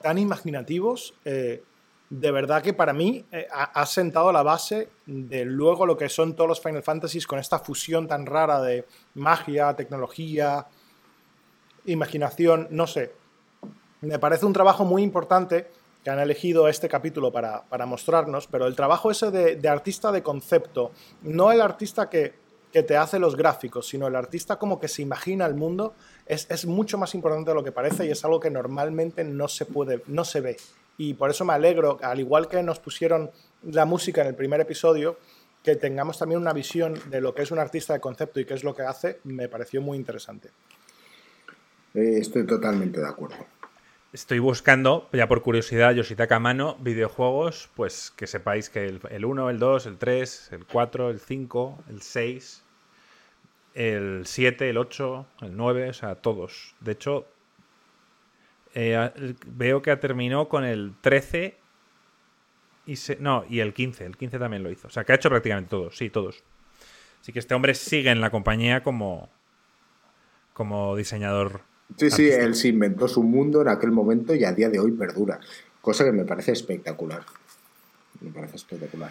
tan 0.00 0.16
imaginativos, 0.16 1.14
eh, 1.24 1.62
de 2.08 2.30
verdad 2.30 2.62
que 2.62 2.72
para 2.72 2.94
mí 2.94 3.26
eh, 3.32 3.46
ha, 3.52 3.84
sentado 3.84 4.32
la 4.32 4.42
base 4.42 4.88
de 5.04 5.44
luego 5.44 5.84
lo 5.84 5.96
que 5.96 6.08
son 6.08 6.34
todos 6.34 6.48
los 6.48 6.60
Final 6.60 6.82
Fantasies 6.82 7.26
con 7.26 7.38
esta 7.38 7.58
fusión 7.58 8.08
tan 8.08 8.24
rara 8.24 8.62
de 8.62 8.86
magia, 9.14 9.74
tecnología, 9.74 10.66
imaginación, 11.84 12.68
no 12.70 12.86
sé. 12.86 13.12
Me 14.00 14.18
parece 14.18 14.46
un 14.46 14.52
trabajo 14.52 14.84
muy 14.84 15.02
importante 15.02 15.70
que 16.02 16.10
han 16.10 16.20
elegido 16.20 16.68
este 16.68 16.88
capítulo 16.88 17.32
para, 17.32 17.64
mostrarnos, 17.86 18.46
pero 18.46 18.66
el 18.66 18.76
trabajo 18.76 19.10
ese 19.10 19.30
de 19.30 19.68
artista 19.68 20.12
de 20.12 20.22
concepto, 20.22 20.92
no 21.22 21.50
el 21.50 21.60
artista 21.60 22.08
que 22.08 22.47
que 22.72 22.82
te 22.82 22.96
hace 22.96 23.18
los 23.18 23.36
gráficos, 23.36 23.88
sino 23.88 24.06
el 24.06 24.16
artista 24.16 24.56
como 24.56 24.78
que 24.80 24.88
se 24.88 25.02
imagina 25.02 25.46
el 25.46 25.54
mundo, 25.54 25.94
es, 26.26 26.66
mucho 26.66 26.98
más 26.98 27.14
importante 27.14 27.50
de 27.50 27.54
lo 27.54 27.64
que 27.64 27.72
parece 27.72 28.06
y 28.06 28.10
es 28.10 28.24
algo 28.24 28.40
que 28.40 28.50
normalmente 28.50 29.24
no 29.24 29.48
se 29.48 29.64
puede, 29.64 30.02
no 30.06 30.24
se 30.24 30.40
ve. 30.40 30.56
Y 30.98 31.14
por 31.14 31.30
eso 31.30 31.44
me 31.44 31.52
alegro, 31.52 31.98
al 32.02 32.20
igual 32.20 32.48
que 32.48 32.62
nos 32.62 32.80
pusieron 32.80 33.30
la 33.62 33.84
música 33.84 34.20
en 34.20 34.28
el 34.28 34.34
primer 34.34 34.60
episodio, 34.60 35.16
que 35.62 35.76
tengamos 35.76 36.18
también 36.18 36.40
una 36.40 36.52
visión 36.52 37.00
de 37.10 37.20
lo 37.20 37.34
que 37.34 37.42
es 37.42 37.50
un 37.50 37.58
artista 37.58 37.92
de 37.92 38.00
concepto 38.00 38.40
y 38.40 38.44
qué 38.44 38.54
es 38.54 38.64
lo 38.64 38.74
que 38.74 38.82
hace, 38.82 39.20
me 39.24 39.48
pareció 39.48 39.80
muy 39.80 39.96
interesante. 39.96 40.50
Eh, 41.94 42.18
estoy 42.18 42.46
totalmente 42.46 43.00
de 43.00 43.08
acuerdo. 43.08 43.57
Estoy 44.10 44.38
buscando, 44.38 45.06
ya 45.12 45.28
por 45.28 45.42
curiosidad, 45.42 45.92
Yoshitaka 45.92 46.38
Mano, 46.38 46.78
videojuegos, 46.80 47.68
pues 47.74 48.10
que 48.16 48.26
sepáis 48.26 48.70
que 48.70 48.86
el, 48.86 49.24
1, 49.24 49.50
el 49.50 49.58
2, 49.58 49.84
el 49.84 49.98
3, 49.98 50.52
el 50.52 50.64
4, 50.64 51.10
el 51.10 51.20
5, 51.20 51.84
el 51.90 52.00
6, 52.00 52.64
el 53.74 54.22
7, 54.24 54.70
el 54.70 54.78
8, 54.78 55.26
el 55.42 55.54
9, 55.54 55.90
o 55.90 55.92
sea, 55.92 56.14
todos. 56.14 56.74
De 56.80 56.92
hecho, 56.92 57.26
eh, 58.74 59.34
veo 59.46 59.82
que 59.82 59.94
terminó 59.96 60.48
con 60.48 60.64
el 60.64 60.94
13 61.02 61.58
y 62.86 62.94
no, 63.20 63.44
y 63.46 63.60
el 63.60 63.74
15, 63.74 64.06
el 64.06 64.16
15 64.16 64.38
también 64.38 64.62
lo 64.62 64.70
hizo. 64.70 64.88
O 64.88 64.90
sea, 64.90 65.04
que 65.04 65.12
ha 65.12 65.16
hecho 65.16 65.28
prácticamente 65.28 65.68
todos, 65.68 65.98
sí, 65.98 66.08
todos. 66.08 66.42
Así 67.20 67.34
que 67.34 67.40
este 67.40 67.54
hombre 67.54 67.74
sigue 67.74 68.10
en 68.10 68.22
la 68.22 68.30
compañía 68.30 68.82
como, 68.82 69.28
como 70.54 70.96
diseñador 70.96 71.67
Sí, 71.96 72.10
sí, 72.10 72.28
él 72.28 72.54
se 72.54 72.68
inventó 72.68 73.08
su 73.08 73.22
mundo 73.22 73.62
en 73.62 73.68
aquel 73.68 73.90
momento 73.90 74.34
y 74.34 74.44
a 74.44 74.52
día 74.52 74.68
de 74.68 74.78
hoy 74.78 74.92
perdura. 74.92 75.40
Cosa 75.80 76.04
que 76.04 76.12
me 76.12 76.24
parece 76.24 76.52
espectacular. 76.52 77.22
Me 78.20 78.30
parece 78.30 78.56
espectacular. 78.56 79.10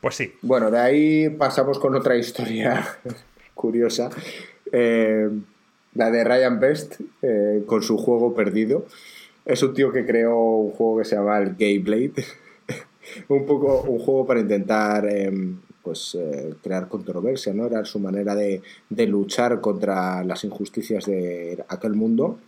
Pues 0.00 0.16
sí. 0.16 0.34
Bueno, 0.42 0.70
de 0.70 0.78
ahí 0.78 1.30
pasamos 1.30 1.78
con 1.78 1.94
otra 1.94 2.16
historia 2.16 2.86
curiosa. 3.54 4.10
Eh, 4.70 5.30
la 5.94 6.10
de 6.10 6.24
Ryan 6.24 6.60
Best 6.60 7.00
eh, 7.22 7.62
con 7.66 7.82
su 7.82 7.96
juego 7.96 8.34
perdido. 8.34 8.86
Es 9.44 9.62
un 9.62 9.74
tío 9.74 9.92
que 9.92 10.06
creó 10.06 10.36
un 10.36 10.72
juego 10.72 10.98
que 10.98 11.04
se 11.04 11.16
llama 11.16 11.38
el 11.38 11.56
Gay 11.56 11.78
Blade. 11.78 12.24
un 13.28 13.46
poco 13.46 13.82
un 13.82 13.98
juego 13.98 14.26
para 14.26 14.40
intentar 14.40 15.06
em, 15.08 15.58
pues 15.82 16.14
eh, 16.14 16.54
crear 16.62 16.88
controversia, 16.88 17.52
¿no? 17.52 17.66
Era 17.66 17.84
su 17.84 17.98
manera 17.98 18.34
de, 18.34 18.62
luchar 19.06 19.60
contra 19.60 20.22
las 20.24 20.44
injusticias 20.44 21.06
de 21.06 21.64
aquel 21.68 21.94
mundo 21.94 22.38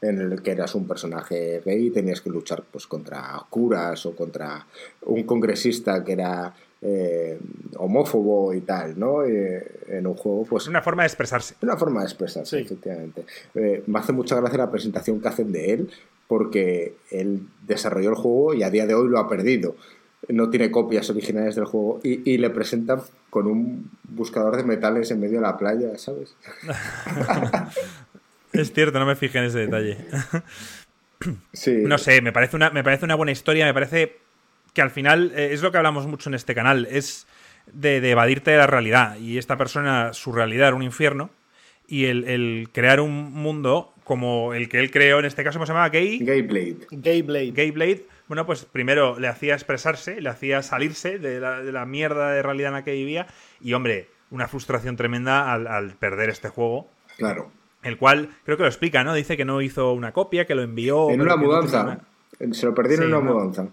en 0.00 0.20
el 0.20 0.42
que 0.42 0.52
eras 0.52 0.76
un 0.76 0.86
personaje 0.86 1.60
gay 1.64 1.86
y 1.86 1.90
tenías 1.90 2.20
que 2.20 2.30
luchar 2.30 2.62
pues 2.70 2.86
contra 2.86 3.42
curas 3.50 4.06
o 4.06 4.14
contra 4.14 4.64
un 5.02 5.24
congresista 5.24 6.04
que 6.04 6.12
era 6.12 6.54
eh, 6.80 7.36
homófobo 7.76 8.54
y 8.54 8.60
tal, 8.60 8.96
¿no? 8.96 9.24
Eh, 9.24 9.66
en 9.88 10.06
un 10.06 10.14
juego, 10.14 10.44
pues... 10.44 10.68
Una 10.68 10.82
forma 10.82 11.02
de 11.02 11.08
expresarse. 11.08 11.56
Una 11.62 11.76
forma 11.76 12.00
de 12.00 12.06
expresarse, 12.06 12.60
efectivamente. 12.60 13.24
me 13.54 13.98
hace 13.98 14.12
mucha 14.12 14.36
gracia 14.36 14.58
la 14.58 14.70
presentación 14.70 15.20
que 15.20 15.28
hacen 15.28 15.50
de 15.50 15.72
él, 15.72 15.90
porque 16.28 16.94
él 17.10 17.48
desarrolló 17.66 18.10
el 18.10 18.14
juego 18.14 18.54
y 18.54 18.62
a 18.62 18.70
día 18.70 18.86
de 18.86 18.94
hoy 18.94 19.08
lo 19.08 19.18
ha 19.18 19.28
perdido 19.28 19.74
no 20.28 20.50
tiene 20.50 20.70
copias 20.70 21.08
originales 21.10 21.54
del 21.56 21.64
juego 21.64 22.00
y, 22.02 22.36
le 22.36 22.50
presentan 22.50 23.00
con 23.30 23.46
un 23.46 23.90
buscador 24.04 24.56
de 24.56 24.64
metales 24.64 25.10
en 25.10 25.20
medio 25.20 25.36
de 25.36 25.42
la 25.42 25.56
playa, 25.56 25.96
¿sabes? 25.96 26.36
es 28.52 28.72
cierto, 28.72 28.98
no 28.98 29.06
me 29.06 29.16
fijé 29.16 29.38
en 29.38 29.44
ese 29.44 29.58
detalle. 29.60 29.98
No 31.66 31.98
sé, 31.98 32.22
me 32.22 32.32
parece, 32.32 32.54
una, 32.54 32.70
me 32.70 32.84
parece 32.84 33.04
una 33.04 33.16
buena 33.16 33.32
historia, 33.32 33.66
me 33.66 33.74
parece 33.74 34.18
que 34.72 34.82
al 34.82 34.90
final 34.90 35.32
eh, 35.34 35.52
es 35.52 35.62
lo 35.62 35.72
que 35.72 35.78
hablamos 35.78 36.06
mucho 36.06 36.30
en 36.30 36.34
este 36.34 36.54
canal, 36.54 36.86
es 36.90 37.26
de, 37.72 37.96
evadirte 38.08 38.52
de 38.52 38.58
la 38.58 38.66
realidad. 38.66 39.16
Y 39.16 39.38
esta 39.38 39.56
persona, 39.56 40.12
su 40.12 40.32
realidad 40.32 40.68
era 40.68 40.76
un 40.76 40.82
infierno, 40.82 41.30
y 41.86 42.04
el, 42.04 42.68
crear 42.72 43.00
un 43.00 43.32
mundo 43.32 43.94
como 44.08 44.54
el 44.54 44.68
que 44.68 44.80
él 44.80 44.90
creó, 44.90 45.20
en 45.20 45.26
este 45.26 45.44
caso, 45.44 45.58
¿cómo 45.58 45.66
se 45.66 45.72
llama? 45.72 45.88
Gay. 45.88 46.18
Gayblade. 46.18 46.78
Gayblade. 46.90 47.52
Gayblade 47.52 48.06
bueno, 48.28 48.44
pues 48.44 48.66
primero 48.66 49.18
le 49.18 49.26
hacía 49.26 49.54
expresarse, 49.54 50.20
le 50.20 50.28
hacía 50.28 50.62
salirse 50.62 51.18
de 51.18 51.40
la, 51.40 51.86
mierda 51.86 52.30
de 52.30 52.42
realidad 52.42 52.68
en 52.68 52.74
la 52.74 52.84
que 52.84 52.92
vivía 52.92 53.26
y, 53.60 53.72
hombre, 53.72 54.10
una 54.30 54.46
frustración 54.48 54.96
tremenda 54.96 55.52
al, 55.52 55.94
perder 55.94 56.28
este 56.28 56.50
juego. 56.50 56.90
Claro. 57.16 57.50
El 57.82 57.96
cual 57.96 58.28
creo 58.44 58.58
que 58.58 58.64
lo 58.64 58.68
explica, 58.68 59.02
¿no? 59.02 59.14
Dice 59.14 59.36
que 59.38 59.46
no 59.46 59.62
hizo 59.62 59.92
una 59.94 60.12
copia, 60.12 60.46
que 60.46 60.54
lo 60.54 60.62
envió. 60.62 61.10
En 61.10 61.22
una 61.22 61.36
mudanza. 61.36 62.00
Se 62.52 62.66
lo 62.66 62.74
perdieron 62.74 63.06
en 63.06 63.14
una 63.14 63.32
mudanza. 63.32 63.68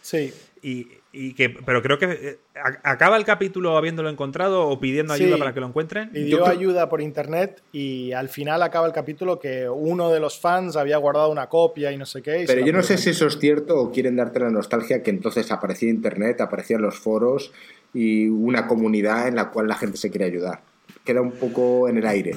Sí. 0.00 0.32
Y, 0.62 0.86
y 1.12 1.34
que, 1.34 1.50
pero 1.50 1.82
creo 1.82 1.98
que 1.98 2.06
eh, 2.06 2.38
acaba 2.84 3.16
el 3.16 3.24
capítulo 3.24 3.76
habiéndolo 3.76 4.08
encontrado 4.08 4.68
o 4.68 4.78
pidiendo 4.78 5.12
ayuda 5.12 5.38
para 5.38 5.52
que 5.52 5.58
lo 5.58 5.66
encuentren. 5.66 6.10
Pidió 6.10 6.46
ayuda 6.46 6.88
por 6.88 7.00
internet 7.00 7.62
y 7.72 8.12
al 8.12 8.28
final 8.28 8.62
acaba 8.62 8.86
el 8.86 8.92
capítulo 8.92 9.40
que 9.40 9.68
uno 9.68 10.10
de 10.10 10.20
los 10.20 10.38
fans 10.38 10.76
había 10.76 10.98
guardado 10.98 11.30
una 11.30 11.48
copia 11.48 11.90
y 11.90 11.96
no 11.96 12.06
sé 12.06 12.22
qué. 12.22 12.44
Pero 12.46 12.64
yo 12.64 12.72
no 12.72 12.82
sé 12.82 12.96
si 12.96 13.10
eso 13.10 13.26
es 13.26 13.38
cierto 13.38 13.76
o 13.76 13.90
quieren 13.90 14.14
darte 14.16 14.38
la 14.38 14.50
nostalgia 14.50 15.02
que 15.02 15.10
entonces 15.10 15.50
aparecía 15.50 15.90
internet, 15.90 16.40
aparecían 16.40 16.80
los 16.80 17.00
foros 17.00 17.52
y 17.92 18.28
una 18.28 18.68
comunidad 18.68 19.26
en 19.26 19.34
la 19.34 19.50
cual 19.50 19.66
la 19.66 19.74
gente 19.74 19.96
se 19.96 20.10
quiere 20.10 20.26
ayudar. 20.26 20.62
Queda 21.04 21.22
un 21.22 21.32
poco 21.32 21.88
en 21.88 21.98
el 21.98 22.06
aire, 22.06 22.36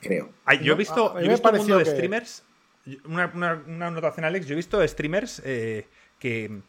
creo. 0.00 0.30
yo 0.62 0.72
he 0.72 0.76
visto, 0.76 1.14
yo 1.20 1.26
he 1.26 1.28
visto 1.28 1.50
un 1.50 1.56
mundo 1.58 1.78
de 1.78 1.84
streamers. 1.84 2.42
Una, 3.04 3.30
una, 3.34 3.86
anotación, 3.88 4.24
Alex. 4.24 4.46
Yo 4.46 4.54
he 4.54 4.56
visto 4.56 4.86
streamers 4.88 5.42
eh, 5.44 5.86
que 6.18 6.62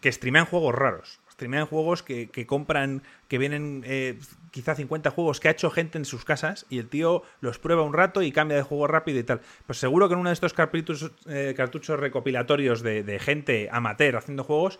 que 0.00 0.10
streamean 0.12 0.46
juegos 0.46 0.74
raros. 0.74 1.20
Streamean 1.30 1.66
juegos 1.66 2.02
que, 2.02 2.28
compran, 2.46 3.02
que 3.28 3.38
vienen 3.38 3.82
eh, 3.86 4.18
quizá 4.50 4.74
50 4.74 5.10
juegos 5.10 5.40
que 5.40 5.48
ha 5.48 5.52
hecho 5.52 5.70
gente 5.70 5.96
en 5.96 6.04
sus 6.04 6.24
casas 6.24 6.66
y 6.68 6.78
el 6.78 6.88
tío 6.88 7.22
los 7.40 7.58
prueba 7.58 7.82
un 7.82 7.94
rato 7.94 8.20
y 8.20 8.30
cambia 8.30 8.58
de 8.58 8.62
juego 8.62 8.86
rápido 8.86 9.18
y 9.18 9.22
tal. 9.22 9.40
Pues 9.66 9.78
seguro 9.78 10.08
que 10.08 10.14
en 10.14 10.20
uno 10.20 10.28
de 10.28 10.34
estos 10.34 10.52
cartuchos, 10.52 11.12
eh, 11.26 11.54
cartuchos 11.56 11.98
recopilatorios 11.98 12.82
de, 12.82 13.18
gente 13.20 13.68
amateur 13.72 14.16
haciendo 14.16 14.44
juegos 14.44 14.78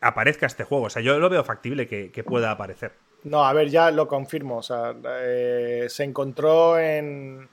aparezca 0.00 0.46
este 0.46 0.64
juego. 0.64 0.84
O 0.84 0.90
sea, 0.90 1.02
yo 1.02 1.18
lo 1.18 1.28
veo 1.28 1.42
factible 1.42 1.88
que, 1.88 2.24
pueda 2.24 2.50
aparecer. 2.50 2.92
No, 3.24 3.44
a 3.44 3.52
ver, 3.52 3.68
ya 3.68 3.90
lo 3.90 4.06
confirmo. 4.06 4.58
O 4.58 4.62
sea, 4.62 4.94
eh, 5.04 5.86
se 5.88 6.04
encontró 6.04 6.78
en 6.78 7.48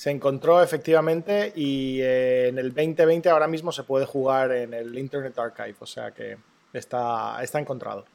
se 0.00 0.10
encontró 0.10 0.62
efectivamente 0.62 1.52
y 1.54 2.00
en 2.00 2.58
el 2.58 2.72
2020 2.72 3.28
ahora 3.28 3.46
mismo 3.46 3.70
se 3.70 3.82
puede 3.82 4.06
jugar 4.06 4.50
en 4.50 4.72
el 4.72 4.96
Internet 4.96 5.38
Archive, 5.38 5.76
o 5.78 5.84
sea 5.84 6.10
que 6.12 6.38
Está, 6.72 7.42
está 7.42 7.60
encontrado. 7.60 8.06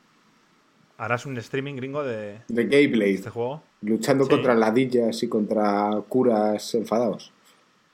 ¿Harás 0.98 1.28
un 1.28 1.38
streaming 1.38 1.76
gringo 1.76 2.04
de, 2.04 2.40
de 2.48 2.64
Gameplay? 2.64 3.14
Este 3.14 3.30
juego? 3.30 3.62
Luchando 3.84 4.28
contra 4.28 4.56
ladillas 4.56 5.22
y 5.22 5.30
contra 5.30 5.92
curas 6.10 6.74
enfadados. 6.74 7.32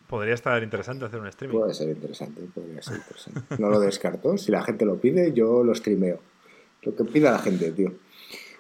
Podría 0.08 0.36
estar 0.36 0.64
interesante 0.64 1.04
hacer 1.04 1.20
un 1.20 1.28
streaming. 1.28 1.58
Puede 1.58 1.74
ser 1.74 1.90
interesante, 1.90 2.44
podría 2.54 2.82
ser 2.82 2.96
interesante. 2.98 3.42
No 3.60 3.70
lo 3.70 3.82
descarto. 3.82 4.38
Si 4.38 4.54
la 4.54 4.64
gente 4.64 4.86
lo 4.86 5.02
pide, 5.02 5.34
yo 5.34 5.66
lo 5.66 5.76
streameo. 5.76 6.22
Lo 6.84 6.96
que 6.96 7.04
pida 7.04 7.30
la 7.32 7.40
gente, 7.40 7.74
tío. 7.74 7.92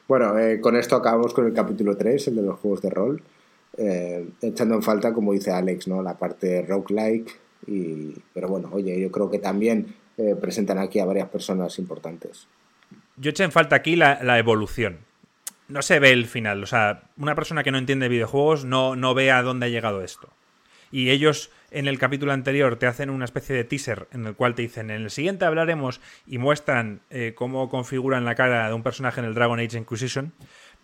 Bueno, 0.10 0.38
eh, 0.38 0.60
con 0.60 0.76
esto 0.76 0.98
acabamos 0.98 1.34
con 1.34 1.46
el 1.46 1.54
capítulo 1.54 1.96
3, 1.96 2.28
el 2.28 2.36
de 2.36 2.42
los 2.42 2.60
juegos 2.60 2.82
de 2.82 2.90
rol. 2.90 3.24
Eh, 3.78 4.28
echando 4.42 4.76
en 4.76 4.84
falta, 4.84 5.14
como 5.14 5.34
dice 5.34 5.52
Alex, 5.52 5.88
¿no? 5.88 6.02
la 6.02 6.18
parte 6.18 6.62
roguelike. 6.68 7.40
Y, 7.68 8.16
pero 8.34 8.48
bueno, 8.48 8.70
oye, 8.72 9.00
yo 9.00 9.12
creo 9.12 9.30
que 9.30 9.40
también 9.40 9.96
eh, 10.18 10.36
presentan 10.40 10.78
aquí 10.78 11.00
a 11.00 11.06
varias 11.06 11.30
personas 11.30 11.78
importantes. 11.80 12.48
Yo 13.18 13.30
eché 13.30 13.44
en 13.44 13.52
falta 13.52 13.76
aquí 13.76 13.96
la, 13.96 14.40
evolución. 14.40 15.00
No 15.68 15.82
se 15.82 16.00
ve 16.00 16.12
el 16.12 16.26
final. 16.26 16.64
O 16.64 16.66
sea, 16.66 17.04
una 17.18 17.36
persona 17.36 17.64
que 17.64 17.72
no 17.72 17.78
entiende 17.78 18.10
videojuegos 18.10 18.66
no, 18.66 18.96
no 18.96 19.14
ve 19.14 19.32
a 19.32 19.42
dónde 19.42 19.68
ha 19.68 19.70
llegado 19.70 20.02
esto. 20.02 20.30
Y 20.92 21.10
ellos 21.12 21.52
en 21.70 21.88
el 21.88 21.98
capítulo 21.98 22.34
anterior 22.34 22.76
te 22.76 22.88
hacen 22.88 23.10
una 23.10 23.24
especie 23.24 23.56
de 23.56 23.64
teaser 23.64 24.08
en 24.12 24.26
el 24.26 24.36
cual 24.36 24.56
te 24.56 24.64
dicen 24.64 24.90
en 24.90 25.04
el 25.04 25.10
siguiente 25.10 25.46
hablaremos 25.46 26.02
y 26.28 26.38
muestran 26.38 27.00
eh, 27.10 27.34
cómo 27.34 27.70
configuran 27.70 28.26
la 28.26 28.36
cara 28.36 28.68
de 28.68 28.74
un 28.74 28.84
personaje 28.84 29.22
en 29.22 29.26
el 29.26 29.34
Dragon 29.34 29.60
Age 29.60 29.78
Inquisition 29.78 30.34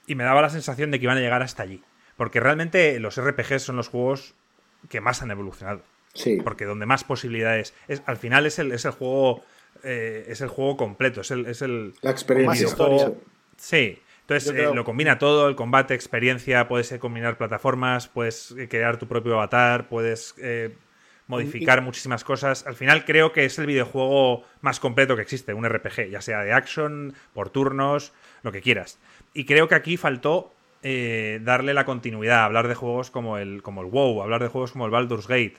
y 0.05 0.15
me 0.15 0.23
daba 0.23 0.41
la 0.41 0.49
sensación 0.49 0.89
de 0.91 0.99
que 0.99 1.05
iban 1.05 1.17
a 1.17 1.21
llegar 1.21 1.41
hasta 1.41 1.63
allí. 1.63 1.83
Porque 2.17 2.39
realmente 2.39 2.99
los 2.99 3.21
RPGs 3.21 3.61
son 3.61 3.77
los 3.77 3.87
juegos 3.87 4.33
que 4.89 4.99
más 4.99 5.21
han 5.21 5.31
evolucionado. 5.31 5.81
Porque 6.43 6.65
donde 6.65 6.85
más 6.85 7.03
posibilidades. 7.03 7.73
Es, 7.87 8.01
al 8.05 8.17
final 8.17 8.45
es 8.45 8.59
el, 8.59 8.71
es 8.71 8.85
el 8.85 8.91
juego. 8.91 9.43
Eh, 9.83 10.25
es 10.27 10.41
el 10.41 10.47
juego 10.49 10.75
completo. 10.77 11.21
Es 11.21 11.31
el. 11.31 11.45
Es 11.45 11.61
el 11.61 11.93
La 12.01 12.11
experiencia. 12.11 12.67
Sí. 13.57 14.01
Entonces 14.21 14.53
eh, 14.53 14.71
lo 14.73 14.83
combina 14.83 15.19
todo, 15.19 15.47
el 15.47 15.55
combate, 15.55 15.93
experiencia, 15.93 16.67
puedes 16.67 16.91
eh, 16.91 16.99
combinar 16.99 17.37
plataformas, 17.37 18.09
puedes 18.09 18.53
crear 18.69 18.97
tu 18.97 19.07
propio 19.07 19.35
avatar, 19.35 19.87
puedes 19.87 20.35
modificar 21.27 21.81
muchísimas 21.81 22.25
cosas. 22.25 22.67
Al 22.67 22.75
final 22.75 23.05
creo 23.05 23.31
que 23.31 23.45
es 23.45 23.57
el 23.57 23.67
videojuego 23.67 24.43
más 24.59 24.81
completo 24.81 25.15
que 25.15 25.21
existe, 25.21 25.53
un 25.53 25.65
RPG, 25.65 26.09
ya 26.09 26.19
sea 26.19 26.43
de 26.43 26.51
action, 26.51 27.13
por 27.33 27.51
turnos, 27.51 28.11
lo 28.43 28.51
que 28.51 28.61
quieras. 28.61 28.99
Y 29.33 29.45
creo 29.45 29.69
que 29.69 29.75
aquí 29.75 29.95
faltó 29.95 30.53
darle 30.81 31.73
la 31.73 31.85
continuidad, 31.85 32.45
hablar 32.45 32.67
de 32.67 32.75
juegos 32.75 33.11
como 33.11 33.37
el, 33.37 33.61
como 33.61 33.81
el 33.81 33.87
WoW, 33.87 34.21
hablar 34.21 34.41
de 34.41 34.49
juegos 34.49 34.71
como 34.71 34.85
el 34.85 34.91
Baldur's 34.91 35.27
Gate, 35.27 35.55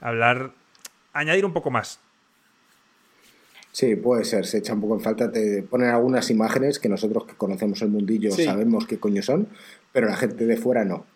hablar, 0.00 0.52
añadir 1.12 1.44
un 1.44 1.52
poco 1.52 1.70
más. 1.70 2.00
Sí, 3.72 3.96
puede 3.96 4.24
ser, 4.24 4.44
se 4.44 4.58
echa 4.58 4.74
un 4.74 4.82
poco 4.82 4.94
en 4.94 5.00
falta, 5.00 5.32
te 5.32 5.62
ponen 5.62 5.88
algunas 5.88 6.30
imágenes 6.30 6.78
que 6.78 6.90
nosotros 6.90 7.24
que 7.24 7.34
conocemos 7.34 7.80
el 7.80 7.88
mundillo 7.88 8.30
sabemos 8.30 8.86
qué 8.86 8.98
coño 8.98 9.22
son, 9.22 9.48
pero 9.92 10.08
la 10.08 10.16
gente 10.16 10.44
de 10.44 10.58
fuera 10.58 10.84
no. 10.84 11.06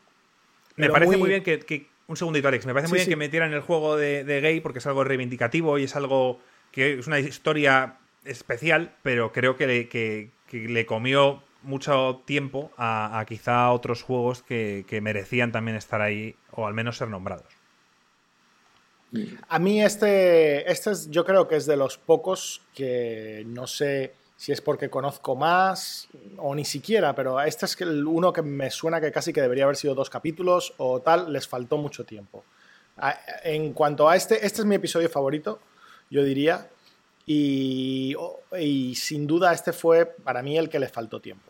Me 0.77 0.89
parece 0.89 1.19
muy... 1.19 1.29
bien 1.29 1.43
que, 1.43 1.87
Un 2.07 2.17
segundito, 2.17 2.49
Alex. 2.49 2.65
Me 2.65 2.73
parece 2.73 2.89
muy 2.89 2.99
bien 2.99 3.09
que 3.11 3.17
metieran 3.17 3.53
el 3.53 3.61
juego 3.61 3.97
de, 3.97 4.25
gay 4.41 4.61
porque 4.61 4.79
es 4.79 4.87
algo 4.87 5.05
reivindicativo 5.05 5.79
y 5.79 5.85
es 5.85 5.97
algo 5.97 6.41
que 6.73 6.99
es 6.99 7.07
una 7.07 7.21
historia 7.21 7.99
especial, 8.25 8.95
pero 9.03 9.33
creo 9.33 9.57
que 9.57 9.67
le, 9.67 10.67
le 10.69 10.87
comió 10.87 11.43
mucho 11.67 12.23
tiempo 12.25 12.71
a, 12.79 13.25
quizá 13.29 13.71
otros 13.73 14.03
juegos 14.03 14.43
que, 14.43 15.01
merecían 15.03 15.53
también 15.53 15.77
estar 15.77 16.01
ahí 16.01 16.37
o 16.53 16.67
al 16.67 16.75
menos 16.75 16.97
ser 16.97 17.09
nombrados. 17.09 17.53
A 19.49 19.59
mí 19.59 19.83
este, 19.83 20.71
este 20.71 20.91
es, 20.91 21.11
yo 21.11 21.25
creo 21.25 21.49
que 21.49 21.57
es 21.57 21.67
de 21.67 21.77
los 21.77 21.97
pocos 21.97 22.63
que 22.75 23.45
no 23.47 23.67
sé 23.67 24.15
si 24.37 24.53
es 24.53 24.61
porque 24.61 24.91
conozco 24.91 25.35
más 25.35 26.09
o 26.37 26.55
ni 26.55 26.65
siquiera, 26.65 27.15
pero 27.15 27.41
este 27.41 27.65
es 27.67 27.81
el 27.81 28.07
uno 28.07 28.33
que 28.33 28.43
me 28.43 28.71
suena 28.71 29.01
que 29.01 29.11
casi 29.11 29.33
que 29.33 29.41
debería 29.41 29.65
haber 29.65 29.77
sido 29.77 29.95
dos 29.95 30.11
capítulos 30.11 30.75
o 30.77 31.01
tal, 31.01 31.33
les 31.33 31.49
faltó 31.49 31.79
mucho 31.79 32.05
tiempo. 32.05 32.45
En 33.45 33.73
cuanto 33.73 34.09
a 34.09 34.17
este, 34.17 34.45
este 34.45 34.61
es 34.61 34.67
mi 34.67 34.75
episodio 34.75 35.09
favorito, 35.09 35.61
yo 36.11 36.23
diría, 36.23 36.69
y, 37.25 38.15
y 38.59 38.95
sin 38.95 39.27
duda 39.27 39.53
este 39.53 39.73
fue 39.73 40.07
para 40.07 40.43
mí 40.43 40.57
el 40.57 40.69
que 40.69 40.79
le 40.79 40.89
faltó 40.89 41.21
tiempo. 41.21 41.46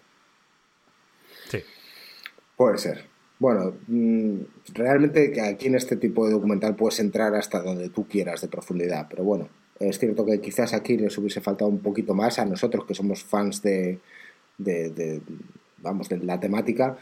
Puede 2.56 2.78
ser. 2.78 3.04
Bueno, 3.38 3.74
mm, 3.86 4.38
realmente 4.72 5.40
aquí 5.42 5.66
en 5.66 5.74
este 5.74 5.96
tipo 5.96 6.26
de 6.26 6.32
documental 6.32 6.74
puedes 6.74 7.00
entrar 7.00 7.34
hasta 7.34 7.60
donde 7.60 7.90
tú 7.90 8.08
quieras 8.08 8.40
de 8.40 8.48
profundidad, 8.48 9.06
pero 9.10 9.24
bueno, 9.24 9.48
es 9.78 9.98
cierto 9.98 10.24
que 10.24 10.40
quizás 10.40 10.72
aquí 10.72 10.96
les 10.96 11.16
hubiese 11.18 11.42
faltado 11.42 11.70
un 11.70 11.80
poquito 11.80 12.14
más 12.14 12.38
a 12.38 12.46
nosotros 12.46 12.86
que 12.86 12.94
somos 12.94 13.22
fans 13.24 13.60
de, 13.60 14.00
de, 14.56 15.20
vamos, 15.82 16.08
de 16.08 16.16
la 16.18 16.40
temática, 16.40 16.96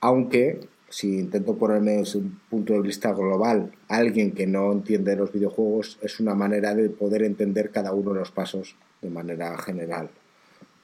aunque 0.00 0.60
si 0.88 1.18
intento 1.18 1.56
ponerme 1.56 1.98
desde 1.98 2.20
un 2.20 2.40
punto 2.48 2.72
de 2.72 2.80
vista 2.80 3.12
global, 3.12 3.72
alguien 3.88 4.32
que 4.32 4.46
no 4.46 4.72
entiende 4.72 5.16
los 5.16 5.32
videojuegos 5.32 5.98
es 6.00 6.18
una 6.20 6.34
manera 6.34 6.74
de 6.74 6.88
poder 6.88 7.24
entender 7.24 7.70
cada 7.70 7.92
uno 7.92 8.14
de 8.14 8.20
los 8.20 8.30
pasos 8.30 8.76
de 9.02 9.10
manera 9.10 9.58
general. 9.58 10.08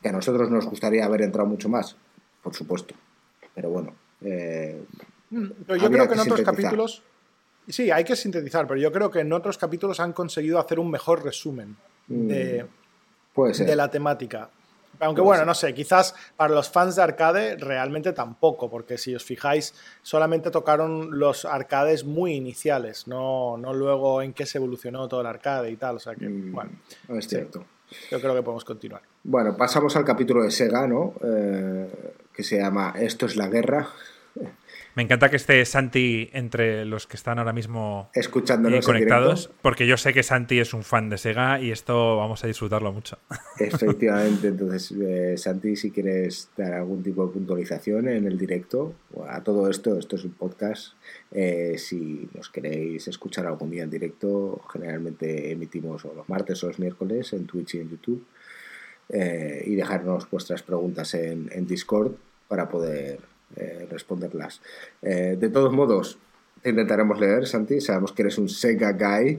Que 0.02 0.10
a 0.10 0.12
nosotros 0.12 0.50
nos 0.50 0.66
gustaría 0.66 1.06
haber 1.06 1.22
entrado 1.22 1.48
mucho 1.48 1.70
más, 1.70 1.96
por 2.42 2.54
supuesto, 2.54 2.94
pero 3.54 3.70
bueno. 3.70 3.99
Eh, 4.22 4.82
mm, 5.30 5.46
yo 5.80 5.90
creo 5.90 6.08
que 6.08 6.14
en 6.14 6.20
otros 6.20 6.42
capítulos 6.42 7.02
Sí, 7.70 7.90
hay 7.90 8.04
que 8.04 8.16
sintetizar, 8.16 8.66
pero 8.66 8.80
yo 8.80 8.90
creo 8.90 9.10
que 9.10 9.20
en 9.20 9.32
otros 9.32 9.58
capítulos 9.58 10.00
han 10.00 10.12
conseguido 10.12 10.58
hacer 10.58 10.78
un 10.80 10.90
mejor 10.90 11.24
resumen 11.24 11.76
de, 12.08 12.66
mm, 13.34 13.50
de 13.64 13.76
la 13.76 13.90
temática. 13.90 14.50
Aunque 14.98 15.22
bueno, 15.22 15.46
no 15.46 15.54
sé, 15.54 15.72
quizás 15.72 16.14
para 16.36 16.52
los 16.52 16.68
fans 16.68 16.96
de 16.96 17.02
arcade 17.02 17.56
realmente 17.56 18.12
tampoco, 18.12 18.68
porque 18.68 18.98
si 18.98 19.14
os 19.14 19.24
fijáis, 19.24 19.72
solamente 20.02 20.50
tocaron 20.50 21.18
los 21.18 21.46
arcades 21.46 22.04
muy 22.04 22.34
iniciales, 22.34 23.06
no, 23.06 23.56
no 23.56 23.72
luego 23.72 24.20
en 24.20 24.34
qué 24.34 24.44
se 24.44 24.58
evolucionó 24.58 25.08
todo 25.08 25.22
el 25.22 25.26
arcade 25.26 25.70
y 25.70 25.76
tal. 25.76 25.96
O 25.96 26.00
sea 26.00 26.14
que, 26.14 26.28
mm, 26.28 26.52
bueno. 26.52 26.70
Es 27.08 27.28
cierto. 27.28 27.64
yo 28.10 28.20
creo 28.20 28.34
que 28.34 28.42
podemos 28.42 28.64
continuar. 28.64 29.02
Bueno, 29.24 29.56
pasamos 29.56 29.96
al 29.96 30.04
capítulo 30.04 30.42
de 30.42 30.50
Sega, 30.50 30.86
¿no? 30.86 31.14
Eh, 31.24 31.88
que 32.40 32.44
se 32.44 32.56
llama 32.56 32.94
Esto 32.98 33.26
es 33.26 33.36
la 33.36 33.48
guerra. 33.48 33.90
Me 34.96 35.02
encanta 35.02 35.28
que 35.28 35.36
esté 35.36 35.62
Santi 35.66 36.30
entre 36.32 36.86
los 36.86 37.06
que 37.06 37.16
están 37.16 37.38
ahora 37.38 37.52
mismo 37.52 38.08
escuchándonos 38.14 38.86
conectados, 38.86 39.50
porque 39.60 39.86
yo 39.86 39.98
sé 39.98 40.14
que 40.14 40.22
Santi 40.22 40.58
es 40.58 40.72
un 40.72 40.82
fan 40.82 41.10
de 41.10 41.18
Sega 41.18 41.60
y 41.60 41.70
esto 41.70 42.16
vamos 42.16 42.42
a 42.42 42.46
disfrutarlo 42.46 42.94
mucho. 42.94 43.18
Efectivamente, 43.58 44.48
entonces 44.48 44.90
eh, 44.98 45.36
Santi, 45.36 45.76
si 45.76 45.90
quieres 45.90 46.48
dar 46.56 46.72
algún 46.72 47.02
tipo 47.02 47.26
de 47.26 47.32
puntualización 47.34 48.08
en 48.08 48.26
el 48.26 48.38
directo, 48.38 48.94
a 49.28 49.42
todo 49.42 49.68
esto, 49.68 49.98
esto 49.98 50.16
es 50.16 50.24
un 50.24 50.32
podcast, 50.32 50.94
eh, 51.30 51.74
si 51.76 52.26
nos 52.34 52.48
queréis 52.48 53.06
escuchar 53.06 53.46
algún 53.46 53.70
día 53.70 53.82
en 53.82 53.90
directo, 53.90 54.62
generalmente 54.72 55.52
emitimos 55.52 56.04
los 56.04 56.26
martes 56.26 56.64
o 56.64 56.68
los 56.68 56.78
miércoles 56.78 57.34
en 57.34 57.44
Twitch 57.44 57.74
y 57.74 57.80
en 57.80 57.90
YouTube, 57.90 58.24
eh, 59.10 59.62
y 59.66 59.74
dejarnos 59.74 60.28
vuestras 60.30 60.62
preguntas 60.62 61.12
en 61.14 61.66
Discord 61.66 62.12
para 62.50 62.68
poder 62.68 63.20
eh, 63.54 63.86
responderlas. 63.88 64.60
Eh, 65.02 65.36
de 65.38 65.48
todos 65.50 65.72
modos, 65.72 66.18
intentaremos 66.64 67.20
leer, 67.20 67.46
Santi. 67.46 67.80
Sabemos 67.80 68.12
que 68.12 68.22
eres 68.22 68.38
un 68.38 68.48
Sega 68.48 68.92
Guy 68.92 69.38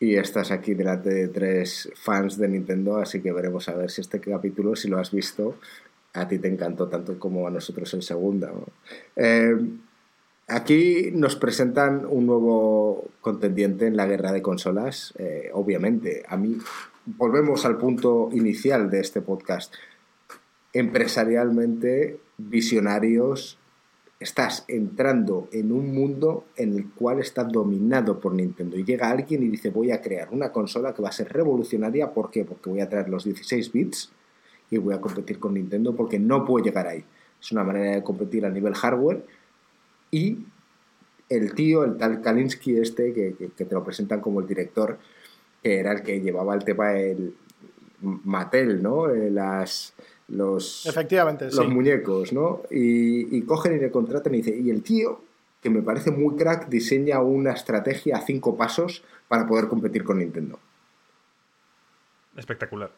y 0.00 0.16
estás 0.16 0.50
aquí 0.50 0.74
delante 0.74 1.08
de 1.08 1.28
tres 1.28 1.88
fans 1.94 2.36
de 2.36 2.48
Nintendo, 2.48 2.96
así 2.98 3.22
que 3.22 3.30
veremos 3.30 3.68
a 3.68 3.76
ver 3.76 3.92
si 3.92 4.00
este 4.00 4.20
capítulo, 4.20 4.74
si 4.74 4.88
lo 4.88 4.98
has 4.98 5.12
visto, 5.12 5.54
a 6.14 6.26
ti 6.26 6.40
te 6.40 6.48
encantó 6.48 6.88
tanto 6.88 7.16
como 7.20 7.46
a 7.46 7.50
nosotros 7.52 7.94
el 7.94 8.02
segundo. 8.02 8.66
Eh, 9.14 9.56
aquí 10.48 11.10
nos 11.12 11.36
presentan 11.36 12.06
un 12.10 12.26
nuevo 12.26 13.06
contendiente 13.20 13.86
en 13.86 13.96
la 13.96 14.06
guerra 14.06 14.32
de 14.32 14.42
consolas. 14.42 15.14
obviamente, 15.52 16.24
a 16.26 16.36
mí 16.36 16.58
volvemos 17.06 17.64
al 17.64 17.78
punto 17.78 18.30
inicial 18.32 18.90
de 18.90 18.98
este 18.98 19.20
podcast. 19.20 19.72
Empresarialmente, 20.72 22.18
visionarios, 22.38 23.58
estás 24.20 24.64
entrando 24.68 25.48
en 25.52 25.70
un 25.70 25.94
mundo 25.94 26.46
en 26.56 26.74
el 26.74 26.90
cual 26.90 27.18
está 27.18 27.44
dominado 27.44 28.18
por 28.20 28.34
Nintendo. 28.34 28.76
Y 28.76 28.84
llega 28.84 29.10
alguien 29.10 29.42
y 29.42 29.48
dice, 29.48 29.70
voy 29.70 29.90
a 29.90 30.00
crear 30.00 30.28
una 30.32 30.50
consola 30.50 30.94
que 30.94 31.02
va 31.02 31.10
a 31.10 31.12
ser 31.12 31.32
revolucionaria. 31.32 32.12
¿Por 32.12 32.30
qué? 32.30 32.44
Porque 32.44 32.70
voy 32.70 32.80
a 32.80 32.88
traer 32.88 33.08
los 33.08 33.24
16 33.24 33.72
bits 33.72 34.10
y 34.70 34.78
voy 34.78 34.94
a 34.94 35.00
competir 35.00 35.38
con 35.38 35.54
Nintendo 35.54 35.94
porque 35.94 36.18
no 36.18 36.44
puedo 36.44 36.64
llegar 36.64 36.86
ahí. 36.86 37.04
Es 37.40 37.52
una 37.52 37.64
manera 37.64 37.96
de 37.96 38.02
competir 38.02 38.44
a 38.44 38.50
nivel 38.50 38.74
hardware. 38.74 39.24
Y 40.10 40.38
el 41.28 41.54
tío, 41.54 41.84
el 41.84 41.96
tal 41.96 42.20
Kalinsky 42.20 42.78
este, 42.78 43.12
que, 43.12 43.34
que 43.56 43.64
te 43.64 43.74
lo 43.74 43.84
presentan 43.84 44.20
como 44.20 44.40
el 44.40 44.46
director, 44.46 44.98
que 45.62 45.78
era 45.78 45.92
el 45.92 46.02
que 46.02 46.20
llevaba 46.20 46.54
el 46.54 46.64
tema 46.64 46.90
del 46.90 47.34
Mattel, 48.00 48.82
¿no? 48.82 49.10
Eh, 49.10 49.30
las 49.30 49.94
los, 50.28 50.84
Efectivamente, 50.86 51.46
los 51.46 51.68
muñecos, 51.68 52.32
¿no? 52.32 52.62
Y, 52.70 53.42
cogen 53.42 53.76
y 53.76 53.78
le 53.78 53.90
contratan 53.90 54.34
y 54.34 54.38
dice, 54.38 54.56
y 54.56 54.70
el 54.70 54.82
tío, 54.82 55.22
que 55.62 55.70
me 55.70 55.82
parece 55.82 56.10
muy 56.10 56.36
crack, 56.36 56.68
diseña 56.68 57.20
una 57.20 57.52
estrategia 57.52 58.18
a 58.18 58.20
cinco 58.20 58.56
pasos 58.56 59.02
para 59.26 59.46
poder 59.46 59.68
competir 59.68 60.04
con 60.04 60.18
Nintendo. 60.18 60.58
Espectacular. 62.36 62.90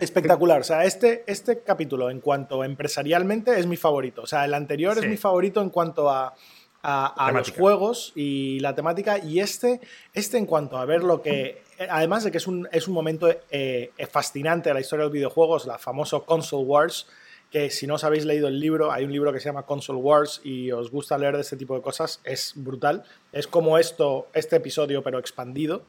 Espectacular. 0.00 0.60
O 0.60 0.64
sea, 0.64 0.84
este, 0.84 1.24
este 1.26 1.60
capítulo 1.60 2.08
en 2.10 2.20
cuanto 2.20 2.62
empresarialmente 2.62 3.58
es 3.58 3.66
mi 3.66 3.76
favorito. 3.76 4.22
O 4.22 4.26
sea, 4.26 4.44
el 4.44 4.54
anterior 4.54 4.96
es 4.98 5.06
mi 5.06 5.16
favorito 5.16 5.60
en 5.60 5.70
cuanto 5.70 6.08
a, 6.08 6.34
a, 6.82 7.32
los 7.32 7.50
juegos 7.50 8.12
y 8.14 8.60
la 8.60 8.74
temática. 8.74 9.18
Y 9.18 9.40
este, 9.40 9.80
este 10.14 10.38
en 10.38 10.46
cuanto 10.46 10.78
a 10.78 10.84
ver 10.84 11.02
lo 11.02 11.20
que 11.20 11.62
además 11.88 12.24
de 12.24 12.30
que 12.30 12.38
es 12.38 12.46
un, 12.46 12.68
es 12.72 12.88
un 12.88 12.94
momento 12.94 13.28
eh, 13.50 13.92
fascinante 14.10 14.70
de 14.70 14.74
la 14.74 14.80
historia 14.80 15.04
de 15.04 15.06
los 15.06 15.12
videojuegos, 15.12 15.66
la 15.66 15.78
famoso 15.78 16.24
Console 16.24 16.64
Wars, 16.64 17.06
que 17.50 17.70
si 17.70 17.86
no 17.86 17.94
os 17.94 18.04
habéis 18.04 18.24
leído 18.24 18.48
el 18.48 18.60
libro, 18.60 18.92
hay 18.92 19.04
un 19.04 19.12
libro 19.12 19.32
que 19.32 19.40
se 19.40 19.46
llama 19.46 19.64
Console 19.64 19.98
Wars 19.98 20.40
y 20.44 20.70
os 20.70 20.90
gusta 20.90 21.18
leer 21.18 21.34
de 21.34 21.42
este 21.42 21.56
tipo 21.56 21.74
de 21.74 21.82
cosas, 21.82 22.20
es 22.22 22.52
brutal. 22.54 23.02
Es 23.32 23.46
como 23.46 23.76
esto, 23.76 24.28
este 24.34 24.56
episodio, 24.56 25.02
pero 25.02 25.18
expandido. 25.18 25.82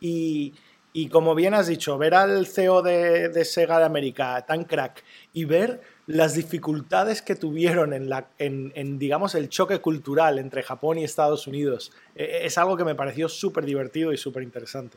Y, 0.00 0.54
y 0.92 1.08
como 1.08 1.36
bien 1.36 1.54
has 1.54 1.68
dicho, 1.68 1.98
ver 1.98 2.14
al 2.14 2.46
CEO 2.46 2.82
de, 2.82 3.28
de, 3.28 3.44
Sega 3.44 3.78
de 3.78 3.84
América 3.84 4.44
tan 4.46 4.64
crack 4.64 5.04
y 5.32 5.44
ver 5.44 5.80
las 6.06 6.34
dificultades 6.34 7.22
que 7.22 7.36
tuvieron 7.36 7.92
en, 7.92 8.08
la, 8.08 8.30
en, 8.38 8.98
digamos, 8.98 9.34
el 9.34 9.48
choque 9.48 9.80
cultural 9.80 10.38
entre 10.38 10.62
Japón 10.62 10.98
y 10.98 11.04
Estados 11.04 11.46
Unidos, 11.46 11.92
eh, 12.16 12.40
es 12.42 12.58
algo 12.58 12.76
que 12.76 12.84
me 12.84 12.94
pareció 12.94 13.28
súper 13.28 13.66
divertido 13.66 14.12
y 14.12 14.16
súper 14.16 14.42
interesante. 14.42 14.96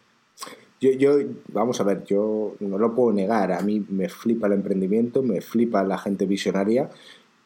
Yo, 0.79 0.91
yo, 0.91 1.17
vamos 1.49 1.79
a 1.79 1.83
ver, 1.83 2.03
yo 2.05 2.55
no 2.59 2.77
lo 2.79 2.95
puedo 2.95 3.13
negar, 3.13 3.51
a 3.51 3.61
mí 3.61 3.85
me 3.89 4.09
flipa 4.09 4.47
el 4.47 4.53
emprendimiento, 4.53 5.21
me 5.21 5.41
flipa 5.41 5.83
la 5.83 5.99
gente 5.99 6.25
visionaria 6.25 6.89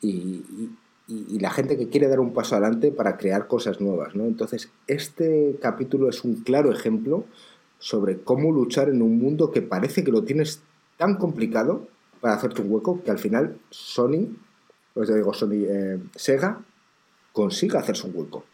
y, 0.02 0.70
y, 1.08 1.40
la 1.40 1.52
gente 1.52 1.78
que 1.78 1.90
quiere 1.90 2.08
dar 2.08 2.22
un 2.22 2.34
paso 2.34 2.56
adelante 2.56 2.92
para 2.92 3.18
crear 3.18 3.48
cosas 3.48 3.82
nuevas, 3.82 4.16
¿no? 4.16 4.24
Entonces, 4.24 4.72
este 4.88 5.58
capítulo 5.62 6.10
es 6.10 6.24
un 6.24 6.44
claro 6.44 6.72
ejemplo 6.72 7.26
sobre 7.78 8.20
cómo 8.20 8.52
luchar 8.52 8.90
en 8.90 9.02
un 9.02 9.20
mundo 9.20 9.52
que 9.52 9.62
parece 9.62 10.04
que 10.04 10.12
lo 10.12 10.24
tienes 10.24 10.62
tan 10.98 11.18
complicado 11.18 11.88
para 12.22 12.36
hacerte 12.36 12.62
un 12.62 12.72
hueco 12.72 13.04
que 13.04 13.12
al 13.12 13.20
final 13.20 13.60
Sony, 13.70 14.36
os 14.96 15.14
digo 15.14 15.34
Sony, 15.34 15.66
eh, 15.68 16.00
Sega, 16.16 16.62
consiga 17.34 17.82
hacerse 17.82 18.08
un 18.08 18.16
hueco. 18.16 18.46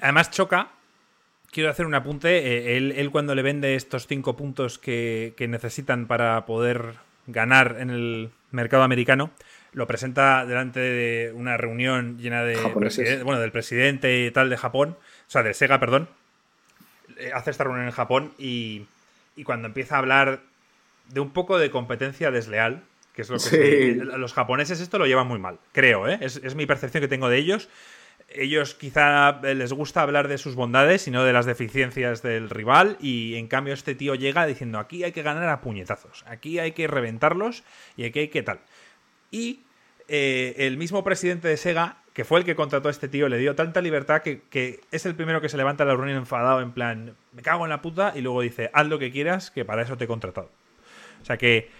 Además 0.00 0.30
choca 0.30 0.72
quiero 1.50 1.70
hacer 1.70 1.86
un 1.86 1.94
apunte. 1.94 2.38
Eh, 2.38 2.76
él, 2.76 3.10
cuando 3.10 3.34
le 3.34 3.42
vende 3.42 3.74
estos 3.74 4.06
cinco 4.06 4.36
puntos 4.36 4.78
que, 4.78 5.34
necesitan 5.48 6.06
para 6.06 6.46
poder 6.46 6.94
ganar 7.26 7.76
en 7.80 7.90
el 7.90 8.30
mercado 8.50 8.82
americano, 8.82 9.30
lo 9.72 9.86
presenta 9.86 10.44
delante 10.46 10.80
de 10.80 11.32
una 11.32 11.56
reunión 11.56 12.18
llena 12.18 12.42
de 12.42 12.56
bueno, 13.22 13.40
del 13.40 13.52
presidente 13.52 14.26
y 14.26 14.30
tal 14.30 14.50
de 14.50 14.56
Japón, 14.56 14.96
o 14.98 15.30
sea, 15.30 15.42
de 15.42 15.54
Sega, 15.54 15.78
perdón. 15.78 16.08
Eh, 17.18 17.30
hace 17.34 17.50
esta 17.50 17.64
reunión 17.64 17.86
en 17.86 17.92
Japón 17.92 18.32
y, 18.38 18.86
cuando 19.44 19.68
empieza 19.68 19.96
a 19.96 19.98
hablar 20.00 20.40
de 21.08 21.20
un 21.20 21.30
poco 21.30 21.58
de 21.58 21.70
competencia 21.70 22.30
desleal, 22.30 22.82
que 23.14 23.22
es 23.22 23.30
lo 23.30 23.38
que 23.38 23.98
los 24.18 24.34
japoneses 24.34 24.80
esto 24.80 24.98
lo 24.98 25.06
llevan 25.06 25.26
muy 25.26 25.38
mal, 25.38 25.58
creo, 25.72 26.06
¿eh? 26.06 26.18
es, 26.20 26.36
es 26.36 26.54
mi 26.54 26.66
percepción 26.66 27.00
que 27.00 27.08
tengo 27.08 27.30
de 27.30 27.38
ellos 27.38 27.70
ellos 28.32 28.74
quizá 28.74 29.40
les 29.42 29.72
gusta 29.72 30.02
hablar 30.02 30.28
de 30.28 30.38
sus 30.38 30.54
bondades 30.54 31.06
y 31.08 31.10
no 31.10 31.24
de 31.24 31.32
las 31.32 31.46
deficiencias 31.46 32.22
del 32.22 32.50
rival 32.50 32.96
y 33.00 33.34
en 33.36 33.48
cambio 33.48 33.74
este 33.74 33.94
tío 33.94 34.14
llega 34.14 34.46
diciendo 34.46 34.78
aquí 34.78 35.04
hay 35.04 35.12
que 35.12 35.22
ganar 35.22 35.48
a 35.48 35.60
puñetazos, 35.60 36.24
aquí 36.26 36.58
hay 36.58 36.72
que 36.72 36.86
reventarlos 36.86 37.64
y 37.96 38.04
aquí 38.04 38.20
hay 38.20 38.28
que 38.28 38.42
tal. 38.42 38.60
Y 39.30 39.60
eh, 40.12 40.66
el 40.66 40.76
mismo 40.76 41.04
presidente 41.04 41.46
de 41.46 41.56
Sega, 41.56 41.98
que 42.12 42.24
fue 42.24 42.40
el 42.40 42.44
que 42.44 42.56
contrató 42.56 42.88
a 42.88 42.90
este 42.90 43.06
tío, 43.06 43.28
le 43.28 43.38
dio 43.38 43.54
tanta 43.54 43.80
libertad 43.80 44.22
que, 44.22 44.80
es 44.90 45.06
el 45.06 45.14
primero 45.14 45.40
que 45.40 45.48
se 45.48 45.56
levanta 45.56 45.84
la 45.84 45.94
reunión 45.94 46.18
enfadado, 46.18 46.60
en 46.60 46.72
plan, 46.72 47.14
me 47.32 47.42
cago 47.42 47.64
en 47.64 47.70
la 47.70 47.80
puta, 47.80 48.12
y 48.16 48.20
luego 48.20 48.42
dice, 48.42 48.70
haz 48.72 48.88
lo 48.88 48.98
que 48.98 49.12
quieras, 49.12 49.52
que 49.52 49.64
para 49.64 49.82
eso 49.82 49.96
te 49.96 50.04
he 50.04 50.08
contratado. 50.08 50.50
O 51.22 51.24
sea 51.24 51.36
que, 51.36 51.70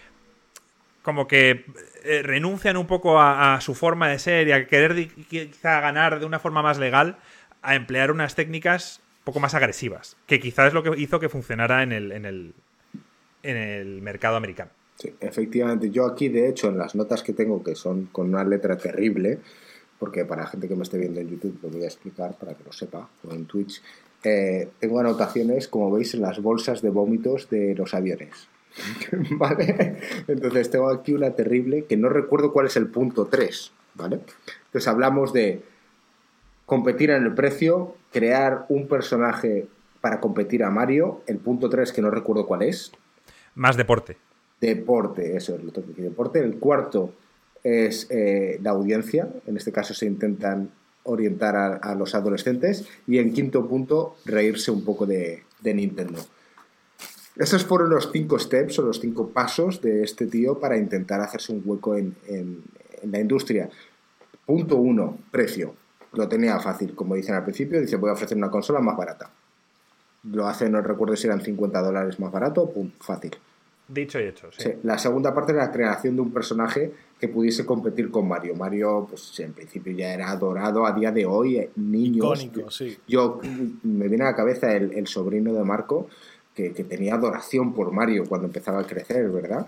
como 1.02 1.26
que 1.26 1.64
eh, 2.04 2.22
renuncian 2.22 2.76
un 2.76 2.86
poco 2.86 3.20
a, 3.20 3.60
su 3.60 3.74
forma 3.74 4.08
de 4.08 4.18
ser 4.18 4.48
y 4.48 4.52
a 4.52 4.66
querer 4.66 5.08
quizá 5.28 5.80
ganar 5.80 6.20
de 6.20 6.26
una 6.26 6.38
forma 6.38 6.62
más 6.62 6.78
legal, 6.78 7.18
a 7.62 7.74
emplear 7.74 8.10
unas 8.10 8.34
técnicas 8.34 9.00
un 9.20 9.24
poco 9.24 9.40
más 9.40 9.54
agresivas, 9.54 10.16
que 10.26 10.40
quizás 10.40 10.68
es 10.68 10.74
lo 10.74 10.82
que 10.82 10.98
hizo 11.00 11.20
que 11.20 11.28
funcionara 11.28 11.82
en 11.82 11.92
el, 11.92 12.12
en 12.12 12.24
el, 12.24 12.54
en 13.42 13.56
el 13.56 14.02
mercado 14.02 14.36
americano. 14.36 14.70
Sí, 14.96 15.14
efectivamente. 15.20 15.90
Yo 15.90 16.06
aquí, 16.06 16.28
de 16.28 16.48
hecho, 16.48 16.68
en 16.68 16.76
las 16.76 16.94
notas 16.94 17.22
que 17.22 17.32
tengo, 17.32 17.62
que 17.62 17.74
son 17.74 18.06
con 18.12 18.28
una 18.28 18.44
letra 18.44 18.76
terrible, 18.76 19.38
porque 19.98 20.26
para 20.26 20.42
la 20.42 20.48
gente 20.48 20.68
que 20.68 20.76
me 20.76 20.82
esté 20.82 20.98
viendo 20.98 21.20
en 21.20 21.28
YouTube 21.28 21.58
lo 21.62 21.70
voy 21.70 21.84
a 21.84 21.86
explicar 21.86 22.36
para 22.38 22.54
que 22.54 22.64
lo 22.64 22.72
sepa, 22.72 23.08
o 23.26 23.32
en 23.32 23.46
Twitch, 23.46 23.82
eh, 24.22 24.68
tengo 24.78 25.00
anotaciones, 25.00 25.68
como 25.68 25.90
veis, 25.90 26.12
en 26.12 26.20
las 26.20 26.42
bolsas 26.42 26.82
de 26.82 26.90
vómitos 26.90 27.48
de 27.48 27.74
los 27.74 27.94
aviones. 27.94 28.48
¿Vale? 29.32 29.96
Entonces 30.28 30.70
tengo 30.70 30.90
aquí 30.90 31.12
una 31.12 31.30
terrible 31.30 31.84
que 31.84 31.96
no 31.96 32.08
recuerdo 32.08 32.52
cuál 32.52 32.66
es 32.66 32.76
el 32.76 32.86
punto 32.88 33.26
3. 33.26 33.72
¿Vale? 33.94 34.20
Entonces 34.66 34.88
hablamos 34.88 35.32
de 35.32 35.62
competir 36.66 37.10
en 37.10 37.24
el 37.24 37.34
precio, 37.34 37.96
crear 38.12 38.66
un 38.68 38.86
personaje 38.86 39.66
para 40.00 40.20
competir 40.20 40.62
a 40.64 40.70
Mario. 40.70 41.22
El 41.26 41.38
punto 41.38 41.68
3 41.68 41.92
que 41.92 42.02
no 42.02 42.10
recuerdo 42.10 42.46
cuál 42.46 42.62
es. 42.62 42.92
Más 43.54 43.76
deporte. 43.76 44.16
Deporte, 44.60 45.36
eso 45.36 45.56
es 45.56 45.64
lo 45.64 45.72
que 45.72 46.02
deporte. 46.02 46.38
El 46.40 46.56
cuarto 46.58 47.12
es 47.62 48.06
eh, 48.10 48.58
la 48.62 48.70
audiencia, 48.70 49.28
en 49.46 49.56
este 49.56 49.72
caso 49.72 49.94
se 49.94 50.06
intentan 50.06 50.70
orientar 51.04 51.80
a, 51.82 51.94
los 51.94 52.14
adolescentes. 52.14 52.86
Y 53.06 53.18
en 53.18 53.32
quinto 53.32 53.66
punto, 53.66 54.16
reírse 54.24 54.70
un 54.70 54.84
poco 54.84 55.06
de, 55.06 55.42
Nintendo. 55.62 56.20
Esos 57.36 57.64
fueron 57.64 57.90
los 57.90 58.10
cinco 58.12 58.38
steps 58.38 58.78
o 58.78 58.82
los 58.82 59.00
cinco 59.00 59.28
pasos 59.28 59.80
de 59.80 60.02
este 60.02 60.26
tío 60.26 60.58
para 60.58 60.76
intentar 60.76 61.20
hacerse 61.20 61.52
un 61.52 61.62
hueco 61.64 61.96
en, 61.96 62.14
en 62.28 62.62
la 63.10 63.20
industria. 63.20 63.68
Punto 64.44 64.76
uno, 64.76 65.18
precio. 65.30 65.74
Lo 66.12 66.28
tenía 66.28 66.58
fácil, 66.58 66.94
como 66.94 67.14
dicen 67.14 67.34
al 67.34 67.44
principio, 67.44 67.80
dice 67.80 67.96
voy 67.96 68.10
a 68.10 68.14
ofrecer 68.14 68.36
una 68.36 68.50
consola 68.50 68.80
más 68.80 68.96
barata. 68.96 69.30
Lo 70.24 70.46
hace, 70.46 70.68
no 70.68 70.82
recuerdo 70.82 71.16
si 71.16 71.26
eran 71.26 71.40
50 71.40 71.80
dólares 71.80 72.20
más 72.20 72.30
barato, 72.30 72.68
pum, 72.70 72.90
fácil. 73.00 73.36
Dicho 73.88 74.20
y 74.20 74.24
hecho, 74.24 74.50
sí. 74.56 74.70
La 74.84 74.98
segunda 74.98 75.34
parte 75.34 75.52
era 75.52 75.66
la 75.66 75.72
creación 75.72 76.14
de 76.14 76.22
un 76.22 76.32
personaje 76.32 76.92
que 77.18 77.26
pudiese 77.26 77.66
competir 77.66 78.10
con 78.10 78.28
Mario. 78.28 78.54
Mario, 78.54 79.06
pues 79.08 79.40
en 79.40 79.52
principio 79.52 79.92
ya 79.92 80.14
era 80.14 80.30
adorado 80.30 80.86
a 80.86 80.92
día 80.92 81.10
de 81.10 81.26
hoy, 81.26 81.58
eh, 81.58 81.70
niños. 81.74 82.44
Icónico, 82.44 82.70
sí. 82.70 82.96
Yo 83.08 83.40
me 83.82 84.06
viene 84.06 84.24
a 84.24 84.28
la 84.28 84.36
cabeza 84.36 84.76
el, 84.76 85.06
sobrino 85.08 85.52
de 85.52 85.64
Marco, 85.64 86.08
que, 86.68 86.84
tenía 86.84 87.14
adoración 87.14 87.74
por 87.74 87.92
Mario 87.92 88.24
cuando 88.28 88.46
empezaba 88.46 88.80
a 88.80 88.86
crecer, 88.86 89.28
¿verdad? 89.30 89.66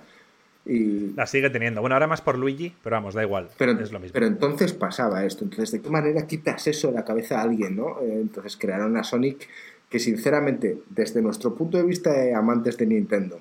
Y... 0.65 1.13
La 1.15 1.27
sigue 1.27 1.51
teniendo. 1.51 1.81
Bueno, 1.81 1.97
ahora 1.97 2.07
más 2.07 2.21
por 2.21 2.39
Luigi, 2.39 2.75
pero 2.83 2.97
vamos, 2.97 3.15
da 3.15 3.23
igual. 3.23 3.49
Pero, 3.59 3.73
es 3.73 3.93
lo 3.93 3.99
mismo. 3.99 4.13
pero 4.15 4.27
entonces 4.27 4.73
pasaba 4.73 5.25
esto. 5.25 5.45
Entonces, 5.45 5.73
¿de 5.73 5.81
qué 5.81 5.91
manera 5.91 6.27
quitas 6.27 6.67
eso 6.67 6.89
de 6.89 6.95
la 6.95 7.05
cabeza 7.05 7.41
a 7.41 7.43
alguien, 7.43 7.77
no? 7.77 8.01
Eh, 8.01 8.21
entonces 8.21 8.57
crearon 8.57 8.97
a 8.97 9.05
Sonic 9.05 9.49
que, 9.89 9.99
sinceramente, 9.99 10.79
desde 10.89 11.21
nuestro 11.21 11.55
punto 11.55 11.77
de 11.77 11.85
vista 11.85 12.13
de 12.13 12.35
amantes 12.35 12.79
de 12.79 12.87
Nintendo, 12.87 13.41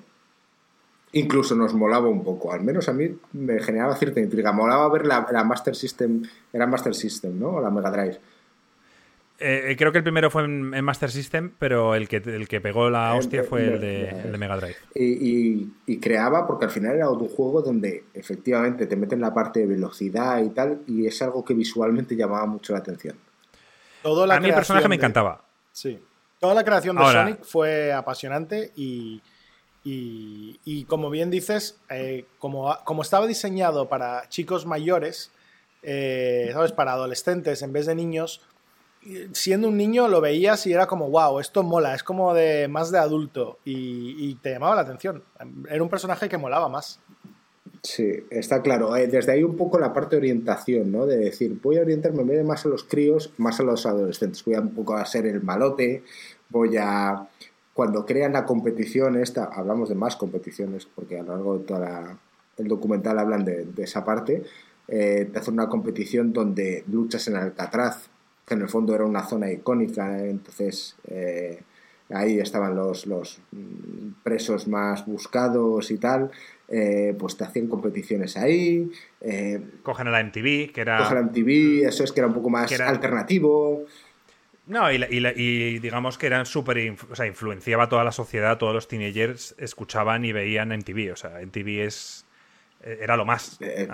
incluso 1.12 1.54
nos 1.54 1.74
molaba 1.74 2.08
un 2.08 2.24
poco. 2.24 2.52
Al 2.52 2.62
menos 2.62 2.88
a 2.88 2.92
mí 2.92 3.16
me 3.32 3.60
generaba 3.60 3.96
cierta 3.96 4.20
intriga. 4.20 4.52
Molaba 4.52 4.88
ver 4.88 5.06
la, 5.06 5.44
Master 5.44 5.76
System, 5.76 6.22
era 6.52 6.66
Master 6.66 6.94
System, 6.94 7.38
¿no? 7.38 7.50
O 7.50 7.60
la 7.60 7.70
Mega 7.70 7.90
Drive. 7.90 8.18
Eh, 9.44 9.74
creo 9.76 9.90
que 9.90 9.98
el 9.98 10.04
primero 10.04 10.30
fue 10.30 10.44
en, 10.44 10.84
Master 10.84 11.10
System, 11.10 11.52
pero 11.58 11.96
el 11.96 12.08
que, 12.08 12.16
el 12.18 12.46
que 12.46 12.60
pegó 12.60 12.88
la 12.90 13.14
hostia 13.14 13.42
fue 13.42 13.64
el 13.64 13.80
de, 13.80 14.38
Mega 14.38 14.56
Drive. 14.56 14.76
Y, 14.94 15.98
creaba, 15.98 16.46
porque 16.46 16.66
al 16.66 16.70
final 16.70 16.94
era 16.94 17.10
un 17.10 17.28
juego 17.28 17.60
donde 17.60 18.04
efectivamente 18.14 18.86
te 18.86 18.96
meten 18.96 19.20
la 19.20 19.34
parte 19.34 19.60
de 19.60 19.66
velocidad 19.66 20.42
y 20.42 20.50
tal, 20.50 20.82
y 20.86 21.06
es 21.06 21.20
algo 21.22 21.44
que 21.44 21.54
visualmente 21.54 22.14
llamaba 22.14 22.46
mucho 22.46 22.72
la 22.72 22.78
atención. 22.78 23.16
a 24.04 24.40
mí 24.40 24.48
el 24.48 24.54
personaje 24.54 24.88
me 24.88 24.94
encantaba. 24.94 25.44
Sí. 25.72 25.98
Toda 26.38 26.54
la 26.54 26.64
creación 26.64 26.96
de 26.96 27.04
Sonic 27.04 27.44
fue 27.44 27.92
apasionante 27.92 28.72
y, 28.76 29.20
y, 29.84 30.84
como 30.84 31.10
bien 31.10 31.30
dices, 31.30 31.78
eh, 31.90 32.26
como, 32.38 32.76
como, 32.84 33.02
estaba 33.02 33.26
diseñado 33.26 33.88
para 33.88 34.28
chicos 34.28 34.66
mayores, 34.66 35.32
eh, 35.82 36.50
¿sabes? 36.52 36.72
Para 36.72 36.92
adolescentes 36.92 37.62
en 37.62 37.72
vez 37.72 37.86
de 37.86 37.94
niños, 37.94 38.40
siendo 39.32 39.68
un 39.68 39.76
niño 39.76 40.08
lo 40.08 40.20
veías 40.20 40.66
y 40.66 40.72
era 40.72 40.86
como, 40.86 41.10
wow, 41.10 41.40
esto 41.40 41.62
mola, 41.62 41.94
es 41.94 42.02
como 42.02 42.34
de 42.34 42.68
más 42.68 42.90
de 42.90 42.98
adulto 42.98 43.58
y, 43.64 44.34
te 44.36 44.50
llamaba 44.52 44.76
la 44.76 44.82
atención. 44.82 45.22
Era 45.68 45.82
un 45.82 45.88
personaje 45.88 46.28
que 46.28 46.38
molaba 46.38 46.68
más. 46.68 47.00
Sí, 47.82 48.24
está 48.30 48.62
claro. 48.62 48.96
Eh, 48.96 49.08
desde 49.08 49.32
ahí 49.32 49.42
un 49.42 49.56
poco 49.56 49.78
la 49.78 49.92
parte 49.92 50.16
de 50.16 50.18
orientación, 50.18 50.92
¿no? 50.92 51.06
De 51.06 51.16
decir, 51.16 51.58
voy 51.62 51.78
a 51.78 51.82
orientarme 51.82 52.42
más 52.44 52.64
a 52.64 52.68
los 52.68 52.84
críos, 52.84 53.32
más 53.38 53.58
a 53.58 53.64
los 53.64 53.86
adolescentes. 53.86 54.44
Voy 54.44 54.54
a 54.54 54.60
un 54.60 54.74
poco 54.74 54.96
a 54.96 55.04
ser 55.04 55.26
el 55.26 55.42
malote, 55.42 56.04
voy 56.48 56.76
a 56.76 57.28
cuando 57.74 58.04
crean 58.04 58.34
la 58.34 58.44
competición 58.44 59.16
esta, 59.16 59.44
hablamos 59.44 59.88
de 59.88 59.94
más 59.94 60.16
competiciones, 60.16 60.86
porque 60.86 61.18
a 61.18 61.22
lo 61.22 61.34
largo 61.34 61.58
de 61.58 61.64
toda 61.64 62.18
el 62.58 62.68
documental 62.68 63.18
hablan 63.18 63.44
de, 63.44 63.66
esa 63.78 64.04
parte, 64.04 64.42
eh, 64.88 65.28
te 65.32 65.38
hacen 65.38 65.54
una 65.54 65.68
competición 65.68 66.32
donde 66.32 66.84
luchas 66.86 67.26
en 67.28 67.36
Alcatraz, 67.36 68.10
que 68.46 68.54
en 68.54 68.62
el 68.62 68.68
fondo 68.68 68.94
era 68.94 69.04
una 69.04 69.24
zona 69.24 69.50
icónica, 69.50 70.18
entonces 70.24 70.96
eh, 71.08 71.62
ahí 72.10 72.38
estaban 72.38 72.74
los, 72.74 73.06
los 73.06 73.40
presos 74.22 74.68
más 74.68 75.06
buscados 75.06 75.90
y 75.90 75.98
tal, 75.98 76.30
eh, 76.68 77.14
pues 77.18 77.36
te 77.36 77.44
hacían 77.44 77.68
competiciones 77.68 78.36
ahí. 78.36 78.90
cogen 79.82 80.08
a 80.08 80.10
la 80.10 80.22
MTV, 80.24 80.72
que 80.72 80.80
era... 80.80 80.98
Cogen 80.98 81.18
a 81.18 81.20
la 81.20 81.26
MTV, 81.26 81.86
eso 81.86 82.04
es 82.04 82.12
que 82.12 82.20
era 82.20 82.26
un 82.26 82.34
poco 82.34 82.50
más 82.50 82.72
alternativo. 82.80 83.86
No, 84.66 84.92
y, 84.92 85.78
digamos 85.80 86.18
que 86.18 86.26
eran 86.26 86.46
súper. 86.46 86.96
O 87.10 87.16
sea, 87.16 87.26
influenciaba 87.26 87.84
a 87.84 87.88
toda 87.88 88.04
la 88.04 88.12
sociedad, 88.12 88.58
todos 88.58 88.74
los 88.74 88.86
teenagers 88.86 89.54
escuchaban 89.58 90.24
y 90.24 90.32
veían 90.32 90.68
MTV. 90.68 91.12
O 91.12 91.16
sea, 91.16 91.40
MTV 91.40 91.84
es. 91.84 92.26
Eh, 92.82 92.98
era 93.02 93.16
lo 93.16 93.24
más. 93.24 93.58
Eh, 93.60 93.88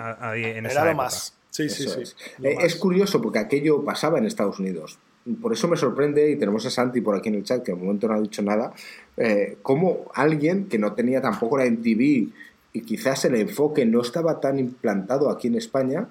en 0.57 0.65
era 0.65 0.85
lo 0.85 0.95
más. 0.95 1.35
Sí, 1.67 1.69
sí, 1.69 1.87
sí. 2.05 2.13
Eh, 2.43 2.55
es, 2.61 2.75
curioso 2.75 3.21
porque 3.21 3.39
aquello 3.39 3.83
pasaba 3.83 4.17
en 4.17 4.25
Estados 4.25 4.59
Unidos. 4.59 4.97
Por 5.41 5.51
eso 5.51 5.67
me 5.67 5.75
sorprende, 5.75 6.31
y 6.31 6.37
tenemos 6.37 6.65
a 6.65 6.69
Santi 6.69 7.01
por 7.01 7.15
aquí 7.15 7.29
en 7.29 7.35
el 7.35 7.43
chat, 7.43 7.63
que 7.63 7.73
de 7.73 7.77
momento 7.77 8.07
no 8.07 8.13
ha 8.13 8.21
dicho 8.21 8.41
nada, 8.41 8.73
eh, 9.17 9.57
cómo 9.61 10.09
alguien 10.13 10.65
que 10.65 10.79
no 10.79 10.93
tenía 10.93 11.21
tampoco 11.21 11.57
la 11.57 11.65
MTV 11.65 12.29
y 12.71 12.81
quizás 12.81 13.25
el 13.25 13.35
enfoque 13.35 13.85
no 13.85 14.01
estaba 14.01 14.39
tan 14.39 14.59
implantado 14.59 15.29
aquí 15.29 15.47
en 15.47 15.55
España, 15.55 16.07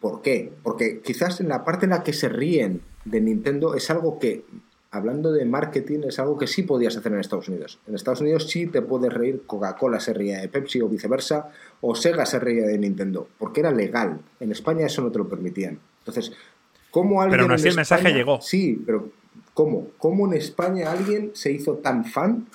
¿por 0.00 0.22
qué? 0.22 0.52
Porque 0.62 1.00
quizás 1.00 1.40
en 1.40 1.48
la 1.48 1.64
parte 1.64 1.86
en 1.86 1.90
la 1.90 2.02
que 2.02 2.12
se 2.12 2.28
ríen 2.28 2.80
de 3.04 3.20
Nintendo 3.20 3.74
es 3.74 3.90
algo 3.90 4.18
que, 4.18 4.44
hablando 4.92 5.32
de 5.32 5.46
marketing, 5.46 6.00
es 6.06 6.18
algo 6.18 6.38
que 6.38 6.46
sí 6.46 6.62
podías 6.62 6.96
hacer 6.96 7.12
en 7.12 7.20
Estados 7.20 7.48
Unidos. 7.48 7.78
En 7.88 7.94
Estados 7.94 8.20
Unidos 8.20 8.48
sí 8.48 8.66
te 8.66 8.82
puedes 8.82 9.12
reír, 9.12 9.42
Coca-Cola 9.46 9.98
se 9.98 10.12
reía 10.12 10.40
de 10.40 10.48
Pepsi 10.48 10.82
o 10.82 10.88
viceversa, 10.88 11.50
o 11.80 11.94
Sega 11.94 12.26
se 12.26 12.38
reía 12.38 12.66
de 12.66 12.78
Nintendo, 12.78 13.26
porque 13.38 13.60
era 13.60 13.72
legal. 13.72 14.20
En 14.38 14.52
España 14.52 14.86
eso 14.86 15.00
no 15.00 15.10
te 15.10 15.18
lo 15.18 15.28
permitían. 15.28 15.80
Entonces, 16.00 16.32
¿cómo 16.90 17.22
alguien... 17.22 17.32
Pero 17.38 17.44
aún 17.44 17.52
así 17.52 17.68
el 17.68 17.74
mensaje 17.74 18.12
llegó. 18.12 18.40
Sí, 18.42 18.82
pero 18.84 19.08
¿cómo? 19.54 19.88
¿Cómo 19.96 20.26
en 20.26 20.34
España 20.34 20.92
alguien 20.92 21.30
se 21.32 21.50
hizo 21.50 21.76
tan 21.76 22.04
fan 22.04 22.46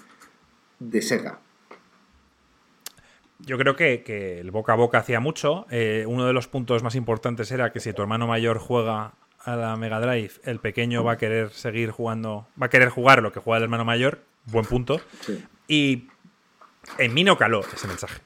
de 0.80 1.02
Sega? 1.02 1.40
Yo 3.40 3.58
creo 3.58 3.76
que, 3.76 4.40
el 4.40 4.52
boca 4.52 4.74
a 4.74 4.76
boca 4.76 5.00
hacía 5.00 5.20
mucho. 5.20 5.66
Eh, 5.72 6.06
uno 6.08 6.28
de 6.28 6.34
los 6.34 6.48
puntos 6.48 6.84
más 6.84 6.94
importantes 6.94 7.52
era 7.52 7.72
que 7.72 7.80
si 7.80 7.94
tu 7.94 8.04
hermano 8.04 8.28
mayor 8.28 8.60
juega 8.60 9.14
a 9.48 9.56
la 9.56 9.78
Mega 9.78 10.02
Drive, 10.02 10.32
el 10.44 10.60
pequeño 10.60 11.06
va 11.06 11.14
a 11.14 11.18
querer 11.18 11.52
seguir 11.52 11.92
jugando, 11.92 12.48
va 12.62 12.66
a 12.66 12.70
querer 12.70 12.90
jugar 12.90 13.24
lo 13.24 13.32
que 13.32 13.40
juega 13.40 13.58
el 13.58 13.64
hermano 13.64 13.86
mayor, 13.86 14.20
buen 14.44 14.66
punto. 14.66 15.00
Y 15.70 16.10
en 16.98 17.14
mí 17.14 17.24
no 17.24 17.38
caló 17.38 17.62
ese 17.62 17.88
mensaje. 17.88 18.20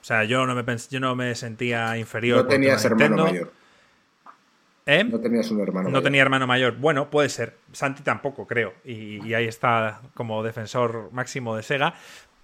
O 0.00 0.04
sea, 0.04 0.24
yo 0.24 0.46
no 0.46 0.54
me, 0.54 0.76
yo 0.90 0.98
no 0.98 1.14
me 1.14 1.34
sentía 1.34 1.98
inferior. 1.98 2.44
No 2.44 2.48
tenías 2.48 2.82
hermano 2.86 3.24
mayor. 3.24 3.52
¿Eh? 4.86 5.04
No 5.04 5.20
tenías 5.20 5.50
un 5.50 5.60
hermano 5.60 5.90
No 5.90 6.02
tenía 6.02 6.22
hermano 6.22 6.46
mayor. 6.46 6.76
Bueno, 6.76 7.10
puede 7.10 7.28
ser. 7.28 7.58
Santi 7.72 8.02
tampoco, 8.02 8.46
creo. 8.46 8.72
Y, 8.82 9.26
y, 9.26 9.34
ahí 9.34 9.46
está 9.46 10.00
como 10.14 10.42
defensor 10.42 11.10
máximo 11.12 11.54
de 11.54 11.62
Sega. 11.62 11.94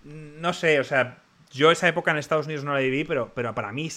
No 0.04 0.52
sé, 0.52 0.80
o 0.80 0.84
sea, 0.84 1.22
yo 1.50 1.70
esa 1.70 1.88
época 1.88 2.10
en 2.10 2.18
Estados 2.18 2.44
Unidos 2.44 2.64
no 2.64 2.74
la 2.74 2.80
viví, 2.80 3.04
pero, 3.04 3.32
pero 3.34 3.54
para 3.54 3.72
mí. 3.72 3.90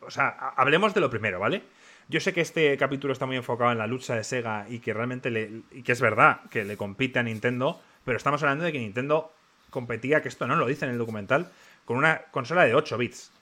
O 0.00 0.10
sea, 0.10 0.28
hablemos 0.56 0.94
de 0.94 1.00
lo 1.00 1.10
primero, 1.10 1.40
¿vale? 1.40 1.62
Yo 2.08 2.20
sé 2.20 2.32
que 2.32 2.40
este 2.40 2.76
capítulo 2.76 3.12
está 3.12 3.26
muy 3.26 3.36
enfocado 3.36 3.72
en 3.72 3.78
la 3.78 3.88
lucha 3.88 4.14
de 4.14 4.22
Sega 4.22 4.66
y 4.68 4.78
que 4.78 4.94
realmente 4.94 5.28
le, 5.28 5.62
y 5.72 5.82
que 5.82 5.90
es 5.90 6.00
verdad 6.00 6.40
que 6.50 6.64
le 6.64 6.76
compite 6.76 7.18
a 7.18 7.24
Nintendo, 7.24 7.80
pero 8.04 8.16
estamos 8.16 8.40
hablando 8.44 8.64
de 8.64 8.70
que 8.70 8.78
Nintendo 8.78 9.32
competía, 9.70 10.22
que 10.22 10.28
esto 10.28 10.46
no 10.46 10.54
lo 10.54 10.66
dice 10.66 10.84
en 10.84 10.92
el 10.92 10.98
documental, 10.98 11.50
con 11.84 11.96
una 11.96 12.22
consola 12.30 12.64
de 12.64 12.76
8 12.76 12.96
bits. 12.96 13.32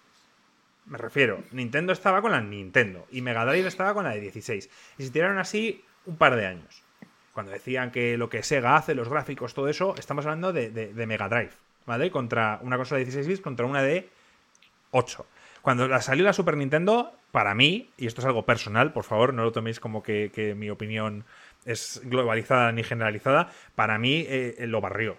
Me 0.86 0.96
refiero, 0.96 1.42
Nintendo 1.52 1.92
estaba 1.92 2.22
con 2.22 2.32
la 2.32 2.40
Nintendo 2.40 3.06
y 3.10 3.20
Mega 3.20 3.44
Drive 3.44 3.68
estaba 3.68 3.92
con 3.92 4.04
la 4.04 4.10
de 4.10 4.20
16. 4.20 4.70
Y 4.96 5.04
se 5.04 5.10
tiraron 5.10 5.38
así 5.38 5.84
un 6.06 6.16
par 6.16 6.34
de 6.34 6.46
años. 6.46 6.82
Cuando 7.34 7.52
decían 7.52 7.90
que 7.90 8.16
lo 8.16 8.30
que 8.30 8.42
Sega 8.42 8.76
hace, 8.76 8.94
los 8.94 9.10
gráficos, 9.10 9.52
todo 9.52 9.68
eso, 9.68 9.94
estamos 9.98 10.24
hablando 10.24 10.54
de, 10.54 10.70
de, 10.70 11.06
Mega 11.06 11.28
Drive, 11.28 11.52
¿vale? 11.84 12.10
Contra 12.10 12.60
una 12.62 12.76
consola 12.76 13.00
de 13.00 13.04
16 13.04 13.26
bits 13.26 13.40
contra 13.40 13.66
una 13.66 13.82
de 13.82 14.08
8. 14.92 15.26
Cuando 15.64 15.98
salió 16.02 16.26
la 16.26 16.34
Super 16.34 16.58
Nintendo, 16.58 17.14
para 17.32 17.54
mí, 17.54 17.90
y 17.96 18.06
esto 18.06 18.20
es 18.20 18.26
algo 18.26 18.44
personal, 18.44 18.92
por 18.92 19.04
favor, 19.04 19.32
no 19.32 19.44
lo 19.44 19.50
toméis 19.50 19.80
como 19.80 20.02
que, 20.02 20.54
mi 20.54 20.68
opinión 20.68 21.24
es 21.64 22.02
globalizada 22.04 22.70
ni 22.70 22.82
generalizada, 22.82 23.48
para 23.74 23.96
mí 23.98 24.26
eh, 24.28 24.56
lo 24.68 24.82
barrió. 24.82 25.16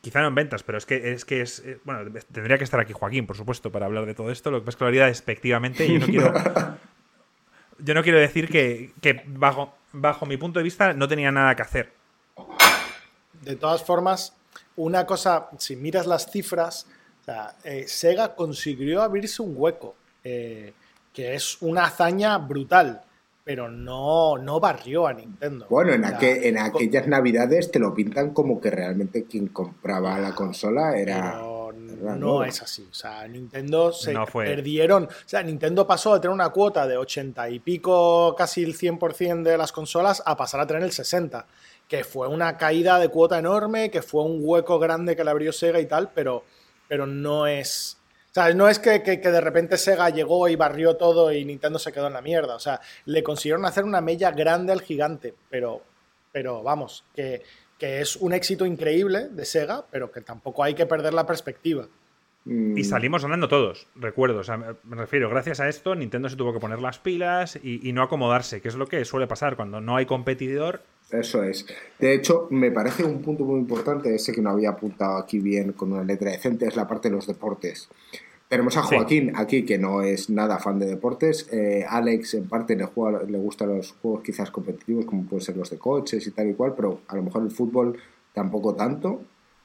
Quizá 0.00 0.20
no 0.20 0.28
en 0.28 0.36
ventas, 0.36 0.62
pero 0.62 0.78
es 0.78 0.86
que 0.86 1.10
es 1.10 1.24
que 1.24 1.40
es. 1.40 1.58
Eh, 1.58 1.80
bueno, 1.82 2.08
tendría 2.30 2.56
que 2.56 2.62
estar 2.62 2.78
aquí 2.78 2.92
Joaquín, 2.92 3.26
por 3.26 3.36
supuesto, 3.36 3.72
para 3.72 3.86
hablar 3.86 4.06
de 4.06 4.14
todo 4.14 4.30
esto. 4.30 4.52
Lo 4.52 4.60
que 4.60 4.66
pasa 4.66 4.70
es 4.70 4.76
que 4.76 4.84
lo 4.84 4.88
haría 4.90 5.06
despectivamente. 5.06 5.92
Yo 5.92 5.98
no 5.98 6.06
quiero. 6.06 6.32
yo 7.80 7.94
no 7.94 8.04
quiero 8.04 8.20
decir 8.20 8.48
que, 8.48 9.24
bajo, 9.26 9.74
bajo 9.90 10.24
mi 10.24 10.36
punto 10.36 10.60
de 10.60 10.62
vista 10.62 10.92
no 10.92 11.08
tenía 11.08 11.32
nada 11.32 11.56
que 11.56 11.62
hacer. 11.62 11.92
De 13.42 13.56
todas 13.56 13.82
formas, 13.82 14.36
una 14.76 15.04
cosa, 15.04 15.48
si 15.58 15.74
miras 15.74 16.06
las 16.06 16.30
cifras, 16.30 16.86
eh, 17.64 17.84
Sega 17.88 18.34
consiguió 18.34 19.02
abrirse 19.02 19.42
un 19.42 19.54
hueco, 19.56 19.94
eh, 20.24 20.72
que 21.12 21.34
es 21.34 21.60
una 21.60 21.84
hazaña 21.84 22.38
brutal 22.38 23.02
pero 23.46 23.70
no, 23.70 24.38
no 24.38 24.58
barrió 24.58 25.06
a 25.06 25.12
Nintendo. 25.12 25.68
Bueno, 25.70 25.92
en, 25.92 26.02
en 26.02 26.58
aquellas 26.58 27.06
navidades 27.06 27.70
te 27.70 27.78
lo 27.78 27.94
pintan 27.94 28.30
como 28.30 28.60
que 28.60 28.72
realmente 28.72 29.22
quien 29.22 29.46
compraba 29.46 30.18
la 30.18 30.34
consola 30.34 30.98
era... 30.98 31.40
no, 32.18 32.42
es 32.42 32.60
así. 32.60 32.88
O 32.90 32.92
sea, 32.92 33.24
Nintendo 33.28 33.92
se 33.92 34.16
perdieron. 34.34 35.04
O 35.04 35.28
sea, 35.28 35.44
Nintendo 35.44 35.86
pasó 35.86 36.14
de 36.14 36.18
tener 36.18 36.34
una 36.34 36.48
cuota 36.48 36.88
de 36.88 36.96
80 36.96 37.48
y 37.50 37.60
pico, 37.60 38.34
casi 38.36 38.64
el 38.64 38.76
100% 38.76 39.44
de 39.44 39.56
las 39.56 39.70
consolas, 39.70 40.24
a 40.26 40.36
pasar 40.36 40.62
a 40.62 40.66
tener 40.66 40.82
el 40.82 40.90
60. 40.90 41.46
Que 41.86 42.02
fue 42.02 42.26
una 42.26 42.56
caída 42.56 42.98
de 42.98 43.10
cuota 43.10 43.38
enorme, 43.38 43.92
que 43.92 44.02
fue 44.02 44.24
un 44.24 44.40
hueco 44.40 44.80
grande 44.80 45.14
que 45.14 45.22
le 45.22 45.30
abrió 45.30 45.52
Sega 45.52 45.78
y 45.78 45.86
tal, 45.86 46.10
pero, 46.12 46.42
pero 46.88 47.06
no 47.06 47.46
es 47.46 47.98
o 48.36 48.38
sea, 48.38 48.52
no 48.52 48.68
es 48.68 48.78
que, 48.78 48.98
de 48.98 49.40
repente 49.40 49.78
Sega 49.78 50.10
llegó 50.10 50.46
y 50.46 50.56
barrió 50.56 50.94
todo 50.96 51.32
y 51.32 51.42
Nintendo 51.46 51.78
se 51.78 51.90
quedó 51.90 52.08
en 52.08 52.12
la 52.12 52.20
mierda. 52.20 52.54
O 52.54 52.58
sea, 52.58 52.82
le 53.06 53.22
consiguieron 53.22 53.64
hacer 53.64 53.84
una 53.84 54.02
mella 54.02 54.30
grande 54.30 54.74
al 54.74 54.82
gigante, 54.82 55.32
pero, 55.48 55.80
pero 56.32 56.62
vamos, 56.62 57.02
que, 57.14 57.42
es 57.80 58.14
un 58.16 58.34
éxito 58.34 58.66
increíble 58.66 59.28
de 59.30 59.46
Sega, 59.46 59.86
pero 59.90 60.12
que 60.12 60.20
tampoco 60.20 60.62
hay 60.62 60.74
que 60.74 60.84
perder 60.84 61.14
la 61.14 61.24
perspectiva. 61.24 61.88
Y 62.44 62.84
salimos 62.84 63.22
ganando 63.22 63.48
todos, 63.48 63.86
recuerdo. 63.94 64.40
O 64.40 64.44
sea, 64.44 64.58
me 64.58 64.96
refiero, 64.96 65.30
gracias 65.30 65.60
a 65.60 65.68
esto, 65.70 65.94
Nintendo 65.94 66.28
se 66.28 66.36
tuvo 66.36 66.52
que 66.52 66.60
poner 66.60 66.82
las 66.82 66.98
pilas 66.98 67.58
y, 67.62 67.88
y, 67.88 67.94
no 67.94 68.02
acomodarse, 68.02 68.60
que 68.60 68.68
es 68.68 68.74
lo 68.74 68.86
que 68.86 69.02
suele 69.06 69.26
pasar 69.26 69.56
cuando 69.56 69.80
no 69.80 69.96
hay 69.96 70.04
competidor. 70.04 70.82
Eso 71.10 71.42
es. 71.42 71.66
De 71.98 72.14
hecho, 72.14 72.48
me 72.50 72.70
parece 72.70 73.04
un 73.04 73.22
punto 73.22 73.44
muy 73.44 73.60
importante, 73.60 74.14
ese 74.14 74.32
que 74.32 74.42
no 74.42 74.50
había 74.50 74.70
apuntado 74.70 75.16
aquí 75.18 75.38
bien 75.38 75.72
con 75.72 75.92
una 75.92 76.02
letra 76.02 76.30
decente, 76.30 76.66
es 76.66 76.76
la 76.76 76.88
parte 76.88 77.08
de 77.08 77.14
los 77.14 77.26
deportes. 77.26 77.88
Tenemos 78.48 78.76
a 78.76 78.82
Joaquín 78.82 79.32
aquí, 79.34 79.64
que 79.64 79.76
no 79.76 80.02
es 80.02 80.30
nada 80.30 80.58
fan 80.58 80.78
de 80.78 80.86
deportes. 80.86 81.48
Eh, 81.52 81.84
Alex, 81.88 82.34
en 82.34 82.48
parte, 82.48 82.76
le, 82.76 82.84
juega, 82.84 83.22
le 83.24 83.38
gustan 83.38 83.76
los 83.76 83.92
juegos 84.00 84.22
quizás 84.22 84.52
competitivos, 84.52 85.04
como 85.04 85.24
pueden 85.24 85.44
ser 85.44 85.56
los 85.56 85.70
de 85.70 85.78
coches 85.78 86.24
y 86.26 86.30
tal 86.30 86.50
y 86.50 86.54
cual, 86.54 86.74
pero 86.76 87.00
a 87.08 87.16
lo 87.16 87.24
mejor 87.24 87.42
el 87.42 87.50
fútbol 87.50 87.98
tampoco 88.32 88.74
tanto. 88.74 89.22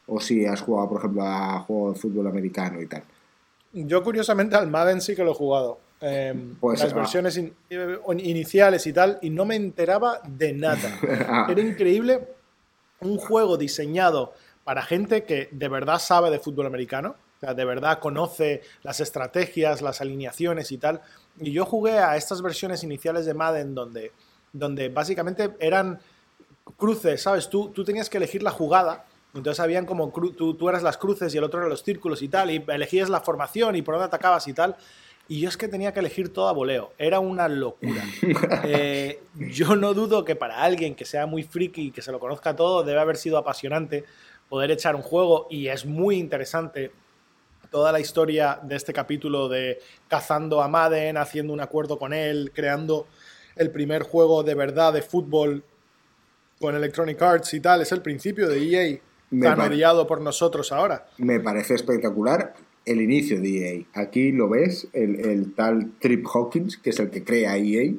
O 0.08 0.20
si 0.20 0.46
has 0.46 0.62
jugado, 0.62 0.90
por 0.90 0.98
ejemplo, 0.98 1.22
a 1.24 1.60
juegos 1.60 1.94
de 1.94 2.02
fútbol 2.02 2.28
americano 2.28 2.82
y 2.82 2.88
tal. 2.88 3.04
Yo, 3.72 4.04
curiosamente, 4.04 4.56
al 4.56 4.70
Madden 4.70 5.00
sí 5.00 5.16
que 5.16 5.24
lo 5.24 5.32
he 5.32 5.36
jugado. 5.36 5.78
Em, 6.02 6.56
pues, 6.56 6.82
las 6.82 6.94
versiones 6.94 7.38
eh, 7.38 7.99
iniciales 8.18 8.88
y 8.88 8.94
tal, 8.94 9.19
y 9.22 9.30
no 9.30 9.45
me 9.45 9.56
enteraba 9.56 10.19
de 10.28 10.53
nada. 10.53 10.99
Ah. 11.28 11.48
Era 11.49 11.61
increíble 11.61 12.28
un 13.02 13.18
juego 13.18 13.56
diseñado 13.57 14.34
para 14.64 14.82
gente 14.82 15.23
que 15.23 15.49
de 15.52 15.68
verdad 15.68 15.99
sabe 15.99 16.32
de 16.32 16.40
fútbol 16.40 16.65
americano 16.65 17.15
de 17.41 17.65
verdad 17.65 17.99
conoce 17.99 18.61
las 18.84 18.99
estrategias, 18.99 19.82
las 19.82 20.02
alineaciones 20.02 20.72
y 20.72 20.78
tal. 20.78 21.02
Y 21.40 21.52
yo 21.52 21.65
jugué 21.65 21.98
a 21.98 22.15
estas 22.15 22.41
versiones 22.41 22.84
iniciales 22.84 23.26
de 23.26 23.34
Madden 23.34 23.73
donde, 23.73 24.11
donde 24.53 24.90
básicamente 24.90 25.56
eran 25.60 25.99
cruces, 26.78 27.22
¿sabes? 27.22 27.49
Tú, 27.49 27.69
tú 27.69 27.84
tenías 27.84 28.10
que 28.10 28.18
elegir 28.18 28.44
la 28.44 28.52
jugada. 28.52 29.06
Entonces 29.34 29.60
habían 29.60 29.86
como 29.86 30.11
tú, 30.11 30.53
tú 30.53 30.69
eras 30.69 30.84
las 30.84 30.98
cruces 30.98 31.34
y 31.34 31.38
el 31.38 31.44
otro 31.44 31.61
era 31.61 31.69
los 31.69 31.84
círculos 31.84 32.22
y 32.22 32.28
tal, 32.28 32.52
y 32.52 32.64
elegías 32.68 33.10
la 33.10 33.22
formación 33.22 33.76
y 33.76 33.82
por 33.82 33.95
dónde 33.95 34.07
atacabas 34.07 34.48
y 34.48 34.53
tal. 34.53 34.76
Y 35.32 35.40
yo 35.40 35.48
es 35.48 35.56
que 35.56 35.70
tenía 35.70 35.94
que 35.94 36.02
elegir 36.02 36.34
todo 36.34 36.49
a 36.49 36.52
voleo. 36.52 36.91
Era 36.98 37.22
una 37.22 37.48
locura. 37.48 38.03
Eh, 38.66 39.22
yo 39.36 39.78
no 39.78 39.94
dudo 39.94 40.26
que 40.26 40.36
para 40.36 40.62
alguien 40.62 40.94
que 40.94 41.06
sea 41.06 41.26
muy 41.26 41.44
friki 41.44 41.88
y 41.88 41.91
que 41.91 42.02
se 42.02 42.12
lo 42.12 42.20
conozca 42.20 42.53
todo, 42.56 42.84
debe 42.84 42.99
haber 42.99 43.16
sido 43.16 43.38
apasionante 43.38 44.03
poder 44.49 44.72
echar 44.72 44.94
un 44.94 45.02
juego 45.02 45.48
y 45.49 45.68
es 45.68 45.86
muy 45.86 46.18
interesante 46.18 46.91
toda 47.70 47.94
la 47.94 48.02
historia 48.02 48.60
de 48.62 48.76
este 48.76 48.91
capítulo 48.91 49.48
de 49.48 49.80
cazando 50.10 50.62
a 50.62 50.68
Madden, 50.68 51.16
haciendo 51.16 51.53
un 51.53 51.62
acuerdo 51.62 51.98
con 51.98 52.12
él, 52.12 52.52
creando 52.53 53.08
el 53.56 53.72
primer 53.72 54.03
juego 54.03 54.44
de 54.44 54.56
verdad 54.56 54.91
de 54.91 55.02
fútbol 55.02 55.64
con 56.60 56.76
Electronic 56.76 57.22
Arts 57.22 57.53
y 57.53 57.62
tal, 57.62 57.82
es 57.82 57.91
el 57.94 58.02
principio 58.02 58.49
de 58.49 58.60
EA, 58.60 58.99
tan 59.41 59.62
odiado 59.62 60.06
por 60.06 60.20
nosotros 60.20 60.74
ahora. 60.74 61.08
Me 61.18 61.40
parece 61.40 61.76
espectacular 61.76 62.53
el 62.86 63.02
inicio 63.02 63.40
de 63.40 63.78
EA. 63.78 63.86
Aquí 63.94 64.32
lo 64.32 64.49
ves, 64.49 64.88
el, 64.94 65.53
tal 65.53 65.91
Trip 65.99 66.26
Hawkins, 66.26 66.78
que 66.78 66.91
es 66.91 66.99
el 66.99 67.10
que 67.10 67.24
crea 67.24 67.58
EA, 67.58 67.94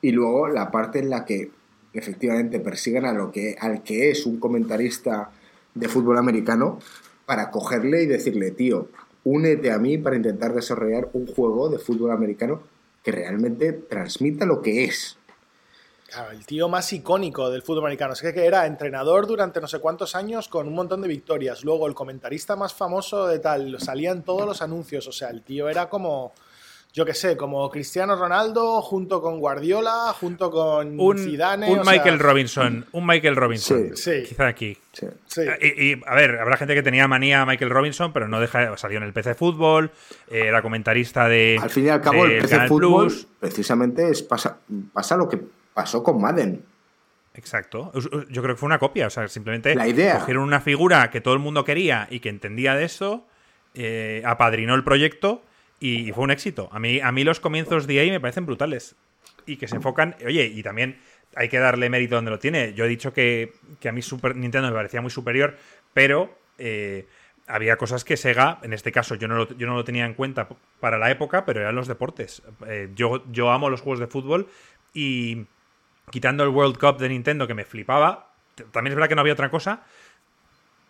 y 0.00 0.12
luego 0.12 0.48
la 0.48 0.70
parte 0.70 1.00
en 1.00 1.10
la 1.10 1.24
que 1.24 1.50
efectivamente 1.92 2.60
persiguen 2.60 3.04
a 3.04 3.12
lo 3.12 3.32
que, 3.32 3.56
al 3.58 3.82
que 3.82 4.10
es 4.10 4.26
un 4.26 4.38
comentarista 4.38 5.30
de 5.74 5.88
fútbol 5.88 6.18
americano 6.18 6.78
para 7.26 7.50
cogerle 7.50 8.02
y 8.02 8.06
decirle, 8.06 8.50
tío, 8.52 8.88
únete 9.24 9.70
a 9.70 9.78
mí 9.78 9.98
para 9.98 10.16
intentar 10.16 10.54
desarrollar 10.54 11.08
un 11.12 11.26
juego 11.26 11.68
de 11.68 11.78
fútbol 11.78 12.12
americano 12.12 12.62
que 13.02 13.12
realmente 13.12 13.72
transmita 13.72 14.46
lo 14.46 14.62
que 14.62 14.84
es. 14.84 15.18
Claro, 16.10 16.30
el 16.30 16.46
tío 16.46 16.68
más 16.68 16.90
icónico 16.92 17.50
del 17.50 17.62
fútbol 17.62 17.84
americano. 17.84 18.14
Es 18.14 18.22
que 18.22 18.46
era 18.46 18.66
entrenador 18.66 19.26
durante 19.26 19.60
no 19.60 19.68
sé 19.68 19.78
cuántos 19.78 20.14
años 20.14 20.48
con 20.48 20.66
un 20.66 20.74
montón 20.74 21.02
de 21.02 21.08
victorias. 21.08 21.64
Luego 21.64 21.86
el 21.86 21.94
comentarista 21.94 22.56
más 22.56 22.72
famoso 22.72 23.26
de 23.26 23.38
tal, 23.40 23.78
salían 23.78 24.22
todos 24.22 24.46
los 24.46 24.62
anuncios. 24.62 25.06
O 25.06 25.12
sea, 25.12 25.28
el 25.28 25.42
tío 25.42 25.68
era 25.68 25.88
como 25.88 26.32
yo 26.92 27.04
qué 27.04 27.14
sé, 27.14 27.36
como 27.36 27.70
Cristiano 27.70 28.16
Ronaldo 28.16 28.80
junto 28.80 29.20
con 29.20 29.38
Guardiola, 29.38 30.14
junto 30.18 30.50
con 30.50 30.98
un, 30.98 31.18
Zidane. 31.18 31.70
Un 31.70 31.82
Michael 31.86 32.18
Robinson, 32.18 32.86
un 32.92 33.06
Michael 33.06 33.36
Robinson. 33.36 33.90
Sí, 33.94 34.24
Quizá 34.26 34.46
aquí. 34.46 34.76
Sí. 34.92 35.06
Y, 35.60 36.02
a 36.06 36.14
ver, 36.14 36.38
habrá 36.40 36.56
gente 36.56 36.74
que 36.74 36.82
tenía 36.82 37.06
manía 37.06 37.42
a 37.42 37.46
Michael 37.46 37.70
Robinson, 37.70 38.12
pero 38.12 38.26
no 38.26 38.40
deja, 38.40 38.76
salió 38.78 38.96
en 38.98 39.04
el 39.04 39.12
PC 39.12 39.34
Fútbol, 39.34 39.92
eh, 40.28 40.46
era 40.46 40.62
comentarista 40.62 41.28
de. 41.28 41.58
Al 41.60 41.70
fin 41.70 41.86
y 41.86 41.88
al 41.90 42.00
cabo, 42.00 42.24
el 42.24 42.40
PC 42.40 42.66
Fútbol 42.66 43.12
precisamente 43.38 44.10
es 44.10 44.22
pasa, 44.22 44.58
pasa 44.92 45.16
lo 45.16 45.28
que 45.28 45.38
pasó 45.78 46.02
con 46.02 46.20
Madden. 46.20 46.64
Exacto. 47.34 47.92
Yo 47.94 48.42
creo 48.42 48.56
que 48.56 48.58
fue 48.58 48.66
una 48.66 48.80
copia. 48.80 49.06
O 49.06 49.10
sea, 49.10 49.28
simplemente 49.28 49.76
la 49.76 49.86
idea. 49.86 50.18
cogieron 50.18 50.42
una 50.42 50.60
figura 50.60 51.08
que 51.08 51.20
todo 51.20 51.34
el 51.34 51.40
mundo 51.40 51.64
quería 51.64 52.08
y 52.10 52.18
que 52.18 52.30
entendía 52.30 52.74
de 52.74 52.84
eso, 52.84 53.24
eh, 53.74 54.20
apadrinó 54.26 54.74
el 54.74 54.82
proyecto 54.82 55.44
y 55.78 56.10
fue 56.10 56.24
un 56.24 56.32
éxito. 56.32 56.68
A 56.72 56.80
mí, 56.80 56.98
a 56.98 57.12
mí 57.12 57.22
los 57.22 57.38
comienzos 57.38 57.86
de 57.86 58.00
ahí 58.00 58.10
me 58.10 58.18
parecen 58.18 58.44
brutales. 58.44 58.96
Y 59.46 59.56
que 59.56 59.68
se 59.68 59.76
enfocan. 59.76 60.16
Oye, 60.26 60.46
y 60.46 60.64
también 60.64 60.98
hay 61.36 61.48
que 61.48 61.60
darle 61.60 61.88
mérito 61.88 62.16
donde 62.16 62.32
lo 62.32 62.40
tiene. 62.40 62.74
Yo 62.74 62.84
he 62.84 62.88
dicho 62.88 63.12
que, 63.12 63.52
a 63.88 63.92
mí 63.92 64.02
Super 64.02 64.34
Nintendo 64.34 64.66
me 64.66 64.74
parecía 64.74 65.00
muy 65.00 65.12
superior, 65.12 65.56
pero 65.94 66.36
eh, 66.58 67.06
había 67.46 67.76
cosas 67.76 68.02
que 68.02 68.16
Sega, 68.16 68.58
en 68.62 68.72
este 68.72 68.90
caso 68.90 69.14
yo 69.14 69.28
no, 69.28 69.36
lo, 69.36 69.56
yo 69.56 69.68
no 69.68 69.76
lo 69.76 69.84
tenía 69.84 70.06
en 70.06 70.14
cuenta 70.14 70.48
para 70.80 70.98
la 70.98 71.08
época, 71.12 71.44
pero 71.44 71.60
eran 71.60 71.76
los 71.76 71.86
deportes. 71.86 72.42
Eh, 72.66 72.90
yo, 72.96 73.22
yo 73.30 73.52
amo 73.52 73.70
los 73.70 73.80
juegos 73.80 74.00
de 74.00 74.08
fútbol 74.08 74.48
y 74.92 75.46
quitando 76.10 76.44
el 76.44 76.50
World 76.50 76.78
Cup 76.78 76.98
de 76.98 77.08
Nintendo 77.08 77.46
que 77.46 77.54
me 77.54 77.64
flipaba, 77.64 78.32
también 78.72 78.92
es 78.92 78.96
verdad 78.96 79.08
que 79.08 79.14
no 79.14 79.20
había 79.20 79.32
otra 79.32 79.50
cosa, 79.50 79.84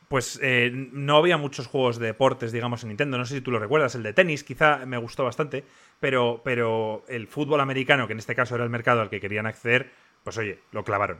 pues 0.08 0.38
eh, 0.42 0.70
no 0.72 1.16
había 1.16 1.36
muchos 1.36 1.66
juegos 1.66 1.98
de 1.98 2.06
deportes, 2.06 2.50
digamos, 2.50 2.82
en 2.82 2.88
Nintendo. 2.88 3.18
No 3.18 3.26
sé 3.26 3.36
si 3.36 3.40
tú 3.40 3.50
lo 3.50 3.58
recuerdas. 3.58 3.94
El 3.94 4.02
de 4.02 4.14
tenis 4.14 4.42
quizá 4.42 4.86
me 4.86 4.96
gustó 4.96 5.24
bastante, 5.24 5.64
pero, 6.00 6.40
pero 6.44 7.04
el 7.08 7.28
fútbol 7.28 7.60
americano, 7.60 8.06
que 8.06 8.14
en 8.14 8.18
este 8.18 8.34
caso 8.34 8.54
era 8.54 8.64
el 8.64 8.70
mercado 8.70 9.02
al 9.02 9.10
que 9.10 9.20
querían 9.20 9.46
acceder, 9.46 9.90
pues 10.24 10.38
oye, 10.38 10.60
lo 10.72 10.82
clavaron. 10.82 11.18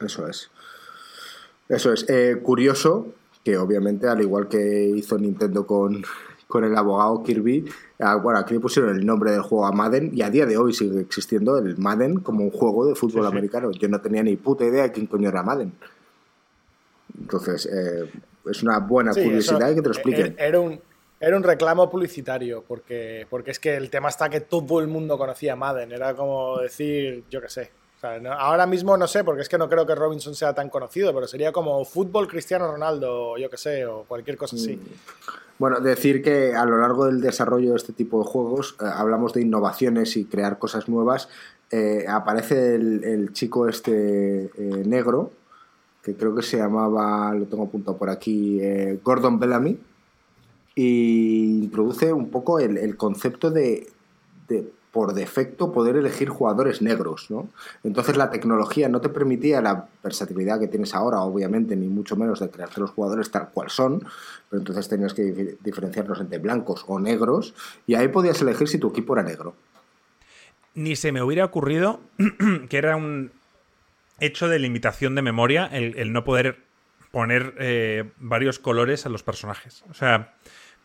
Eso 0.00 0.26
es. 0.26 0.50
Eso 1.68 1.92
es. 1.92 2.08
Eh, 2.08 2.38
curioso 2.42 3.14
que 3.44 3.58
obviamente, 3.58 4.08
al 4.08 4.20
igual 4.20 4.48
que 4.48 4.84
hizo 4.96 5.18
Nintendo 5.18 5.66
con, 5.66 6.02
con 6.52 6.64
el 6.64 6.76
abogado 6.76 7.22
Kirby, 7.22 7.64
ah, 8.00 8.16
bueno, 8.16 8.38
aquí 8.38 8.52
le 8.52 8.60
pusieron 8.60 8.94
el 8.94 9.06
nombre 9.06 9.30
del 9.30 9.40
juego 9.40 9.64
a 9.64 9.72
Madden 9.72 10.10
y 10.12 10.20
a 10.20 10.28
día 10.28 10.44
de 10.44 10.58
hoy 10.58 10.74
sigue 10.74 11.00
existiendo 11.00 11.56
el 11.56 11.78
Madden 11.78 12.20
como 12.20 12.44
un 12.44 12.50
juego 12.50 12.84
de 12.84 12.94
fútbol 12.94 13.24
americano. 13.24 13.70
Yo 13.70 13.88
no 13.88 14.02
tenía 14.02 14.22
ni 14.22 14.36
puta 14.36 14.66
idea 14.66 14.82
de 14.82 14.92
quién 14.92 15.06
coño 15.06 15.30
era 15.30 15.42
Madden. 15.42 15.72
Entonces, 17.18 17.64
eh, 17.72 18.04
es 18.50 18.62
una 18.62 18.80
buena 18.80 19.14
curiosidad 19.14 19.74
que 19.74 19.80
te 19.80 19.88
lo 19.88 19.94
expliquen. 19.94 20.36
Era 20.38 20.60
un, 20.60 20.78
Era 21.18 21.38
un 21.38 21.42
reclamo 21.42 21.88
publicitario, 21.88 22.62
porque, 22.68 23.26
porque 23.30 23.52
es 23.52 23.58
que 23.58 23.74
el 23.74 23.88
tema 23.88 24.10
está 24.10 24.28
que 24.28 24.42
todo 24.42 24.80
el 24.80 24.88
mundo 24.88 25.16
conocía 25.16 25.54
a 25.54 25.56
Madden. 25.56 25.90
Era 25.90 26.14
como 26.14 26.58
decir, 26.58 27.24
yo 27.30 27.40
qué 27.40 27.48
sé. 27.48 27.70
Ahora 28.02 28.66
mismo 28.66 28.96
no 28.96 29.06
sé, 29.06 29.24
porque 29.24 29.42
es 29.42 29.48
que 29.48 29.58
no 29.58 29.68
creo 29.68 29.86
que 29.86 29.94
Robinson 29.94 30.34
sea 30.34 30.54
tan 30.54 30.68
conocido, 30.68 31.14
pero 31.14 31.26
sería 31.26 31.52
como 31.52 31.84
fútbol 31.84 32.28
Cristiano 32.28 32.70
Ronaldo, 32.70 33.36
yo 33.38 33.48
qué 33.48 33.56
sé, 33.56 33.86
o 33.86 34.04
cualquier 34.04 34.36
cosa 34.36 34.56
así. 34.56 34.76
Mm. 34.76 35.42
Bueno, 35.62 35.78
decir 35.78 36.22
que 36.22 36.56
a 36.56 36.64
lo 36.64 36.78
largo 36.78 37.06
del 37.06 37.20
desarrollo 37.20 37.70
de 37.70 37.76
este 37.76 37.92
tipo 37.92 38.18
de 38.18 38.28
juegos 38.28 38.74
eh, 38.80 38.84
hablamos 38.92 39.32
de 39.32 39.42
innovaciones 39.42 40.16
y 40.16 40.24
crear 40.24 40.58
cosas 40.58 40.88
nuevas. 40.88 41.28
Eh, 41.70 42.04
aparece 42.08 42.74
el, 42.74 43.32
chico 43.32 43.68
este 43.68 44.46
eh, 44.46 44.82
negro, 44.84 45.30
que 46.02 46.16
creo 46.16 46.34
que 46.34 46.42
se 46.42 46.56
llamaba, 46.56 47.32
lo 47.34 47.44
tengo 47.44 47.62
apuntado 47.62 47.96
por 47.96 48.10
aquí, 48.10 48.60
Gordon 49.04 49.38
Bellamy, 49.38 49.78
y 50.74 51.60
introduce 51.62 52.12
un 52.12 52.28
poco 52.30 52.58
el, 52.58 52.96
concepto 52.96 53.52
de, 53.52 53.86
por 54.92 55.14
defecto, 55.14 55.72
poder 55.72 55.96
elegir 55.96 56.28
jugadores 56.28 56.82
negros. 56.82 57.30
¿no? 57.30 57.48
Entonces 57.82 58.16
la 58.16 58.30
tecnología 58.30 58.90
no 58.90 59.00
te 59.00 59.08
permitía 59.08 59.62
la 59.62 59.88
versatilidad 60.04 60.60
que 60.60 60.68
tienes 60.68 60.94
ahora, 60.94 61.22
obviamente, 61.22 61.74
ni 61.74 61.88
mucho 61.88 62.14
menos 62.14 62.40
de 62.40 62.50
crearte 62.50 62.80
los 62.80 62.90
jugadores 62.90 63.30
tal 63.30 63.48
cual 63.50 63.70
son, 63.70 64.00
pero 64.50 64.60
entonces 64.60 64.88
tenías 64.88 65.14
que 65.14 65.56
diferenciarlos 65.60 66.20
entre 66.20 66.38
blancos 66.38 66.84
o 66.86 67.00
negros, 67.00 67.54
y 67.86 67.94
ahí 67.94 68.08
podías 68.08 68.40
elegir 68.42 68.68
si 68.68 68.78
tu 68.78 68.90
equipo 68.90 69.14
era 69.14 69.22
negro. 69.22 69.54
Ni 70.74 70.94
se 70.94 71.10
me 71.10 71.22
hubiera 71.22 71.46
ocurrido 71.46 72.00
que 72.68 72.76
era 72.76 72.96
un 72.96 73.32
hecho 74.20 74.46
de 74.48 74.58
limitación 74.58 75.14
de 75.14 75.22
memoria 75.22 75.66
el, 75.66 76.12
no 76.12 76.22
poder 76.22 76.58
poner 77.10 77.54
eh, 77.58 78.10
varios 78.18 78.58
colores 78.58 79.06
a 79.06 79.08
los 79.08 79.22
personajes. 79.22 79.84
O 79.90 79.94
sea, 79.94 80.34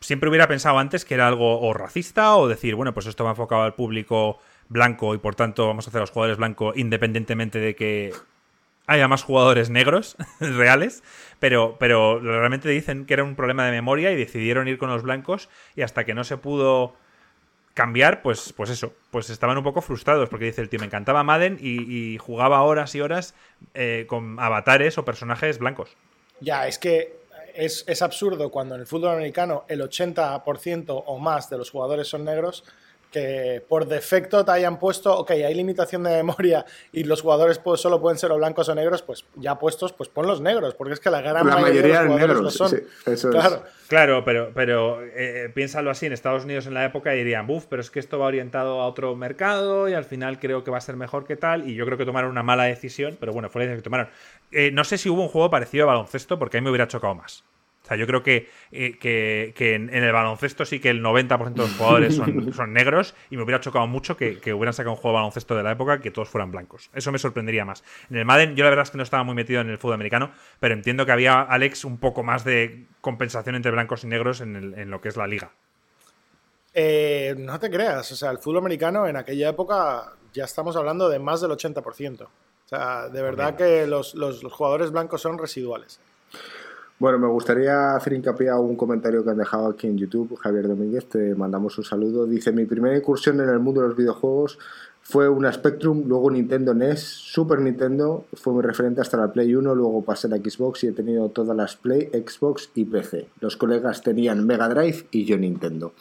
siempre 0.00 0.28
hubiera 0.28 0.48
pensado 0.48 0.78
antes 0.78 1.04
que 1.04 1.14
era 1.14 1.28
algo 1.28 1.60
o 1.60 1.72
racista 1.74 2.36
o 2.36 2.48
decir, 2.48 2.74
bueno, 2.74 2.94
pues 2.94 3.06
esto 3.06 3.24
va 3.24 3.30
enfocado 3.30 3.62
al 3.62 3.74
público 3.74 4.38
blanco 4.68 5.14
y 5.14 5.18
por 5.18 5.34
tanto 5.34 5.66
vamos 5.66 5.86
a 5.86 5.90
hacer 5.90 5.98
a 5.98 6.02
los 6.02 6.10
jugadores 6.10 6.38
blancos 6.38 6.76
independientemente 6.76 7.58
de 7.58 7.74
que 7.74 8.12
haya 8.86 9.08
más 9.08 9.22
jugadores 9.22 9.70
negros 9.70 10.16
reales, 10.40 11.02
pero, 11.38 11.76
pero 11.78 12.20
realmente 12.20 12.68
dicen 12.68 13.04
que 13.04 13.14
era 13.14 13.24
un 13.24 13.36
problema 13.36 13.66
de 13.66 13.72
memoria 13.72 14.10
y 14.12 14.16
decidieron 14.16 14.66
ir 14.66 14.78
con 14.78 14.90
los 14.90 15.02
blancos 15.02 15.48
y 15.76 15.82
hasta 15.82 16.04
que 16.04 16.14
no 16.14 16.24
se 16.24 16.38
pudo 16.38 16.94
cambiar, 17.74 18.22
pues, 18.22 18.52
pues 18.54 18.70
eso, 18.70 18.92
pues 19.10 19.30
estaban 19.30 19.56
un 19.56 19.62
poco 19.62 19.82
frustrados 19.82 20.28
porque 20.28 20.46
dice 20.46 20.62
el 20.62 20.68
tío, 20.68 20.80
me 20.80 20.86
encantaba 20.86 21.22
Madden 21.22 21.58
y, 21.60 22.18
jugaba 22.18 22.62
horas 22.62 22.94
y 22.94 23.00
horas 23.00 23.34
eh, 23.74 24.06
con 24.08 24.40
avatares 24.40 24.98
o 24.98 25.04
personajes 25.04 25.58
blancos. 25.58 25.96
Ya, 26.40 26.66
es 26.66 26.78
que 26.78 27.17
es, 27.54 28.02
absurdo 28.02 28.50
cuando 28.50 28.74
en 28.74 28.82
el 28.82 28.86
fútbol 28.86 29.10
americano 29.10 29.64
el 29.68 29.80
80% 29.80 31.02
o 31.06 31.18
más 31.18 31.50
de 31.50 31.58
los 31.58 31.70
jugadores 31.70 32.08
son 32.08 32.24
negros 32.24 32.64
que 33.10 33.62
por 33.68 33.86
defecto 33.86 34.44
te 34.44 34.52
hayan 34.52 34.78
puesto, 34.78 35.16
ok, 35.16 35.30
hay 35.30 35.54
limitación 35.54 36.02
de 36.02 36.10
memoria 36.10 36.64
y 36.92 37.04
los 37.04 37.22
jugadores 37.22 37.58
pues, 37.58 37.80
solo 37.80 38.00
pueden 38.00 38.18
ser 38.18 38.30
o 38.32 38.36
blancos 38.36 38.68
o 38.68 38.74
negros, 38.74 39.02
pues 39.02 39.24
ya 39.36 39.58
puestos, 39.58 39.92
pues 39.92 40.08
pon 40.08 40.26
los 40.26 40.40
negros, 40.40 40.74
porque 40.74 40.94
es 40.94 41.00
que 41.00 41.10
la 41.10 41.20
gran 41.20 41.46
mayoría, 41.46 42.02
de 42.02 42.08
los 42.08 42.18
jugadores 42.18 42.36
negros, 42.36 42.54
son. 42.54 43.30
claro. 43.30 43.62
claro, 43.88 44.24
pero, 44.24 44.50
pero 44.54 45.02
eh, 45.02 45.50
piénsalo 45.54 45.90
así, 45.90 46.06
en 46.06 46.12
Estados 46.12 46.44
Unidos 46.44 46.66
en 46.66 46.74
la 46.74 46.84
época 46.84 47.10
dirían, 47.12 47.46
buf, 47.46 47.66
pero 47.68 47.80
es 47.80 47.90
que 47.90 48.00
esto 48.00 48.18
va 48.18 48.26
orientado 48.26 48.80
a 48.80 48.86
otro 48.86 49.14
mercado 49.16 49.88
y 49.88 49.94
al 49.94 50.04
final 50.04 50.38
creo 50.38 50.64
que 50.64 50.70
va 50.70 50.78
a 50.78 50.82
ser 50.82 50.96
mejor 50.96 51.26
que 51.26 51.36
tal, 51.36 51.68
y 51.68 51.74
yo 51.74 51.86
creo 51.86 51.98
que 51.98 52.04
tomaron 52.04 52.30
una 52.30 52.42
mala 52.42 52.64
decisión, 52.64 53.16
pero 53.18 53.32
bueno, 53.32 53.48
fue 53.48 53.60
la 53.60 53.70
decisión 53.70 53.80
que 53.80 53.84
tomaron. 53.84 54.08
Eh, 54.50 54.70
no 54.72 54.84
sé 54.84 54.98
si 54.98 55.08
hubo 55.08 55.22
un 55.22 55.28
juego 55.28 55.50
parecido 55.50 55.84
a 55.84 55.86
baloncesto, 55.88 56.38
porque 56.38 56.58
a 56.58 56.60
mí 56.60 56.64
me 56.64 56.70
hubiera 56.70 56.88
chocado 56.88 57.14
más. 57.14 57.44
O 57.88 57.90
sea, 57.90 57.96
yo 57.96 58.06
creo 58.06 58.22
que, 58.22 58.50
eh, 58.70 59.54
en, 59.58 59.88
el 59.88 60.12
baloncesto 60.12 60.66
sí 60.66 60.78
que 60.78 60.90
el 60.90 61.02
90% 61.02 61.54
de 61.54 61.62
los 61.62 61.74
jugadores 61.74 62.16
son, 62.54 62.72
negros 62.74 63.14
y 63.30 63.38
me 63.38 63.44
hubiera 63.44 63.60
chocado 63.60 63.86
mucho 63.86 64.14
que, 64.14 64.36
hubieran 64.52 64.74
sacado 64.74 64.90
un 64.90 64.96
juego 64.98 65.16
de 65.16 65.20
baloncesto 65.20 65.56
de 65.56 65.62
la 65.62 65.72
época 65.72 65.98
que 65.98 66.10
todos 66.10 66.28
fueran 66.28 66.50
blancos. 66.50 66.90
Eso 66.92 67.10
me 67.12 67.18
sorprendería 67.18 67.64
más. 67.64 67.82
En 68.10 68.18
el 68.18 68.26
Madden, 68.26 68.56
yo 68.56 68.64
la 68.64 68.70
verdad 68.70 68.82
es 68.82 68.90
que 68.90 68.98
no 68.98 69.02
estaba 69.02 69.24
muy 69.24 69.34
metido 69.34 69.62
en 69.62 69.70
el 69.70 69.78
fútbol 69.78 69.94
americano, 69.94 70.32
pero 70.60 70.74
entiendo 70.74 71.06
que 71.06 71.12
había, 71.12 71.40
Alex, 71.40 71.86
un 71.86 71.96
poco 71.96 72.22
más 72.22 72.44
de 72.44 72.84
compensación 73.00 73.54
entre 73.54 73.72
blancos 73.72 74.04
y 74.04 74.08
negros 74.08 74.42
en, 74.42 74.90
lo 74.90 75.00
que 75.00 75.08
es 75.08 75.16
la 75.16 75.26
liga. 75.26 75.50
Eh, 76.74 77.36
no 77.38 77.58
te 77.58 77.70
creas, 77.70 78.12
o 78.12 78.16
sea, 78.16 78.30
el 78.30 78.38
fútbol 78.38 78.58
americano 78.58 79.06
en 79.06 79.16
aquella 79.16 79.48
época 79.48 80.12
ya 80.34 80.44
estamos 80.44 80.76
hablando 80.76 81.08
de 81.08 81.18
más 81.18 81.40
del 81.40 81.52
80%. 81.52 82.20
O 82.20 82.28
sea, 82.66 83.08
de 83.08 83.22
verdad 83.22 83.56
que 83.56 83.86
los 83.86 84.12
jugadores 84.52 84.90
blancos 84.90 85.22
son 85.22 85.38
residuales. 85.38 86.00
Bueno, 86.98 87.20
me 87.20 87.28
gustaría 87.28 87.94
hacer 87.94 88.14
hincapié 88.14 88.48
a 88.48 88.58
un 88.58 88.74
comentario 88.74 89.22
que 89.22 89.30
han 89.30 89.38
dejado 89.38 89.68
aquí 89.68 89.86
en 89.86 89.96
YouTube, 89.96 90.36
Javier 90.36 90.66
Domínguez, 90.66 91.08
te 91.08 91.32
mandamos 91.36 91.78
un 91.78 91.84
saludo. 91.84 92.26
Dice, 92.26 92.50
mi 92.50 92.64
primera 92.64 92.96
incursión 92.96 93.40
en 93.40 93.48
el 93.48 93.60
mundo 93.60 93.82
de 93.82 93.86
los 93.86 93.96
videojuegos 93.96 94.58
fue 95.00 95.28
una 95.28 95.52
Spectrum, 95.52 96.08
luego 96.08 96.28
Nintendo 96.28 96.74
NES, 96.74 97.00
Super 97.00 97.60
Nintendo, 97.60 98.24
fue 98.32 98.52
mi 98.52 98.62
referente 98.62 99.00
hasta 99.00 99.16
la 99.16 99.32
Play 99.32 99.54
1, 99.54 99.76
luego 99.76 100.02
pasé 100.02 100.26
a 100.26 100.30
la 100.30 100.38
Xbox 100.38 100.82
y 100.82 100.88
he 100.88 100.92
tenido 100.92 101.28
todas 101.28 101.56
las 101.56 101.76
Play, 101.76 102.10
Xbox 102.12 102.70
y 102.74 102.84
PC. 102.84 103.28
Los 103.40 103.56
colegas 103.56 104.02
tenían 104.02 104.44
Mega 104.44 104.68
Drive 104.68 105.06
y 105.12 105.24
yo 105.24 105.38
Nintendo. 105.38 105.92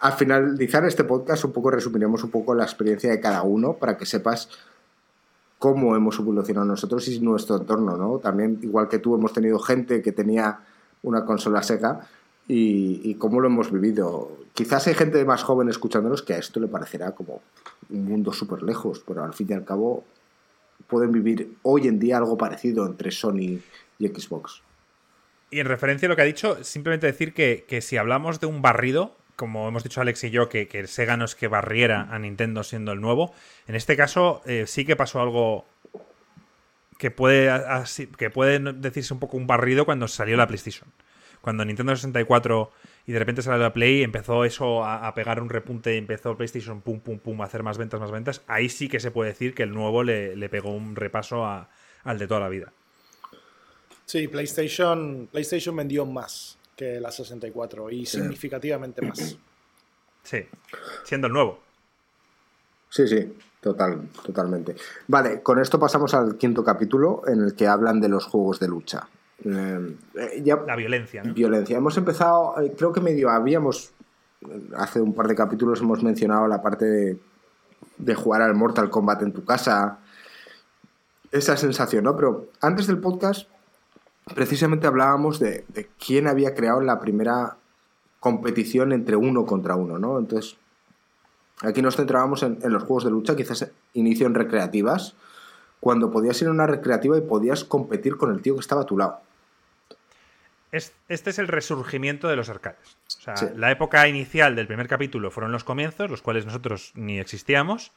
Al 0.00 0.14
finalizar 0.14 0.84
este 0.86 1.04
podcast, 1.04 1.44
un 1.44 1.52
poco 1.52 1.70
resumiremos 1.70 2.24
un 2.24 2.30
poco 2.32 2.52
la 2.52 2.64
experiencia 2.64 3.12
de 3.12 3.20
cada 3.20 3.42
uno 3.44 3.74
para 3.74 3.96
que 3.96 4.06
sepas 4.06 4.48
cómo 5.58 5.96
hemos 5.96 6.18
evolucionado 6.18 6.66
nosotros 6.66 7.08
y 7.08 7.20
nuestro 7.20 7.56
entorno, 7.56 7.96
¿no? 7.96 8.18
También, 8.18 8.58
igual 8.62 8.88
que 8.88 8.98
tú, 8.98 9.14
hemos 9.14 9.32
tenido 9.32 9.58
gente 9.58 10.02
que 10.02 10.12
tenía 10.12 10.60
una 11.02 11.24
consola 11.24 11.62
seca 11.62 12.06
y, 12.48 13.14
cómo 13.14 13.40
lo 13.40 13.48
hemos 13.48 13.72
vivido. 13.72 14.36
Quizás 14.54 14.86
hay 14.86 14.94
gente 14.94 15.24
más 15.24 15.42
joven 15.42 15.68
escuchándonos 15.68 16.22
que 16.22 16.34
a 16.34 16.38
esto 16.38 16.60
le 16.60 16.68
parecerá 16.68 17.12
como 17.12 17.42
un 17.90 18.04
mundo 18.04 18.32
súper 18.32 18.62
lejos, 18.62 19.02
pero 19.06 19.24
al 19.24 19.34
fin 19.34 19.48
y 19.50 19.54
al 19.54 19.64
cabo 19.64 20.04
pueden 20.86 21.12
vivir 21.12 21.56
hoy 21.62 21.88
en 21.88 21.98
día 21.98 22.18
algo 22.18 22.36
parecido 22.36 22.86
entre 22.86 23.10
Sony 23.10 23.58
y 23.98 24.08
Xbox. 24.08 24.62
Y 25.50 25.60
en 25.60 25.66
referencia 25.66 26.06
a 26.06 26.10
lo 26.10 26.16
que 26.16 26.22
ha 26.22 26.26
dicho, 26.26 26.62
simplemente 26.64 27.06
decir 27.06 27.32
que, 27.32 27.64
que 27.68 27.80
si 27.80 27.96
hablamos 27.96 28.40
de 28.40 28.46
un 28.46 28.62
barrido, 28.62 29.12
como 29.36 29.68
hemos 29.68 29.84
dicho 29.84 30.00
Alex 30.00 30.24
y 30.24 30.30
yo, 30.30 30.48
que, 30.48 30.68
el 30.72 30.88
Sega 30.88 31.16
no 31.16 31.26
es 31.26 31.34
que 31.34 31.46
barriera 31.46 32.08
a 32.10 32.18
Nintendo 32.18 32.64
siendo 32.64 32.92
el 32.92 33.00
nuevo. 33.00 33.34
En 33.68 33.74
este 33.74 33.96
caso 33.96 34.42
eh, 34.46 34.64
sí 34.66 34.84
que 34.84 34.96
pasó 34.96 35.20
algo 35.20 35.66
que 36.98 37.10
puede, 37.10 37.52
que 38.16 38.30
puede 38.30 38.58
decirse 38.72 39.12
un 39.12 39.20
poco 39.20 39.36
un 39.36 39.46
barrido 39.46 39.84
cuando 39.84 40.08
salió 40.08 40.36
la 40.36 40.46
PlayStation. 40.46 40.90
Cuando 41.42 41.64
Nintendo 41.64 41.94
64 41.94 42.72
y 43.06 43.12
de 43.12 43.18
repente 43.18 43.42
salió 43.42 43.62
la 43.62 43.72
Play, 43.72 44.02
empezó 44.02 44.44
eso 44.44 44.84
a, 44.84 45.14
pegar 45.14 45.40
un 45.40 45.48
repunte 45.48 45.94
y 45.94 45.98
empezó 45.98 46.36
PlayStation 46.36 46.80
pum, 46.80 46.98
pum, 46.98 47.18
pum, 47.18 47.40
a 47.42 47.44
hacer 47.44 47.62
más 47.62 47.78
ventas, 47.78 48.00
más 48.00 48.10
ventas. 48.10 48.42
Ahí 48.48 48.68
sí 48.68 48.88
que 48.88 48.98
se 48.98 49.10
puede 49.10 49.30
decir 49.30 49.54
que 49.54 49.62
el 49.62 49.70
nuevo 49.70 50.02
le, 50.02 50.48
pegó 50.48 50.70
un 50.70 50.96
repaso 50.96 51.46
al 51.46 52.18
de 52.18 52.26
toda 52.26 52.40
la 52.40 52.48
vida. 52.48 52.72
Sí, 54.06 54.26
PlayStation, 54.28 55.28
PlayStation 55.30 55.76
vendió 55.76 56.06
más 56.06 56.58
que 56.76 57.00
la 57.00 57.10
64 57.10 57.90
y 57.90 58.04
significativamente 58.04 59.02
más. 59.02 59.36
Sí, 60.22 60.46
siendo 61.04 61.26
el 61.26 61.32
nuevo. 61.32 61.58
Sí, 62.90 63.08
sí, 63.08 63.34
total, 63.60 64.08
totalmente. 64.24 64.76
Vale, 65.08 65.42
con 65.42 65.58
esto 65.58 65.80
pasamos 65.80 66.12
al 66.14 66.36
quinto 66.36 66.62
capítulo 66.62 67.22
en 67.26 67.42
el 67.42 67.54
que 67.54 67.66
hablan 67.66 68.00
de 68.00 68.08
los 68.08 68.26
juegos 68.26 68.60
de 68.60 68.68
lucha. 68.68 69.08
Eh, 69.44 69.96
eh, 70.14 70.56
la 70.66 70.76
violencia. 70.76 71.22
Violencia. 71.22 71.78
Hemos 71.78 71.96
empezado, 71.96 72.60
eh, 72.60 72.72
creo 72.76 72.92
que 72.92 73.00
medio 73.00 73.30
habíamos, 73.30 73.92
hace 74.76 75.00
un 75.00 75.14
par 75.14 75.28
de 75.28 75.34
capítulos 75.34 75.80
hemos 75.80 76.02
mencionado 76.02 76.46
la 76.46 76.62
parte 76.62 76.84
de, 76.84 77.18
de 77.98 78.14
jugar 78.14 78.42
al 78.42 78.54
Mortal 78.54 78.90
Kombat 78.90 79.22
en 79.22 79.32
tu 79.32 79.44
casa. 79.44 79.98
Esa 81.32 81.56
sensación, 81.56 82.04
¿no? 82.04 82.16
Pero 82.16 82.50
antes 82.60 82.86
del 82.86 82.98
podcast 82.98 83.48
precisamente 84.34 84.86
hablábamos 84.86 85.38
de, 85.38 85.64
quién 86.04 86.26
había 86.26 86.54
creado 86.54 86.80
la 86.80 86.98
primera 86.98 87.56
competición 88.20 88.92
entre 88.92 89.16
uno 89.16 89.46
contra 89.46 89.76
uno, 89.76 89.98
¿no? 89.98 90.18
Entonces, 90.18 90.56
aquí 91.62 91.82
nos 91.82 91.96
centrábamos 91.96 92.42
en, 92.42 92.58
los 92.64 92.82
juegos 92.82 93.04
de 93.04 93.10
lucha, 93.10 93.36
quizás 93.36 93.70
inicio 93.94 94.26
en 94.26 94.34
recreativas, 94.34 95.14
cuando 95.78 96.10
podías 96.10 96.40
ir 96.42 96.48
a 96.48 96.50
una 96.50 96.66
recreativa 96.66 97.16
y 97.16 97.20
podías 97.20 97.64
competir 97.64 98.16
con 98.16 98.32
el 98.32 98.42
tío 98.42 98.54
que 98.54 98.60
estaba 98.60 98.82
a 98.82 98.86
tu 98.86 98.98
lado. 98.98 99.20
Este 100.72 101.30
es 101.30 101.38
el 101.38 101.48
resurgimiento 101.48 102.28
de 102.28 102.36
los 102.36 102.50
arcades. 102.50 102.98
O 103.06 103.36
sea, 103.36 103.52
la 103.54 103.70
época 103.70 104.06
inicial 104.08 104.56
del 104.56 104.66
primer 104.66 104.88
capítulo 104.88 105.30
fueron 105.30 105.52
los 105.52 105.64
comienzos, 105.64 106.10
los 106.10 106.20
cuales 106.20 106.44
nosotros 106.44 106.92
ni 106.96 107.18
existíamos. 107.18 107.92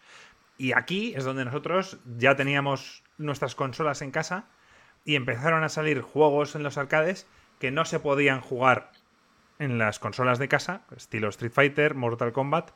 Y 0.57 0.73
aquí 0.73 1.13
es 1.15 1.25
donde 1.25 1.43
nosotros 1.43 1.97
ya 2.17 2.35
teníamos 2.35 3.03
nuestras 3.17 3.55
consolas 3.55 4.01
en 4.01 4.11
casa 4.11 4.45
y 5.05 5.15
empezaron 5.15 5.63
a 5.63 5.69
salir 5.69 6.01
juegos 6.01 6.55
en 6.55 6.63
los 6.63 6.77
arcades 6.77 7.27
que 7.59 7.71
no 7.71 7.85
se 7.85 7.99
podían 7.99 8.41
jugar 8.41 8.91
en 9.59 9.77
las 9.77 9.99
consolas 9.99 10.39
de 10.39 10.47
casa, 10.47 10.81
estilo 10.95 11.29
Street 11.29 11.51
Fighter, 11.51 11.95
Mortal 11.95 12.31
Kombat. 12.31 12.71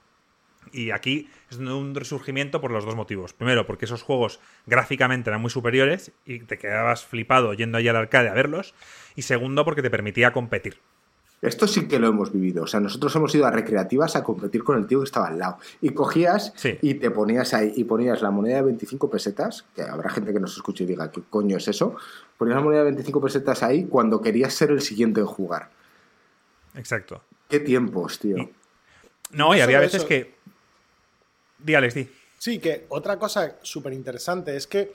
Y 0.72 0.92
aquí 0.92 1.30
es 1.50 1.58
un 1.58 1.94
resurgimiento 1.94 2.62
por 2.62 2.72
los 2.72 2.86
dos 2.86 2.96
motivos. 2.96 3.34
Primero, 3.34 3.66
porque 3.66 3.86
esos 3.86 4.02
juegos 4.02 4.40
gráficamente 4.66 5.30
eran 5.30 5.42
muy 5.42 5.50
superiores 5.50 6.12
y 6.26 6.40
te 6.40 6.58
quedabas 6.58 7.06
flipado 7.06 7.54
yendo 7.54 7.78
allí 7.78 7.90
al 7.90 7.98
arcade 7.98 8.30
a 8.30 8.34
verlos. 8.34 8.74
Y 9.16 9.24
segundo, 9.24 9.66
porque 9.66 9.82
te 9.82 9.90
permitía 9.90 10.32
competir. 10.32 10.80
Esto 11.44 11.68
sí 11.68 11.90
que 11.90 12.00
lo 12.00 12.08
hemos 12.08 12.32
vivido. 12.32 12.64
O 12.64 12.68
sea, 12.68 12.80
nosotros 12.80 13.14
hemos 13.18 13.36
ido 13.36 13.46
a 13.46 13.52
recreativas 13.52 14.16
a 14.16 14.24
competir 14.24 14.64
con 14.64 14.78
el 14.78 14.88
tío 14.88 15.00
que 15.00 15.06
estaba 15.06 15.28
al 15.28 15.38
lado. 15.38 15.58
Y 15.82 15.90
cogías 15.90 16.54
y 16.82 16.94
te 16.94 17.12
ponías 17.12 17.54
ahí 17.54 17.74
y 17.76 17.84
ponías 17.84 18.22
la 18.22 18.32
moneda 18.32 18.56
de 18.56 18.62
25 18.64 19.10
pesetas, 19.10 19.66
que 19.76 19.82
habrá 19.82 20.10
gente 20.10 20.32
que 20.32 20.40
nos 20.40 20.56
escuche 20.56 20.86
y 20.86 20.88
diga, 20.88 21.12
¿qué 21.12 21.22
coño 21.30 21.58
es 21.58 21.68
eso? 21.68 21.98
Ponías 22.38 22.56
la 22.56 22.64
moneda 22.64 22.80
de 22.80 22.86
25 22.86 23.20
pesetas 23.20 23.62
ahí 23.62 23.84
cuando 23.86 24.22
querías 24.22 24.54
ser 24.54 24.72
el 24.72 24.82
siguiente 24.82 25.20
en 25.20 25.26
jugar. 25.26 25.70
Exacto. 26.76 27.22
Qué 27.50 27.60
tiempos, 27.60 28.20
tío. 28.20 28.50
No, 29.32 29.54
y 29.54 29.60
había 29.60 29.82
veces 29.82 30.06
que... 30.06 30.36
Dí, 31.60 31.76
Alex, 31.76 31.94
di. 31.94 32.10
Sí, 32.38 32.60
que 32.60 32.86
otra 32.88 33.20
cosa 33.20 33.58
súper 33.62 33.92
interesante 33.92 34.56
es 34.56 34.66
que 34.66 34.94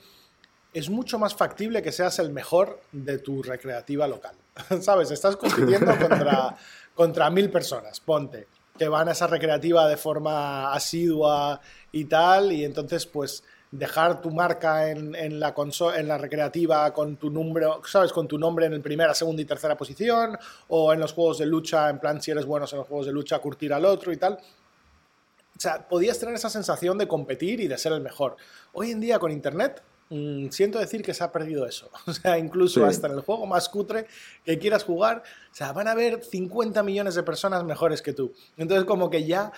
es 0.73 0.89
mucho 0.89 1.17
más 1.17 1.35
factible 1.35 1.81
que 1.81 1.91
seas 1.91 2.19
el 2.19 2.31
mejor 2.31 2.81
de 2.91 3.17
tu 3.19 3.41
recreativa 3.41 4.07
local. 4.07 4.35
¿Sabes? 4.81 5.11
Estás 5.11 5.35
compitiendo 5.35 5.97
contra, 5.99 6.55
contra 6.93 7.29
mil 7.29 7.49
personas, 7.49 7.99
ponte, 7.99 8.47
que 8.77 8.87
van 8.87 9.09
a 9.09 9.11
esa 9.11 9.27
recreativa 9.27 9.87
de 9.87 9.97
forma 9.97 10.71
asidua 10.73 11.59
y 11.91 12.05
tal, 12.05 12.51
y 12.51 12.63
entonces, 12.63 13.05
pues, 13.05 13.43
dejar 13.71 14.21
tu 14.21 14.31
marca 14.31 14.89
en, 14.89 15.39
la 15.39 15.53
en 15.95 16.07
la 16.07 16.17
recreativa 16.17 16.91
con 16.91 17.17
tu 17.17 17.29
número, 17.29 17.81
¿sabes? 17.85 18.11
Con 18.11 18.27
tu 18.27 18.37
nombre 18.37 18.65
en 18.65 18.73
el 18.73 18.81
primera, 18.81 19.13
segunda 19.13 19.41
y 19.41 19.45
tercera 19.45 19.77
posición, 19.77 20.37
o 20.69 20.93
en 20.93 20.99
los 20.99 21.13
juegos 21.13 21.37
de 21.39 21.45
lucha, 21.45 21.89
en 21.89 21.99
plan, 21.99 22.21
si 22.21 22.31
eres 22.31 22.45
bueno 22.45 22.65
en 22.71 22.77
los 22.77 22.87
juegos 22.87 23.05
de 23.05 23.11
lucha, 23.11 23.39
curtir 23.39 23.73
al 23.73 23.85
otro 23.85 24.11
y 24.11 24.17
tal. 24.17 24.33
O 24.33 25.61
sea, 25.61 25.87
podías 25.87 26.17
tener 26.17 26.35
esa 26.35 26.49
sensación 26.49 26.97
de 26.97 27.07
competir 27.07 27.59
y 27.59 27.67
de 27.67 27.77
ser 27.77 27.91
el 27.91 28.01
mejor. 28.01 28.37
Hoy 28.71 28.91
en 28.91 29.01
día 29.01 29.19
con 29.19 29.31
Internet 29.31 29.83
Mm, 30.09 30.49
siento 30.49 30.79
decir 30.79 31.03
que 31.03 31.13
se 31.13 31.23
ha 31.23 31.31
perdido 31.31 31.65
eso. 31.65 31.89
O 32.07 32.13
sea, 32.13 32.37
incluso 32.37 32.85
hasta 32.85 33.07
en 33.07 33.13
el 33.13 33.21
juego 33.21 33.45
más 33.45 33.69
cutre 33.69 34.07
que 34.43 34.57
quieras 34.57 34.83
jugar, 34.83 35.23
o 35.51 35.55
sea, 35.55 35.71
van 35.73 35.87
a 35.87 35.91
haber 35.91 36.23
50 36.23 36.81
millones 36.83 37.15
de 37.15 37.23
personas 37.23 37.63
mejores 37.63 38.01
que 38.01 38.13
tú. 38.13 38.33
Entonces, 38.57 38.85
como 38.85 39.09
que 39.09 39.25
ya, 39.25 39.51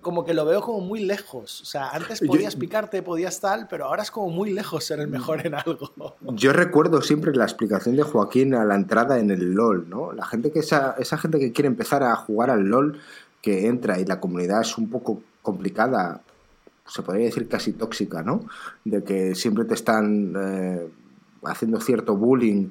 como 0.00 0.24
que 0.24 0.32
lo 0.32 0.46
veo 0.46 0.62
como 0.62 0.80
muy 0.80 1.00
lejos. 1.00 1.60
O 1.60 1.64
sea, 1.66 1.90
antes 1.90 2.20
podías 2.20 2.56
picarte, 2.56 3.02
podías 3.02 3.40
tal, 3.40 3.68
pero 3.68 3.84
ahora 3.84 4.02
es 4.02 4.10
como 4.10 4.30
muy 4.30 4.50
lejos 4.52 4.84
ser 4.84 5.00
el 5.00 5.08
mejor 5.08 5.46
en 5.46 5.54
algo. 5.54 5.92
Yo 6.20 6.52
recuerdo 6.52 7.02
siempre 7.02 7.34
la 7.34 7.44
explicación 7.44 7.96
de 7.96 8.02
Joaquín 8.02 8.54
a 8.54 8.64
la 8.64 8.74
entrada 8.74 9.18
en 9.18 9.30
el 9.30 9.52
LOL, 9.52 9.88
¿no? 9.88 10.12
La 10.12 10.24
gente 10.24 10.50
que 10.50 10.60
esa, 10.60 10.94
esa 10.98 11.18
gente 11.18 11.38
que 11.38 11.52
quiere 11.52 11.68
empezar 11.68 12.02
a 12.02 12.16
jugar 12.16 12.50
al 12.50 12.64
LOL, 12.64 12.98
que 13.42 13.66
entra 13.66 14.00
y 14.00 14.06
la 14.06 14.18
comunidad 14.18 14.62
es 14.62 14.78
un 14.78 14.88
poco 14.88 15.22
complicada 15.42 16.22
se 16.86 17.02
podría 17.02 17.26
decir 17.26 17.48
casi 17.48 17.72
tóxica, 17.72 18.22
¿no? 18.22 18.46
De 18.84 19.02
que 19.02 19.34
siempre 19.34 19.64
te 19.64 19.74
están 19.74 20.34
eh, 20.36 20.88
haciendo 21.44 21.80
cierto 21.80 22.16
bullying. 22.16 22.70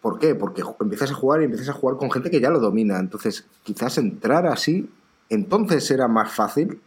¿Por 0.00 0.18
qué? 0.18 0.34
Porque 0.34 0.62
empiezas 0.80 1.10
a 1.10 1.14
jugar 1.14 1.40
y 1.40 1.44
empiezas 1.44 1.70
a 1.70 1.72
jugar 1.72 1.96
con 1.96 2.10
gente 2.10 2.30
que 2.30 2.40
ya 2.40 2.50
lo 2.50 2.60
domina. 2.60 2.98
Entonces, 2.98 3.46
quizás 3.62 3.96
entrar 3.98 4.46
así, 4.46 4.90
entonces 5.30 5.90
era 5.90 6.08
más 6.08 6.32
fácil. 6.32 6.80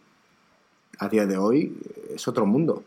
A 0.99 1.09
día 1.09 1.25
de 1.25 1.37
hoy 1.37 1.77
es 2.15 2.27
otro 2.27 2.45
mundo. 2.45 2.83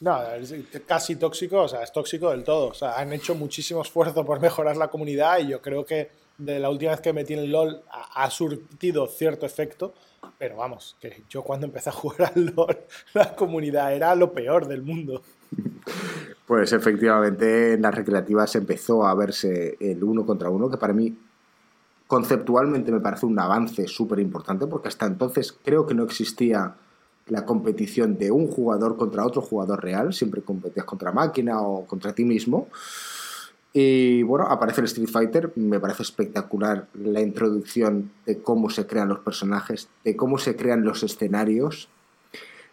No, 0.00 0.22
es 0.34 0.54
casi 0.86 1.16
tóxico, 1.16 1.62
o 1.62 1.68
sea, 1.68 1.82
es 1.82 1.92
tóxico 1.92 2.30
del 2.30 2.44
todo. 2.44 2.68
O 2.68 2.74
sea, 2.74 2.98
han 2.98 3.12
hecho 3.12 3.34
muchísimo 3.34 3.80
esfuerzo 3.80 4.24
por 4.24 4.40
mejorar 4.40 4.76
la 4.76 4.88
comunidad 4.88 5.38
y 5.38 5.48
yo 5.48 5.62
creo 5.62 5.84
que 5.86 6.10
de 6.38 6.58
la 6.58 6.70
última 6.70 6.92
vez 6.92 7.00
que 7.00 7.12
metí 7.12 7.34
en 7.34 7.50
LOL 7.50 7.82
ha 7.90 8.30
surtido 8.30 9.06
cierto 9.06 9.46
efecto 9.46 9.94
pero 10.38 10.56
vamos, 10.56 10.96
que 11.00 11.24
yo 11.28 11.42
cuando 11.42 11.66
empecé 11.66 11.90
a 11.90 11.92
jugar 11.92 12.32
al 12.34 12.52
LOL, 12.54 12.76
la 13.14 13.34
comunidad 13.34 13.94
era 13.94 14.14
lo 14.14 14.32
peor 14.32 14.66
del 14.66 14.82
mundo. 14.82 15.22
Pues 16.46 16.72
efectivamente 16.72 17.74
en 17.74 17.82
las 17.82 17.94
recreativas 17.94 18.54
empezó 18.56 19.06
a 19.06 19.14
verse 19.14 19.76
el 19.80 20.02
uno 20.02 20.26
contra 20.26 20.50
uno, 20.50 20.70
que 20.70 20.76
para 20.76 20.92
mí 20.92 21.16
conceptualmente 22.06 22.92
me 22.92 23.00
parece 23.00 23.26
un 23.26 23.38
avance 23.38 23.88
súper 23.88 24.20
importante, 24.20 24.66
porque 24.66 24.88
hasta 24.88 25.06
entonces 25.06 25.56
creo 25.64 25.86
que 25.86 25.94
no 25.94 26.04
existía 26.04 26.74
la 27.26 27.44
competición 27.44 28.16
de 28.16 28.30
un 28.30 28.46
jugador 28.46 28.96
contra 28.96 29.26
otro 29.26 29.42
jugador 29.42 29.82
real, 29.82 30.12
siempre 30.12 30.42
competías 30.42 30.86
contra 30.86 31.10
máquina 31.10 31.60
o 31.60 31.84
contra 31.84 32.12
ti 32.12 32.24
mismo. 32.24 32.68
Y 33.78 34.22
bueno, 34.22 34.46
aparece 34.46 34.80
el 34.80 34.86
Street 34.86 35.10
Fighter, 35.10 35.52
me 35.54 35.78
parece 35.78 36.02
espectacular 36.02 36.88
la 36.94 37.20
introducción 37.20 38.10
de 38.24 38.40
cómo 38.40 38.70
se 38.70 38.86
crean 38.86 39.10
los 39.10 39.18
personajes, 39.18 39.90
de 40.02 40.16
cómo 40.16 40.38
se 40.38 40.56
crean 40.56 40.82
los 40.82 41.02
escenarios. 41.02 41.90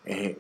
Eh, 0.06 0.38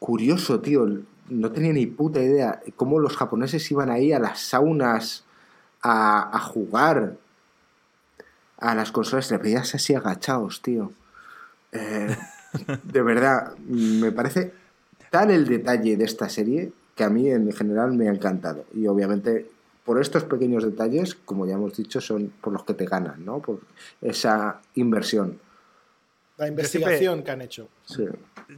curioso, 0.00 0.58
tío, 0.58 0.84
no 1.28 1.52
tenía 1.52 1.72
ni 1.72 1.86
puta 1.86 2.20
idea 2.20 2.60
cómo 2.74 2.98
los 2.98 3.16
japoneses 3.16 3.70
iban 3.70 3.88
ahí 3.88 4.12
a 4.12 4.18
las 4.18 4.40
saunas 4.40 5.22
a, 5.80 6.40
jugar 6.40 7.16
a 8.58 8.74
las 8.74 8.90
consolas, 8.90 9.30
le 9.30 9.38
veías 9.38 9.76
así 9.76 9.94
agachados, 9.94 10.60
tío. 10.60 10.90
Eh, 11.70 12.16
de 12.82 13.02
verdad, 13.02 13.56
me 13.58 14.10
parece 14.10 14.52
tal 15.12 15.30
el 15.30 15.46
detalle 15.46 15.96
de 15.96 16.04
esta 16.04 16.28
serie 16.28 16.72
que 16.96 17.04
a 17.04 17.10
mí 17.10 17.30
en 17.30 17.52
general 17.52 17.92
me 17.92 18.08
ha 18.08 18.12
encantado. 18.12 18.64
Y 18.74 18.88
obviamente 18.88 19.56
por 19.88 19.98
estos 19.98 20.24
pequeños 20.24 20.64
detalles, 20.64 21.14
como 21.14 21.46
ya 21.46 21.54
hemos 21.54 21.74
dicho, 21.74 21.98
son 22.02 22.30
por 22.42 22.52
los 22.52 22.62
que 22.62 22.74
te 22.74 22.84
ganan, 22.84 23.24
¿no? 23.24 23.40
Por 23.40 23.60
esa 24.02 24.60
inversión. 24.74 25.40
La 26.36 26.46
investigación 26.46 27.22
que 27.22 27.30
han 27.30 27.40
hecho. 27.40 27.70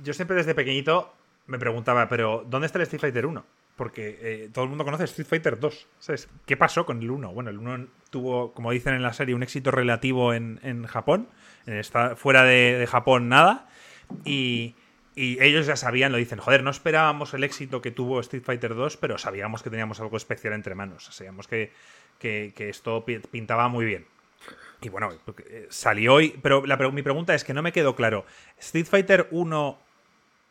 Yo 0.03 0.13
siempre 0.13 0.37
desde 0.37 0.57
pequeñito 0.57 1.13
me 1.47 1.57
preguntaba, 1.57 2.09
pero 2.09 2.45
¿dónde 2.51 2.67
está 2.67 2.79
el 2.79 2.83
Street 2.83 3.01
Fighter 3.01 3.27
1? 3.27 3.45
Porque 3.77 4.19
eh, 4.21 4.51
todo 4.53 4.65
el 4.65 4.71
mundo 4.71 4.85
conoce 4.85 5.05
Street 5.05 5.29
Fighter 5.29 5.61
2. 5.61 5.87
¿sabes? 6.01 6.29
¿Qué 6.47 6.57
pasó 6.57 6.85
con 6.85 7.01
el 7.01 7.09
1? 7.09 7.33
Bueno, 7.33 7.51
el 7.51 7.59
1 7.59 7.87
tuvo, 8.11 8.53
como 8.53 8.73
dicen 8.73 8.95
en 8.95 9.03
la 9.03 9.13
serie, 9.13 9.33
un 9.37 9.45
éxito 9.45 9.71
relativo 9.71 10.35
en, 10.35 10.85
Japón. 10.87 11.29
está, 11.65 12.17
fuera 12.17 12.43
de 12.43 12.89
Japón, 12.91 13.29
nada. 13.29 13.69
Y, 14.25 14.75
y 15.15 15.43
ellos 15.43 15.67
ya 15.67 15.77
sabían, 15.77 16.13
lo 16.13 16.19
dicen, 16.19 16.39
joder, 16.39 16.63
no 16.63 16.71
esperábamos 16.71 17.35
el 17.35 17.45
éxito 17.45 17.83
que 17.83 17.91
tuvo 17.91 18.21
Street 18.21 18.45
Fighter 18.45 18.75
2, 18.75 18.97
pero 18.97 19.19
sabíamos 19.19 19.63
que 19.63 19.71
teníamos 19.71 20.01
algo 20.01 20.17
especial 20.17 20.53
entre 20.55 20.75
manos. 20.75 21.09
Sabíamos 21.11 21.49
que, 21.49 21.73
que, 22.19 22.53
esto 22.69 23.05
pintaba 23.31 23.69
muy 23.69 23.85
bien. 23.85 24.07
Y 24.81 24.89
bueno, 24.89 25.11
eh, 25.47 25.67
salió 25.69 26.15
hoy. 26.15 26.39
Pero 26.43 26.63
mi 26.93 27.03
pregunta 27.03 27.35
es 27.35 27.45
que 27.45 27.55
no 27.55 27.63
me 27.63 27.73
quedó 27.73 27.97
claro. 27.97 28.25
¿Street 28.59 28.87
Fighter 28.87 29.29
1 29.31 29.79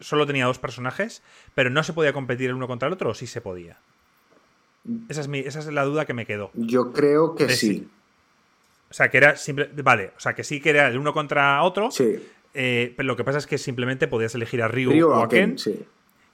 solo 0.02 0.28
tenía 0.28 0.46
dos 0.46 0.60
personajes, 0.60 1.24
pero 1.56 1.70
no 1.70 1.84
se 1.84 1.94
podía 1.94 2.14
competir 2.14 2.50
el 2.50 2.56
uno 2.56 2.68
contra 2.68 2.88
el 2.88 2.94
otro 2.94 3.12
o 3.12 3.14
sí 3.14 3.28
se 3.28 3.42
podía? 3.42 3.78
Esa 5.08 5.22
es, 5.22 5.28
mi, 5.28 5.40
esa 5.40 5.60
es 5.60 5.68
la 5.68 5.84
duda 5.84 6.06
que 6.06 6.14
me 6.14 6.26
quedó. 6.26 6.52
Yo 6.54 6.92
creo 6.92 7.36
que 7.36 7.50
sí. 7.50 7.88
O 8.90 8.94
sea, 8.94 9.10
que 9.10 9.18
era 9.18 9.36
simple. 9.36 9.70
Vale, 9.84 10.14
o 10.18 10.20
sea, 10.20 10.34
que 10.34 10.44
sí 10.44 10.60
que 10.60 10.72
era 10.72 10.88
el 10.88 10.98
uno 10.98 11.14
contra 11.14 11.62
otro. 11.64 11.92
Sí. 11.92 12.20
Eh, 12.62 12.94
pero 12.98 13.08
lo 13.08 13.16
que 13.16 13.24
pasa 13.24 13.38
es 13.38 13.48
que 13.48 13.58
simplemente 13.58 14.10
podías 14.10 14.36
elegir 14.36 14.62
a 14.62 14.68
Ryu, 14.68 15.08
o 15.08 15.24
a 15.24 15.30
Ken, 15.30 15.56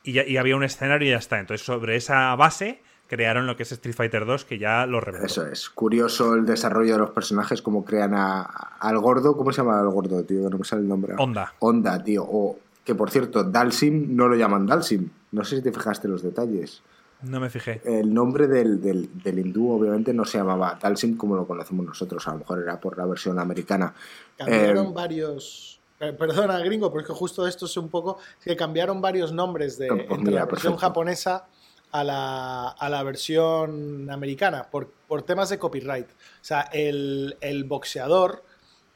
y, 0.03 0.38
había 0.38 0.56
un 0.56 0.64
escenario 0.64 1.07
y 1.07 1.11
ya 1.11 1.18
está. 1.18 1.39
Entonces, 1.39 1.64
sobre 1.64 1.97
esa 1.97 2.35
base 2.35 2.81
crearon 3.07 3.45
lo 3.45 3.56
que 3.56 3.61
es 3.61 3.72
Street 3.72 3.93
Fighter 3.93 4.26
2, 4.26 4.43
que 4.43 4.57
ya 4.57 4.88
lo 4.88 5.02
reventó. 5.02 5.27
Eso 5.27 5.45
es. 5.45 5.69
Curioso 5.69 6.34
el 6.34 6.47
desarrollo 6.47 6.93
de 6.93 6.97
los 6.97 7.11
personajes, 7.11 7.61
cómo 7.61 7.85
crean 7.85 8.15
a, 8.15 8.41
al 8.41 8.97
gordo. 8.97 9.38
¿Cómo 9.38 9.52
se 9.52 9.61
llama 9.61 9.80
el 9.80 9.89
gordo, 9.89 10.23
tío? 10.23 10.49
No 10.49 10.57
me 10.57 10.65
sale 10.65 10.81
el 10.81 10.88
nombre. 10.88 11.14
Onda. 11.15 11.53
Onda, 11.60 12.03
tío. 12.03 12.23
O 12.23 12.57
que, 12.84 12.95
por 12.95 13.11
cierto, 13.11 13.43
Dalsim 13.43 14.15
no 14.15 14.27
lo 14.27 14.35
llaman 14.35 14.65
Dalsim. 14.65 15.07
No 15.31 15.45
sé 15.45 15.57
si 15.57 15.61
te 15.61 15.72
fijaste 15.72 16.07
en 16.07 16.14
los 16.14 16.23
detalles. 16.23 16.81
No 17.22 17.39
me 17.39 17.52
fijé. 17.52 17.81
El 17.85 18.11
nombre 18.11 18.47
del, 18.47 18.81
del, 18.81 19.39
hindú, 19.39 19.69
obviamente, 19.69 20.11
no 20.11 20.26
se 20.26 20.39
llamaba 20.39 20.80
Dalsim 20.81 21.18
como 21.18 21.35
lo 21.35 21.45
conocemos 21.45 21.85
nosotros. 21.85 22.27
A 22.27 22.31
lo 22.31 22.39
mejor 22.39 22.64
era 22.64 22.80
por 22.80 22.97
la 22.97 23.06
versión 23.06 23.38
americana. 23.38 23.93
Cambiaron 24.38 24.88
eh, 24.88 24.91
varios 24.91 25.74
perdona, 25.98 26.60
gringo, 26.60 26.92
porque 26.92 27.14
justo 27.14 27.48
esto 27.48 27.66
es 27.66 27.78
un 27.78 27.90
poco 27.90 28.18
que 28.44 28.56
cambiaron 28.56 29.02
varios 29.02 29.32
nombres 29.32 29.78
de 29.78 29.88
pues 29.88 30.12
entre 30.12 30.34
la 30.34 30.46
versión 30.46 30.76
japonesa 30.76 31.48
a 31.92 32.04
la, 32.04 32.68
a 32.70 32.90
la, 32.90 33.04
versión 33.04 34.10
americana 34.10 34.70
por, 34.70 34.92
por, 35.08 35.24
temas 35.24 35.50
de 35.50 35.58
copyright. 35.58 36.10
O 36.10 36.44
sea, 36.44 36.70
el, 36.74 37.38
el 37.40 37.64
boxeador 37.64 38.44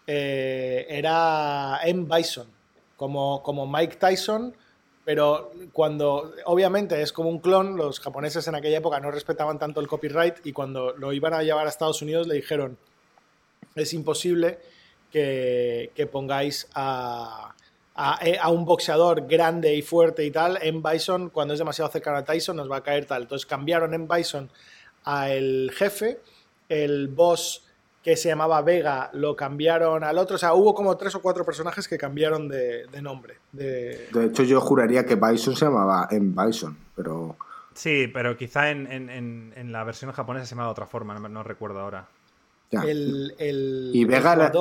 eh, 0.06 0.86
era 0.90 1.80
M. 1.84 2.08
Bison, 2.14 2.48
como, 2.98 3.42
como 3.42 3.66
Mike 3.66 3.96
Tyson, 3.96 4.54
pero 5.06 5.52
cuando 5.72 6.34
obviamente 6.46 7.02
es 7.02 7.14
como 7.14 7.30
un 7.30 7.40
clon, 7.40 7.78
los 7.78 8.00
japoneses 8.00 8.48
en 8.48 8.56
aquella 8.56 8.80
época 8.80 9.00
no 9.00 9.12
respetaban 9.12 9.58
tanto 9.58 9.80
el 9.80 9.88
copyright 9.88 10.46
y 10.46 10.52
cuando 10.52 10.94
lo 10.98 11.14
iban 11.14 11.34
a 11.34 11.42
llevar 11.42 11.66
a 11.66 11.70
Estados 11.70 12.02
Unidos 12.02 12.28
le 12.28 12.36
dijeron, 12.36 12.78
es 13.76 13.94
imposible 13.94 14.60
que, 15.12 16.10
pongáis 16.12 16.68
a, 16.74 17.54
eh, 18.22 18.38
a, 18.40 18.50
un 18.50 18.66
boxeador 18.66 19.28
grande 19.28 19.76
y 19.76 19.82
fuerte 19.82 20.26
y 20.26 20.32
tal, 20.32 20.60
en 20.62 20.82
Bison, 20.82 21.30
cuando 21.30 21.54
es 21.54 21.60
demasiado 21.60 21.92
cercano 21.92 22.18
a 22.18 22.24
Tyson, 22.24 22.56
nos 22.56 22.70
va 22.70 22.78
a 22.78 22.84
caer 22.84 23.06
tal. 23.06 23.24
Entonces 23.24 23.46
cambiaron 23.46 23.94
en 23.94 24.08
Bison 24.08 24.50
a 25.06 25.32
el 25.32 25.72
jefe, 25.74 26.20
el 26.70 27.08
boss 27.08 27.66
que 28.04 28.16
se 28.16 28.30
llamaba 28.30 28.62
Vega 28.62 29.10
lo 29.14 29.36
cambiaron 29.36 30.04
al 30.04 30.18
otro. 30.18 30.36
O 30.36 30.40
sea, 30.40 30.54
hubo 30.54 30.74
como 30.74 30.96
tres 30.96 31.16
o 31.16 31.22
cuatro 31.22 31.44
personajes 31.44 31.88
que 31.88 31.98
cambiaron 31.98 32.48
de, 32.48 32.88
nombre. 33.02 33.38
De... 33.52 34.08
hecho, 34.26 34.44
yo 34.44 34.62
juraría 34.62 35.06
que 35.06 35.16
Bison 35.16 35.56
se 35.56 35.66
llamaba 35.66 36.08
en 36.12 36.36
Bison, 36.36 36.78
pero. 36.96 37.38
Sí, 37.74 38.08
pero 38.14 38.36
quizá 38.36 38.72
en, 38.72 39.72
la 39.72 39.84
versión 39.84 40.12
japonesa 40.12 40.46
se 40.46 40.52
llama 40.52 40.66
de 40.66 40.72
otra 40.72 40.86
forma, 40.86 41.18
no 41.18 41.44
recuerdo 41.44 41.80
ahora. 41.80 42.08
El, 42.72 43.34
el, 43.40 43.92
y 43.94 44.06
Vega 44.06 44.34
era, 44.34 44.52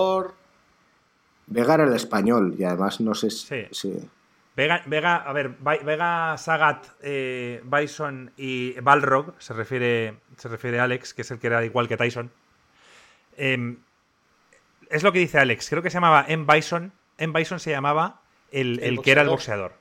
Vega 1.47 1.75
era 1.75 1.85
el 1.85 1.95
español 1.95 2.55
y 2.59 2.65
además 2.65 3.01
no 3.01 3.15
sé 3.15 3.31
si... 3.31 4.09
Vega, 4.57 4.83
Vega, 4.87 5.17
a 5.17 5.33
ver, 5.33 5.51
Vega, 5.61 6.37
Sagat, 6.37 6.85
eh, 7.01 7.63
Bison 7.65 8.33
y 8.37 8.73
Balrog, 8.81 9.35
se 9.39 9.55
refiere, 9.55 10.17
se 10.37 10.49
refiere 10.49 10.81
a 10.81 10.85
Alex, 10.85 11.15
que 11.15 11.23
es 11.23 11.31
el 11.31 11.39
que 11.39 11.47
era 11.47 11.65
igual 11.65 11.87
que 11.87 11.97
Tyson. 11.97 12.33
Em, 13.37 13.79
es 14.91 15.05
lo 15.05 15.13
que 15.13 15.21
dice 15.21 15.39
Alex, 15.39 15.69
creo 15.71 15.81
que 15.81 15.91
se 15.91 15.95
llamaba 15.95 16.25
M. 16.27 16.45
Bison. 16.53 16.93
M. 17.19 17.39
Bison 17.39 17.61
se 17.61 17.71
llamaba 17.71 18.21
el, 18.51 19.01
que 19.03 19.13
era 19.13 19.23
el 19.23 19.29
boxeador. 19.29 19.75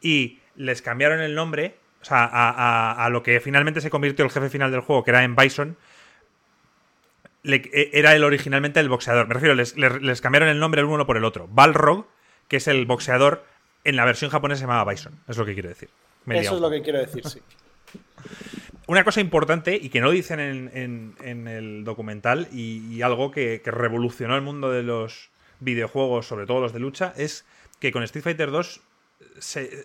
Y 0.00 0.38
les 0.54 0.80
cambiaron 0.80 1.20
el 1.20 1.34
nombre, 1.34 1.76
o 2.00 2.04
sea, 2.04 2.28
a, 2.30 3.08
lo 3.08 3.24
que 3.24 3.40
finalmente 3.40 3.80
se 3.80 3.90
convirtió 3.90 4.24
el 4.24 4.30
jefe 4.30 4.50
final 4.50 4.70
del 4.70 4.82
juego, 4.82 5.02
que 5.02 5.10
era 5.10 5.24
M. 5.24 5.34
Bison. 5.36 5.76
E, 7.44 7.90
era 7.92 8.14
el 8.14 8.24
originalmente 8.24 8.80
el 8.80 8.88
boxeador. 8.88 9.28
Me 9.28 9.34
refiero, 9.34 9.54
les, 9.54 9.76
les 9.76 10.20
cambiaron 10.20 10.48
el 10.48 10.58
nombre 10.58 10.80
el 10.80 10.86
uno 10.86 11.06
por 11.06 11.16
el 11.16 11.24
otro. 11.24 11.48
Balrog, 11.48 12.06
que 12.48 12.56
es 12.56 12.68
el 12.68 12.86
boxeador, 12.86 13.44
en 13.84 13.96
la 13.96 14.04
versión 14.04 14.30
japonesa 14.30 14.60
se 14.60 14.66
llamaba 14.66 14.90
Bison, 14.90 15.20
es 15.28 15.36
lo 15.36 15.44
que 15.44 15.54
quiero 15.54 15.68
decir. 15.68 15.90
Eso 16.26 16.54
es 16.54 16.60
lo 16.60 16.70
que 16.70 16.82
quiero 16.82 16.98
decir, 16.98 17.26
sí. 17.28 17.40
Una 18.86 19.02
cosa 19.02 19.22
importante 19.22 19.78
y 19.80 19.88
que 19.88 20.02
no 20.02 20.10
dicen 20.10 20.40
en, 20.40 21.48
el 21.48 21.84
documental 21.84 22.48
y, 22.52 23.00
algo 23.00 23.30
que, 23.30 23.62
revolucionó 23.64 24.36
el 24.36 24.42
mundo 24.42 24.70
de 24.70 24.82
los 24.82 25.30
videojuegos, 25.60 26.26
sobre 26.26 26.44
todo 26.44 26.60
los 26.60 26.74
de 26.74 26.80
lucha, 26.80 27.14
es 27.16 27.46
que 27.80 27.92
con 27.92 28.02
Street 28.02 28.24
Fighter 28.24 28.50
2 28.50 28.82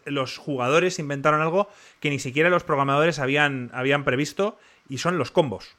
los 0.03 0.38
jugadores 0.38 0.99
inventaron 0.99 1.41
algo 1.41 1.69
que 2.02 2.10
ni 2.10 2.19
siquiera 2.19 2.49
los 2.49 2.65
programadores 2.65 3.19
habían, 3.19 3.69
habían 3.73 4.03
previsto 4.03 4.60
y 4.90 4.98
son 4.98 5.18
los 5.18 5.31
combos. 5.31 5.77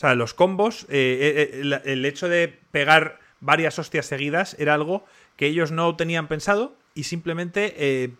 O 0.00 0.06
sea, 0.08 0.14
los 0.14 0.32
combos, 0.32 0.84
eh, 0.84 1.52
eh, 1.52 1.60
eh, 1.62 1.80
el 1.84 2.06
hecho 2.06 2.26
de 2.30 2.48
pegar 2.70 3.20
varias 3.40 3.78
hostias 3.78 4.06
seguidas 4.06 4.56
era 4.58 4.72
algo 4.72 5.04
que 5.36 5.44
ellos 5.44 5.72
no 5.72 5.94
tenían 5.94 6.26
pensado 6.26 6.74
y 6.94 7.02
simplemente 7.04 8.16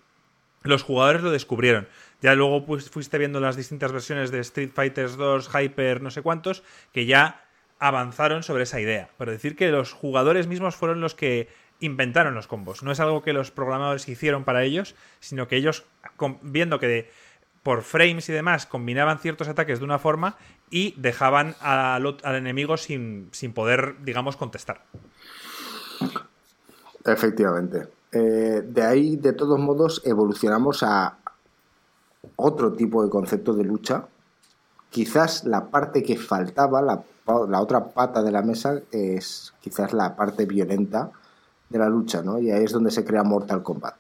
los 0.63 0.83
jugadores 0.83 1.23
lo 1.23 1.31
descubrieron. 1.31 1.89
Ya 2.21 2.35
luego 2.35 2.67
pues, 2.67 2.91
fuiste 2.91 3.17
viendo 3.17 3.41
las 3.41 3.57
distintas 3.57 3.93
versiones 3.93 4.31
de 4.31 4.41
Street 4.41 4.73
Fighter 4.75 5.17
2, 5.17 5.49
Hyper, 5.55 6.03
no 6.03 6.11
sé 6.11 6.21
cuántos, 6.21 6.63
que 6.93 7.07
ya 7.07 7.47
avanzaron 7.79 8.43
sobre 8.43 8.65
esa 8.65 8.79
idea. 8.79 9.09
Pero 9.17 9.33
decir 9.33 9.57
que 9.57 9.71
los 9.71 9.95
jugadores 9.95 10.49
mismos 10.49 10.77
fueron 10.77 11.01
los 11.01 11.15
que 11.15 11.49
inventaron 11.81 12.35
los 12.35 12.47
combos. 12.47 12.83
No 12.83 12.93
es 12.93 13.01
algo 13.01 13.23
que 13.23 13.33
los 13.33 13.53
programadores 13.53 14.07
hicieron 14.07 14.45
para 14.45 14.65
ellos, 14.65 14.95
sino 15.21 15.49
que 15.49 15.57
ellos, 15.57 15.87
viendo 16.43 16.79
que 16.79 17.11
por 17.63 17.83
frames 17.83 18.29
y 18.29 18.33
demás 18.33 18.67
combinaban 18.67 19.19
ciertos 19.19 19.49
ataques 19.49 19.79
de 19.79 19.85
una 19.85 19.99
forma 19.99 20.37
y 20.71 20.95
dejaban 20.97 21.55
al, 21.61 22.17
al 22.23 22.35
enemigo 22.35 22.77
sin, 22.77 23.29
sin 23.33 23.53
poder, 23.53 23.97
digamos, 24.03 24.37
contestar. 24.37 24.85
Efectivamente. 27.05 27.89
Eh, 28.13 28.63
de 28.67 28.83
ahí, 28.83 29.17
de 29.17 29.33
todos 29.33 29.59
modos, 29.59 30.03
evolucionamos 30.05 30.83
a 30.83 31.19
otro 32.37 32.73
tipo 32.73 33.03
de 33.03 33.11
concepto 33.11 33.55
de 33.55 33.65
lucha. 33.65 34.07
Quizás 34.91 35.45
la 35.45 35.67
parte 35.67 36.03
que 36.03 36.17
faltaba, 36.17 36.83
la, 36.83 37.05
otra 37.61 37.89
pata 37.91 38.23
de 38.23 38.33
la 38.33 38.43
mesa, 38.43 38.81
es 38.91 39.53
quizás 39.61 39.93
la 39.93 40.17
parte 40.17 40.47
violenta 40.47 41.13
de 41.69 41.79
la 41.79 41.89
lucha, 41.89 42.23
¿no? 42.23 42.41
Y 42.41 42.51
ahí 42.51 42.65
es 42.65 42.73
donde 42.73 42.91
se 42.91 43.05
crea 43.05 43.23
Mortal 43.23 43.63
Kombat. 43.63 43.95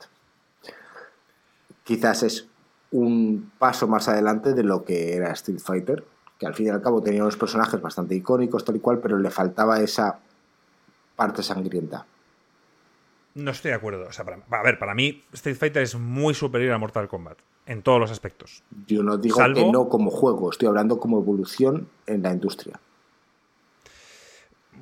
Quizás 1.84 2.24
es 2.24 2.48
un 2.92 3.52
paso 3.58 3.86
más 3.86 4.08
adelante 4.08 4.54
de 4.54 4.64
lo 4.64 4.84
que 4.84 5.14
era 5.14 5.32
Street 5.32 5.60
Fighter, 5.60 6.04
que 6.38 6.46
al 6.46 6.54
fin 6.54 6.66
y 6.66 6.70
al 6.70 6.82
cabo 6.82 7.02
tenía 7.02 7.22
unos 7.22 7.36
personajes 7.36 7.80
bastante 7.80 8.14
icónicos, 8.14 8.64
tal 8.64 8.76
y 8.76 8.80
cual, 8.80 8.98
pero 8.98 9.18
le 9.18 9.30
faltaba 9.30 9.80
esa 9.80 10.18
parte 11.16 11.42
sangrienta. 11.42 12.06
No 13.34 13.50
estoy 13.50 13.70
de 13.70 13.76
acuerdo. 13.76 14.06
O 14.08 14.12
sea, 14.12 14.24
a 14.24 14.62
ver, 14.62 14.78
para 14.78 14.94
mí 14.94 15.22
Street 15.32 15.56
Fighter 15.56 15.82
es 15.82 15.94
muy 15.94 16.34
superior 16.34 16.72
a 16.72 16.78
Mortal 16.78 17.08
Kombat 17.08 17.38
en 17.66 17.82
todos 17.82 18.00
los 18.00 18.10
aspectos. 18.10 18.64
Yo 18.86 19.02
no 19.02 19.16
digo 19.16 19.38
que 19.54 19.70
no 19.70 19.88
como 19.88 20.10
juego, 20.10 20.50
estoy 20.50 20.68
hablando 20.68 20.98
como 20.98 21.18
evolución 21.18 21.88
en 22.06 22.22
la 22.22 22.32
industria. 22.32 22.80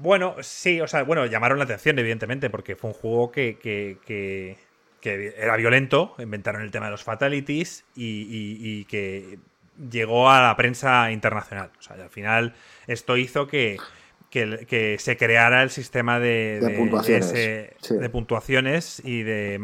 Bueno, 0.01 0.37
sí, 0.41 0.81
o 0.81 0.87
sea, 0.87 1.03
bueno, 1.03 1.27
llamaron 1.27 1.59
la 1.59 1.65
atención, 1.65 1.99
evidentemente, 1.99 2.51
porque 2.51 2.77
fue 2.77 2.91
un 2.91 2.95
juego 2.95 3.33
que, 3.33 3.59
que, 3.59 4.57
era 5.03 5.57
violento, 5.57 6.15
inventaron 6.19 6.63
el 6.63 6.71
tema 6.71 6.87
de 6.87 6.93
los 6.93 7.05
fatalities 7.05 7.85
y, 7.95 8.85
que 8.87 9.39
llegó 9.91 10.31
a 10.31 10.41
la 10.43 10.57
prensa 10.57 11.11
internacional. 11.13 11.71
O 11.79 11.83
sea, 11.83 11.97
al 11.97 12.11
final 12.11 12.55
esto 12.87 13.17
hizo 13.17 13.47
que, 13.47 13.79
que, 14.31 14.97
se 14.99 15.17
creara 15.17 15.63
el 15.63 15.71
sistema 15.71 16.19
de, 16.19 16.61
de, 16.61 16.71
puntuaciones. 18.11 19.01
y 19.05 19.23
de, 19.23 19.61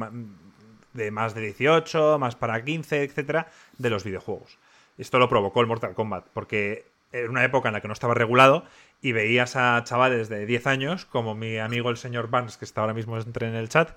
de 0.92 1.10
más 1.10 1.34
de 1.34 1.40
18, 1.42 2.18
más 2.18 2.36
para 2.36 2.64
15, 2.64 3.02
etcétera, 3.02 3.48
de 3.78 3.90
los 3.90 4.04
videojuegos. 4.04 4.58
Esto 4.96 5.18
lo 5.18 5.28
provocó 5.28 5.60
el 5.60 5.66
Mortal 5.66 5.94
Kombat, 5.94 6.26
porque 6.32 6.86
era 7.12 7.28
una 7.28 7.44
época 7.44 7.68
en 7.68 7.74
la 7.74 7.80
que 7.80 7.88
no 7.88 7.94
estaba 7.94 8.14
regulado 8.14 8.64
y 9.04 9.12
veías 9.12 9.54
a 9.54 9.84
chavales 9.84 10.30
de 10.30 10.46
10 10.46 10.66
años, 10.66 11.04
como 11.04 11.34
mi 11.34 11.58
amigo 11.58 11.90
el 11.90 11.98
señor 11.98 12.30
Vance, 12.30 12.58
que 12.58 12.64
está 12.64 12.80
ahora 12.80 12.94
mismo 12.94 13.18
entre 13.18 13.46
en 13.46 13.54
el 13.54 13.68
chat, 13.68 13.90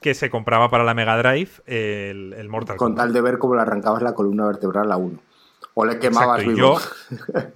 que 0.00 0.14
se 0.14 0.30
compraba 0.30 0.70
para 0.70 0.84
la 0.84 0.94
Mega 0.94 1.18
Drive 1.18 1.50
el, 1.66 2.32
el 2.32 2.48
Mortal 2.48 2.78
Kombat. 2.78 2.96
Con 2.96 2.96
tal 2.96 3.12
de 3.12 3.20
ver 3.20 3.38
cómo 3.38 3.56
le 3.56 3.60
arrancabas 3.60 4.02
la 4.02 4.14
columna 4.14 4.46
vertebral 4.46 4.90
a 4.90 4.96
uno. 4.96 5.18
O 5.74 5.84
le 5.84 5.98
quemabas 5.98 6.42
Yo, 6.44 6.78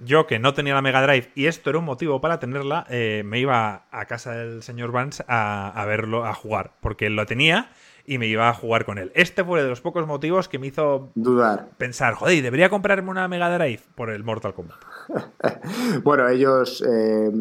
yo, 0.05 0.27
que 0.27 0.37
no 0.37 0.53
tenía 0.53 0.75
la 0.75 0.83
Mega 0.83 1.01
Drive 1.01 1.31
y 1.33 1.47
esto 1.47 1.71
era 1.71 1.79
un 1.79 1.85
motivo 1.85 2.21
para 2.21 2.39
tenerla, 2.39 2.85
eh, 2.89 3.23
me 3.25 3.39
iba 3.39 3.87
a 3.89 4.05
casa 4.05 4.33
del 4.33 4.61
señor 4.61 4.91
Vance 4.91 5.25
a, 5.27 5.83
verlo, 5.87 6.27
a 6.27 6.35
jugar, 6.35 6.73
porque 6.79 7.07
él 7.07 7.15
lo 7.15 7.25
tenía 7.25 7.71
y 8.05 8.19
me 8.19 8.27
iba 8.27 8.49
a 8.49 8.53
jugar 8.53 8.85
con 8.85 8.99
él. 8.99 9.11
Este 9.15 9.43
fue 9.43 9.63
de 9.63 9.69
los 9.69 9.81
pocos 9.81 10.05
motivos 10.05 10.47
que 10.47 10.59
me 10.59 10.67
hizo 10.67 11.11
dudar. 11.15 11.69
Pensar, 11.79 12.13
joder, 12.13 12.43
¿debería 12.43 12.69
comprarme 12.69 13.09
una 13.09 13.27
Mega 13.27 13.49
Drive 13.57 13.81
por 13.95 14.11
el 14.11 14.23
Mortal 14.23 14.53
Kombat? 14.53 14.77
bueno, 16.03 16.27
ellos 16.27 16.83
eh, 16.87 17.31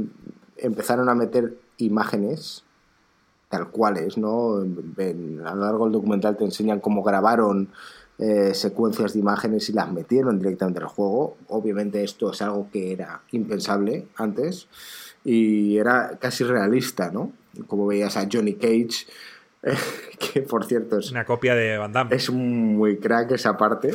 empezaron 0.57 1.09
a 1.09 1.15
meter 1.15 1.59
imágenes 1.79 2.65
tal 3.49 3.69
cuales, 3.71 4.19
¿no? 4.19 4.57
a 4.57 5.55
lo 5.55 5.65
largo 5.65 5.85
del 5.85 5.93
documental 5.93 6.37
te 6.37 6.45
enseñan 6.45 6.81
cómo 6.81 7.03
grabaron 7.03 7.71
eh, 8.19 8.53
secuencias 8.53 9.13
de 9.13 9.21
imágenes 9.21 9.69
y 9.69 9.73
las 9.73 9.91
metieron 9.93 10.39
directamente 10.39 10.81
al 10.81 10.87
juego. 10.87 11.37
Obviamente 11.49 12.03
esto 12.03 12.33
es 12.33 12.43
algo 12.43 12.69
que 12.71 12.93
era 12.93 13.23
impensable 13.31 14.07
antes 14.17 14.69
y 15.25 15.79
era 15.79 16.19
casi 16.21 16.45
realista, 16.45 17.11
¿no? 17.11 17.33
Como 17.67 17.87
veías 17.87 18.17
a 18.17 18.29
Johnny 18.31 18.55
Cage, 18.55 19.07
que 20.33 20.43
por 20.43 20.65
cierto 20.67 20.99
es... 20.99 21.11
Una 21.11 21.25
copia 21.25 21.55
de 21.55 21.79
Van 21.79 21.93
Damme. 21.93 22.15
Es 22.15 22.31
muy 22.31 22.99
crack 22.99 23.31
esa 23.33 23.57
parte. 23.57 23.93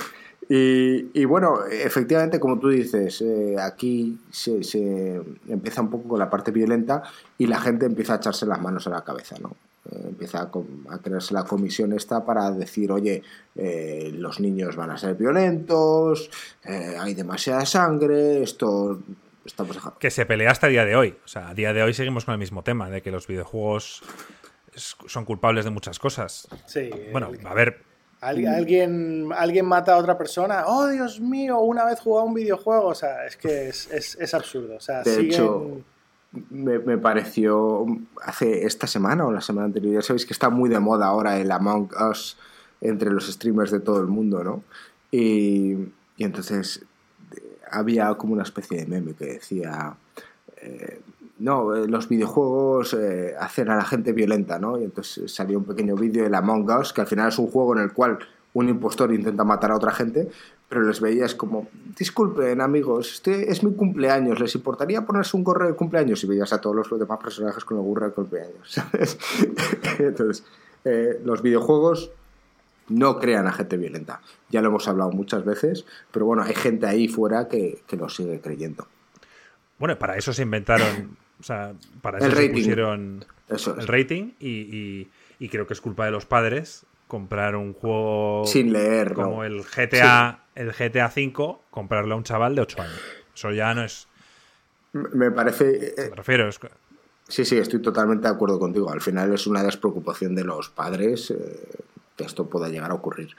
Y, 0.50 1.26
bueno, 1.26 1.66
efectivamente, 1.66 2.40
como 2.40 2.60
tú 2.60 2.70
dices, 2.70 3.22
eh, 3.22 3.56
aquí 3.60 4.20
se, 4.30 4.64
se, 4.64 5.22
empieza 5.48 5.82
un 5.82 5.90
poco 5.90 6.10
con 6.10 6.20
la 6.20 6.30
parte 6.30 6.52
violenta 6.52 7.04
y 7.38 7.48
la 7.48 7.60
gente 7.60 7.86
empieza 7.86 8.14
a 8.14 8.18
echarse 8.18 8.46
las 8.46 8.62
manos 8.62 8.86
a 8.88 8.92
la 8.92 9.04
cabeza, 9.04 9.36
¿no? 9.42 9.56
Eh, 9.92 10.02
empieza 10.10 10.42
a, 10.42 10.98
crearse 11.00 11.34
la 11.34 11.44
comisión 11.44 11.92
esta 11.92 12.24
para 12.24 12.50
decir, 12.52 12.92
oye, 12.92 13.22
eh, 13.56 14.12
los 14.14 14.40
niños 14.40 14.78
van 14.78 14.92
a 14.92 14.98
ser 14.98 15.16
violentos, 15.16 16.30
eh, 16.64 16.96
hay 16.98 17.14
demasiada 17.14 17.66
sangre, 17.66 18.42
esto 18.44 19.02
estamos 19.44 19.78
Que 20.00 20.10
se 20.10 20.26
pelea 20.26 20.52
hasta 20.52 20.68
el 20.68 20.74
día 20.74 20.86
de 20.86 20.96
hoy. 20.96 21.16
O 21.26 21.28
sea, 21.28 21.50
a 21.50 21.54
día 21.54 21.74
de 21.74 21.84
hoy 21.84 21.94
seguimos 21.94 22.24
con 22.24 22.32
el 22.34 22.40
mismo 22.40 22.64
tema, 22.64 22.90
de 22.90 23.02
que 23.02 23.12
los 23.12 23.28
videojuegos 23.28 24.04
son 24.74 25.26
culpables 25.26 25.66
de 25.66 25.72
muchas 25.72 26.00
cosas. 26.00 26.48
Sí. 26.66 26.90
Bueno, 27.12 27.32
a 27.44 27.54
ver, 27.54 27.84
¿Alguien, 28.24 29.30
alguien 29.36 29.66
mata 29.66 29.94
a 29.94 29.98
otra 29.98 30.18
persona. 30.18 30.64
Oh, 30.68 30.88
Dios 30.88 31.20
mío, 31.20 31.60
una 31.60 31.84
vez 31.86 32.00
jugado 32.00 32.26
un 32.26 32.34
videojuego. 32.34 32.88
O 32.88 32.96
sea, 32.96 33.26
es 33.26 33.36
que 33.36 33.68
es, 33.70 33.90
es, 33.92 34.34
absurdo. 34.34 34.76
O 34.78 34.80
sea, 34.80 35.04
de 35.04 35.22
hecho, 35.22 35.82
me, 36.50 36.98
pareció 36.98 37.86
hace 38.22 38.66
esta 38.66 38.88
semana 38.88 39.26
o 39.26 39.32
la 39.32 39.42
semana 39.42 39.66
anterior. 39.66 39.96
Ya 39.96 40.02
sabéis 40.02 40.26
que 40.26 40.34
está 40.34 40.50
muy 40.50 40.70
de 40.70 40.80
moda 40.80 41.08
ahora 41.08 41.38
el 41.38 41.52
Among 41.52 41.90
Us 42.10 42.38
entre 42.82 43.12
los 43.12 43.28
streamers 43.32 43.72
de 43.72 43.82
todo 43.82 44.00
el 44.00 44.08
mundo, 44.08 44.44
¿no? 44.44 44.64
Y, 45.12 45.78
entonces 46.18 46.86
había 47.70 48.14
como 48.16 48.34
una 48.34 48.44
especie 48.44 48.78
de 48.78 48.86
meme 48.86 49.14
que 49.14 49.26
decía. 49.26 49.96
Eh, 50.58 51.02
no, 51.40 51.76
eh, 51.76 51.88
los 51.88 52.08
videojuegos 52.08 52.94
eh, 52.94 53.34
hacen 53.40 53.70
a 53.70 53.76
la 53.76 53.86
gente 53.86 54.14
violenta, 54.14 54.60
¿no? 54.60 54.80
Y 54.80 54.84
entonces 54.84 55.34
salió 55.34 55.58
un 55.58 55.66
pequeño 55.66 55.96
vídeo 55.96 56.24
del 56.24 56.36
Among 56.36 56.70
Us, 56.70 56.94
que 56.94 57.02
al 57.02 57.08
final 57.08 57.30
es 57.30 57.40
un 57.40 57.48
juego 57.48 57.76
en 57.76 57.84
el 57.84 57.94
cual 57.94 58.20
un 58.54 58.70
impostor 58.70 59.12
intenta 59.12 59.44
matar 59.44 59.72
a 59.72 59.76
otra 59.76 59.92
gente, 59.92 60.30
pero 60.70 60.84
les 60.84 61.02
veías 61.02 61.34
como, 61.34 61.68
disculpen 61.98 62.62
amigos, 62.62 63.14
este 63.14 63.52
es 63.52 63.64
mi 63.64 63.74
cumpleaños, 63.74 64.40
¿les 64.40 64.54
importaría 64.56 65.06
ponerse 65.06 65.36
un 65.36 65.44
gorro 65.44 65.68
de 65.68 65.74
cumpleaños? 65.74 66.24
Y 66.24 66.28
veías 66.28 66.54
a 66.54 66.62
todos 66.62 66.76
los 66.76 67.00
demás 67.00 67.20
personajes 67.20 67.66
con 67.66 67.78
el 67.78 67.84
gorro 67.84 68.08
de 68.08 68.14
cumpleaños, 68.14 68.60
¿sabes? 68.72 69.18
Entonces, 69.98 70.46
eh, 70.86 71.20
los 71.24 71.42
videojuegos 71.42 72.12
no 72.90 73.18
crean 73.18 73.48
a 73.48 73.54
gente 73.54 73.78
violenta. 73.78 74.22
Ya 74.50 74.62
lo 74.62 74.70
hemos 74.70 74.88
hablado 74.88 75.12
muchas 75.12 75.44
veces, 75.46 75.86
pero 76.12 76.26
bueno, 76.26 76.44
hay 76.44 76.54
gente 76.54 76.86
ahí 76.86 77.08
fuera 77.08 77.48
que, 77.48 77.82
que 77.88 77.98
lo 77.98 78.10
sigue 78.10 78.40
creyendo. 78.40 78.88
Bueno, 79.80 79.98
para 79.98 80.16
eso 80.18 80.32
se 80.32 80.44
inventaron. 80.44 81.23
O 81.44 81.46
sea, 81.46 81.74
para 82.02 82.20
eso 82.20 82.32
se 82.34 82.50
pusieron 82.52 83.26
el 83.50 83.88
rating 83.90 84.32
y, 84.40 85.10
creo 85.50 85.68
que 85.68 85.74
es 85.74 85.82
culpa 85.82 86.06
de 86.06 86.12
los 86.12 86.26
padres 86.26 86.86
comprar 87.10 87.58
un 87.58 87.74
juego 87.74 88.44
sin 88.46 88.72
leer 88.72 89.14
como 89.14 89.44
el 89.44 89.62
GTA 89.64 90.46
el 90.56 90.72
GTA 90.72 91.10
5 91.10 91.64
comprarle 91.70 92.14
a 92.14 92.16
un 92.16 92.24
chaval 92.24 92.56
de 92.56 92.62
8 92.62 92.82
años. 92.82 93.02
Eso 93.36 93.52
ya 93.52 93.74
no 93.74 93.84
es 93.84 94.08
me 94.94 95.32
parece 95.32 95.94
me 95.98 96.16
refiero 96.16 96.50
sí 97.28 97.44
sí 97.44 97.58
estoy 97.58 97.82
totalmente 97.82 98.26
de 98.26 98.34
acuerdo 98.34 98.58
contigo. 98.58 98.90
Al 98.90 99.02
final 99.02 99.34
es 99.34 99.46
una 99.46 99.64
despreocupación 99.64 100.36
de 100.36 100.46
los 100.46 100.70
padres 100.70 101.30
eh, 101.32 101.36
que 102.16 102.24
esto 102.24 102.48
pueda 102.48 102.70
llegar 102.70 102.92
a 102.92 102.94
ocurrir 102.94 103.36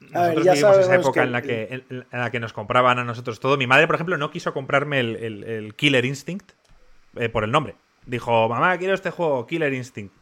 nosotros 0.00 0.44
vivimos 0.44 0.78
esa 0.78 0.94
época 0.94 1.22
en, 1.22 1.32
la 1.32 1.42
que, 1.42 1.84
en, 1.88 2.04
la 2.10 2.30
que 2.30 2.40
nos 2.40 2.52
compraban 2.52 2.98
a 2.98 3.04
nosotros 3.04 3.40
todo. 3.40 3.56
Mi 3.56 3.66
madre, 3.66 3.86
por 3.86 3.96
ejemplo, 3.96 4.16
no 4.18 4.30
quiso 4.30 4.52
comprarme 4.52 5.00
el, 5.00 5.74
Killer 5.76 6.04
Instinct 6.04 6.52
eh, 7.16 7.28
por 7.28 7.44
el 7.44 7.50
nombre. 7.50 7.76
Dijo, 8.04 8.48
mamá, 8.48 8.76
quiero 8.78 8.94
este 8.94 9.10
juego, 9.10 9.46
Killer 9.46 9.72
Instinct, 9.72 10.14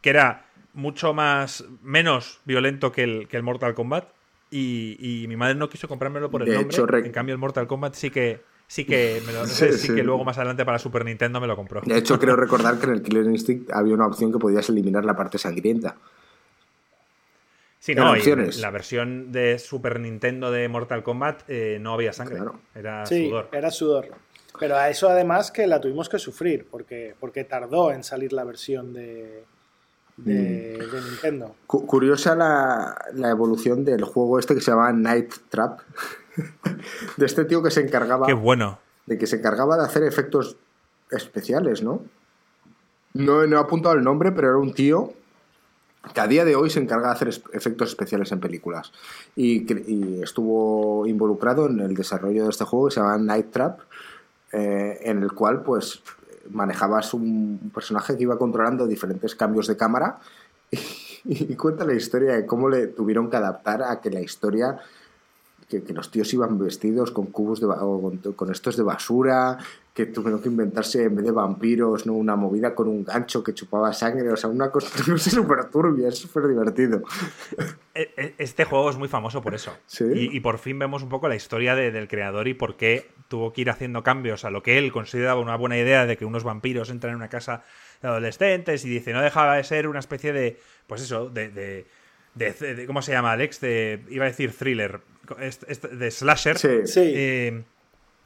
que 0.00 0.10
era 0.10 0.46
mucho 0.72 1.12
más, 1.12 1.64
menos 1.82 2.40
violento 2.44 2.92
que 2.92 3.02
el, 3.02 3.28
que 3.28 3.36
el 3.36 3.42
Mortal 3.42 3.74
Kombat. 3.74 4.08
Y, 4.48 5.26
mi 5.28 5.36
madre 5.36 5.56
no 5.56 5.68
quiso 5.68 5.88
comprármelo 5.88 6.30
por 6.30 6.42
el 6.42 6.54
nombre. 6.54 6.98
En 7.04 7.12
cambio, 7.12 7.34
el 7.34 7.38
Mortal 7.40 7.66
Kombat 7.66 7.94
sí 7.94 8.10
que, 8.10 8.42
sí 8.68 8.84
que, 8.84 9.20
me 9.26 9.32
lo, 9.32 9.46
sí, 9.46 9.94
que 9.94 10.02
luego 10.02 10.24
más 10.24 10.38
adelante 10.38 10.64
para 10.64 10.78
Super 10.78 11.04
Nintendo 11.04 11.40
me 11.40 11.46
lo 11.46 11.56
compró. 11.56 11.82
De 11.84 11.98
hecho, 11.98 12.18
creo 12.18 12.36
recordar 12.36 12.78
que 12.78 12.86
en 12.86 12.92
el 12.92 13.02
Killer 13.02 13.24
Instinct 13.26 13.72
había 13.72 13.94
una 13.94 14.06
opción 14.06 14.32
que 14.32 14.38
podías 14.38 14.68
eliminar 14.70 15.04
la 15.04 15.16
parte 15.16 15.36
sangrienta. 15.36 15.96
Sí, 17.86 17.94
no, 17.94 18.16
la 18.16 18.70
versión 18.72 19.30
de 19.30 19.60
Super 19.60 20.00
Nintendo 20.00 20.50
de 20.50 20.68
Mortal 20.68 21.04
Kombat 21.04 21.44
eh, 21.46 21.78
no 21.80 21.94
había 21.94 22.12
sangre. 22.12 22.40
Era 22.74 23.06
sí, 23.06 23.28
sudor. 23.28 23.48
Era 23.52 23.70
sudor. 23.70 24.08
Pero 24.58 24.74
a 24.74 24.90
eso 24.90 25.08
además 25.08 25.52
que 25.52 25.68
la 25.68 25.80
tuvimos 25.80 26.08
que 26.08 26.18
sufrir, 26.18 26.66
porque, 26.68 27.14
porque 27.20 27.44
tardó 27.44 27.92
en 27.92 28.02
salir 28.02 28.32
la 28.32 28.42
versión 28.42 28.92
de, 28.92 29.44
de, 30.16 30.84
mm. 30.84 31.10
Nintendo. 31.10 31.54
curiosa 31.68 32.34
la, 32.34 32.98
la, 33.14 33.30
evolución 33.30 33.84
del 33.84 34.02
juego 34.02 34.40
este 34.40 34.56
que 34.56 34.62
se 34.62 34.72
llama 34.72 34.92
Night 34.92 35.32
Trap. 35.48 35.78
de 37.16 37.24
este 37.24 37.44
tío 37.44 37.62
que 37.62 37.70
se 37.70 37.82
encargaba. 37.82 38.26
Qué 38.26 38.32
bueno. 38.34 38.80
De 39.06 39.16
que 39.16 39.28
se 39.28 39.36
encargaba 39.36 39.76
de 39.76 39.84
hacer 39.84 40.02
efectos 40.02 40.56
especiales, 41.12 41.84
¿no? 41.84 42.02
No, 43.14 43.46
no 43.46 43.56
he 43.56 43.60
apuntado 43.60 43.94
el 43.94 44.02
nombre, 44.02 44.32
pero 44.32 44.48
era 44.48 44.58
un 44.58 44.74
tío 44.74 45.12
que 46.12 46.20
a 46.20 46.26
día 46.26 46.44
de 46.44 46.56
hoy 46.56 46.70
se 46.70 46.80
encarga 46.80 47.08
de 47.08 47.14
hacer 47.14 47.28
efectos 47.52 47.90
especiales 47.90 48.30
en 48.32 48.40
películas. 48.40 48.92
Y, 49.34 49.66
estuvo 50.22 51.06
involucrado 51.06 51.66
en 51.66 51.80
el 51.80 51.94
desarrollo 51.94 52.44
de 52.44 52.50
este 52.50 52.64
juego 52.64 52.86
que 52.86 52.94
se 52.94 53.00
llama 53.00 53.18
Night 53.18 53.50
Trap, 53.50 53.80
eh, 54.52 54.98
en 55.02 55.22
el 55.22 55.32
cual 55.32 55.62
pues 55.62 56.02
manejabas 56.50 57.12
un 57.14 57.70
personaje 57.74 58.16
que 58.16 58.22
iba 58.22 58.38
controlando 58.38 58.86
diferentes 58.86 59.34
cambios 59.34 59.66
de 59.66 59.76
cámara 59.76 60.20
y, 61.24 61.54
cuenta 61.56 61.84
la 61.84 61.94
historia 61.94 62.34
de 62.34 62.46
cómo 62.46 62.68
le 62.68 62.86
tuvieron 62.86 63.28
que 63.30 63.36
adaptar 63.36 63.82
a 63.82 64.00
que 64.00 64.10
la 64.10 64.20
historia 64.20 64.78
que, 65.68 65.82
los 65.92 66.10
tíos 66.10 66.32
iban 66.32 66.58
vestidos 66.58 67.10
con 67.10 67.26
cubos 67.26 67.60
de 67.60 67.66
con, 68.36 68.52
estos 68.52 68.76
de 68.76 68.84
basura, 68.84 69.58
que 69.96 70.04
tuvieron 70.04 70.42
que 70.42 70.50
inventarse 70.50 71.04
en 71.04 71.16
vez 71.16 71.24
de 71.24 71.32
vampiros, 71.32 72.04
¿no? 72.04 72.12
Una 72.12 72.36
movida 72.36 72.74
con 72.74 72.86
un 72.86 73.02
gancho 73.02 73.42
que 73.42 73.54
chupaba 73.54 73.94
sangre, 73.94 74.30
o 74.30 74.36
sea, 74.36 74.50
una 74.50 74.70
cosa 74.70 74.88
súper 75.16 75.70
turbia, 75.70 76.08
es 76.08 76.18
súper 76.18 76.46
divertido. 76.48 77.02
E, 77.94 78.10
e, 78.14 78.34
este 78.36 78.66
juego 78.66 78.90
es 78.90 78.98
muy 78.98 79.08
famoso 79.08 79.40
por 79.40 79.54
eso. 79.54 79.74
Y, 80.14 80.38
por 80.40 80.58
fin 80.58 80.78
vemos 80.78 81.02
un 81.02 81.08
poco 81.08 81.30
la 81.30 81.34
historia 81.34 81.74
del 81.74 82.08
creador 82.08 82.46
y 82.46 82.52
por 82.52 82.76
qué 82.76 83.08
tuvo 83.28 83.54
que 83.54 83.62
ir 83.62 83.70
haciendo 83.70 84.02
cambios 84.02 84.44
a 84.44 84.50
lo 84.50 84.62
que 84.62 84.76
él 84.76 84.92
consideraba 84.92 85.40
una 85.40 85.56
buena 85.56 85.78
idea 85.78 86.04
de 86.04 86.18
que 86.18 86.26
unos 86.26 86.44
vampiros 86.44 86.90
entran 86.90 87.12
en 87.12 87.16
una 87.16 87.30
casa 87.30 87.62
de 88.02 88.08
adolescentes 88.08 88.84
y 88.84 88.90
dice, 88.90 89.14
no 89.14 89.22
dejaba 89.22 89.56
de 89.56 89.64
ser 89.64 89.88
una 89.88 90.00
especie 90.00 90.34
de, 90.34 90.58
pues 90.86 91.00
eso, 91.00 91.30
de, 91.30 91.48
de, 92.34 92.86
¿cómo 92.86 93.00
se 93.00 93.12
llama, 93.12 93.32
Alex? 93.32 93.62
De, 93.62 94.04
iba 94.10 94.26
a 94.26 94.28
decir 94.28 94.52
thriller, 94.52 95.00
de 95.90 96.10
slasher. 96.10 96.58
Sí. 96.58 97.00
Eh, 97.02 97.64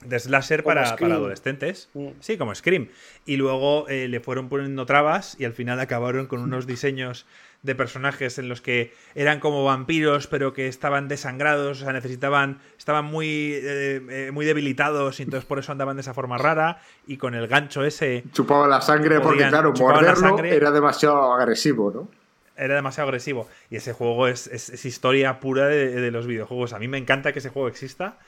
de 0.04 0.18
slasher 0.18 0.64
para, 0.64 0.90
adolescentes. 0.90 1.88
Mm. 1.94 2.08
Sí, 2.20 2.38
como 2.38 2.54
Scream. 2.54 2.88
Y 3.26 3.36
luego 3.36 3.88
eh, 3.88 4.08
le 4.08 4.20
fueron 4.20 4.48
poniendo 4.48 4.86
trabas 4.86 5.36
y 5.38 5.44
al 5.44 5.52
final 5.52 5.80
acabaron 5.80 6.26
con 6.26 6.40
unos 6.40 6.66
diseños 6.66 7.26
de 7.62 7.74
personajes 7.74 8.38
en 8.38 8.48
los 8.48 8.62
que 8.62 8.94
eran 9.14 9.38
como 9.38 9.64
vampiros, 9.64 10.26
pero 10.26 10.54
que 10.54 10.66
estaban 10.66 11.08
desangrados, 11.08 11.82
o 11.82 11.84
sea, 11.84 11.92
necesitaban, 11.92 12.58
estaban 12.78 13.04
muy, 13.04 13.52
eh, 13.52 14.00
eh, 14.08 14.30
muy 14.32 14.46
debilitados 14.46 15.20
y 15.20 15.24
entonces 15.24 15.46
por 15.46 15.58
eso 15.58 15.70
andaban 15.70 15.96
de 15.96 16.00
esa 16.00 16.14
forma 16.14 16.38
rara 16.38 16.80
y 17.06 17.18
con 17.18 17.34
el 17.34 17.48
gancho 17.48 17.84
ese... 17.84 18.24
Chupaba 18.32 18.66
la 18.66 18.80
sangre 18.80 19.20
porque, 19.20 19.46
claro, 19.46 19.74
morderlo 19.78 20.38
era 20.42 20.70
demasiado 20.70 21.34
agresivo, 21.34 21.90
¿no? 21.94 22.08
Era 22.56 22.74
demasiado 22.74 23.08
agresivo. 23.08 23.48
Y 23.70 23.76
ese 23.76 23.92
juego 23.94 24.26
es, 24.26 24.46
es, 24.46 24.84
historia 24.84 25.40
pura 25.40 25.66
de, 25.66 25.98
de, 25.98 26.10
los 26.10 26.26
videojuegos. 26.26 26.74
A 26.74 26.78
mí 26.78 26.88
me 26.88 26.98
encanta 26.98 27.32
que 27.32 27.38
ese 27.38 27.48
juego 27.48 27.68
exista 27.68 28.18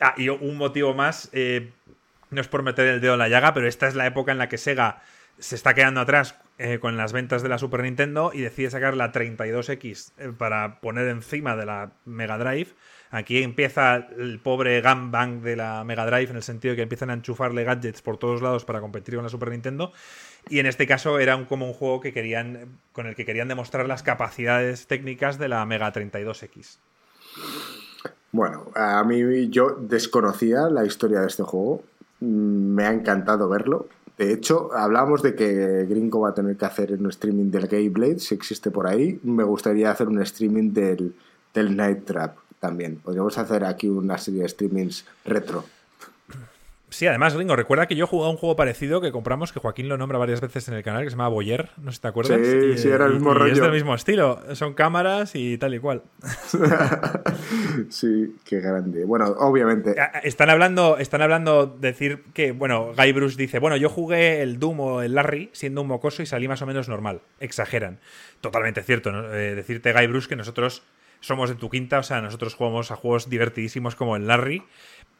Ah, 0.00 0.14
y 0.16 0.28
un 0.28 0.56
motivo 0.56 0.94
más, 0.94 1.28
eh, 1.32 1.70
no 2.30 2.40
es 2.40 2.48
por 2.48 2.62
meter 2.62 2.86
el 2.86 3.00
dedo 3.00 3.14
en 3.14 3.18
la 3.18 3.28
llaga, 3.28 3.52
pero 3.54 3.66
esta 3.66 3.88
es 3.88 3.94
la 3.94 4.06
época 4.06 4.32
en 4.32 4.38
la 4.38 4.48
que 4.48 4.58
Sega 4.58 5.02
se 5.38 5.54
está 5.54 5.74
quedando 5.74 6.00
atrás 6.00 6.34
eh, 6.58 6.78
con 6.80 6.96
las 6.96 7.12
ventas 7.12 7.42
de 7.42 7.48
la 7.48 7.58
Super 7.58 7.82
Nintendo 7.82 8.32
y 8.34 8.40
decide 8.40 8.70
sacar 8.70 8.96
la 8.96 9.12
32X 9.12 10.12
eh, 10.18 10.32
para 10.36 10.80
poner 10.80 11.08
encima 11.08 11.56
de 11.56 11.66
la 11.66 11.92
Mega 12.04 12.38
Drive. 12.38 12.70
Aquí 13.10 13.42
empieza 13.42 14.08
el 14.18 14.38
pobre 14.40 14.80
gangbang 14.80 15.42
de 15.42 15.56
la 15.56 15.84
Mega 15.84 16.04
Drive 16.04 16.30
en 16.30 16.36
el 16.36 16.42
sentido 16.42 16.72
de 16.72 16.76
que 16.76 16.82
empiezan 16.82 17.10
a 17.10 17.14
enchufarle 17.14 17.64
gadgets 17.64 18.02
por 18.02 18.18
todos 18.18 18.42
lados 18.42 18.64
para 18.64 18.80
competir 18.80 19.14
con 19.14 19.24
la 19.24 19.30
Super 19.30 19.50
Nintendo. 19.50 19.92
Y 20.50 20.58
en 20.58 20.66
este 20.66 20.86
caso 20.86 21.18
era 21.18 21.46
como 21.46 21.66
un 21.66 21.72
juego 21.72 22.00
que 22.00 22.12
querían, 22.12 22.78
con 22.92 23.06
el 23.06 23.14
que 23.14 23.24
querían 23.24 23.48
demostrar 23.48 23.86
las 23.86 24.02
capacidades 24.02 24.86
técnicas 24.86 25.38
de 25.38 25.48
la 25.48 25.64
Mega 25.64 25.92
32X. 25.92 26.78
Bueno, 28.32 28.66
a 28.74 29.02
mí 29.04 29.48
yo 29.48 29.76
desconocía 29.80 30.68
la 30.68 30.84
historia 30.84 31.20
de 31.20 31.28
este 31.28 31.42
juego. 31.42 31.82
Me 32.20 32.84
ha 32.84 32.92
encantado 32.92 33.48
verlo. 33.48 33.86
De 34.18 34.32
hecho, 34.32 34.70
hablábamos 34.74 35.22
de 35.22 35.34
que 35.34 35.86
Gringo 35.88 36.20
va 36.20 36.30
a 36.30 36.34
tener 36.34 36.56
que 36.56 36.64
hacer 36.64 36.92
un 36.92 37.08
streaming 37.08 37.50
del 37.50 37.68
Gay 37.68 37.88
Blade, 37.88 38.18
si 38.18 38.34
existe 38.34 38.70
por 38.70 38.86
ahí. 38.86 39.20
Me 39.22 39.44
gustaría 39.44 39.90
hacer 39.90 40.08
un 40.08 40.20
streaming 40.22 40.72
del, 40.72 41.14
del 41.54 41.76
Night 41.76 42.04
Trap 42.04 42.36
también. 42.58 42.96
Podríamos 42.96 43.38
hacer 43.38 43.64
aquí 43.64 43.88
una 43.88 44.18
serie 44.18 44.42
de 44.42 44.48
streamings 44.48 45.04
retro. 45.24 45.64
Sí, 46.90 47.06
además, 47.06 47.34
Ringo, 47.34 47.54
recuerda 47.54 47.86
que 47.86 47.96
yo 47.96 48.04
he 48.04 48.08
jugado 48.08 48.30
un 48.30 48.38
juego 48.38 48.56
parecido 48.56 49.00
que 49.00 49.12
compramos, 49.12 49.52
que 49.52 49.60
Joaquín 49.60 49.88
lo 49.88 49.98
nombra 49.98 50.18
varias 50.18 50.40
veces 50.40 50.68
en 50.68 50.74
el 50.74 50.82
canal, 50.82 51.04
que 51.04 51.10
se 51.10 51.16
llama 51.16 51.28
Boyer, 51.28 51.70
no 51.76 51.90
sé 51.90 51.96
si 51.96 52.02
te 52.02 52.08
acuerdas. 52.08 52.40
Sí, 52.42 52.78
sí, 52.78 52.88
era 52.88 53.06
el 53.06 53.14
mismo 53.14 53.34
rollo. 53.34 53.52
es 53.52 53.60
del 53.60 53.72
mismo 53.72 53.94
estilo, 53.94 54.40
son 54.54 54.72
cámaras 54.72 55.34
y 55.34 55.58
tal 55.58 55.74
y 55.74 55.80
cual. 55.80 56.02
sí, 57.90 58.36
qué 58.44 58.60
grande. 58.60 59.04
Bueno, 59.04 59.26
obviamente. 59.38 59.94
Están 60.22 60.48
hablando, 60.48 60.96
están 60.96 61.20
hablando, 61.20 61.66
decir 61.66 62.24
que, 62.32 62.52
bueno, 62.52 62.92
Guy 62.96 63.12
Bruce 63.12 63.36
dice, 63.36 63.58
bueno, 63.58 63.76
yo 63.76 63.90
jugué 63.90 64.40
el 64.40 64.58
Doom 64.58 64.80
o 64.80 65.02
el 65.02 65.14
Larry 65.14 65.50
siendo 65.52 65.82
un 65.82 65.88
mocoso 65.88 66.22
y 66.22 66.26
salí 66.26 66.48
más 66.48 66.62
o 66.62 66.66
menos 66.66 66.88
normal. 66.88 67.20
Exageran. 67.38 67.98
Totalmente 68.40 68.82
cierto, 68.82 69.12
¿no? 69.12 69.32
Eh, 69.34 69.54
decirte, 69.54 69.92
Guy 69.92 70.06
Bruce, 70.06 70.28
que 70.28 70.36
nosotros 70.36 70.82
somos 71.20 71.50
de 71.50 71.56
tu 71.56 71.68
quinta, 71.68 71.98
o 71.98 72.02
sea, 72.02 72.20
nosotros 72.20 72.54
jugamos 72.54 72.90
a 72.90 72.96
juegos 72.96 73.28
divertidísimos 73.28 73.96
como 73.96 74.16
el 74.16 74.26
Larry 74.26 74.62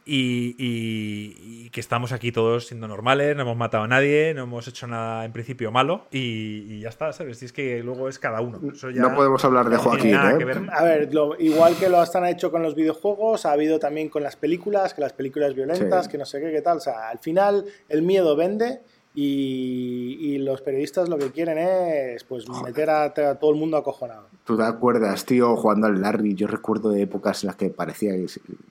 y, 0.08 1.70
que 1.70 1.80
estamos 1.80 2.12
aquí 2.12 2.32
todos 2.32 2.66
siendo 2.66 2.88
normales, 2.88 3.36
no 3.36 3.42
hemos 3.42 3.56
matado 3.56 3.84
a 3.84 3.88
nadie, 3.88 4.32
no 4.34 4.44
hemos 4.44 4.66
hecho 4.66 4.86
nada 4.86 5.24
en 5.24 5.32
principio 5.32 5.70
malo 5.70 6.06
y, 6.10 6.80
ya 6.80 6.88
está, 6.88 7.12
¿sabes? 7.12 7.42
Y 7.42 7.44
es 7.44 7.52
que 7.52 7.82
luego 7.82 8.08
es 8.08 8.18
cada 8.18 8.40
uno. 8.40 8.58
no 8.60 9.14
podemos 9.14 9.44
hablar 9.44 9.68
de 9.68 9.76
Joaquín, 9.76 10.14
¿eh? 10.14 10.68
A 10.72 10.82
ver, 10.82 11.10
igual 11.38 11.76
que 11.76 11.88
lo 11.88 12.00
han 12.00 12.26
hecho 12.26 12.50
con 12.50 12.62
los 12.62 12.74
videojuegos, 12.74 13.44
ha 13.46 13.52
habido 13.52 13.78
también 13.78 14.08
con 14.08 14.22
las 14.22 14.36
películas, 14.36 14.94
que 14.94 15.00
las 15.00 15.12
películas 15.12 15.54
violentas, 15.54 16.08
que 16.08 16.18
no 16.18 16.24
sé 16.24 16.40
qué, 16.40 16.50
qué 16.50 16.62
tal. 16.62 16.78
O 16.78 16.80
sea, 16.80 17.10
al 17.10 17.18
final 17.18 17.64
el 17.88 18.02
miedo 18.02 18.34
vende 18.34 18.80
y, 19.14 20.38
los 20.38 20.62
periodistas 20.62 21.08
lo 21.08 21.18
que 21.18 21.30
quieren 21.30 21.58
es 21.58 22.24
pues 22.24 22.46
meter 22.64 22.88
a, 22.88 23.12
todo 23.12 23.50
el 23.50 23.56
mundo 23.56 23.76
acojonado. 23.76 24.28
¿Tú 24.44 24.56
te 24.56 24.62
acuerdas, 24.62 25.26
tío, 25.26 25.56
jugando 25.56 25.86
al 25.86 26.00
Larry? 26.00 26.34
Yo 26.34 26.46
recuerdo 26.46 26.90
de 26.90 27.02
épocas 27.02 27.42
en 27.42 27.48
las 27.48 27.56
que 27.56 27.68
parecía 27.68 28.12
que 28.12 28.26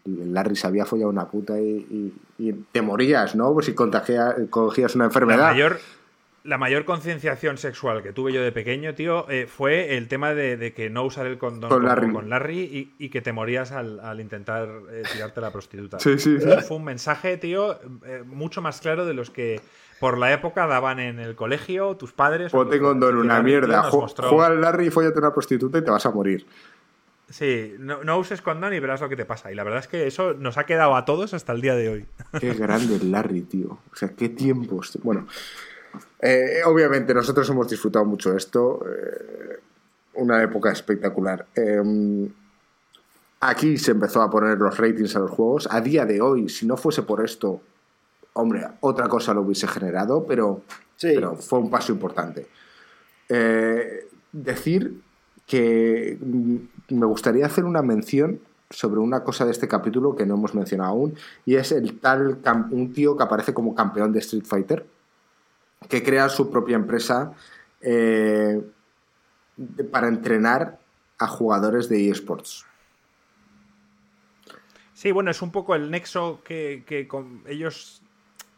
el 0.05 0.34
Larry 0.34 0.55
se 0.55 0.65
había 0.65 0.85
follado 0.85 1.09
una 1.09 1.27
puta 1.27 1.59
y, 1.59 2.14
te 2.72 2.81
morías, 2.81 3.35
¿no? 3.35 3.53
Pues 3.53 3.68
si 3.68 3.73
cogías 3.73 4.95
una 4.95 5.05
enfermedad. 5.05 5.39
La 5.39 5.51
mayor, 5.51 5.80
la 6.47 6.57
mayor 6.57 6.85
concienciación 6.85 7.57
sexual 7.57 8.01
que 8.01 8.14
tuve 8.14 8.31
yo 8.31 8.41
de 8.41 8.53
pequeño, 8.53 8.95
tío, 8.95 9.30
eh, 9.30 9.47
fue 9.47 9.97
el 9.97 10.07
tema 10.07 10.34
de, 10.34 10.73
que 10.73 10.89
no 10.89 11.03
usar 11.03 11.27
el 11.27 11.38
condón 11.38 11.69
con 11.69 11.85
Larry, 11.85 12.14
con 12.14 12.30
Larry 12.30 12.93
y, 12.97 13.09
que 13.09 13.22
te 13.22 13.34
morías 13.34 13.73
al, 13.73 14.19
intentar 14.22 14.69
eh, 14.91 15.03
tirarte 15.11 15.41
a 15.41 15.43
la 15.43 15.51
prostituta. 15.51 15.99
Sí, 15.99 16.18
sí. 16.18 16.38
Fue 16.65 16.77
un 16.77 16.85
mensaje, 16.85 17.35
tío, 17.38 17.77
eh, 18.05 18.23
mucho 18.26 18.61
más 18.61 18.80
claro 18.80 19.05
de 19.05 19.14
los 19.14 19.30
que 19.30 19.59
por 19.99 20.18
la 20.18 20.32
época 20.34 20.68
daban 20.68 20.99
en 20.99 21.19
el 21.19 21.36
colegio 21.36 21.95
tus 21.95 22.14
padres. 22.14 22.52
Ponte 22.52 22.80
condón 22.80 23.18
una 23.18 23.41
mierda. 23.41 23.84
Juega 23.84 24.48
al 24.48 24.61
Larry 24.61 24.88
y 24.88 24.90
fóllate 24.90 25.19
una 25.19 25.34
prostituta 25.34 25.78
y 25.78 25.82
te 25.82 25.91
vas 25.91 26.06
a 26.06 26.11
morir. 26.11 26.45
Sí, 27.30 27.76
no, 27.80 28.18
uses 28.18 28.41
condón 28.41 28.74
y 28.74 28.80
verás 28.80 29.02
lo 29.02 29.10
que 29.10 29.18
te 29.18 29.26
pasa. 29.26 29.52
Y 29.52 29.56
la 29.56 29.64
verdad 29.64 29.80
es 29.82 29.88
que 29.88 30.07
eso 30.07 30.34
nos 30.34 30.57
ha 30.57 30.65
quedado 30.65 30.95
a 30.95 31.03
todos 31.03 31.34
hasta 31.34 31.52
el 31.52 31.61
día 31.61 31.76
de 31.76 31.90
hoy. 31.90 32.06
Qué 32.40 32.53
grande 32.53 32.99
Larry, 33.03 33.41
tío. 33.41 33.80
O 33.91 33.95
sea, 33.95 34.10
qué 34.10 34.30
tiempos. 34.30 34.98
Bueno, 35.03 35.28
eh, 36.19 36.61
obviamente 36.65 37.14
nosotros 37.14 37.49
hemos 37.49 37.69
disfrutado 37.69 38.06
mucho 38.06 38.36
esto. 38.36 38.80
Eh, 38.88 39.60
una 40.14 40.41
época 40.41 40.72
espectacular. 40.72 41.45
Em, 41.53 42.30
aquí 43.41 43.78
se 43.78 43.91
empezó 43.91 44.22
a 44.22 44.30
poner 44.30 44.57
los 44.57 44.78
ratings 44.78 45.15
a 45.15 45.19
los 45.19 45.32
juegos. 45.32 45.68
A 45.69 45.82
día 45.82 46.06
de 46.06 46.22
hoy, 46.22 46.48
si 46.48 46.65
no 46.65 46.78
fuese 46.78 47.03
por 47.03 47.24
esto, 47.24 47.61
hombre, 48.38 48.68
otra 48.81 49.07
cosa 49.07 49.34
lo 49.34 49.41
hubiese 49.41 49.68
generado, 49.68 50.26
pero, 50.26 50.61
pero 51.01 51.35
fue 51.35 51.59
un 51.59 51.69
paso 51.69 51.91
importante. 51.91 52.47
Eh, 53.30 54.07
decir 54.31 55.01
que 55.45 56.18
me 56.89 57.05
gustaría 57.05 57.45
hacer 57.45 57.65
una 57.65 57.81
mención 57.81 58.39
sobre 58.69 58.99
una 58.99 59.23
cosa 59.23 59.45
de 59.45 59.51
este 59.51 59.68
capítulo 59.68 60.15
que 60.15 60.26
no 60.26 60.35
hemos 60.35 60.53
mencionado 60.53 60.91
aún, 60.91 61.15
y 61.45 61.55
es 61.55 61.72
el 61.72 61.99
tal, 61.99 62.39
un 62.72 62.93
tío 62.93 63.15
que 63.15 63.23
aparece 63.23 63.53
como 63.53 63.73
campeón 63.73 64.11
de 64.11 64.19
Street 64.19 64.45
Fighter, 64.45 64.85
que 65.88 66.03
crea 66.03 66.27
su 66.30 66.49
propia 66.49 66.76
empresa 66.76 67.34
eh, 67.81 68.61
para 69.91 70.07
entrenar 70.07 70.80
a 71.18 71.27
jugadores 71.27 71.88
de 71.89 72.09
eSports. 72.09 72.65
Sí, 74.93 75.11
bueno, 75.11 75.30
es 75.30 75.41
un 75.43 75.51
poco 75.51 75.76
el 75.76 75.91
nexo 75.91 76.41
que, 76.43 76.84
ellos 77.45 78.01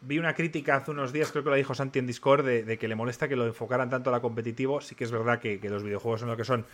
vi 0.02 0.18
una 0.18 0.34
crítica 0.34 0.76
hace 0.76 0.92
unos 0.92 1.12
días, 1.12 1.32
creo 1.32 1.44
que 1.44 1.50
lo 1.50 1.56
dijo 1.56 1.74
Santi 1.74 2.00
en 2.00 2.08
Discord, 2.08 2.46
de, 2.46 2.78
que 2.78 2.88
le 2.88 2.96
molesta 2.96 3.28
que 3.28 3.36
lo 3.36 3.46
enfocaran 3.46 3.90
tanto 3.90 4.10
a 4.10 4.14
la 4.14 4.22
competitivo. 4.22 4.82
Sí 4.82 4.96
que 4.96 5.04
es 5.04 5.12
verdad 5.12 5.40
que, 5.40 5.60
los 5.64 5.84
videojuegos 5.84 6.22
son 6.22 6.30
lo 6.30 6.38
que 6.38 6.46
son, 6.46 6.66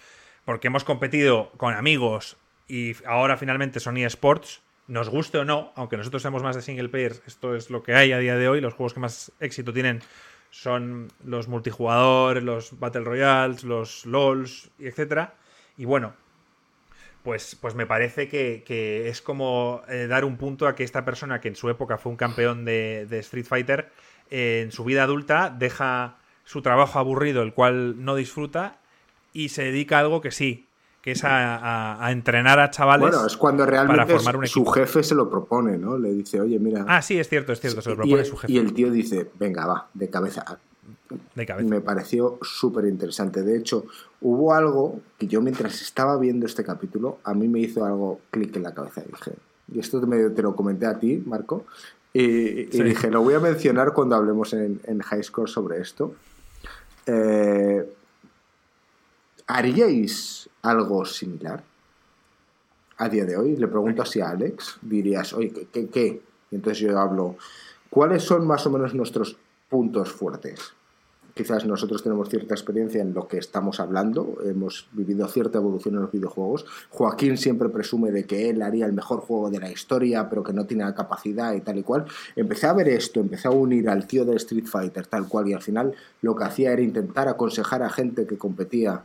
porque 0.46 0.68
hemos 0.68 0.84
competido 0.84 1.52
con 1.58 1.74
amigos 1.74 2.38
y 2.68 2.96
ahora 3.06 3.38
finalmente 3.38 3.80
son 3.80 3.98
eSports, 3.98 4.62
nos 4.88 5.10
guste 5.10 5.40
o 5.40 5.46
no, 5.46 5.72
aunque 5.76 5.98
nosotros 5.98 6.22
seamos 6.22 6.44
más 6.44 6.56
de 6.56 6.62
single 6.62 6.90
player, 6.90 7.16
esto 7.26 7.56
es 7.56 7.70
lo 7.70 7.84
que 7.84 7.96
hay 7.96 8.12
a 8.12 8.20
día 8.20 8.36
de 8.36 8.48
hoy, 8.48 8.62
los 8.62 8.74
juegos 8.74 8.94
que 8.94 9.00
más 9.00 9.32
éxito 9.40 9.74
tienen 9.74 10.02
son 10.52 11.12
los 11.24 11.48
multijugadores, 11.48 12.44
los 12.44 12.80
Battle 12.80 13.04
Royales, 13.04 13.64
los 13.64 14.06
LOLs, 14.06 14.70
etc. 14.80 15.30
Y 15.78 15.86
bueno, 15.86 16.14
pues, 17.26 17.58
pues 17.60 17.74
me 17.74 17.88
parece 17.88 18.30
que, 18.30 19.10
es 19.10 19.22
como 19.22 19.82
eh, 19.90 20.06
dar 20.08 20.24
un 20.24 20.38
punto 20.38 20.68
a 20.68 20.76
que 20.76 20.84
esta 20.84 21.04
persona, 21.04 21.42
que 21.42 21.48
en 21.48 21.56
su 21.56 21.70
época 21.72 21.98
fue 21.98 22.12
un 22.12 22.18
campeón 22.18 22.66
de, 22.66 23.08
Street 23.20 23.46
Fighter, 23.46 23.90
eh, 24.30 24.62
en 24.64 24.72
su 24.72 24.84
vida 24.86 25.04
adulta 25.04 25.50
deja 25.50 26.18
su 26.46 26.62
trabajo 26.62 27.00
aburrido, 27.00 27.42
el 27.42 27.54
cual 27.54 28.06
no 28.06 28.16
disfruta, 28.16 28.78
y 29.34 29.50
se 29.50 29.64
dedica 29.64 29.98
a 29.98 30.02
algo 30.02 30.22
que 30.22 30.30
sí, 30.30 30.68
que 31.02 31.12
es 31.12 31.24
a, 31.24 32.08
entrenar 32.12 32.60
a 32.60 32.70
chavales. 32.70 33.10
Bueno, 33.10 33.26
es 33.26 33.36
cuando 33.38 33.66
realmente 33.66 34.20
su 34.48 34.64
jefe 34.68 35.02
se 35.02 35.16
lo 35.16 35.28
propone, 35.28 35.80
¿no? 35.80 35.98
Le 35.98 36.14
dice, 36.14 36.40
oye, 36.40 36.60
mira. 36.60 36.86
Ah, 36.88 37.02
sí, 37.02 37.20
es 37.20 37.28
cierto, 37.28 37.54
es 37.54 37.60
cierto, 37.60 37.82
se 37.82 37.90
lo 37.90 37.96
propone 37.96 38.24
su 38.24 38.38
jefe. 38.38 38.54
Y 38.54 38.60
el 38.60 38.72
tío 38.72 38.92
dice, 38.92 39.32
venga, 39.40 39.66
va, 39.66 39.88
de 39.96 40.12
cabeza. 40.12 40.60
De 41.36 41.46
cabeza. 41.46 41.70
Me 41.70 41.82
pareció 41.82 42.40
súper 42.42 42.86
interesante. 42.86 43.44
De 43.44 43.58
hecho, 43.58 43.86
hubo 44.22 44.54
algo 44.54 45.02
que 45.18 45.28
yo 45.28 45.42
mientras 45.42 45.82
estaba 45.82 46.18
viendo 46.18 46.46
este 46.46 46.64
capítulo, 46.64 47.20
a 47.24 47.34
mí 47.34 47.48
me 47.48 47.60
hizo 47.60 47.86
algo 47.86 48.22
clic 48.32 48.56
en 48.56 48.64
la 48.64 48.74
cabeza. 48.74 49.04
Y 49.08 49.12
dije, 49.12 49.34
y 49.74 49.80
esto 49.80 50.02
te, 50.02 50.42
lo 50.42 50.56
comenté 50.56 50.86
a 50.86 50.98
ti, 50.98 51.22
Marco, 51.26 51.66
y, 52.14 52.66
dije, 52.66 53.12
lo 53.12 53.22
voy 53.24 53.34
a 53.34 53.40
mencionar 53.40 53.92
cuando 53.92 54.16
hablemos 54.16 54.54
en, 54.54 54.80
en 54.86 55.00
High 55.00 55.24
Score 55.24 55.50
sobre 55.50 55.82
esto. 55.82 56.16
Eh, 57.06 57.94
¿Haríais 59.48 60.50
algo 60.62 61.06
similar? 61.06 61.64
A 62.98 63.10
día 63.10 63.26
de 63.26 63.36
hoy, 63.36 63.58
le 63.58 63.68
pregunto 63.68 64.02
así 64.02 64.22
a 64.22 64.30
Alex, 64.30 64.78
dirías, 64.82 65.34
oye, 65.34 65.68
¿qué, 65.72 65.90
qué, 65.90 66.22
Y 66.50 66.56
entonces 66.56 66.80
yo 66.80 66.98
hablo, 66.98 67.36
¿cuáles 67.90 68.24
son 68.24 68.48
más 68.48 68.66
o 68.66 68.70
menos 68.70 68.96
nuestros 68.96 69.38
puntos 69.70 70.12
fuertes? 70.14 70.74
Quizás 71.36 71.66
nosotros 71.66 72.02
tenemos 72.02 72.30
cierta 72.30 72.54
experiencia 72.54 73.02
en 73.02 73.14
lo 73.14 73.28
que 73.28 73.38
estamos 73.38 73.82
hablando, 73.82 74.38
hemos 74.46 74.88
vivido 74.94 75.28
cierta 75.28 75.58
evolución 75.58 75.96
en 75.96 76.04
los 76.04 76.12
videojuegos. 76.14 76.66
Joaquín 76.92 77.38
siempre 77.38 77.68
presume 77.68 78.12
de 78.12 78.24
que 78.24 78.50
él 78.50 78.62
haría 78.62 78.86
el 78.86 78.94
mejor 78.94 79.20
juego 79.20 79.50
de 79.50 79.60
la 79.60 79.70
historia, 79.70 80.30
pero 80.30 80.44
que 80.44 80.54
no 80.54 80.66
tiene 80.66 80.86
la 80.86 80.96
capacidad 80.96 81.54
y 81.54 81.60
tal 81.60 81.78
y 81.78 81.84
cual. 81.84 82.06
Empecé 82.38 82.68
a 82.68 82.74
ver 82.74 82.88
esto, 82.88 83.20
empecé 83.20 83.50
a 83.50 83.52
unir 83.52 83.90
al 83.90 84.08
tío 84.08 84.24
de 84.24 84.38
Street 84.38 84.66
Fighter 84.66 85.08
tal 85.08 85.28
cual 85.28 85.50
y 85.50 85.54
al 85.54 85.62
final 85.62 85.94
lo 86.22 86.38
que 86.38 86.46
hacía 86.46 86.72
era 86.72 86.82
intentar 86.82 87.28
aconsejar 87.28 87.84
a 87.84 87.90
gente 87.90 88.26
que 88.26 88.38
competía 88.38 89.04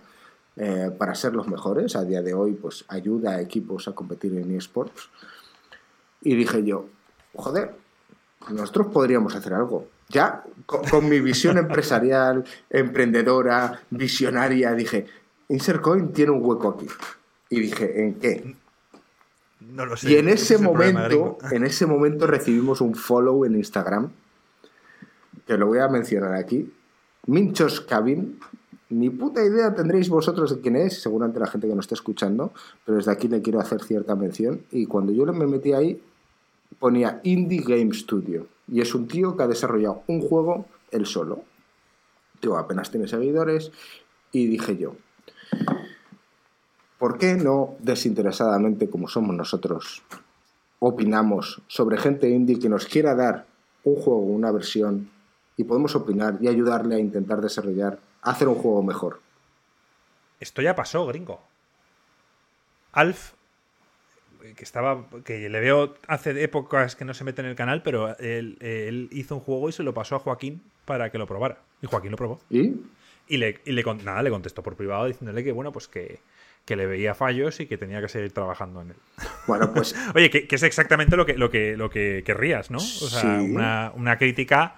eh, 0.55 0.93
para 0.97 1.17
ser 1.17 1.35
los 1.35 1.49
mejores. 1.49 1.97
A 1.97 2.05
día 2.05 2.23
de 2.23 2.33
hoy, 2.33 2.53
pues 2.53 2.85
ayuda 2.87 3.33
a 3.33 3.41
equipos 3.41 3.89
a 3.89 3.93
competir 3.93 4.37
en 4.37 4.55
eSports. 4.55 5.09
Y 6.23 6.37
dije 6.37 6.63
yo, 6.63 6.87
joder, 7.35 7.75
nosotros 8.51 8.87
podríamos 8.93 9.35
hacer 9.35 9.53
algo. 9.53 9.89
Ya 10.11 10.45
con, 10.67 11.09
mi 11.09 11.21
visión 11.21 11.57
empresarial, 11.59 12.45
emprendedora, 12.69 13.81
visionaria, 13.91 14.75
dije, 14.75 15.07
Insercoin 15.49 16.13
tiene 16.13 16.33
un 16.33 16.45
hueco 16.45 16.71
aquí. 16.71 16.87
Y 17.49 17.61
dije, 17.61 18.03
¿en 18.03 18.15
qué? 18.15 18.55
No 19.61 19.87
lo 19.87 19.97
sé. 19.97 20.11
Y 20.11 20.17
en 20.17 20.29
ese 20.29 20.59
momento, 20.59 21.39
en 21.51 21.65
ese 21.65 21.87
momento 21.87 22.27
recibimos 22.27 22.81
un 22.81 22.95
follow 22.95 23.45
en 23.45 23.57
Instagram, 23.57 24.11
que 25.47 25.57
lo 25.57 25.67
voy 25.67 25.79
a 25.79 25.89
mencionar 25.89 26.35
aquí. 26.35 26.73
Minchos 27.27 27.81
Cabin 27.81 28.39
ni 28.91 29.09
puta 29.09 29.45
idea 29.45 29.73
tendréis 29.73 30.09
vosotros 30.09 30.55
de 30.55 30.61
quién 30.61 30.77
es, 30.77 31.01
seguramente 31.01 31.39
la 31.39 31.47
gente 31.47 31.69
que 31.69 31.75
nos 31.75 31.85
está 31.85 31.95
escuchando, 31.95 32.53
pero 32.85 32.97
desde 32.97 33.13
aquí 33.13 33.29
le 33.29 33.41
quiero 33.41 33.61
hacer 33.61 33.83
cierta 33.83 34.17
mención. 34.17 34.63
Y 34.73 34.87
cuando 34.87 35.13
yo 35.13 35.25
me 35.27 35.47
metí 35.47 35.73
ahí, 35.73 36.03
ponía 36.79 37.21
Indie 37.23 37.63
Game 37.63 37.95
Studio. 37.95 38.47
Y 38.71 38.81
es 38.81 38.95
un 38.95 39.09
tío 39.09 39.37
que 39.37 39.43
ha 39.43 39.49
desarrollado 39.49 40.03
un 40.07 40.21
juego 40.21 40.67
él 40.91 41.07
solo. 41.07 41.43
Tío, 42.41 42.57
apenas 42.57 42.91
tiene 42.91 43.09
seguidores. 43.09 43.73
Y 44.33 44.47
dije 44.47 44.77
yo, 44.77 44.95
¿por 46.99 47.19
qué 47.19 47.35
no 47.35 47.75
desinteresadamente, 47.81 48.89
como 48.89 49.09
somos 49.09 49.35
nosotros, 49.35 50.03
opinamos 50.79 51.63
sobre 51.67 51.99
gente 51.99 52.29
indie 52.29 52.59
que 52.59 52.69
nos 52.69 52.87
quiera 52.87 53.15
dar 53.15 53.47
un 53.85 53.97
juego, 53.97 54.21
una 54.21 54.53
versión, 54.53 55.11
y 55.57 55.65
podemos 55.65 55.95
opinar 55.97 56.39
y 56.41 56.49
ayudarle 56.49 56.95
a 56.95 56.99
intentar 56.99 57.41
desarrollar 57.41 57.99
hacer 58.23 58.49
un 58.49 58.55
juego 58.55 58.83
mejor. 58.83 59.21
Esto 60.39 60.63
ya 60.63 60.75
pasó, 60.75 61.07
gringo. 61.07 61.41
Alf, 62.93 63.33
que 64.57 64.65
estaba. 64.65 65.05
que 65.25 65.49
le 65.49 65.61
veo 65.61 65.95
hace 66.07 66.43
épocas 66.43 66.97
que 66.97 67.05
no 67.05 67.15
se 67.15 67.25
mete 67.25 67.41
en 67.43 67.49
el 67.49 67.55
canal, 67.55 67.83
pero 67.83 68.17
él, 68.19 69.09
hizo 69.13 69.37
un 69.37 69.41
juego 69.41 69.69
y 69.69 69.73
se 69.73 69.83
lo 69.83 69.95
pasó 69.95 70.17
a 70.17 70.19
Joaquín 70.19 70.63
para 70.85 71.11
que 71.11 71.19
lo 71.19 71.27
probara. 71.27 71.59
Y 71.83 71.87
Joaquín 71.87 72.11
lo 72.11 72.17
probó. 72.17 72.41
¿Y? 72.51 72.75
Y 73.29 73.37
le, 73.37 73.61
y 73.65 73.73
le, 73.73 73.85
nada, 74.03 74.23
le 74.23 74.31
contestó 74.31 74.63
por 74.63 74.75
privado 74.75 75.07
diciéndole 75.07 75.45
que, 75.45 75.53
bueno, 75.53 75.73
pues 75.73 75.87
que, 75.89 76.19
le 76.67 76.87
veía 76.87 77.15
fallos 77.15 77.59
y 77.59 77.67
que 77.67 77.77
tenía 77.77 78.01
que 78.01 78.09
seguir 78.09 78.33
trabajando 78.33 78.83
en 78.83 78.91
él. 78.91 78.97
Bueno, 79.47 79.73
pues. 79.73 79.95
Oye, 80.15 80.31
que, 80.31 80.47
es 80.49 80.63
exactamente 80.63 81.17
lo 81.17 81.27
que, 81.27 81.37
lo 81.37 81.51
que, 81.51 81.77
lo 81.77 81.91
que 81.91 82.23
querrías, 82.25 82.71
¿no? 82.71 82.79
O 82.79 82.81
sea, 82.81 83.41
una, 83.41 83.93
una 83.95 84.19
crítica 84.19 84.77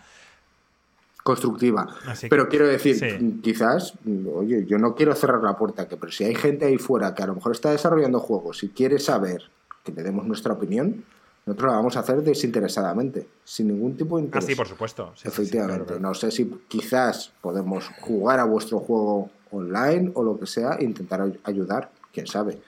constructiva. 1.23 1.87
pero 2.29 2.49
quiero 2.49 2.67
decir, 2.67 3.41
quizás, 3.43 3.95
oye, 4.35 4.67
yo 4.67 4.79
no 4.79 4.95
quiero 4.95 5.15
cerrar 5.15 5.43
la 5.43 5.57
puerta, 5.57 5.89
que, 5.89 5.97
pero 5.97 6.13
si 6.13 6.25
hay 6.25 6.35
gente 6.35 6.67
ahí 6.67 6.79
fuera 6.79 7.15
que 7.15 7.23
a 7.23 7.27
lo 7.27 7.35
mejor 7.35 7.53
está 7.53 7.71
desarrollando 7.71 8.21
juegos 8.21 8.63
y 8.63 8.69
quiere 8.69 8.99
saber 8.99 9.43
que 9.85 9.93
le 9.93 10.03
demos 10.03 10.27
nuestra 10.27 10.53
opinión, 10.53 11.05
nosotros 11.45 11.71
la 11.71 11.77
vamos 11.77 11.97
a 11.97 12.01
hacer 12.01 12.23
desinteresadamente, 12.23 13.27
sin 13.45 13.69
ningún 13.69 13.97
tipo 13.97 14.17
de 14.17 14.25
interés. 14.25 14.45
Ah, 14.45 14.49
sí, 14.49 14.55
por 14.55 14.69
supuesto. 14.69 15.13
Efectivamente. 15.25 15.99
No 15.99 16.15
sé 16.15 16.31
si 16.31 16.47
quizás 16.69 17.33
podemos 17.41 17.89
jugar 18.01 18.39
a 18.39 18.45
vuestro 18.45 18.79
juego 18.79 19.31
online 19.51 20.13
o 20.15 20.23
lo 20.23 20.39
que 20.39 20.47
sea 20.47 20.77
e 20.79 20.85
intentar 20.85 21.21
ayudar, 21.45 21.91
quién 22.13 22.29
sabe. 22.29 22.61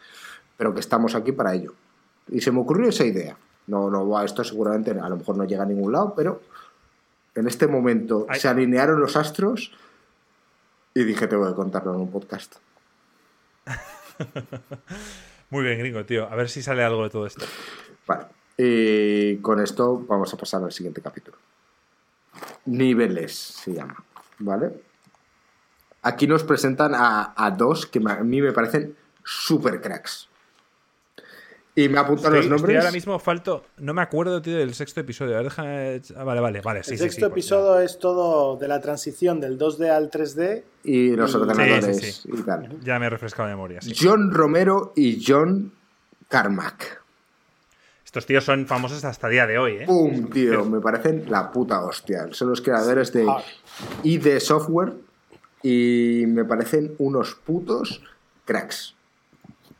Pero 0.56 0.74
que 0.74 0.80
estamos 0.80 1.14
aquí 1.14 1.30
para 1.30 1.54
ello. 1.54 1.72
Y 2.28 2.40
se 2.40 2.50
me 2.50 2.60
ocurrió 2.60 2.88
esa 2.88 3.04
idea. 3.04 3.36
No, 3.66 3.90
no, 3.90 4.22
esto 4.22 4.42
seguramente 4.42 4.90
a 4.90 5.08
lo 5.08 5.16
mejor 5.16 5.36
no 5.36 5.44
llega 5.44 5.62
a 5.62 5.66
ningún 5.66 5.92
lado, 5.92 6.12
pero 6.16 6.42
en 7.34 7.46
este 7.46 7.66
momento 7.66 8.26
se 8.32 8.48
alinearon 8.48 9.00
los 9.00 9.16
astros 9.16 9.72
y 10.94 11.04
dije, 11.04 11.26
te 11.26 11.36
voy 11.36 11.50
a 11.50 11.54
contarlo 11.54 11.94
en 11.94 12.00
un 12.00 12.10
podcast. 12.10 12.56
Muy 15.50 15.64
bien, 15.64 15.78
gringo, 15.78 16.04
tío. 16.04 16.28
A 16.30 16.36
ver 16.36 16.48
si 16.48 16.62
sale 16.62 16.84
algo 16.84 17.02
de 17.02 17.10
todo 17.10 17.26
esto. 17.26 17.44
Vale. 18.06 18.26
Y 18.56 19.36
con 19.38 19.60
esto 19.60 19.98
vamos 20.06 20.32
a 20.32 20.36
pasar 20.36 20.62
al 20.62 20.72
siguiente 20.72 21.00
capítulo. 21.00 21.36
Niveles 22.66 23.34
se 23.34 23.74
llama. 23.74 24.04
¿Vale? 24.38 24.72
Aquí 26.02 26.26
nos 26.26 26.44
presentan 26.44 26.94
a, 26.94 27.34
a 27.36 27.50
dos 27.50 27.86
que 27.86 28.00
a 28.06 28.22
mí 28.22 28.40
me 28.40 28.52
parecen 28.52 28.96
super 29.24 29.80
cracks. 29.80 30.28
Y 31.76 31.88
me 31.88 31.98
apuntan 31.98 32.32
los 32.32 32.48
nombres. 32.48 32.78
ahora 32.78 32.92
mismo 32.92 33.18
falto. 33.18 33.64
No 33.78 33.94
me 33.94 34.02
acuerdo, 34.02 34.40
tío, 34.40 34.56
del 34.56 34.74
sexto 34.74 35.00
episodio. 35.00 35.42
déjame... 35.42 36.00
Ah, 36.16 36.22
vale, 36.22 36.40
vale, 36.40 36.60
vale. 36.60 36.80
el 36.86 36.98
sexto 36.98 37.26
episodio 37.26 37.80
es 37.80 37.98
todo 37.98 38.56
de 38.56 38.68
la 38.68 38.80
transición 38.80 39.40
del 39.40 39.58
2D 39.58 39.90
al 39.90 40.10
3D. 40.10 40.62
Y 40.84 41.16
los 41.16 41.34
ordenadores 41.34 42.24
y 42.26 42.42
tal. 42.42 42.80
Ya 42.82 42.98
me 42.98 43.06
he 43.06 43.10
refrescado 43.10 43.48
la 43.48 43.56
memoria. 43.56 43.80
John 44.00 44.32
Romero 44.32 44.92
y 44.94 45.22
John 45.26 45.72
Carmack. 46.28 47.02
Estos 48.04 48.26
tíos 48.26 48.44
son 48.44 48.66
famosos 48.66 49.04
hasta 49.04 49.26
el 49.26 49.32
día 49.32 49.46
de 49.48 49.58
hoy, 49.58 49.72
¿eh? 49.78 49.86
¡Pum, 49.86 50.30
tío! 50.30 50.64
Me 50.70 50.80
parecen 50.80 51.24
la 51.28 51.50
puta 51.50 51.84
hostia. 51.84 52.28
Son 52.30 52.48
los 52.48 52.60
creadores 52.60 53.12
de 53.12 53.26
ID 54.04 54.38
Software 54.38 54.92
y 55.64 56.24
me 56.28 56.44
parecen 56.44 56.94
unos 56.98 57.34
putos 57.34 58.02
cracks. 58.44 58.94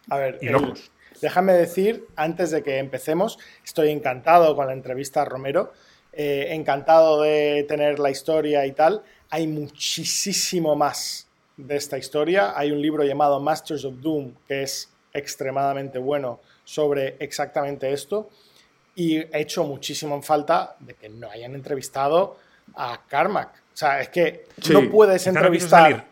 A 0.08 0.16
ver, 0.16 0.38
y 0.40 0.48
locos. 0.48 0.90
Déjame 1.24 1.54
decir, 1.54 2.06
antes 2.16 2.50
de 2.50 2.62
que 2.62 2.76
empecemos, 2.76 3.38
estoy 3.64 3.88
encantado 3.88 4.54
con 4.54 4.66
la 4.66 4.74
entrevista 4.74 5.22
a 5.22 5.24
Romero, 5.24 5.72
eh, 6.12 6.48
encantado 6.50 7.22
de 7.22 7.64
tener 7.66 7.98
la 7.98 8.10
historia 8.10 8.66
y 8.66 8.72
tal. 8.72 9.02
Hay 9.30 9.46
muchísimo 9.46 10.76
más 10.76 11.26
de 11.56 11.76
esta 11.76 11.96
historia. 11.96 12.52
Hay 12.54 12.72
un 12.72 12.82
libro 12.82 13.04
llamado 13.04 13.40
Masters 13.40 13.86
of 13.86 14.02
Doom 14.02 14.34
que 14.46 14.64
es 14.64 14.90
extremadamente 15.14 15.98
bueno 15.98 16.40
sobre 16.62 17.16
exactamente 17.20 17.90
esto. 17.90 18.28
Y 18.94 19.16
he 19.16 19.40
hecho 19.40 19.64
muchísimo 19.64 20.14
en 20.16 20.22
falta 20.22 20.76
de 20.78 20.92
que 20.92 21.08
no 21.08 21.30
hayan 21.30 21.54
entrevistado 21.54 22.36
a 22.74 23.00
Carmack. 23.08 23.48
O 23.72 23.76
sea, 23.78 24.02
es 24.02 24.10
que 24.10 24.44
no 24.70 24.90
puedes 24.90 25.26
entrevistar. 25.26 26.04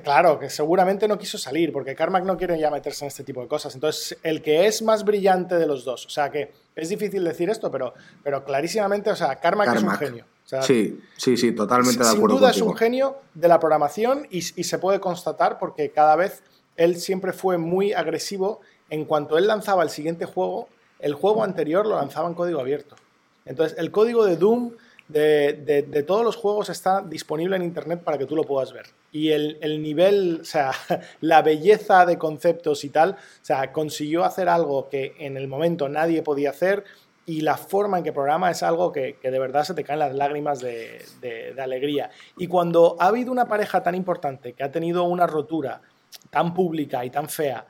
Claro, 0.00 0.38
que 0.38 0.48
seguramente 0.48 1.06
no 1.06 1.18
quiso 1.18 1.36
salir, 1.36 1.70
porque 1.70 1.94
Carmack 1.94 2.24
no 2.24 2.38
quiere 2.38 2.58
ya 2.58 2.70
meterse 2.70 3.04
en 3.04 3.08
este 3.08 3.24
tipo 3.24 3.42
de 3.42 3.48
cosas. 3.48 3.74
Entonces, 3.74 4.16
el 4.22 4.40
que 4.40 4.66
es 4.66 4.80
más 4.80 5.04
brillante 5.04 5.56
de 5.56 5.66
los 5.66 5.84
dos, 5.84 6.06
o 6.06 6.08
sea 6.10 6.30
que 6.30 6.50
es 6.74 6.88
difícil 6.88 7.22
decir 7.24 7.50
esto, 7.50 7.70
pero, 7.70 7.92
pero 8.22 8.42
clarísimamente, 8.42 9.10
o 9.10 9.16
sea, 9.16 9.36
Carmack, 9.36 9.76
es 9.76 9.82
un 9.82 9.90
genio. 9.90 10.24
sí, 10.62 10.98
sí, 11.18 11.36
sí, 11.36 11.52
totalmente 11.52 12.02
de 12.02 12.08
acuerdo. 12.08 12.28
Sin 12.28 12.38
duda 12.38 12.50
es 12.50 12.62
un 12.62 12.74
genio 12.74 13.16
de 13.34 13.48
la 13.48 13.60
programación 13.60 14.26
y, 14.30 14.38
y, 14.38 14.64
se 14.64 14.78
puede 14.78 14.98
constatar 14.98 15.58
porque 15.58 15.90
cada 15.90 16.16
vez 16.16 16.42
él 16.76 16.96
siempre 16.96 17.34
fue 17.34 17.58
muy 17.58 17.92
agresivo. 17.92 18.60
En 18.88 19.04
cuanto 19.04 19.36
él 19.36 19.46
lanzaba 19.46 19.82
el 19.82 19.90
siguiente 19.90 20.24
juego, 20.24 20.68
el 21.00 21.12
juego 21.12 21.44
anterior 21.44 21.86
lo 21.86 21.96
lanzaba 21.96 22.28
en 22.28 22.34
código 22.34 22.60
abierto. 22.60 22.96
Entonces, 23.44 23.76
el 23.78 23.90
código 23.90 24.24
de 24.24 24.36
Doom 24.36 24.72
de, 25.08 26.04
todos 26.06 26.24
los 26.24 26.36
juegos 26.36 26.68
está 26.68 27.02
disponible 27.02 27.56
en 27.56 27.62
Internet 27.62 28.02
para 28.02 28.18
que 28.18 28.26
tú 28.26 28.36
lo 28.36 28.44
puedas 28.44 28.72
ver. 28.72 28.86
Y 29.10 29.30
el, 29.30 29.82
nivel, 29.82 30.40
o 30.42 30.44
sea, 30.44 30.72
la 31.20 31.42
belleza 31.42 32.06
de 32.06 32.18
conceptos 32.18 32.84
y 32.84 32.88
tal, 32.88 33.12
o 33.12 33.44
sea, 33.44 33.72
consiguió 33.72 34.24
hacer 34.24 34.48
algo 34.48 34.88
que 34.88 35.14
en 35.18 35.36
el 35.36 35.48
momento 35.48 35.88
nadie 35.88 36.22
podía 36.22 36.50
hacer 36.50 36.84
y 37.24 37.42
la 37.42 37.56
forma 37.56 37.98
en 37.98 38.04
que 38.04 38.12
programa 38.12 38.50
es 38.50 38.62
algo 38.62 38.90
que, 38.90 39.18
de 39.22 39.38
verdad 39.38 39.64
se 39.64 39.74
te 39.74 39.84
caen 39.84 40.00
las 40.00 40.14
lágrimas 40.14 40.60
de, 40.60 41.54
alegría. 41.58 42.10
Y 42.36 42.46
cuando 42.46 42.96
ha 42.98 43.06
habido 43.06 43.30
una 43.30 43.46
pareja 43.46 43.82
tan 43.82 43.94
importante 43.94 44.54
que 44.54 44.64
ha 44.64 44.72
tenido 44.72 45.04
una 45.04 45.26
rotura 45.26 45.82
tan 46.30 46.52
pública 46.52 47.04
y 47.04 47.10
tan 47.10 47.28
fea, 47.28 47.66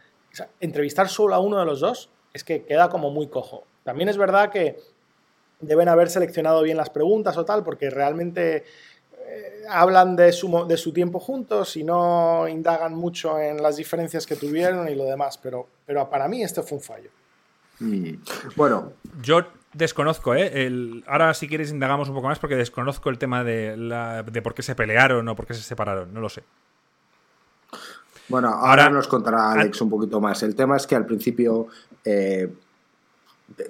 entrevistar 0.60 1.08
solo 1.08 1.34
a 1.34 1.38
uno 1.38 1.58
de 1.58 1.66
los 1.66 1.80
dos 1.80 2.08
es 2.32 2.44
que 2.44 2.64
queda 2.64 2.88
como 2.88 3.10
muy 3.10 3.26
cojo. 3.28 3.66
También 3.84 4.08
es 4.08 4.16
verdad 4.16 4.50
que 4.50 4.78
deben 5.62 5.88
haber 5.88 6.10
seleccionado 6.10 6.62
bien 6.62 6.76
las 6.76 6.90
preguntas 6.90 7.36
o 7.38 7.44
tal, 7.44 7.64
porque 7.64 7.88
realmente 7.88 8.64
eh, 9.18 9.62
hablan 9.68 10.16
de 10.16 10.32
su, 10.32 10.66
de 10.68 10.76
su 10.76 10.92
tiempo 10.92 11.18
juntos 11.18 11.76
y 11.76 11.84
no 11.84 12.46
indagan 12.48 12.94
mucho 12.94 13.38
en 13.38 13.62
las 13.62 13.76
diferencias 13.76 14.26
que 14.26 14.36
tuvieron 14.36 14.88
y 14.88 14.94
lo 14.94 15.04
demás, 15.04 15.38
pero, 15.38 15.66
pero 15.86 16.08
para 16.10 16.28
mí 16.28 16.42
este 16.42 16.62
fue 16.62 16.78
un 16.78 16.84
fallo. 16.84 17.10
Mm. 17.78 18.14
Bueno. 18.56 18.92
Yo 19.22 19.46
desconozco, 19.72 20.34
¿eh? 20.34 20.66
El, 20.66 21.04
ahora 21.06 21.32
si 21.34 21.48
quieres 21.48 21.70
indagamos 21.70 22.08
un 22.08 22.14
poco 22.14 22.28
más 22.28 22.38
porque 22.38 22.56
desconozco 22.56 23.08
el 23.08 23.18
tema 23.18 23.44
de, 23.44 23.76
la, 23.76 24.22
de 24.22 24.42
por 24.42 24.54
qué 24.54 24.62
se 24.62 24.74
pelearon 24.74 25.26
o 25.28 25.36
por 25.36 25.46
qué 25.46 25.54
se 25.54 25.62
separaron, 25.62 26.12
no 26.12 26.20
lo 26.20 26.28
sé. 26.28 26.42
Bueno, 28.28 28.48
ahora, 28.48 28.88
nos 28.88 29.08
contará 29.08 29.52
Alex 29.52 29.80
un 29.82 29.90
poquito 29.90 30.20
más. 30.20 30.42
El 30.42 30.54
tema 30.54 30.76
es 30.76 30.86
que 30.86 30.94
al 30.94 31.04
principio 31.04 31.66
eh, 32.04 32.50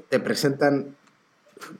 te 0.09 0.21
presentan 0.21 0.95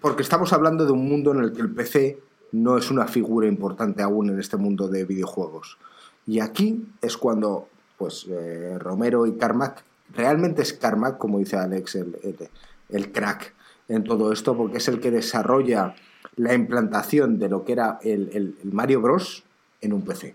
porque 0.01 0.23
estamos 0.23 0.53
hablando 0.53 0.85
de 0.87 0.93
un 0.93 1.09
mundo 1.09 1.33
en 1.33 1.39
el 1.39 1.53
que 1.53 1.63
el 1.63 1.71
PC 1.71 2.19
no 2.53 2.77
es 2.77 2.91
una 2.91 3.07
figura 3.07 3.47
importante 3.47 4.03
aún 4.03 4.31
en 4.31 4.39
este 4.39 4.57
mundo 4.57 4.89
de 4.89 5.05
videojuegos. 5.05 5.79
Y 6.27 6.41
aquí 6.41 6.87
es 7.01 7.17
cuando 7.17 7.69
pues 7.97 8.27
eh, 8.29 8.79
Romero 8.79 9.27
y 9.27 9.37
Carmack, 9.37 9.85
realmente 10.13 10.63
es 10.63 10.73
Carmack, 10.73 11.19
como 11.19 11.39
dice 11.39 11.57
Alex, 11.57 11.97
el, 11.97 13.13
crack 13.13 13.55
en 13.89 14.05
todo 14.05 14.33
esto, 14.33 14.57
porque 14.57 14.79
es 14.79 14.89
el 14.89 15.01
que 15.01 15.11
desarrolla 15.11 15.95
la 16.37 16.55
implantación 16.55 17.39
de 17.39 17.49
lo 17.49 17.65
que 17.65 17.73
era 17.73 17.99
el, 18.03 18.57
Mario 18.65 19.01
Bros. 19.01 19.45
en 19.81 19.93
un 19.93 20.03
PC. 20.03 20.35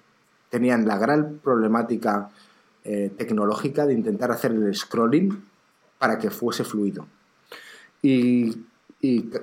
Tenían 0.49 0.87
la 0.87 0.97
gran 0.97 1.39
problemática 1.43 2.29
eh, 2.83 3.11
tecnológica 3.17 3.85
de 3.85 3.93
intentar 3.93 4.31
hacer 4.31 4.51
el 4.51 4.73
scrolling 4.73 5.43
para 5.97 6.19
que 6.19 6.29
fuese 6.29 6.63
fluido. 6.63 7.05
Y 8.01 8.66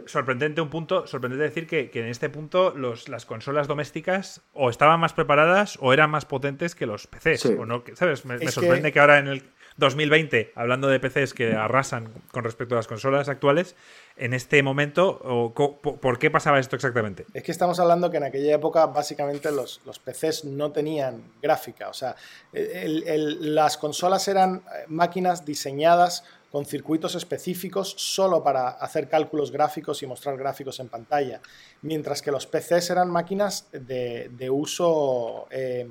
Sorprendente 0.06 0.60
un 0.60 0.68
punto, 0.68 1.06
sorprendente 1.06 1.44
decir 1.44 1.66
que, 1.66 1.90
en 1.94 2.08
este 2.08 2.28
punto 2.28 2.74
las 2.76 3.24
consolas 3.24 3.68
domésticas 3.68 4.42
o 4.52 4.68
estaban 4.68 4.98
más 4.98 5.12
preparadas 5.12 5.78
o 5.80 5.92
eran 5.92 6.10
más 6.10 6.24
potentes 6.24 6.74
que 6.74 6.86
los 6.86 7.06
PCs. 7.06 7.46
O 7.46 7.64
no, 7.64 7.84
¿sabes? 7.94 8.24
Me, 8.24 8.38
sorprende 8.50 8.92
que... 8.92 8.98
ahora 8.98 9.18
en 9.18 9.28
el 9.28 9.42
2020, 9.76 10.52
hablando 10.54 10.88
de 10.88 11.00
PCs 11.00 11.34
que 11.34 11.54
arrasan 11.54 12.12
con 12.30 12.44
respecto 12.44 12.74
a 12.74 12.78
las 12.78 12.86
consolas 12.86 13.28
actuales, 13.28 13.74
en 14.16 14.32
este 14.32 14.62
momento, 14.62 15.52
¿por 15.54 16.18
qué 16.18 16.30
pasaba 16.30 16.60
esto 16.60 16.76
exactamente? 16.76 17.26
Es 17.34 17.42
que 17.42 17.50
estamos 17.50 17.80
hablando 17.80 18.10
que 18.10 18.18
en 18.18 18.24
aquella 18.24 18.54
época 18.54 18.86
básicamente 18.86 19.50
los, 19.50 19.80
PCs 20.04 20.44
no 20.44 20.70
tenían 20.70 21.22
gráfica. 21.42 21.88
O 21.88 21.94
sea, 21.94 22.14
las 22.52 23.76
consolas 23.76 24.28
eran 24.28 24.62
máquinas 24.86 25.44
diseñadas 25.44 26.24
con 26.54 26.66
circuitos 26.66 27.16
específicos 27.16 27.96
solo 27.98 28.40
para 28.40 28.68
hacer 28.68 29.08
cálculos 29.08 29.50
gráficos 29.50 30.00
y 30.04 30.06
mostrar 30.06 30.36
gráficos 30.36 30.78
en 30.78 30.88
pantalla, 30.88 31.40
mientras 31.82 32.22
que 32.22 32.30
los 32.30 32.46
PCs 32.46 32.90
eran 32.90 33.10
máquinas 33.10 33.66
de, 33.72 34.48
uso 34.52 35.48
eh, 35.50 35.88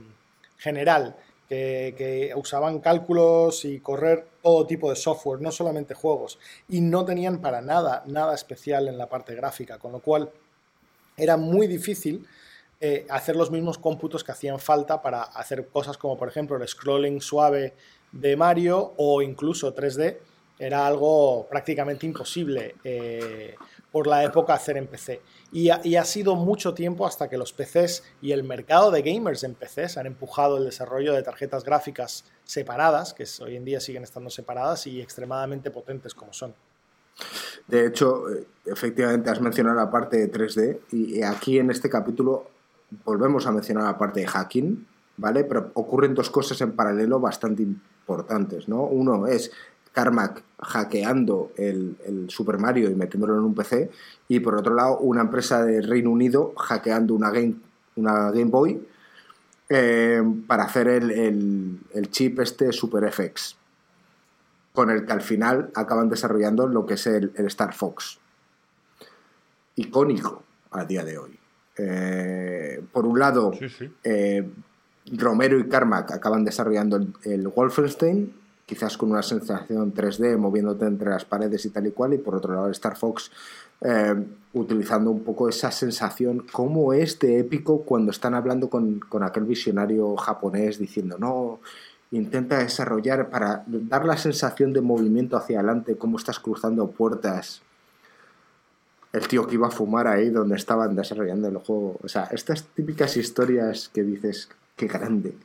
general, 0.58 1.18
que, 1.50 2.32
usaban 2.38 2.80
cálculos 2.80 3.66
y 3.66 3.82
correr 3.82 4.26
todo 4.42 4.66
tipo 4.66 4.90
de 4.90 4.96
software, 4.96 5.42
no 5.42 5.52
solamente 5.52 5.96
juegos, 5.96 6.40
y 6.70 6.80
no 6.80 7.04
tenían 7.04 7.42
para 7.42 7.60
nada, 7.60 8.02
nada 8.06 8.34
especial 8.34 8.88
en 8.88 8.98
la 8.98 9.10
parte 9.10 9.36
gráfica, 9.36 9.78
con 9.80 9.92
lo 9.92 10.00
cual 10.00 10.32
era 11.18 11.36
muy 11.36 11.68
difícil 11.68 12.26
eh, 12.80 13.06
hacer 13.10 13.36
los 13.36 13.52
mismos 13.52 13.78
cómputos 13.78 14.24
que 14.24 14.32
hacían 14.32 14.60
falta 14.60 15.02
para 15.02 15.24
hacer 15.24 15.68
cosas 15.68 15.98
como 15.98 16.18
por 16.18 16.30
ejemplo 16.30 16.56
el 16.56 16.66
scrolling 16.66 17.20
suave 17.20 17.74
de 18.14 18.38
Mario 18.38 18.94
o 18.96 19.22
incluso 19.22 19.76
3D 19.76 20.20
era 20.60 20.86
algo 20.86 21.48
prácticamente 21.50 22.06
imposible 22.06 22.76
eh, 22.84 23.56
por 23.92 24.08
la 24.08 24.24
época 24.24 24.54
hacer 24.54 24.78
en 24.78 24.88
PC. 24.88 25.22
Y 25.52 25.70
ha, 25.70 26.06
sido 26.06 26.36
mucho 26.36 26.74
tiempo 26.74 27.06
hasta 27.06 27.30
que 27.30 27.38
los 27.38 27.54
PCs 27.54 28.04
y 28.22 28.32
el 28.32 28.44
mercado 28.44 28.90
de 28.90 29.04
gamers 29.04 29.44
en 29.44 29.54
PCs 29.54 29.98
han 29.98 30.08
empujado 30.08 30.58
el 30.58 30.66
desarrollo 30.66 31.14
de 31.14 31.22
tarjetas 31.22 31.64
gráficas 31.64 32.26
separadas, 32.44 33.14
que 33.14 33.26
hoy 33.42 33.56
en 33.56 33.66
día 33.66 33.80
siguen 33.80 34.04
estando 34.04 34.32
separadas 34.32 34.88
y 34.88 35.00
extremadamente 35.00 35.70
potentes 35.70 36.16
como 36.16 36.34
son. 36.34 36.56
De 37.68 37.86
hecho, 37.86 38.30
eh, 38.34 38.48
efectivamente 38.66 39.30
has 39.30 39.42
mencionado 39.42 39.76
la 39.76 39.92
parte 39.92 40.18
de 40.18 40.32
3D 40.32 40.80
y 40.92 41.22
aquí 41.22 41.60
en 41.60 41.70
este 41.70 41.90
capítulo 41.90 42.50
volvemos 43.06 43.46
a 43.46 43.52
mencionar 43.52 43.84
la 43.84 43.98
parte 43.98 44.22
de 44.22 44.28
hacking, 44.28 44.88
¿vale? 45.18 45.44
Pero 45.44 45.72
ocurren 45.76 46.16
dos 46.16 46.30
cosas 46.30 46.60
en 46.62 46.76
paralelo 46.76 47.20
bastante 47.20 47.64
importantes, 47.64 48.68
¿no? 48.68 48.84
Uno 48.84 49.28
es 49.28 49.52
Carmack 49.94 50.44
hackeando 50.60 51.52
el, 51.56 51.96
Super 52.28 52.58
Mario 52.58 52.90
y 52.90 52.96
metiéndolo 52.96 53.36
en 53.38 53.44
un 53.44 53.54
PC, 53.54 53.90
y 54.28 54.40
por 54.40 54.56
otro 54.56 54.74
lado 54.74 54.98
una 54.98 55.22
empresa 55.22 55.64
de 55.64 55.82
Reino 55.82 56.10
Unido 56.10 56.54
hackeando 56.58 57.14
una 57.14 57.30
Game, 57.30 57.56
una 57.96 58.32
Game 58.32 58.46
Boy 58.46 58.86
eh, 59.70 60.22
para 60.48 60.64
hacer 60.64 60.88
el, 60.88 61.80
chip 62.10 62.40
este 62.40 62.72
Super 62.72 63.12
FX, 63.12 63.56
con 64.74 64.90
el 64.90 65.06
que 65.06 65.14
al 65.14 65.22
final 65.22 65.70
acaban 65.76 66.10
desarrollando 66.10 66.68
lo 66.68 66.86
que 66.86 66.96
es 66.96 67.08
el, 67.08 67.32
Star 67.36 67.74
Fox. 67.74 68.20
Icónico 69.76 70.44
a 70.72 70.86
día 70.86 71.04
de 71.04 71.18
hoy. 71.18 71.40
Eh, 71.78 72.84
por 72.92 73.06
un 73.06 73.20
lado, 73.20 73.52
eh, 74.04 74.48
Romero 75.12 75.60
y 75.60 75.68
Carmack 75.68 76.12
acaban 76.12 76.46
desarrollando 76.46 77.00
el 77.24 77.48
Wolfenstein 77.48 78.43
quizás 78.66 78.98
con 78.98 79.12
una 79.12 79.24
sensación 79.24 79.94
3D 79.94 80.38
moviéndote 80.38 80.86
entre 80.86 81.10
las 81.10 81.26
paredes 81.26 81.66
y 81.66 81.70
tal 81.70 81.88
y 81.88 81.92
cual, 81.92 82.14
y 82.14 82.18
por 82.18 82.36
otro 82.36 82.54
lado 82.54 82.70
Star 82.70 82.96
Fox 82.96 83.32
eh, 83.82 84.16
utilizando 84.54 85.12
un 85.12 85.24
poco 85.24 85.50
esa 85.50 85.72
sensación, 85.72 86.46
como 86.52 86.94
es 86.94 87.20
de 87.20 87.40
épico 87.40 87.82
cuando 87.82 88.12
están 88.12 88.34
hablando 88.34 88.70
con, 88.70 89.02
aquel 89.22 89.44
visionario 89.44 90.16
japonés 90.16 90.80
diciendo 90.80 91.18
no, 91.18 91.60
intenta 92.12 92.60
desarrollar 92.60 93.30
para 93.30 93.64
dar 93.68 94.06
la 94.06 94.16
sensación 94.16 94.72
de 94.72 94.82
movimiento 94.82 95.36
hacia 95.36 95.60
adelante, 95.60 95.98
cómo 95.98 96.18
estás 96.18 96.40
cruzando 96.40 96.92
puertas. 96.92 97.62
El 99.12 99.28
tío 99.28 99.46
que 99.46 99.56
iba 99.56 99.68
a 99.68 99.72
fumar 99.72 100.08
ahí 100.08 100.30
donde 100.30 100.56
estaban 100.56 100.96
desarrollando 100.96 101.48
el 101.48 101.58
juego. 101.58 102.00
O 102.02 102.08
sea, 102.08 102.30
estas 102.32 102.64
típicas 102.64 103.16
historias 103.18 103.90
que 103.94 104.02
dices, 104.04 104.50
qué 104.76 104.88
grande. 104.88 105.36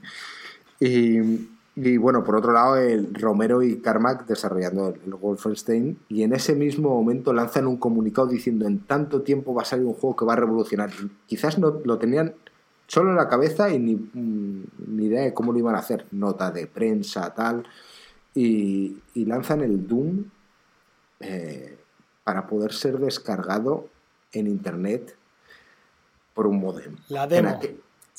Y, 0.81 1.49
y 1.81 1.97
bueno, 1.97 2.25
por 2.25 2.35
otro 2.35 2.53
lado, 2.53 2.77
el 2.77 3.15
Romero 3.15 3.63
y 3.63 3.81
Carmack 3.81 4.27
desarrollando 4.27 4.89
el, 4.89 5.15
Wolfenstein. 5.15 5.97
Y 6.09 6.25
en 6.25 6.33
ese 6.33 6.57
mismo 6.57 6.91
momento 6.91 7.33
lanzan 7.33 7.69
un 7.69 7.77
comunicado 7.77 8.27
diciendo: 8.27 8.67
En 8.67 8.81
tanto 8.81 9.23
tiempo 9.23 9.55
va 9.55 9.63
a 9.63 9.65
salir 9.65 9.87
un 9.87 9.95
juego 9.95 10.17
que 10.17 10.25
va 10.25 10.33
a 10.33 10.37
revolucionar. 10.37 10.91
quizás 11.27 11.57
no 11.59 11.81
lo 11.85 11.99
tenían 11.99 12.35
solo 12.89 13.11
en 13.11 13.17
la 13.17 13.29
cabeza 13.29 13.71
y 13.71 13.79
ni, 13.79 13.95
mm, 13.95 14.65
ni, 14.89 15.05
idea 15.07 15.23
de 15.23 15.33
cómo 15.33 15.53
lo 15.53 15.59
iban 15.61 15.77
a 15.77 15.79
hacer. 15.79 16.07
Nota 16.11 16.51
de 16.51 16.67
prensa, 16.67 17.33
tal. 17.33 17.65
Y, 18.35 18.99
y 19.15 19.25
lanzan 19.25 19.61
el 19.61 19.87
Doom 19.87 20.25
eh, 21.21 21.79
para 22.25 22.49
poder 22.49 22.73
ser 22.73 22.99
descargado 22.99 23.89
en 24.33 24.49
internet 24.49 25.17
por 26.35 26.49
un 26.49 26.59
modem. 26.59 26.97
La 27.09 27.29
demo. 27.29 27.61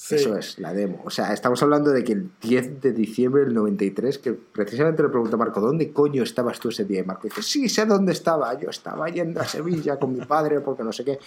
Eso 0.10 0.38
es, 0.38 0.58
la 0.60 0.74
demo. 0.74 1.02
O 1.06 1.10
sea, 1.10 1.34
estamos 1.34 1.62
hablando 1.62 1.92
de 1.92 2.04
que 2.04 2.14
el 2.14 2.32
10 2.42 2.82
de 2.82 2.94
diciembre 2.94 3.44
del 3.44 3.54
93, 3.54 4.18
que 4.18 4.34
precisamente 4.34 5.04
le 5.04 5.10
pregunto 5.10 5.36
a 5.36 5.40
Marco, 5.40 5.60
¿dónde 5.60 5.92
coño 5.92 6.24
estabas 6.24 6.60
tú 6.60 6.70
ese 6.70 6.86
día? 6.86 7.02
Y 7.02 7.04
Marco 7.04 7.24
dice, 7.24 7.44
sí, 7.44 7.68
sé 7.70 7.86
dónde 7.86 8.14
estaba. 8.14 8.58
Yo 8.58 8.70
estaba 8.70 9.10
yendo 9.10 9.42
a 9.42 9.46
Sevilla 9.46 10.00
con 10.00 10.14
mi 10.14 10.26
padre 10.26 10.62
porque 10.62 10.84
no 10.84 10.94
sé 10.94 11.04
qué. 11.04 11.20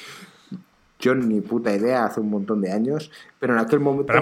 Yo 0.99 1.15
ni 1.15 1.41
puta 1.41 1.75
idea, 1.75 2.07
hace 2.07 2.21
un 2.21 2.31
montón 2.31 2.61
de 2.61 2.73
años, 2.73 3.11
pero 3.39 3.53
en 3.53 3.61
aquel 3.61 3.81
momento 3.81 4.13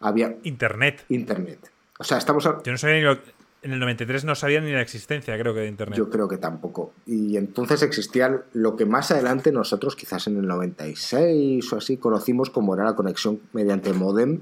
había... 0.00 0.36
Internet. 0.42 1.04
Internet. 1.08 1.70
O 1.98 2.04
sea, 2.04 2.18
estamos... 2.18 2.44
Yo 2.44 2.72
no 2.72 2.78
sabía 2.78 2.96
ni 2.96 3.02
lo... 3.02 3.18
En 3.62 3.72
el 3.72 3.78
93 3.78 4.24
no 4.24 4.34
sabía 4.34 4.60
ni 4.60 4.72
la 4.72 4.80
existencia, 4.80 5.38
creo 5.38 5.54
que, 5.54 5.60
de 5.60 5.68
Internet. 5.68 5.96
Yo 5.96 6.10
creo 6.10 6.26
que 6.26 6.36
tampoco. 6.36 6.92
Y 7.06 7.36
entonces 7.36 7.82
existía 7.82 8.42
lo 8.52 8.76
que 8.76 8.86
más 8.86 9.12
adelante 9.12 9.52
nosotros, 9.52 9.94
quizás 9.94 10.26
en 10.26 10.36
el 10.36 10.48
96 10.48 11.72
o 11.72 11.76
así, 11.76 11.96
conocimos 11.96 12.50
como 12.50 12.74
era 12.74 12.82
la 12.84 12.96
conexión 12.96 13.40
mediante 13.52 13.92
modem, 13.92 14.40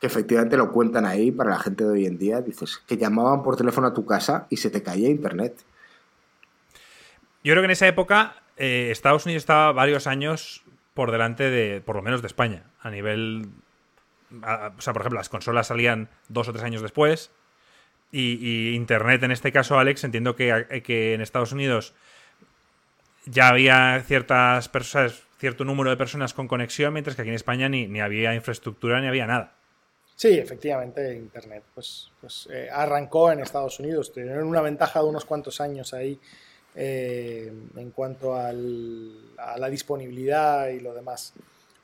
que 0.00 0.06
efectivamente 0.06 0.56
lo 0.56 0.70
cuentan 0.70 1.06
ahí 1.06 1.32
para 1.32 1.50
la 1.50 1.58
gente 1.58 1.82
de 1.82 1.90
hoy 1.90 2.06
en 2.06 2.18
día. 2.18 2.40
Dices 2.40 2.80
que 2.86 2.96
llamaban 2.96 3.42
por 3.42 3.56
teléfono 3.56 3.88
a 3.88 3.94
tu 3.94 4.06
casa 4.06 4.46
y 4.48 4.58
se 4.58 4.70
te 4.70 4.80
caía 4.80 5.08
Internet. 5.08 5.64
Yo 7.42 7.52
creo 7.52 7.62
que 7.62 7.66
en 7.66 7.72
esa 7.72 7.88
época 7.88 8.42
eh, 8.56 8.90
Estados 8.92 9.26
Unidos 9.26 9.42
estaba 9.42 9.72
varios 9.72 10.06
años 10.06 10.62
por 10.94 11.10
delante 11.10 11.50
de, 11.50 11.80
por 11.80 11.96
lo 11.96 12.02
menos 12.02 12.22
de 12.22 12.28
España, 12.28 12.70
a 12.80 12.90
nivel... 12.90 13.48
o 14.30 14.80
sea, 14.80 14.92
por 14.92 15.02
ejemplo, 15.02 15.18
las 15.18 15.28
consolas 15.28 15.66
salían 15.66 16.08
dos 16.28 16.48
o 16.48 16.52
tres 16.52 16.62
años 16.62 16.80
después 16.80 17.32
y, 18.12 18.74
Internet, 18.74 19.22
en 19.22 19.32
este 19.32 19.52
caso, 19.52 19.78
Alex, 19.78 20.04
entiendo 20.04 20.36
que, 20.36 20.82
que, 20.84 21.14
en 21.14 21.20
Estados 21.20 21.52
Unidos 21.52 21.94
ya 23.26 23.48
había 23.48 24.02
ciertas 24.06 24.68
personas, 24.68 25.22
cierto 25.38 25.64
número 25.64 25.90
de 25.90 25.96
personas 25.96 26.32
con 26.32 26.48
conexión, 26.48 26.92
mientras 26.92 27.16
que 27.16 27.22
aquí 27.22 27.28
en 27.28 27.34
España 27.36 27.68
ni, 27.68 27.86
ni 27.86 28.00
había 28.00 28.34
infraestructura 28.34 29.00
ni 29.00 29.08
había 29.08 29.26
nada. 29.26 29.56
Sí, 30.16 30.28
efectivamente, 30.38 31.14
Internet 31.14 31.62
pues, 31.74 32.10
pues 32.20 32.48
eh, 32.50 32.70
arrancó 32.72 33.30
en 33.30 33.40
Estados 33.40 33.78
Unidos. 33.80 34.12
Tuvieron 34.12 34.48
una 34.48 34.62
ventaja 34.62 35.00
de 35.00 35.06
unos 35.06 35.26
cuantos 35.26 35.60
años 35.60 35.92
ahí 35.92 36.18
eh, 36.74 37.52
en 37.76 37.90
cuanto 37.90 38.34
a 38.34 38.50
la 38.52 39.68
disponibilidad 39.68 40.68
y 40.68 40.80
lo 40.80 40.94
demás. 40.94 41.34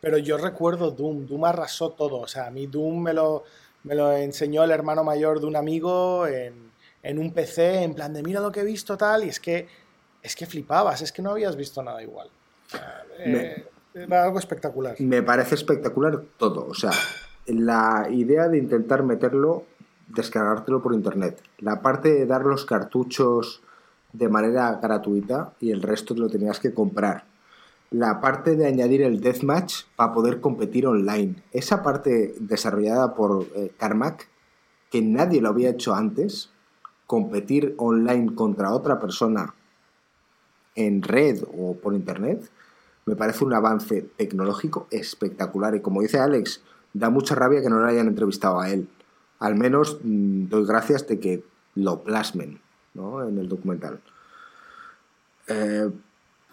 Pero 0.00 0.16
yo 0.16 0.38
recuerdo 0.38 0.90
Doom. 0.90 1.26
Doom 1.26 1.44
arrasó 1.44 1.90
todo. 1.90 2.20
O 2.20 2.26
sea, 2.26 2.46
a 2.46 2.50
mí 2.50 2.66
Doom 2.66 3.02
me 3.02 3.12
lo, 3.12 3.44
me 3.84 3.94
lo 3.94 4.12
enseñó 4.12 4.64
el 4.64 4.70
hermano 4.70 5.04
mayor 5.04 5.40
de 5.40 5.46
un 5.46 5.56
amigo 5.56 6.26
en, 6.26 7.18
un 7.18 7.32
PC, 7.32 7.82
en 7.82 7.94
plan 7.94 8.12
de 8.12 8.22
mira 8.22 8.40
lo 8.40 8.52
que 8.52 8.60
he 8.60 8.64
visto 8.64 8.96
tal, 8.96 9.24
y 9.24 9.28
es 9.28 9.40
que, 9.40 9.66
es 10.22 10.36
que 10.36 10.46
flipabas, 10.46 11.02
es 11.02 11.12
que 11.12 11.22
no 11.22 11.30
habías 11.30 11.56
visto 11.56 11.82
nada 11.82 12.02
igual. 12.02 12.28
Eh, 13.18 13.66
era 13.94 14.24
algo 14.24 14.38
espectacular. 14.38 15.00
Me 15.00 15.22
parece 15.22 15.54
espectacular 15.54 16.22
todo, 16.38 16.66
o 16.66 16.74
sea, 16.74 16.92
la 17.46 18.06
idea 18.10 18.48
de 18.48 18.58
intentar 18.58 19.02
meterlo, 19.02 19.64
descargártelo 20.08 20.82
por 20.82 20.94
internet, 20.94 21.42
la 21.58 21.82
parte 21.82 22.12
de 22.12 22.26
dar 22.26 22.44
los 22.44 22.64
cartuchos 22.64 23.62
de 24.12 24.28
manera 24.28 24.78
gratuita 24.82 25.54
y 25.58 25.70
el 25.70 25.82
resto 25.82 26.14
lo 26.14 26.28
tenías 26.28 26.60
que 26.60 26.72
comprar 26.72 27.31
la 27.92 28.20
parte 28.20 28.56
de 28.56 28.66
añadir 28.66 29.02
el 29.02 29.20
deathmatch 29.20 29.84
para 29.96 30.12
poder 30.12 30.40
competir 30.40 30.86
online. 30.86 31.36
Esa 31.52 31.82
parte 31.82 32.34
desarrollada 32.40 33.14
por 33.14 33.46
eh, 33.54 33.72
Carmack, 33.78 34.28
que 34.90 35.02
nadie 35.02 35.40
lo 35.40 35.50
había 35.50 35.70
hecho 35.70 35.94
antes, 35.94 36.50
competir 37.06 37.74
online 37.76 38.34
contra 38.34 38.72
otra 38.72 38.98
persona 38.98 39.54
en 40.74 41.02
red 41.02 41.44
o 41.54 41.76
por 41.76 41.94
internet, 41.94 42.50
me 43.04 43.14
parece 43.14 43.44
un 43.44 43.52
avance 43.52 44.02
tecnológico 44.16 44.86
espectacular. 44.90 45.74
Y 45.74 45.80
como 45.80 46.00
dice 46.00 46.18
Alex, 46.18 46.62
da 46.94 47.10
mucha 47.10 47.34
rabia 47.34 47.60
que 47.60 47.68
no 47.68 47.78
lo 47.78 47.86
hayan 47.86 48.08
entrevistado 48.08 48.58
a 48.58 48.70
él. 48.70 48.88
Al 49.38 49.56
menos 49.56 49.98
mm, 50.02 50.48
doy 50.48 50.64
gracias 50.66 51.06
de 51.06 51.20
que 51.20 51.44
lo 51.74 52.02
plasmen 52.02 52.60
en 52.94 53.38
el 53.38 53.48
documental. 53.48 54.00
Eh, 55.48 55.90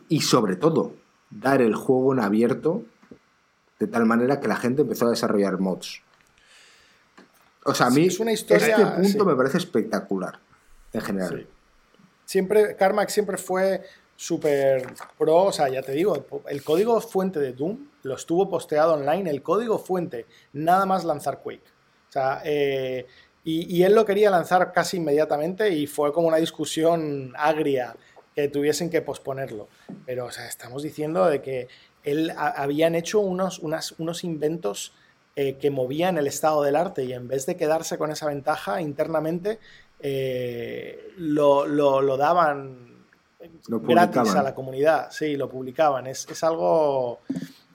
y 0.10 0.22
sobre 0.22 0.56
todo, 0.56 0.94
dar 1.30 1.62
el 1.62 1.76
juego 1.76 2.14
en 2.14 2.20
abierto 2.20 2.84
de 3.80 3.88
tal 3.88 4.06
manera 4.06 4.40
que 4.40 4.48
la 4.48 4.58
gente 4.58 4.82
empezó 4.82 5.08
a 5.08 5.12
desarrollar 5.12 5.60
mods. 5.60 6.02
O 7.66 7.74
sea, 7.74 7.88
a 7.88 7.90
mí 7.90 8.08
es 8.08 8.20
una 8.20 8.32
historia, 8.32 8.76
este 8.76 8.86
punto 8.86 9.26
me 9.26 9.36
parece 9.36 9.58
espectacular, 9.58 10.40
en 10.94 11.02
general. 11.02 11.48
Siempre, 12.26 12.76
Carmack 12.76 13.10
siempre 13.10 13.38
fue 13.38 13.84
súper 14.16 14.94
pro, 15.18 15.46
o 15.46 15.52
sea, 15.52 15.70
ya 15.70 15.82
te 15.82 15.94
digo, 15.94 16.26
el 16.48 16.64
código 16.64 17.00
fuente 17.00 17.40
de 17.40 17.54
Doom 17.54 17.88
lo 18.04 18.16
estuvo 18.16 18.50
posteado 18.50 18.94
online, 18.94 19.30
el 19.30 19.42
código 19.42 19.80
fuente, 19.80 20.26
nada 20.54 20.86
más 20.86 21.06
lanzar 21.06 21.42
Quake. 21.42 21.64
O 22.10 22.12
sea, 22.12 22.42
eh, 22.44 23.06
y, 23.44 23.78
y, 23.78 23.84
él 23.84 23.96
lo 23.96 24.04
quería 24.04 24.30
lanzar 24.30 24.74
casi 24.74 24.98
inmediatamente 24.98 25.70
y 25.70 25.88
fue 25.88 26.12
como 26.12 26.28
una 26.28 26.38
discusión 26.38 27.34
agria 27.38 27.96
que 28.36 28.48
tuviesen 28.48 28.90
que 28.90 29.02
posponerlo. 29.02 29.68
Pero, 30.06 30.26
o 30.26 30.32
sea, 30.32 30.48
estamos 30.48 30.84
diciendo 30.84 31.26
de 31.26 31.42
que 31.42 31.68
él 32.04 32.34
habían 32.36 32.96
hecho 32.96 33.20
unos, 33.20 33.60
unos 33.60 34.24
inventos 34.24 34.94
eh, 35.36 35.56
que 35.56 35.70
movían 35.70 36.18
el 36.18 36.28
estado 36.28 36.64
del 36.64 36.76
arte 36.76 37.04
y 37.06 37.14
en 37.14 37.28
vez 37.28 37.46
de 37.46 37.56
quedarse 37.56 37.98
con 37.98 38.12
esa 38.12 38.26
ventaja 38.28 38.82
internamente, 38.82 39.60
eh, 40.00 41.14
lo, 41.18 41.66
lo, 41.66 42.18
daban 42.18 43.06
gratis 43.68 44.36
a 44.36 44.44
la 44.44 44.54
comunidad. 44.54 45.12
Sí, 45.12 45.38
lo 45.38 45.50
publicaban. 45.50 46.08
Es, 46.08 46.28
es, 46.30 46.44
algo... 46.44 47.20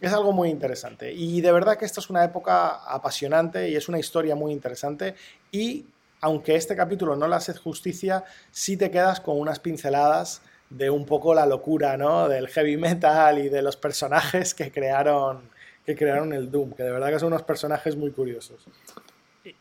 Es 0.01 0.13
algo 0.13 0.33
muy 0.33 0.51
interesante. 0.51 1.15
Y 1.15 1.41
de 1.41 1.53
verdad 1.53 1.79
que 1.79 1.87
esta 1.87 2.01
es 2.01 2.11
una 2.11 2.23
época 2.23 2.85
apasionante 2.85 3.71
y 3.71 3.77
es 3.77 3.89
una 3.89 3.99
historia 3.99 4.35
muy 4.35 4.53
interesante. 4.53 5.15
Y 5.51 5.87
aunque 6.25 6.55
este 6.55 6.75
capítulo 6.75 7.17
no 7.17 7.29
le 7.29 7.35
hace 7.35 7.53
justicia, 7.53 8.25
sí 8.51 8.79
te 8.79 8.91
quedas 8.91 9.21
con 9.21 9.39
unas 9.39 9.61
pinceladas 9.61 10.41
de 10.71 10.89
un 10.89 11.05
poco 11.05 11.35
la 11.35 11.45
locura, 11.45 11.99
¿no? 11.99 12.31
Del 12.31 12.49
heavy 12.49 12.79
metal 12.79 13.39
y 13.41 13.51
de 13.51 13.61
los 13.61 13.77
personajes 13.77 14.55
que 14.55 14.73
crearon, 14.73 15.43
que 15.85 15.95
crearon 15.95 16.33
el 16.33 16.51
Doom, 16.51 16.73
que 16.73 16.83
de 16.83 16.93
verdad 16.93 17.11
que 17.11 17.19
son 17.19 17.27
unos 17.27 17.43
personajes 17.43 17.95
muy 17.97 18.11
curiosos. 18.11 18.67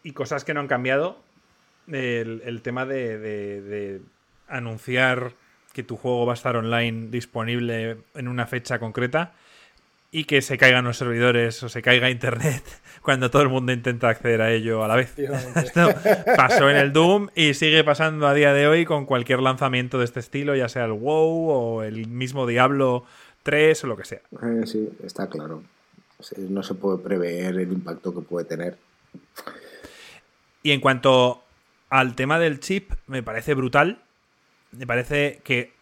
Y, 0.03 0.14
cosas 0.14 0.45
que 0.45 0.53
no 0.53 0.61
han 0.61 0.69
cambiado. 0.69 1.18
El, 1.91 2.61
tema 2.64 2.85
de, 2.85 3.99
anunciar 4.48 5.34
que 5.73 5.84
tu 5.84 5.98
juego 5.98 6.26
va 6.26 6.31
a 6.31 6.35
estar 6.35 6.56
online 6.56 7.10
disponible 7.10 7.98
en 8.15 8.30
una 8.30 8.48
fecha 8.48 8.80
concreta 8.80 9.34
y 10.11 10.23
que 10.23 10.41
se 10.41 10.57
caigan 10.57 10.85
los 10.85 10.95
servidores 10.95 11.61
o 11.61 11.68
se 11.68 11.81
caiga 11.81 12.10
internet 12.10 12.64
cuando 13.04 13.30
todo 13.30 13.42
el 13.42 13.50
mundo 13.50 13.74
intenta 13.74 14.10
acceder 14.10 14.42
a 14.42 14.52
ello 14.52 14.84
a 14.84 14.88
la 14.88 14.96
vez. 14.96 15.14
Esto 15.20 15.90
pasó 16.38 16.70
en 16.70 16.78
el 16.78 16.94
Doom 16.94 17.28
y 17.36 17.54
sigue 17.54 17.84
pasando 17.84 18.28
a 18.28 18.34
día 18.34 18.54
de 18.54 18.66
hoy 18.66 18.86
con 18.86 19.06
cualquier 19.06 19.42
lanzamiento 19.42 20.00
de 20.00 20.06
este 20.06 20.22
estilo, 20.22 20.56
ya 20.56 20.70
sea 20.70 20.86
el 20.86 20.94
WoW 20.94 21.50
o 21.50 21.84
el 21.84 22.08
mismo 22.08 22.48
Diablo 22.48 23.04
3 23.44 23.84
o 23.84 23.88
lo 23.88 23.98
que 23.98 24.06
sea. 24.06 24.22
Eh, 24.42 24.66
sí, 24.66 24.90
está 25.04 25.28
claro. 25.28 25.62
No 26.38 26.64
se 26.64 26.74
puede 26.76 26.98
prever 27.00 27.58
el 27.60 27.72
impacto 27.74 28.16
que 28.16 28.22
puede 28.22 28.46
tener. 28.46 28.78
Y 30.64 30.72
en 30.72 30.80
cuanto 30.80 31.44
al 31.90 32.16
tema 32.16 32.40
del 32.40 32.62
chip, 32.62 32.94
me 33.08 33.22
parece 33.22 33.54
brutal. 33.54 34.00
Me 34.72 34.88
parece 34.88 35.42
que 35.44 35.74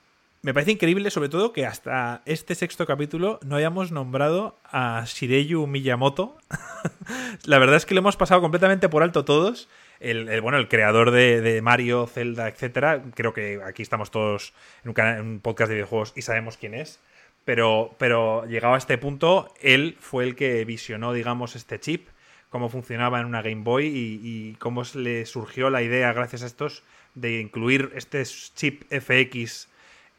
me 0.43 0.53
parece 0.55 0.71
increíble, 0.71 1.11
sobre 1.11 1.29
todo, 1.29 1.53
que 1.53 1.67
hasta 1.67 2.23
este 2.25 2.55
sexto 2.55 2.87
capítulo 2.87 3.39
no 3.43 3.55
hayamos 3.55 3.91
nombrado 3.91 4.57
a 4.65 5.03
Shireyu 5.05 5.67
Miyamoto. 5.67 6.35
la 7.45 7.59
verdad 7.59 7.75
es 7.75 7.85
que 7.85 7.93
lo 7.93 7.99
hemos 7.99 8.17
pasado 8.17 8.41
completamente 8.41 8.89
por 8.89 9.03
alto 9.03 9.23
todos. 9.23 9.69
El, 9.99 10.41
bueno, 10.41 10.57
el 10.57 10.67
creador 10.67 11.11
de, 11.11 11.59
Mario, 11.61 12.07
Zelda, 12.07 12.47
etcétera. 12.47 13.03
Creo 13.13 13.33
que 13.33 13.61
aquí 13.63 13.83
estamos 13.83 14.09
todos 14.09 14.53
en 14.83 14.89
un, 15.19 15.39
podcast 15.41 15.69
de 15.69 15.75
videojuegos 15.75 16.13
y 16.15 16.23
sabemos 16.23 16.57
quién 16.57 16.73
es. 16.73 16.99
Pero, 17.45 17.95
pero 17.99 18.45
llegado 18.47 18.73
a 18.73 18.79
este 18.79 18.97
punto, 18.97 19.53
él 19.61 19.95
fue 19.99 20.23
el 20.23 20.35
que 20.35 20.65
visionó, 20.65 21.13
digamos, 21.13 21.55
este 21.55 21.79
chip 21.79 22.07
cómo 22.49 22.67
funcionaba 22.67 23.21
en 23.21 23.27
una 23.27 23.41
Game 23.41 23.63
Boy 23.63 23.87
y, 23.87 24.55
cómo 24.59 24.83
le 24.95 25.25
surgió 25.25 25.69
la 25.69 25.81
idea, 25.83 26.11
gracias 26.11 26.43
a 26.43 26.47
estos, 26.47 26.83
de 27.15 27.39
incluir 27.39 27.91
este 27.95 28.21
chip 28.25 28.83
FX 28.91 29.69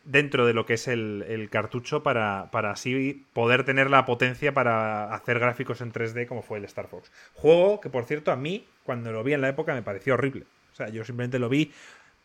dentro 0.04 0.46
de 0.46 0.52
lo 0.52 0.66
que 0.66 0.74
es 0.74 0.88
el, 0.88 1.48
cartucho 1.50 2.02
para, 2.02 2.50
para, 2.50 2.72
así 2.72 3.24
poder 3.32 3.64
tener 3.64 3.90
la 3.90 4.04
potencia 4.04 4.52
para 4.52 5.14
hacer 5.14 5.38
gráficos 5.38 5.80
en 5.80 5.92
3D 5.92 6.26
como 6.26 6.42
fue 6.42 6.58
el 6.58 6.64
Star 6.64 6.88
Fox. 6.88 7.10
Juego 7.34 7.80
que, 7.80 7.90
por 7.90 8.04
cierto, 8.04 8.32
a 8.32 8.36
mí, 8.36 8.66
cuando 8.84 9.12
lo 9.12 9.22
vi 9.22 9.34
en 9.34 9.40
la 9.40 9.48
época, 9.48 9.74
me 9.74 9.82
pareció 9.82 10.14
horrible. 10.14 10.44
O 10.72 10.74
sea, 10.74 10.88
yo 10.88 11.04
simplemente 11.04 11.38
lo 11.38 11.48
vi 11.48 11.70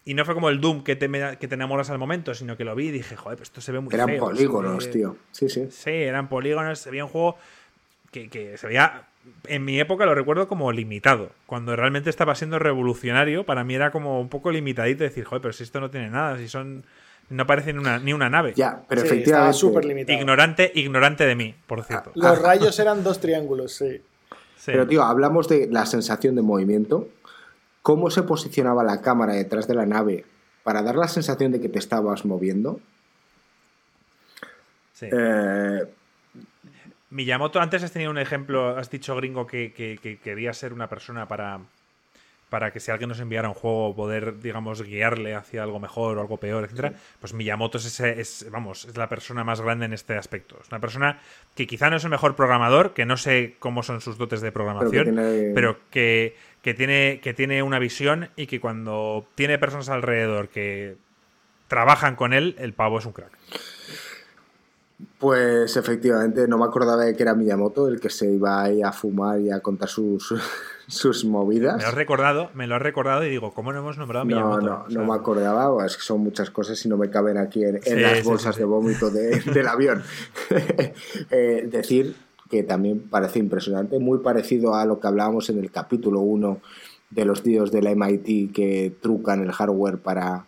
y 0.06 0.14
no 0.14 0.24
fue 0.24 0.34
como 0.34 0.50
el 0.50 0.62
Doom 0.62 0.84
que 0.84 0.96
te, 0.96 1.10
que 1.38 1.48
te 1.48 1.56
enamoras 1.56 1.90
al 1.90 1.98
momento, 1.98 2.34
sino 2.34 2.56
que 2.56 2.64
lo 2.64 2.74
vi 2.76 2.88
y 2.88 2.92
dije, 2.92 3.16
joder, 3.16 3.38
pues 3.38 3.50
esto 3.50 3.62
se 3.62 3.72
ve 3.72 3.80
muy 3.82 3.94
eran 3.94 4.18
polígonos, 4.18 4.90
tío. 4.90 5.18
Sí, 5.32 5.50
sí. 5.50 5.68
Sí, 5.70 5.92
eran 5.92 6.30
polígonos, 6.30 6.80
se 6.80 6.90
veía 6.90 7.04
un 7.04 7.12
juego 7.12 7.38
que, 8.12 8.30
que 8.30 8.58
se 8.58 8.68
veía 8.68 9.08
en 9.48 9.66
mi 9.66 9.80
época 9.80 10.06
lo 10.06 10.16
recuerdo 10.16 10.48
como 10.48 10.72
limitado. 10.72 11.32
Cuando 11.46 11.76
realmente 11.76 12.10
estaba 12.10 12.36
siendo 12.36 12.60
revolucionario, 12.60 13.46
para 13.46 13.64
mí 13.64 13.76
era 13.76 13.92
como 13.92 14.22
un 14.22 14.30
poco 14.30 14.52
limitadito 14.52 15.04
decir, 15.04 15.26
joder, 15.26 15.42
pero 15.42 15.54
si 15.54 15.64
esto 15.64 15.80
no 15.80 15.90
tiene 15.90 16.10
nada, 16.10 16.38
si 16.38 16.48
son 16.48 16.86
no 17.30 17.46
parece 17.46 17.74
ni 17.74 17.80
una, 17.80 18.00
ni 18.00 18.14
una 18.14 18.30
nave. 18.30 18.54
Ya, 18.56 18.84
pero 18.88 19.02
efectivamente. 19.02 19.58
súper 19.58 19.86
limitado. 19.86 20.18
Ignorante, 20.18 20.72
ignorante 20.76 21.26
de 21.26 21.36
mí, 21.36 21.56
por 21.68 21.84
cierto. 21.84 22.12
Los 22.16 22.42
rayos 22.42 22.80
eran 22.80 23.04
dos 23.04 23.20
triángulos, 23.20 23.74
sí. 23.74 24.02
Pero, 24.66 24.88
tío, 24.88 25.04
hablamos 25.04 25.48
de 25.48 25.68
la 25.68 25.86
sensación 25.86 26.36
de 26.36 26.42
movimiento. 26.42 27.08
¿Cómo 27.82 28.10
se 28.10 28.24
posicionaba 28.24 28.84
la 28.84 29.02
cámara 29.02 29.34
detrás 29.34 29.68
de 29.68 29.76
la 29.76 29.86
nave 29.86 30.26
para 30.64 30.82
dar 30.82 30.96
la 30.96 31.08
sensación 31.08 31.54
de 31.54 31.62
que 31.62 31.70
te 31.70 31.80
estabas 31.80 32.26
moviendo? 32.26 32.82
Sí. 34.94 35.08
Eh... 35.12 35.86
Miyamoto, 37.10 37.62
antes 37.62 37.84
has 37.84 37.94
tenido 37.94 38.12
un 38.12 38.18
ejemplo, 38.18 38.78
has 38.78 38.90
dicho 38.90 39.16
gringo 39.16 39.48
que 39.48 40.20
quería 40.22 40.54
ser 40.54 40.74
una 40.74 40.90
persona 40.90 41.26
para, 41.30 41.62
para 42.50 42.72
que 42.72 42.80
si 42.80 42.92
alguien 42.92 43.10
nos 43.10 43.20
enviara 43.20 43.50
un 43.50 43.54
juego 43.54 43.96
poder, 43.96 44.40
digamos, 44.40 44.82
guiarle 44.82 45.36
hacia 45.36 45.64
algo 45.64 45.80
mejor 45.80 46.18
o 46.18 46.22
algo 46.22 46.38
peor, 46.38 46.64
etcétera, 46.64 46.94
pues 47.20 47.34
Miyamoto 47.34 47.78
es, 47.78 47.86
ese, 47.86 48.22
es, 48.22 48.48
vamos, 48.50 48.86
es 48.86 48.96
la 48.96 49.10
persona 49.10 49.44
más 49.44 49.60
grande 49.60 49.86
en 49.86 49.94
este 49.94 50.16
aspecto. 50.16 50.58
Es 50.62 50.70
una 50.70 50.80
persona 50.80 51.20
que 51.56 51.68
quizá 51.68 51.90
no 51.90 51.98
es 51.98 52.04
el 52.04 52.10
mejor 52.10 52.36
programador, 52.36 52.94
que 52.94 53.06
no 53.06 53.18
sé 53.18 53.56
cómo 53.60 53.84
son 53.84 54.00
sus 54.00 54.18
dotes 54.18 54.42
de 54.42 54.52
programación, 54.52 55.16
pero 55.54 55.78
que, 55.92 56.36
tiene, 56.62 57.20
que 57.22 57.34
tiene 57.34 57.64
una 57.64 57.80
visión 57.80 58.30
y 58.36 58.48
que 58.48 58.60
cuando 58.60 59.28
tiene 59.36 59.58
personas 59.58 59.90
alrededor 59.90 60.50
que 60.50 60.96
trabajan 61.68 62.16
con 62.16 62.34
él, 62.34 62.56
el 62.60 62.74
pavo 62.74 63.00
es 63.00 63.06
un 63.06 63.14
crack. 63.14 63.32
Pues 65.20 65.78
efectivamente, 65.78 66.48
no 66.48 66.58
me 66.58 66.66
acordaba 66.66 67.06
de 67.06 67.16
que 67.16 67.22
era 67.22 67.36
Miyamoto 67.36 67.88
el 67.88 68.00
que 68.00 68.10
se 68.10 68.32
iba 68.32 68.64
ahí 68.64 68.82
a 68.82 68.92
fumar 68.92 69.40
y 69.40 69.52
a 69.52 69.60
contar 69.60 69.90
sus, 69.90 70.34
sus 70.88 71.24
movidas. 71.24 71.78
Me 71.78 71.84
lo 71.84 71.90
has 71.90 71.94
recordado, 71.94 72.50
me 72.56 72.66
lo 72.66 72.76
has 72.76 72.82
recordado 72.82 73.24
y 73.24 73.30
digo, 73.30 73.54
¿cómo 73.54 73.72
no 73.72 73.80
hemos 73.80 73.98
nombrado 73.98 74.24
a 74.24 74.26
Miyamoto? 74.26 74.62
No, 74.62 74.86
no, 74.88 74.90
no 74.90 75.06
me 75.06 75.14
acordaba, 75.14 75.86
es 75.86 75.98
que 75.98 76.04
son 76.04 76.22
muchas 76.22 76.50
cosas 76.50 76.84
y 76.84 76.90
no 76.90 76.98
me 76.98 77.12
caben 77.12 77.38
aquí 77.38 77.64
en, 77.64 77.80
las 78.02 78.24
bolsas 78.24 78.58
de 78.58 78.66
vómito 78.66 79.10
del 79.12 79.68
avión. 79.68 80.04
Eh, 81.30 81.68
decir 81.70 82.16
que 82.50 82.64
también 82.64 83.08
parece 83.10 83.40
impresionante, 83.40 84.00
muy 84.00 84.20
parecido 84.20 84.76
a 84.76 84.86
lo 84.86 85.00
que 85.00 85.08
hablábamos 85.08 85.50
en 85.50 85.60
el 85.60 85.72
capítulo 85.72 86.22
1 86.22 86.60
de 87.10 87.26
los 87.26 87.44
tíos 87.44 87.72
de 87.72 87.82
la 87.82 87.94
MIT 87.94 88.54
que 88.54 88.96
trucan 89.02 89.44
el 89.44 89.52
hardware 89.52 89.98
para, 89.98 90.46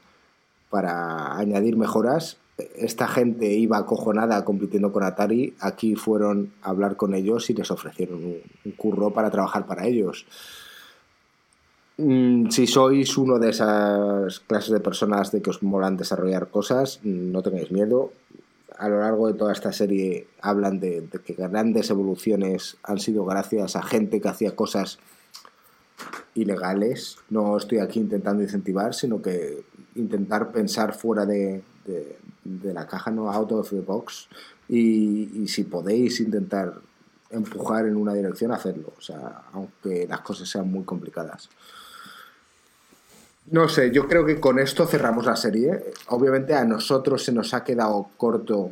para 0.69 1.37
añadir 1.37 1.75
mejoras 1.77 2.37
esta 2.75 3.07
gente 3.07 3.51
iba 3.51 3.77
acojonada 3.77 4.43
compitiendo 4.45 4.91
con 4.91 5.03
Atari, 5.03 5.53
aquí 5.59 5.95
fueron 5.95 6.51
a 6.61 6.69
hablar 6.69 6.95
con 6.95 7.13
ellos 7.13 7.49
y 7.49 7.53
les 7.53 7.71
ofrecieron 7.71 8.23
un, 8.23 8.71
curro 8.77 9.11
para 9.11 9.31
trabajar 9.31 9.65
para 9.65 9.87
ellos. 9.87 10.25
Mm, 11.97 12.49
si 12.49 12.67
sois 12.67 13.17
uno 13.17 13.39
de 13.39 13.49
esas 13.49 14.39
clases 14.41 14.71
de 14.71 14.79
personas 14.79 15.31
de 15.31 15.41
que 15.41 15.49
os 15.49 15.63
molan 15.63 15.97
desarrollar 15.97 16.49
cosas, 16.49 16.99
no 17.03 17.41
tengáis 17.41 17.71
miedo. 17.71 18.11
A 18.77 18.87
lo 18.87 18.99
largo 18.99 19.27
de 19.27 19.33
toda 19.33 19.51
esta 19.51 19.73
serie 19.73 20.27
hablan 20.41 20.79
de, 20.79 21.01
de 21.01 21.19
que 21.19 21.33
grandes 21.33 21.89
evoluciones 21.89 22.77
han 22.83 22.99
sido 22.99 23.25
gracias 23.25 23.75
a 23.75 23.83
gente 23.83 24.21
que 24.21 24.29
hacía 24.29 24.55
cosas 24.55 24.99
ilegales. 26.35 27.17
No 27.29 27.57
estoy 27.57 27.79
aquí 27.79 27.99
intentando 27.99 28.43
incentivar, 28.43 28.93
sino 28.93 29.21
que 29.21 29.63
intentar 29.95 30.51
pensar 30.51 30.93
fuera 30.93 31.25
de, 31.25 31.61
de, 31.89 32.73
la 32.73 32.87
caja, 32.87 33.11
no 33.11 33.31
out 33.31 33.51
of 33.51 33.69
the 33.69 33.81
box. 33.81 34.27
Y, 34.67 35.47
si 35.47 35.63
podéis 35.63 36.19
intentar 36.19 36.73
empujar 37.29 37.85
en 37.85 37.95
una 37.95 38.13
dirección, 38.13 38.51
hacerlo. 38.51 38.93
O 38.97 39.01
sea, 39.01 39.43
aunque 39.53 40.07
las 40.07 40.21
cosas 40.21 40.49
sean 40.49 40.69
muy 40.71 40.83
complicadas. 40.83 41.49
No 43.51 43.67
sé, 43.67 43.91
yo 43.91 44.07
creo 44.07 44.25
que 44.25 44.39
con 44.39 44.59
esto 44.59 44.85
cerramos 44.85 45.25
la 45.25 45.35
serie. 45.35 45.83
Obviamente 46.07 46.53
a 46.53 46.65
nosotros 46.65 47.23
se 47.23 47.31
nos 47.31 47.53
ha 47.53 47.63
quedado 47.63 48.09
corto 48.17 48.71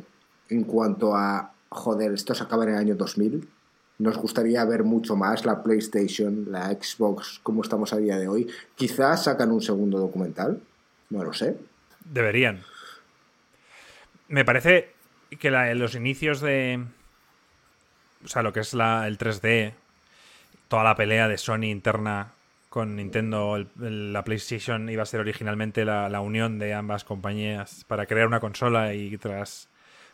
en 0.50 0.64
cuanto 0.64 1.16
a, 1.16 1.52
joder, 1.70 2.14
esto 2.14 2.36
se 2.36 2.44
acaba 2.44 2.64
en 2.66 2.72
el 2.72 2.78
año 2.78 2.96
2000. 2.96 3.48
Nos 4.00 4.18
gustaría 4.18 4.64
ver 4.66 4.84
mucho 4.84 5.16
más 5.16 5.46
la 5.46 5.64
PlayStation, 5.64 6.46
la 6.52 6.70
Xbox, 6.70 7.40
como 7.42 7.64
estamos 7.64 7.94
a 7.94 7.98
día 7.98 8.18
de 8.18 8.28
hoy. 8.28 8.48
Quizás 8.76 9.24
sacan 9.24 9.52
un 9.52 9.62
segundo 9.62 9.98
documental, 9.98 10.62
no 11.10 11.24
lo 11.24 11.34
sé. 11.34 11.58
Deberían. 12.06 12.62
Me 14.28 14.46
parece 14.46 14.94
que 15.40 15.52
los 15.52 15.96
inicios 15.96 16.42
de. 16.42 16.84
O 18.24 18.28
sea, 18.28 18.42
lo 18.42 18.54
que 18.54 18.62
es 18.62 18.74
la, 18.74 19.08
el 19.08 19.18
3D, 19.18 19.74
toda 20.68 20.84
la 20.84 20.96
pelea 20.96 21.28
de 21.28 21.38
Sony 21.38 21.66
interna 21.66 22.34
con 22.70 22.96
Nintendo, 22.96 23.66
la 23.78 24.24
PlayStation 24.24 24.90
iba 24.90 25.04
a 25.04 25.06
ser 25.06 25.22
originalmente 25.22 25.86
la, 25.86 26.20
unión 26.20 26.60
de 26.60 26.74
ambas 26.74 27.04
compañías 27.04 27.86
para 27.88 28.06
crear 28.06 28.28
una 28.28 28.40
consola 28.40 28.94
y 28.94 29.18
tras 29.18 29.70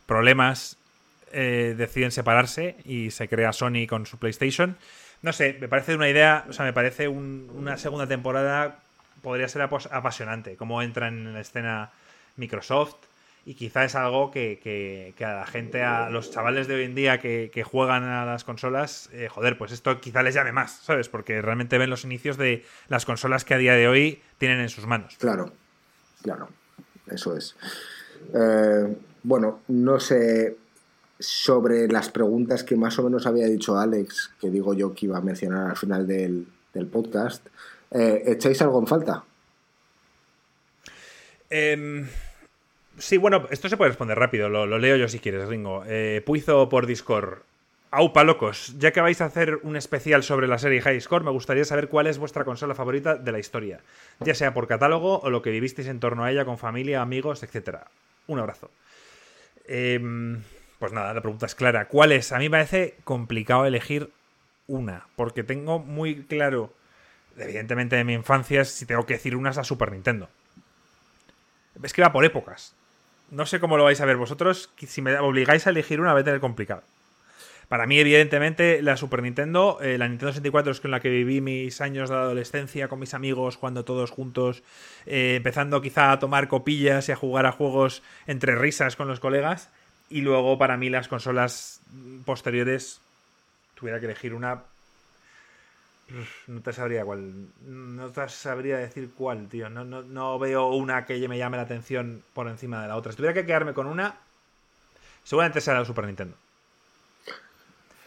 problemas 0.06 0.78
eh, 1.32 1.74
deciden 1.78 2.12
separarse 2.12 2.78
y 2.86 3.12
se 3.12 3.28
crea 3.28 3.54
Sony 3.54 3.88
con 3.88 4.06
su 4.06 4.18
PlayStation. 4.18 4.78
No 5.22 5.34
sé, 5.34 5.58
me 5.60 5.68
parece 5.68 5.96
una 5.96 6.10
idea, 6.10 6.46
o 6.48 6.54
sea, 6.54 6.66
me 6.66 6.74
parece 6.74 7.08
una 7.08 7.78
segunda 7.78 8.08
temporada 8.08 8.80
podría 9.22 9.48
ser 9.48 9.62
apasionante, 9.62 10.58
cómo 10.58 10.82
entra 10.82 11.08
en 11.08 11.34
la 11.34 11.40
escena 11.40 11.92
Microsoft, 12.36 12.96
y 13.46 13.56
quizá 13.56 13.84
es 13.84 13.96
algo 13.96 14.32
que, 14.32 15.14
a 15.20 15.34
la 15.34 15.46
gente, 15.46 15.84
a 15.84 16.10
los 16.10 16.32
chavales 16.32 16.68
de 16.68 16.76
hoy 16.76 16.84
en 16.84 16.96
día 16.96 17.20
que, 17.20 17.66
juegan 17.70 18.04
a 18.04 18.26
las 18.26 18.44
consolas, 18.44 19.10
eh, 19.12 19.28
joder, 19.30 19.58
pues 19.58 19.72
esto 19.72 20.00
quizá 20.00 20.24
les 20.24 20.34
llame 20.34 20.54
más, 20.54 20.80
¿sabes? 20.84 21.10
Porque 21.10 21.42
realmente 21.42 21.78
ven 21.78 21.90
los 21.90 22.06
inicios 22.06 22.38
de 22.38 22.64
las 22.88 23.06
consolas 23.06 23.44
que 23.44 23.54
a 23.54 23.58
día 23.58 23.74
de 23.74 23.88
hoy 23.88 24.22
tienen 24.38 24.62
en 24.62 24.70
sus 24.70 24.86
manos. 24.86 25.18
Claro, 25.20 25.52
claro, 26.22 26.48
eso 27.08 27.36
es. 27.36 27.56
Eh, 28.34 28.98
bueno, 29.24 29.62
no 29.68 30.00
sé 30.00 30.58
sobre 31.20 31.88
las 31.88 32.10
preguntas 32.10 32.64
que 32.64 32.78
más 32.78 32.98
o 33.00 33.04
menos 33.04 33.26
había 33.28 33.48
dicho 33.48 33.78
Alex, 33.78 34.32
que 34.40 34.50
digo 34.50 34.74
yo 34.74 34.94
que 34.94 35.06
iba 35.06 35.18
a 35.18 35.22
mencionar 35.22 35.70
al 35.70 35.78
final 35.78 36.08
del, 36.08 36.48
podcast. 36.92 37.46
Eh, 37.92 38.24
¿Echáis 38.26 38.62
algo 38.62 38.80
en 38.80 38.88
falta? 38.88 39.24
Eh 41.50 42.08
Sí, 42.98 43.18
bueno, 43.18 43.48
esto 43.50 43.70
se 43.70 43.78
puede 43.78 43.90
responder 43.90 44.18
rápido, 44.18 44.50
lo, 44.50 44.66
leo 44.78 44.96
yo 44.96 45.08
si 45.08 45.20
quieres, 45.20 45.48
Ringo. 45.48 45.84
Eh, 45.88 46.22
Puizo 46.26 46.70
por 46.70 46.86
Discord. 46.86 47.40
Aupa, 47.90 48.24
locos, 48.24 48.74
ya 48.80 48.92
que 48.92 49.02
vais 49.02 49.22
a 49.22 49.26
hacer 49.26 49.60
un 49.62 49.76
especial 49.76 50.24
sobre 50.24 50.48
la 50.48 50.58
serie 50.58 50.82
High 50.82 51.00
Score, 51.00 51.24
me 51.24 51.30
gustaría 51.30 51.64
saber 51.64 51.90
cuál 51.90 52.08
es 52.08 52.18
vuestra 52.18 52.44
consola 52.44 52.74
favorita 52.74 53.16
de 53.16 53.32
la 53.32 53.38
historia, 53.38 53.82
ya 54.20 54.34
sea 54.34 54.52
por 54.52 54.68
catálogo 54.68 55.20
o 55.20 55.30
lo 55.30 55.44
que 55.44 55.52
vivisteis 55.52 55.88
en 55.88 56.00
torno 56.00 56.24
a 56.24 56.32
ella 56.32 56.44
con 56.44 56.58
familia, 56.58 57.04
amigos, 57.04 57.44
etc. 57.44 57.82
Un 58.26 58.40
abrazo. 58.40 58.72
Em, 59.68 60.42
pues 60.80 60.92
nada, 60.92 61.14
la 61.14 61.22
pregunta 61.22 61.46
es 61.46 61.54
clara. 61.54 61.88
¿Cuál 61.88 62.14
es? 62.14 62.32
A 62.32 62.40
mí 62.40 62.46
me 62.46 62.58
parece 62.58 62.96
complicado 63.04 63.66
elegir 63.68 64.10
una, 64.66 65.06
porque 65.16 65.44
tengo 65.44 65.78
muy 65.78 66.24
claro, 66.24 66.74
evidentemente 67.38 67.96
de 67.96 68.04
mi 68.04 68.14
infancia, 68.14 68.66
si 68.66 68.88
tengo 68.88 69.06
que 69.06 69.14
decir 69.14 69.36
una 69.36 69.52
es 69.52 69.60
a 69.60 69.64
Super 69.64 69.92
Nintendo. 69.92 70.30
Es 71.84 71.94
que 71.94 72.02
va 72.02 72.12
por 72.12 72.26
épocas. 72.26 72.74
No 73.32 73.46
sé 73.46 73.60
cómo 73.60 73.78
lo 73.78 73.84
vais 73.84 74.00
a 74.02 74.06
ver 74.06 74.18
vosotros. 74.18 74.70
Si 74.78 75.02
me 75.02 75.18
obligáis 75.18 75.66
a 75.68 75.72
elegir 75.72 76.00
una, 76.00 76.14
va 76.14 76.20
a 76.20 76.24
tener 76.24 76.40
complicado. 76.40 76.84
Para 77.68 77.88
mí, 77.88 77.98
evidentemente, 77.98 78.82
la 78.82 78.98
Super 78.98 79.24
Nintendo, 79.24 79.80
eh, 79.82 79.98
la 79.98 80.08
Nintendo 80.08 80.32
64 80.32 80.74
es 80.74 80.82
con 80.82 80.92
la 80.92 81.00
que 81.00 81.10
viví 81.10 81.42
mis 81.42 81.82
años 81.82 82.10
de 82.10 82.16
adolescencia 82.16 82.88
con 82.88 83.00
mis 83.00 83.14
amigos, 83.14 83.56
jugando 83.56 83.84
todos 83.84 84.12
juntos, 84.12 84.62
eh, 85.06 85.36
empezando 85.38 85.82
quizá 85.82 86.12
a 86.12 86.20
tomar 86.20 86.48
copillas 86.48 87.10
y 87.10 87.14
a 87.14 87.16
jugar 87.16 87.46
a 87.46 87.52
juegos 87.52 88.04
entre 88.28 88.56
risas 88.56 88.96
con 88.96 89.08
los 89.08 89.20
colegas. 89.20 89.70
Y 90.10 90.22
luego, 90.22 90.58
para 90.60 90.78
mí, 90.78 90.90
las 90.90 91.08
consolas 91.08 91.82
posteriores, 92.26 93.02
tuviera 93.74 94.00
que 94.00 94.06
elegir 94.06 94.34
una, 94.34 94.64
no 96.48 96.62
te 96.62 96.74
sabría 96.74 97.06
cuál. 97.06 97.48
No 97.66 98.10
te 98.12 98.30
sabría 98.30 98.78
decir 98.78 99.12
cuál, 99.16 99.48
tío. 99.48 99.70
No, 99.70 99.84
no, 99.84 100.40
veo 100.40 100.68
una 100.68 101.06
que 101.06 101.28
me 101.28 101.38
llame 101.38 101.58
la 101.58 101.64
atención 101.64 102.24
por 102.34 102.48
encima 102.48 102.82
de 102.82 102.88
la 102.88 102.96
otra. 102.96 103.12
Si 103.12 103.18
tuviera 103.18 103.34
que 103.34 103.46
quedarme 103.46 103.74
con 103.74 103.88
una, 103.88 104.16
seguramente 105.24 105.62
será 105.62 105.80
la 105.80 105.86
Super 105.86 106.06
Nintendo. 106.06 106.36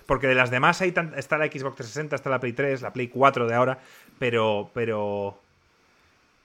Porque 0.07 0.29
de 0.29 0.37
las 0.37 0.51
demás 0.51 0.81
hay 0.83 0.95
está 1.17 1.39
la 1.39 1.47
Xbox 1.47 1.77
360, 1.77 2.15
está 2.15 2.31
la 2.31 2.39
Play 2.39 2.53
3, 2.53 2.83
la 2.83 2.93
Play 2.93 3.09
4 3.09 3.49
de 3.49 3.55
ahora, 3.55 3.79
pero, 4.21 4.71
pero 4.73 5.37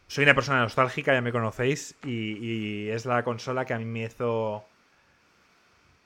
soy 0.07 0.23
una 0.23 0.33
persona 0.33 0.61
nostálgica, 0.61 1.13
ya 1.13 1.21
me 1.21 1.31
conocéis, 1.31 1.93
y, 2.03 2.89
es 2.89 3.05
la 3.05 3.23
consola 3.23 3.65
que 3.65 3.75
a 3.75 3.77
mí 3.77 3.85
me 3.85 4.03
hizo, 4.03 4.63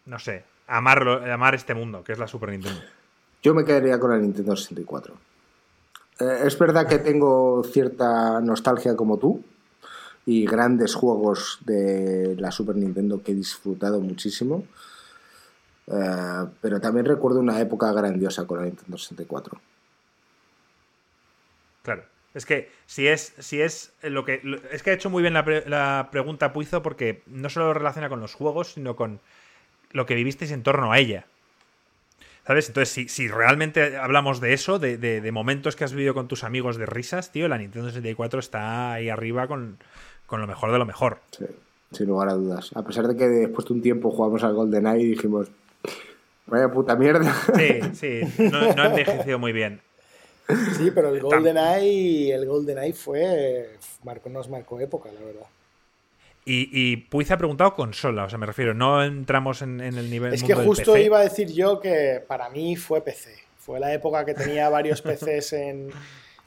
no 0.06 0.20
sé, 0.20 0.44
amarlo, 0.68 1.24
amar 1.32 1.56
este 1.56 1.74
mundo, 1.74 2.04
que 2.04 2.12
es 2.12 2.20
la 2.20 2.28
Super 2.28 2.50
Nintendo. 2.50 2.82
Yo 3.42 3.54
me 3.54 3.64
quedaría 3.64 3.98
con 4.00 4.12
la 4.12 4.18
Nintendo 4.18 4.54
64. 4.54 5.16
Eh, 6.20 6.40
es 6.46 6.58
verdad 6.58 6.88
que 6.88 7.00
tengo 7.00 7.64
cierta 7.64 8.40
nostalgia 8.42 8.96
como 8.96 9.18
tú 9.18 9.44
y 10.26 10.46
grandes 10.46 10.96
juegos 10.96 11.60
de 11.66 12.36
la 12.40 12.52
Super 12.52 12.76
Nintendo 12.76 13.22
que 13.22 13.32
he 13.32 13.36
disfrutado 13.36 14.00
muchísimo. 14.00 14.66
Eh, 15.88 16.46
pero 16.62 16.80
también 16.80 17.06
recuerdo 17.06 17.40
una 17.40 17.60
época 17.60 17.92
grandiosa 17.92 18.48
con 18.48 18.60
la 18.60 18.66
Nintendo 18.66 18.98
64. 18.98 19.60
Claro. 21.84 22.04
Es 22.34 22.46
que 22.46 22.70
si 22.86 23.08
es, 23.08 23.34
si 23.40 23.62
es 23.62 23.94
lo 24.02 24.26
que. 24.26 24.42
Es 24.72 24.84
que 24.84 24.90
ha 24.90 24.94
hecho 24.94 25.10
muy 25.10 25.22
bien 25.22 25.34
la, 25.34 25.46
la 25.68 26.10
pregunta 26.12 26.52
Puizo 26.52 26.82
porque 26.82 27.24
no 27.28 27.50
solo 27.50 27.68
lo 27.68 27.74
relaciona 27.76 28.10
con 28.10 28.20
los 28.20 28.34
juegos, 28.34 28.74
sino 28.74 28.96
con 28.96 29.22
lo 29.92 30.06
que 30.06 30.16
vivisteis 30.16 30.52
en 30.52 30.64
torno 30.64 30.92
a 30.92 31.00
ella. 31.00 31.28
¿Sabes? 32.46 32.68
Entonces, 32.68 33.12
si, 33.12 33.28
realmente 33.28 33.98
hablamos 33.98 34.40
de 34.40 34.54
eso, 34.54 34.78
de, 34.78 35.32
momentos 35.32 35.76
que 35.76 35.84
has 35.84 35.94
vivido 35.94 36.14
con 36.14 36.28
tus 36.28 36.44
amigos 36.44 36.78
de 36.78 36.86
risas, 36.86 37.32
tío, 37.32 37.48
la 37.48 37.58
Nintendo 37.58 37.90
64 37.90 38.40
está 38.40 38.94
ahí 38.94 39.10
arriba 39.10 39.48
con, 39.48 39.78
lo 40.30 40.48
mejor 40.48 40.72
de 40.72 40.78
lo 40.78 40.86
mejor. 40.86 41.20
Sí, 41.32 41.46
sin 41.92 42.08
lugar 42.08 42.30
a 42.30 42.34
dudas. 42.34 42.70
A 42.76 42.84
pesar 42.84 43.08
de 43.08 43.18
que 43.18 43.28
después 43.28 43.68
de 43.68 43.74
un 43.74 43.82
tiempo 43.82 44.12
jugamos 44.12 44.44
al 44.44 44.54
GoldenEye 44.54 45.04
y 45.04 45.10
dijimos, 45.12 45.48
vaya 46.46 46.72
puta 46.72 46.96
mierda. 46.96 47.34
Sí, 47.56 47.80
sí, 47.94 48.22
no, 48.44 48.60
ha 48.60 48.88
envejecido 48.88 49.40
muy 49.40 49.52
bien. 49.52 49.82
Sí, 50.78 50.92
pero 50.94 51.10
el 51.10 51.22
GoldenEye, 51.22 52.36
el 52.36 52.46
GoldenEye 52.46 52.94
fue, 52.94 53.72
marcó, 54.04 54.30
nos 54.30 54.50
marcó 54.52 54.80
época, 54.80 55.10
la 55.12 55.26
verdad. 55.26 55.48
Y, 56.48 56.70
y 56.72 56.98
Puiz 56.98 57.32
ha 57.32 57.38
preguntado 57.38 57.74
consola, 57.74 58.26
o 58.26 58.30
sea, 58.30 58.38
me 58.38 58.46
refiero, 58.46 58.76
no 58.76 59.04
entramos 59.04 59.64
en, 59.64 59.82
el 59.82 60.12
nivel. 60.12 60.32
Es 60.32 60.44
que 60.44 60.54
justo 60.54 60.96
iba 60.96 61.18
a 61.18 61.24
decir 61.24 61.52
yo 61.52 61.80
que 61.80 62.24
para 62.28 62.50
mí 62.50 62.76
fue 62.76 63.02
PC. 63.02 63.36
Fue 63.58 63.80
la 63.80 63.92
época 63.92 64.24
que 64.24 64.36
tenía 64.36 64.70
varios 64.70 65.02
PCs 65.02 65.54
en, 65.54 65.90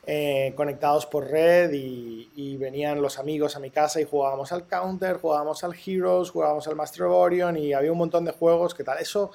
eh, 0.07 0.53
conectados 0.55 1.05
por 1.05 1.27
red 1.27 1.73
y, 1.73 2.57
venían 2.59 3.03
los 3.03 3.19
amigos 3.19 3.57
a 3.57 3.61
mi 3.61 3.71
casa 3.71 4.01
y 4.01 4.05
jugábamos 4.05 4.53
al 4.53 4.69
Counter, 4.69 5.17
jugábamos 5.17 5.65
al 5.65 5.75
Heroes, 5.75 6.31
jugábamos 6.31 6.67
al 6.69 6.77
Master 6.77 7.05
of 7.05 7.13
Orion 7.15 7.57
y 7.57 7.73
había 7.73 7.91
un 7.91 7.99
montón 7.99 8.25
de 8.25 8.31
juegos 8.31 8.75
que 8.75 8.85
tal. 8.85 8.99
Eso, 8.99 9.33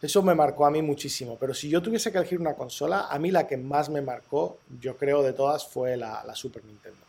eso 0.00 0.22
me 0.22 0.36
marcó 0.36 0.66
a 0.66 0.70
mí 0.70 0.82
muchísimo. 0.82 1.36
Pero 1.40 1.52
si 1.52 1.68
yo 1.68 1.82
tuviese 1.82 2.12
que 2.12 2.18
elegir 2.18 2.40
una 2.40 2.54
consola, 2.54 3.08
a 3.10 3.18
mí 3.18 3.32
la 3.32 3.48
que 3.48 3.56
más 3.56 3.88
me 3.88 4.02
marcó, 4.02 4.58
yo 4.80 4.96
creo 4.96 5.24
de 5.24 5.32
todas, 5.32 5.66
fue 5.66 5.96
la 5.96 6.32
Super 6.34 6.64
Nintendo. 6.64 7.06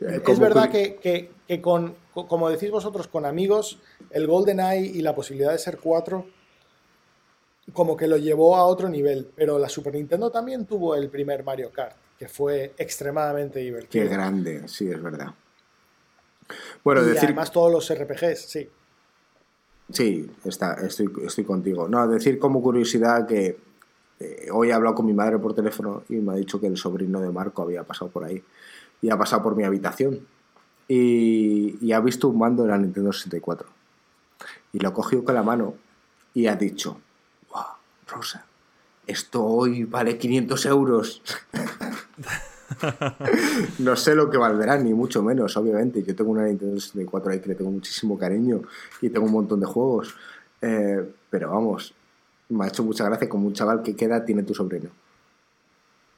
Eh, 0.00 0.22
es 0.26 0.38
verdad 0.38 0.70
que, 0.70 1.30
con, 1.60 1.94
como 2.12 2.48
decís 2.50 2.70
vosotros, 2.70 3.08
con 3.08 3.26
amigos, 3.26 3.80
el 4.10 4.26
Golden 4.26 4.60
Eye 4.60 4.86
y 4.86 5.02
la 5.02 5.14
posibilidad 5.14 5.52
de 5.52 5.58
ser 5.58 5.78
cuatro, 5.78 6.26
como 7.72 7.96
que 7.96 8.06
lo 8.06 8.16
llevó 8.16 8.56
a 8.56 8.64
otro 8.64 8.88
nivel. 8.88 9.30
Pero 9.34 9.58
la 9.58 9.68
Super 9.68 9.94
Nintendo 9.94 10.30
también 10.30 10.66
tuvo 10.66 10.94
el 10.94 11.10
primer 11.10 11.44
Mario 11.44 11.70
Kart, 11.72 11.96
que 12.18 12.28
fue 12.28 12.74
extremadamente 12.78 13.58
divertido. 13.58 14.04
Qué 14.04 14.10
grande, 14.10 14.68
sí, 14.68 14.88
es 14.88 15.02
verdad. 15.02 15.34
Bueno, 16.82 17.02
y 17.06 17.16
además 17.16 17.52
todos 17.52 17.70
los 17.70 17.92
RPGs, 17.92 18.40
sí. 18.40 18.68
Sí, 19.90 20.30
está, 20.44 20.74
estoy, 20.74 21.10
estoy 21.24 21.44
contigo. 21.44 21.88
No, 21.88 22.06
decir 22.06 22.38
como 22.38 22.62
curiosidad 22.62 23.26
que 23.26 23.58
eh, 24.20 24.48
hoy 24.52 24.70
he 24.70 24.72
hablado 24.72 24.94
con 24.96 25.06
mi 25.06 25.14
madre 25.14 25.38
por 25.38 25.54
teléfono 25.54 26.04
y 26.08 26.16
me 26.16 26.32
ha 26.32 26.36
dicho 26.36 26.60
que 26.60 26.66
el 26.66 26.76
sobrino 26.76 27.20
de 27.20 27.30
Marco 27.30 27.62
había 27.62 27.84
pasado 27.84 28.10
por 28.10 28.24
ahí 28.24 28.42
y 29.00 29.10
ha 29.10 29.18
pasado 29.18 29.42
por 29.42 29.56
mi 29.56 29.64
habitación 29.64 30.20
y, 30.88 31.92
ha 31.92 32.00
visto 32.00 32.28
un 32.28 32.38
mando 32.38 32.62
de 32.62 32.70
la 32.70 32.78
Nintendo 32.78 33.12
64 33.12 33.68
y 34.72 34.78
lo 34.78 34.92
cogió 34.92 35.24
con 35.24 35.34
la 35.34 35.42
mano 35.42 35.74
y 36.34 36.46
ha 36.46 36.56
dicho, 36.56 36.98
wow, 37.50 37.64
Rosa, 38.06 38.44
esto 39.06 39.44
hoy 39.44 39.84
vale 39.84 40.18
500 40.18 40.66
euros. 40.66 41.22
no 43.78 43.96
sé 43.96 44.14
lo 44.14 44.30
que 44.30 44.36
valdrá, 44.36 44.76
ni 44.78 44.92
mucho 44.92 45.22
menos, 45.22 45.56
obviamente. 45.56 46.02
Yo 46.02 46.14
tengo 46.14 46.30
una 46.30 46.44
Nintendo 46.44 46.78
64 46.78 47.32
ahí 47.32 47.40
que 47.40 47.48
le 47.48 47.54
tengo 47.54 47.70
muchísimo 47.70 48.18
cariño 48.18 48.62
y 49.00 49.08
tengo 49.08 49.26
un 49.26 49.32
montón 49.32 49.60
de 49.60 49.66
juegos. 49.66 50.14
Eh, 50.60 51.14
pero 51.30 51.50
vamos, 51.50 51.94
me 52.50 52.64
ha 52.64 52.68
hecho 52.68 52.84
mucha 52.84 53.04
gracia 53.04 53.28
como 53.28 53.46
un 53.46 53.54
chaval 53.54 53.82
que 53.82 53.96
queda 53.96 54.24
tiene 54.24 54.42
tu 54.42 54.54
sobrino. 54.54 54.90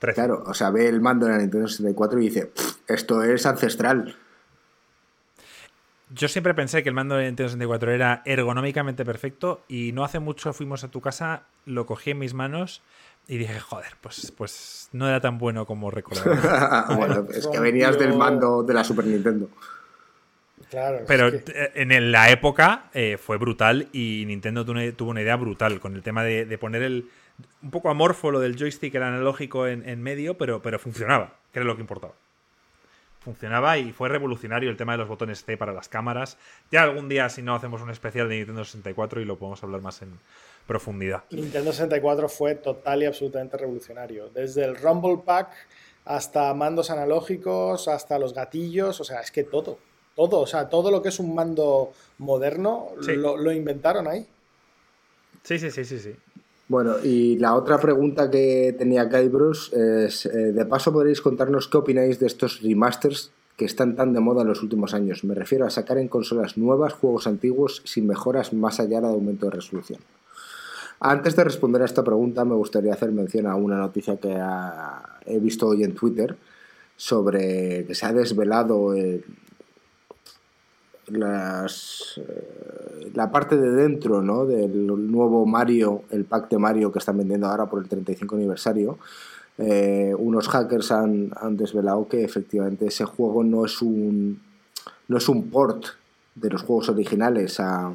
Claro, 0.01 0.43
o 0.47 0.55
sea, 0.55 0.71
ve 0.71 0.89
el 0.89 1.01
mando 1.01 1.27
de 1.27 1.33
la 1.33 1.39
Nintendo 1.39 1.69
64 1.69 2.21
y 2.21 2.25
dice, 2.25 2.53
esto 2.89 3.23
es 3.23 3.45
ancestral. 3.45 4.17
Yo 6.13 6.27
siempre 6.27 6.55
pensé 6.55 6.83
que 6.83 6.89
el 6.89 6.95
mando 6.95 7.17
de 7.17 7.27
Nintendo 7.27 7.51
64 7.51 7.93
era 7.93 8.23
ergonómicamente 8.25 9.05
perfecto 9.05 9.63
y 9.69 9.93
no 9.93 10.03
hace 10.03 10.19
mucho 10.19 10.53
fuimos 10.53 10.83
a 10.85 10.89
tu 10.89 11.01
casa, 11.01 11.45
lo 11.67 11.87
cogí 11.87 12.11
en 12.13 12.19
mis 12.19 12.35
manos 12.35 12.83
y 13.29 13.37
dije, 13.37 13.61
joder, 13.61 13.93
pues, 14.01 14.33
pues 14.37 14.89
no 14.93 15.07
era 15.07 15.21
tan 15.21 15.39
bueno 15.39 15.67
como 15.67 15.91
recordaba. 15.91 16.87
bueno, 16.97 17.27
es 17.33 17.47
que 17.47 17.61
venías 17.61 17.99
del 17.99 18.15
mando 18.17 18.63
de 18.63 18.75
la 18.75 18.83
Super 18.83 19.05
Nintendo. 19.05 19.51
Claro, 20.71 21.01
Pero 21.07 21.31
en 21.75 22.13
la 22.13 22.31
época 22.31 22.85
eh, 22.95 23.19
fue 23.21 23.37
brutal 23.39 23.89
y 23.93 24.25
Nintendo 24.27 24.65
tuvo 24.65 25.11
una, 25.11 25.23
idea 25.23 25.37
brutal 25.37 25.81
con 25.81 25.95
el 25.95 26.03
tema 26.03 26.23
de 26.23 26.59
poner 26.59 26.83
el, 26.83 27.11
un 27.63 27.71
poco 27.71 27.91
amorfo 27.91 28.31
lo 28.31 28.41
del 28.41 28.57
joystick, 28.57 28.95
era 28.95 29.09
analógico 29.09 29.67
en, 29.67 30.03
medio, 30.03 30.37
pero, 30.37 30.63
pero 30.63 30.79
funcionaba, 30.79 31.35
que 31.53 31.59
era 31.59 31.67
lo 31.67 31.77
que 31.77 31.83
importaba. 31.83 32.15
Funcionaba 33.21 33.77
y 33.77 33.93
fue 33.93 34.09
revolucionario 34.09 34.71
el 34.71 34.79
tema 34.79 34.93
de 34.93 34.99
los 34.99 35.09
botones 35.09 35.45
C 35.45 35.57
para 35.59 35.73
las 35.73 35.89
cámaras. 35.89 36.39
Ya 36.71 36.83
algún 36.83 37.09
día, 37.09 37.29
si 37.29 37.43
no, 37.43 37.55
hacemos 37.55 37.83
un 37.83 37.91
especial 37.91 38.29
de 38.29 38.37
Nintendo 38.37 38.65
64 38.65 39.21
y 39.21 39.27
lo 39.27 39.37
podemos 39.37 39.63
hablar 39.63 39.83
más 39.83 40.01
en 40.01 40.19
profundidad. 40.67 41.25
Nintendo 41.31 41.73
64 41.73 42.29
fue 42.29 42.55
total 42.55 43.03
y 43.03 43.07
absolutamente 43.07 43.59
revolucionario. 43.59 44.31
Desde 44.31 44.65
el 44.65 44.77
Rumble 44.77 45.19
Pack 45.25 45.51
hasta 46.05 46.53
mandos 46.55 46.91
analógicos, 46.91 47.89
hasta 47.89 48.19
los 48.19 48.33
gatillos, 48.33 49.01
o 49.01 49.05
sea, 49.05 49.21
es 49.21 49.31
que 49.31 49.45
todo, 49.45 49.79
todo, 50.17 50.41
o 50.41 50.47
sea, 50.47 50.69
todo 50.69 50.91
lo 50.91 51.03
que 51.03 51.11
es 51.11 51.19
un 51.19 51.35
mando 51.35 51.93
moderno 52.19 52.93
lo, 53.01 53.37
lo 53.37 53.53
inventaron 53.53 54.09
ahí. 54.09 54.27
Sí, 55.43 55.59
sí, 55.59 55.71
sí, 55.71 55.85
sí, 55.85 55.99
sí. 55.99 56.17
Bueno, 56.71 57.03
y 57.03 57.37
la 57.37 57.57
otra 57.57 57.81
pregunta 57.81 58.31
que 58.31 58.73
tenía 58.79 59.07
Bruce 59.29 59.75
es, 60.07 60.25
eh, 60.27 60.53
de 60.53 60.65
paso 60.67 60.93
podréis 60.93 61.21
contarnos 61.21 61.67
qué 61.67 61.79
opináis 61.79 62.21
de 62.21 62.29
estos 62.29 62.63
remasters 62.63 63.33
que 63.57 63.65
están 63.65 63.97
tan 63.97 64.13
de 64.13 64.21
moda 64.21 64.43
en 64.43 64.49
los 64.49 64.63
últimos 64.63 64.95
años. 64.95 65.25
Me 65.25 65.35
refiero 65.35 65.67
a 65.67 65.71
sacar 65.71 65.99
en 65.99 66.07
consolas 66.07 66.57
nuevas 66.57 66.93
juegos 66.93 67.27
antiguos 67.27 67.83
sin 67.85 68.07
mejoras 68.07 68.53
más 68.53 68.79
allá 68.79 69.01
del 69.01 69.11
aumento 69.11 69.47
de 69.47 69.57
resolución. 69.57 69.99
Antes 71.01 71.35
de 71.35 71.43
responder 71.43 71.83
a 71.83 71.87
esta 71.87 72.05
pregunta, 72.05 72.45
me 72.45 72.55
gustaría 72.55 72.93
hacer 72.93 73.11
mención 73.11 73.49
a 73.49 73.57
una 73.57 73.77
noticia 73.77 74.19
que 74.19 74.41
he 75.27 75.41
visto 75.41 75.67
hoy 75.67 75.83
en 75.83 75.97
Twitter 75.97 76.37
sobre 76.97 77.85
que 77.85 77.97
se 77.97 78.07
ha 78.07 78.13
desvelado 78.13 78.95
el, 78.95 79.25
las, 81.11 82.19
eh, 82.19 83.11
la 83.15 83.31
parte 83.31 83.57
de 83.57 83.71
dentro 83.71 84.23
¿no? 84.23 84.47
del 84.47 84.87
nuevo 85.11 85.47
Mario, 85.47 86.03
el 86.11 86.25
pack 86.25 86.51
de 86.51 86.59
Mario 86.59 86.93
que 86.93 86.99
están 86.99 87.19
vendiendo 87.19 87.47
ahora 87.47 87.67
por 87.67 87.83
el 87.83 87.89
35 87.89 88.37
aniversario, 88.37 88.99
eh, 89.59 90.15
unos 90.19 90.49
hackers 90.49 90.91
han, 90.93 91.33
han, 91.37 91.57
desvelado 91.57 92.09
que 92.09 92.25
efectivamente 92.25 92.87
ese 92.87 93.05
juego 93.05 93.45
no 93.45 93.65
es 93.65 93.83
un, 93.83 94.41
no 95.09 95.19
es 95.19 95.29
un 95.29 95.51
port 95.51 95.85
de 96.35 96.49
los 96.49 96.63
juegos 96.63 96.89
originales 96.89 97.61
a, 97.61 97.93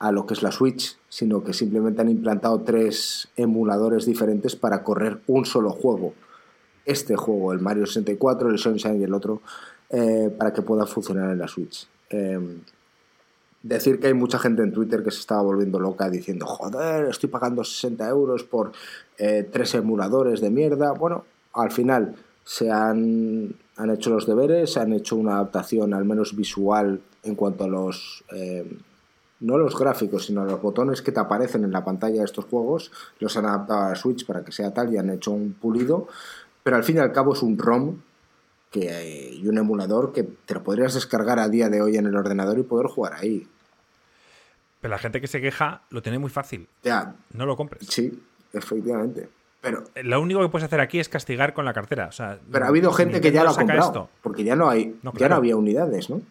a 0.00 0.12
lo 0.12 0.26
que 0.26 0.34
es 0.34 0.42
la 0.42 0.50
Switch, 0.50 0.96
sino 1.08 1.44
que 1.44 1.52
simplemente 1.52 2.00
han 2.00 2.08
implantado 2.08 2.62
tres 2.62 3.28
emuladores 3.36 4.06
diferentes 4.06 4.56
para 4.56 4.82
correr 4.82 5.20
un 5.26 5.44
solo 5.44 5.70
juego. 5.70 6.14
Este 6.86 7.16
juego, 7.16 7.52
el 7.52 7.60
Mario 7.60 7.86
64, 7.86 8.48
el 8.48 8.58
Sunshine 8.58 9.00
y 9.00 9.04
el 9.04 9.12
otro, 9.12 9.42
eh, 9.90 10.34
para 10.36 10.52
que 10.52 10.62
pueda 10.62 10.86
funcionar 10.86 11.30
en 11.30 11.38
la 11.38 11.46
Switch. 11.46 11.86
Em, 12.10 12.60
decir 13.62 14.00
que 14.00 14.08
hay 14.08 14.14
mucha 14.14 14.38
gente 14.38 14.62
en 14.62 14.72
Twitter 14.72 15.02
que 15.02 15.10
se 15.10 15.20
estaba 15.20 15.42
volviendo 15.42 15.78
loca 15.78 16.08
diciendo, 16.08 16.46
joder, 16.46 17.06
estoy 17.06 17.28
pagando 17.28 17.62
60 17.62 18.08
euros 18.08 18.42
por 18.44 18.72
eh, 19.18 19.48
tres 19.50 19.74
emuladores 19.74 20.40
de 20.40 20.50
mierda. 20.50 20.92
Bueno, 20.92 21.24
al 21.52 21.70
final 21.70 22.16
se 22.44 22.70
han, 22.70 23.54
han, 23.76 23.90
hecho 23.90 24.10
los 24.10 24.26
deberes, 24.26 24.72
se 24.72 24.80
han 24.80 24.92
hecho 24.92 25.16
una 25.16 25.34
adaptación 25.34 25.94
al 25.94 26.04
menos 26.04 26.34
visual 26.36 27.00
en 27.22 27.34
cuanto 27.34 27.64
a 27.64 27.68
los... 27.68 28.24
Em, 28.32 28.78
no 29.40 29.56
los 29.56 29.74
gráficos, 29.78 30.26
sino 30.26 30.44
los 30.44 30.60
botones 30.60 31.00
que 31.00 31.12
te 31.12 31.20
aparecen 31.20 31.64
en 31.64 31.72
la 31.72 31.82
pantalla 31.82 32.18
de 32.18 32.26
estos 32.26 32.44
juegos, 32.44 32.92
los 33.20 33.34
han 33.38 33.46
adaptado 33.46 33.84
a 33.84 33.94
Switch 33.94 34.26
para 34.26 34.44
que 34.44 34.52
sea 34.52 34.74
tal 34.74 34.92
y 34.92 34.98
han 34.98 35.08
hecho 35.08 35.30
un 35.30 35.54
pulido, 35.54 36.08
pero 36.62 36.76
al 36.76 36.84
fin 36.84 36.96
y 36.96 36.98
al 36.98 37.10
cabo 37.12 37.32
es 37.32 37.42
un 37.42 37.56
ROM 37.56 37.96
que, 38.70 39.30
y 39.34 39.46
un 39.48 39.58
emulador 39.58 40.12
que 40.12 40.22
te 40.22 40.54
lo 40.54 40.62
podrías 40.62 40.94
descargar 40.94 41.38
a 41.38 41.48
día 41.48 41.68
de 41.68 41.82
hoy 41.82 41.96
en 41.96 42.06
el 42.06 42.16
ordenador 42.16 42.58
y 42.58 42.62
poder 42.62 42.86
jugar 42.86 43.14
ahí. 43.14 43.46
Pero 44.80 44.92
la 44.92 44.98
gente 44.98 45.20
que 45.20 45.26
se 45.26 45.40
queja 45.40 45.82
lo 45.90 46.02
tiene 46.02 46.18
muy 46.18 46.30
fácil. 46.30 46.68
Ya. 46.82 47.14
No 47.32 47.46
lo 47.46 47.56
compres. 47.56 47.86
Sí, 47.86 48.22
efectivamente. 48.52 49.28
Pero, 49.60 49.84
lo 49.94 50.20
único 50.22 50.40
que 50.40 50.48
puedes 50.48 50.64
hacer 50.64 50.80
aquí 50.80 51.00
es 51.00 51.10
castigar 51.10 51.52
con 51.52 51.66
la 51.66 51.74
cartera. 51.74 52.06
O 52.06 52.12
sea, 52.12 52.38
pero 52.50 52.64
ha 52.64 52.68
habido 52.68 52.92
gente 52.92 53.20
que 53.20 53.30
ya 53.30 53.44
lo 53.44 53.50
ha 53.50 53.54
comprado. 53.54 54.08
Porque 54.22 54.42
ya 54.42 54.56
no 54.56 54.70
hay, 54.70 54.98
ya 55.14 55.28
no 55.28 55.34
había 55.34 55.56
unidades, 55.56 56.08
¿no? 56.08 56.22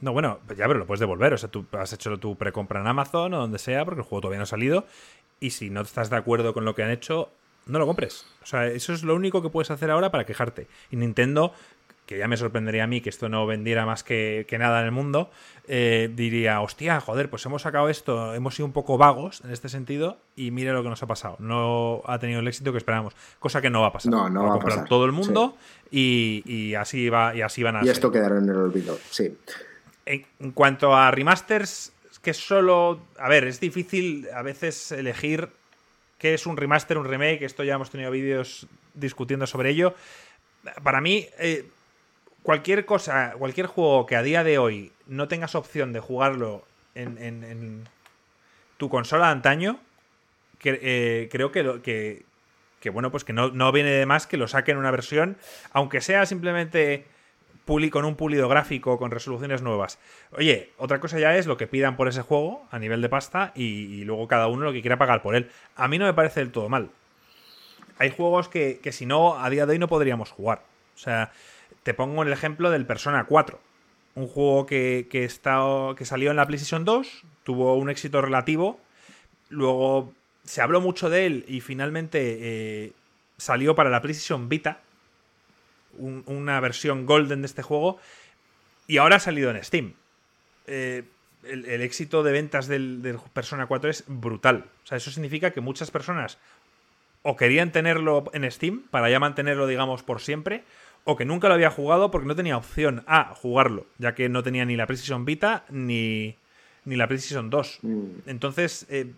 No, 0.00 0.12
bueno, 0.12 0.38
pues 0.46 0.58
ya, 0.58 0.66
pero 0.66 0.78
lo 0.78 0.86
puedes 0.86 1.00
devolver. 1.00 1.32
O 1.32 1.38
sea, 1.38 1.50
tú 1.50 1.64
has 1.72 1.92
hecho 1.92 2.18
tu 2.18 2.36
precompra 2.36 2.80
en 2.80 2.86
Amazon 2.86 3.32
o 3.34 3.38
donde 3.38 3.58
sea, 3.58 3.84
porque 3.84 4.00
el 4.00 4.06
juego 4.06 4.22
todavía 4.22 4.38
no 4.38 4.44
ha 4.44 4.46
salido. 4.46 4.84
Y 5.40 5.50
si 5.50 5.70
no 5.70 5.80
estás 5.80 6.10
de 6.10 6.16
acuerdo 6.16 6.52
con 6.52 6.66
lo 6.66 6.74
que 6.74 6.82
han 6.82 6.90
hecho, 6.90 7.30
no 7.70 7.78
lo 7.78 7.86
compres. 7.86 8.26
O 8.42 8.46
sea, 8.46 8.66
eso 8.66 8.92
es 8.92 9.02
lo 9.02 9.14
único 9.14 9.42
que 9.42 9.48
puedes 9.48 9.70
hacer 9.70 9.90
ahora 9.90 10.10
para 10.10 10.24
quejarte. 10.24 10.66
Y 10.90 10.96
Nintendo 10.96 11.52
que 12.10 12.18
ya 12.18 12.26
me 12.26 12.36
sorprendería 12.36 12.82
a 12.82 12.86
mí 12.88 13.00
que 13.00 13.08
esto 13.08 13.28
no 13.28 13.46
vendiera 13.46 13.86
más 13.86 14.02
que, 14.02 14.44
nada 14.58 14.80
en 14.80 14.86
el 14.86 14.90
mundo, 14.90 15.30
eh, 15.68 16.10
diría, 16.12 16.60
hostia, 16.60 17.00
joder, 17.00 17.30
pues 17.30 17.46
hemos 17.46 17.62
sacado 17.62 17.88
esto, 17.88 18.34
hemos 18.34 18.56
sido 18.56 18.66
un 18.66 18.72
poco 18.72 18.98
vagos 18.98 19.42
en 19.44 19.52
este 19.52 19.68
sentido 19.68 20.18
y 20.34 20.50
mire 20.50 20.72
lo 20.72 20.82
que 20.82 20.88
nos 20.88 21.00
ha 21.04 21.06
pasado. 21.06 21.36
No 21.38 22.02
ha 22.06 22.18
tenido 22.18 22.40
el 22.40 22.48
éxito 22.48 22.72
que 22.72 22.78
esperábamos, 22.78 23.14
cosa 23.38 23.62
que 23.62 23.70
no 23.70 23.82
va 23.82 23.86
a 23.86 23.92
pasar. 23.92 24.10
No, 24.10 24.28
no 24.28 24.42
va, 24.42 24.48
a 24.48 24.52
comprar 24.54 24.86
todo 24.86 25.04
el 25.04 25.12
mundo 25.12 25.56
y, 25.92 26.74
así 26.74 27.08
va, 27.08 27.32
y 27.36 27.42
así 27.42 27.62
van 27.62 27.76
a 27.76 27.84
Y 27.84 27.88
esto 27.88 28.10
quedará 28.10 28.38
en 28.38 28.48
el 28.48 28.56
olvido, 28.56 28.98
sí. 29.08 29.38
En, 30.04 30.50
cuanto 30.50 30.96
a 30.96 31.12
remasters, 31.12 31.92
que 32.22 32.34
solo... 32.34 33.02
A 33.20 33.28
ver, 33.28 33.44
es 33.44 33.60
difícil 33.60 34.26
a 34.34 34.42
veces 34.42 34.90
elegir 34.90 35.48
qué 36.20 36.34
es 36.34 36.46
un 36.46 36.56
remaster, 36.56 36.98
un 36.98 37.06
remake, 37.06 37.42
esto 37.42 37.64
ya 37.64 37.74
hemos 37.74 37.90
tenido 37.90 38.12
vídeos 38.12 38.68
discutiendo 38.94 39.48
sobre 39.48 39.70
ello. 39.70 39.94
Para 40.84 41.00
mí... 41.00 41.26
Eh, 41.38 41.64
cualquier 42.42 42.84
cosa, 42.84 43.34
cualquier 43.38 43.66
juego 43.66 44.06
que 44.06 44.16
a 44.16 44.22
día 44.22 44.44
de 44.44 44.58
hoy 44.58 44.92
no 45.06 45.28
tengas 45.28 45.54
opción 45.54 45.92
de 45.92 46.00
jugarlo 46.00 46.64
en, 46.94 47.88
tu 48.76 48.88
consola 48.88 49.26
de 49.26 49.32
antaño, 49.32 49.78
eh, 50.64 51.28
creo 51.30 51.52
que, 51.52 52.24
que, 52.80 52.90
bueno, 52.90 53.10
pues 53.10 53.24
que 53.24 53.32
no, 53.32 53.72
viene 53.72 53.90
de 53.90 54.06
más 54.06 54.26
que 54.26 54.36
lo 54.36 54.48
saquen 54.48 54.78
una 54.78 54.90
versión, 54.90 55.36
aunque 55.72 56.00
sea 56.00 56.26
simplemente 56.26 57.04
con 57.90 58.04
un 58.04 58.16
pulido 58.16 58.48
gráfico, 58.48 58.98
con 58.98 59.10
resoluciones 59.12 59.62
nuevas. 59.62 59.98
Oye, 60.32 60.70
otra 60.76 60.98
cosa 60.98 61.20
ya 61.20 61.36
es 61.36 61.46
lo 61.46 61.56
que 61.56 61.68
pidan 61.68 61.96
por 61.96 62.08
ese 62.08 62.22
juego 62.22 62.66
a 62.72 62.80
nivel 62.80 63.00
de 63.00 63.08
pasta 63.08 63.52
y, 63.54 64.02
luego 64.04 64.26
cada 64.26 64.48
uno 64.48 64.64
lo 64.64 64.72
que 64.72 64.80
quiera 64.80 64.98
pagar 64.98 65.22
por 65.22 65.36
él. 65.36 65.50
A 65.76 65.86
mí 65.86 65.96
no 65.96 66.04
me 66.04 66.14
parece 66.14 66.40
del 66.40 66.50
todo 66.50 66.68
mal. 66.68 66.90
Hay 67.98 68.10
juegos 68.10 68.48
que, 68.48 68.80
que 68.82 68.90
si 68.90 69.06
no, 69.06 69.38
a 69.38 69.48
día 69.50 69.66
de 69.66 69.72
hoy 69.72 69.78
no 69.78 69.86
podríamos 69.86 70.30
jugar. 70.30 70.64
O 70.96 70.98
sea, 70.98 71.30
te 71.84 71.94
pongo 71.94 72.22
el 72.22 72.32
ejemplo 72.32 72.70
del 72.70 72.86
Persona 72.86 73.24
4. 73.24 73.60
Un 74.16 74.26
juego 74.26 74.66
que, 74.66 75.06
que, 75.08 75.28
que 75.28 76.04
salió 76.04 76.30
en 76.30 76.36
la 76.36 76.46
PlayStation 76.46 76.84
2, 76.84 77.22
tuvo 77.44 77.76
un 77.76 77.88
éxito 77.88 78.20
relativo. 78.20 78.80
Luego 79.48 80.12
se 80.44 80.60
habló 80.60 80.80
mucho 80.80 81.08
de 81.08 81.26
él 81.26 81.44
y 81.46 81.60
finalmente 81.60 82.38
eh, 82.40 82.92
salió 83.36 83.74
para 83.74 83.90
la 83.90 84.02
PlayStation 84.02 84.48
Vita. 84.48 84.80
Una 85.98 86.60
versión 86.60 87.06
golden 87.06 87.42
de 87.42 87.46
este 87.46 87.62
juego. 87.62 87.98
Y 88.86 88.98
ahora 88.98 89.16
ha 89.16 89.20
salido 89.20 89.50
en 89.50 89.62
Steam. 89.62 89.94
Eh, 90.66 91.04
el, 91.44 91.80
éxito 91.80 92.22
de 92.22 92.32
ventas 92.32 92.66
del, 92.66 93.02
del, 93.02 93.18
Persona 93.32 93.66
4 93.66 93.90
es 93.90 94.04
brutal. 94.06 94.66
O 94.84 94.86
sea, 94.86 94.98
eso 94.98 95.10
significa 95.10 95.52
que 95.52 95.60
muchas 95.60 95.90
personas 95.90 96.38
o 97.22 97.36
querían 97.36 97.72
tenerlo 97.72 98.24
en 98.32 98.50
Steam 98.50 98.82
para 98.90 99.10
ya 99.10 99.20
mantenerlo, 99.20 99.66
digamos, 99.66 100.02
por 100.02 100.20
siempre, 100.20 100.64
o 101.04 101.16
que 101.16 101.24
nunca 101.24 101.48
lo 101.48 101.54
había 101.54 101.70
jugado 101.70 102.10
porque 102.10 102.28
no 102.28 102.36
tenía 102.36 102.56
opción 102.56 103.04
a 103.06 103.34
jugarlo, 103.34 103.86
ya 103.98 104.14
que 104.14 104.28
no 104.28 104.42
tenía 104.42 104.64
ni 104.64 104.76
la 104.76 104.86
PlayStation 104.86 105.24
Vita 105.24 105.64
ni, 105.68 106.36
ni 106.84 106.96
la 106.96 107.06
PlayStation 107.06 107.50
2. 107.50 107.78
Mm. 107.82 108.04
Entonces, 108.26 108.86
eh, 108.90 109.12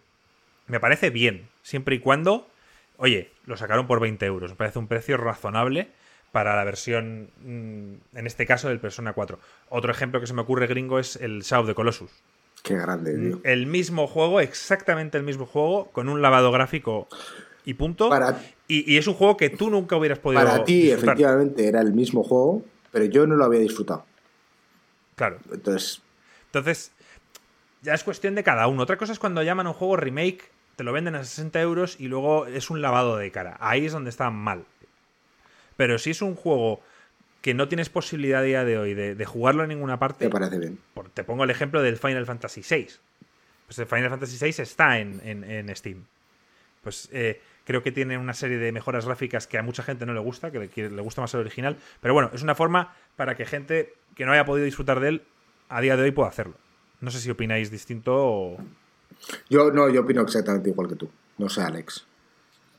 me 0.67 0.81
parece 0.81 1.11
bien, 1.11 1.49
siempre 1.63 1.97
y 1.97 1.99
cuando, 1.99 2.49
oye, 2.97 3.31
lo 3.47 3.57
sacaron 3.57 3.87
por 3.87 4.01
20 4.01 4.25
euros, 4.27 4.51
me 4.51 4.57
parece 4.57 4.79
un 4.79 4.89
precio 4.89 5.17
razonable 5.17 5.89
para 6.33 6.57
la 6.57 6.65
versión, 6.65 7.31
mm, 7.45 8.17
en 8.19 8.27
este 8.27 8.47
caso, 8.47 8.69
del 8.69 8.81
Persona 8.81 9.13
4. 9.13 9.39
Otro 9.69 9.93
ejemplo 9.93 10.21
que 10.21 10.27
se 10.27 10.35
me 10.35 10.41
ocurre 10.41 10.67
gringo 10.67 10.99
es 10.99 11.17
el 11.17 11.43
Shadow 11.43 11.67
de 11.67 11.75
Colossus. 11.75 12.11
Qué 12.63 12.77
grande, 12.77 13.17
tío. 13.17 13.41
El 13.45 13.67
mismo 13.67 14.07
juego, 14.07 14.41
exactamente 14.41 15.19
el 15.19 15.25
mismo 15.25 15.47
juego, 15.47 15.91
con 15.93 16.09
un 16.09 16.23
lavado 16.23 16.51
gráfico 16.51 17.09
y 17.65 17.75
punto. 17.75 18.11
y, 18.67 18.97
es 18.97 19.07
un 19.07 19.15
juego 19.15 19.37
que 19.37 19.51
tú 19.51 19.69
nunca 19.69 19.97
hubieras 19.97 20.19
podido. 20.19 20.43
Para 20.43 20.65
ti, 20.65 20.91
efectivamente, 20.91 21.69
era 21.69 21.81
el 21.81 21.93
mismo 21.93 22.23
juego, 22.23 22.65
pero 22.91 23.05
yo 23.05 23.27
no 23.27 23.37
lo 23.37 23.45
había 23.45 23.61
disfrutado. 23.61 24.05
Claro. 25.17 25.39
Entonces. 25.53 26.01
Entonces, 26.47 26.93
ya 27.83 27.95
es 27.95 28.05
cuestión 28.05 28.35
de 28.35 28.43
cada 28.43 28.67
uno. 28.69 28.83
Otra 28.83 28.97
cosa 28.97 29.13
es 29.13 29.19
cuando 29.19 29.43
llaman 29.43 29.67
a 29.67 29.71
un 29.71 29.75
juego 29.75 29.97
remake, 29.97 30.51
te 30.77 30.85
lo 30.85 30.93
venden 30.93 31.15
a 31.15 31.25
60 31.25 31.61
euros 31.61 31.97
y 31.99 32.09
luego 32.09 32.47
es 32.47 32.71
un 32.71 32.81
lavado 32.81 33.17
de 33.17 33.31
cara. 33.31 33.57
Ahí 33.61 33.87
es 33.87 33.93
donde 33.93 34.11
está 34.11 34.31
mal. 34.31 34.65
Pero 35.77 35.99
si 35.99 36.11
es 36.11 36.23
un 36.23 36.35
juego 36.35 36.81
que 37.41 37.55
no 37.55 37.69
tienes 37.69 37.89
posibilidad 37.89 38.41
a 38.41 38.45
día 38.45 38.65
de 38.65 38.79
hoy 38.79 38.95
de, 38.95 39.25
jugarlo 39.25 39.65
en 39.65 39.71
ninguna 39.71 39.99
parte. 39.99 40.27
Me 40.27 40.31
parece 40.31 40.59
bien. 40.59 40.79
te 41.15 41.25
pongo 41.25 41.45
el 41.45 41.51
ejemplo 41.51 41.83
del 41.83 41.97
Final 41.97 42.25
Fantasy 42.25 42.63
VI. 42.69 42.89
Pues 43.67 43.79
el 43.79 43.87
Final 43.87 44.11
Fantasy 44.11 44.39
VI 44.41 44.63
está 44.63 44.99
en, 44.99 45.21
en 45.25 45.75
Steam. 45.77 46.05
Pues 46.83 47.09
eh, 47.13 47.41
creo 47.65 47.83
que 47.83 47.93
tiene 47.93 48.19
una 48.19 48.35
serie 48.35 48.59
de 48.59 48.73
mejoras 48.73 49.07
gráficas 49.07 49.47
que 49.47 49.59
a 49.59 49.63
mucha 49.63 49.83
gente 49.83 50.05
no 50.05 50.13
le 50.13 50.21
gusta, 50.21 50.51
que 50.51 50.59
le, 50.59 51.03
gusta 51.03 51.21
más 51.21 51.33
el 51.35 51.41
original. 51.41 51.77
Pero 52.01 52.15
bueno, 52.15 52.31
es 52.33 52.43
una 52.43 52.55
forma 52.55 52.95
para 53.17 53.37
que 53.37 53.47
gente 53.47 53.95
que 54.17 54.27
no 54.27 54.33
haya 54.33 54.45
podido 54.45 54.65
disfrutar 54.65 55.01
de 55.01 55.09
él 55.09 55.23
a 55.69 55.81
día 55.81 55.97
de 55.97 56.03
hoy 56.03 56.11
pueda 56.11 56.29
hacerlo. 56.29 56.55
No 57.01 57.11
sé 57.11 57.21
si 57.21 57.31
opináis 57.31 57.71
distinto 57.71 58.15
o... 58.15 58.57
Yo 59.49 59.71
no, 59.71 59.89
yo 59.89 60.01
opino 60.03 60.23
exactamente 60.23 60.71
igual 60.71 60.89
que 60.89 60.97
tú. 60.97 61.11
No 61.39 61.49
sé, 61.49 61.63
Alex. 61.63 62.07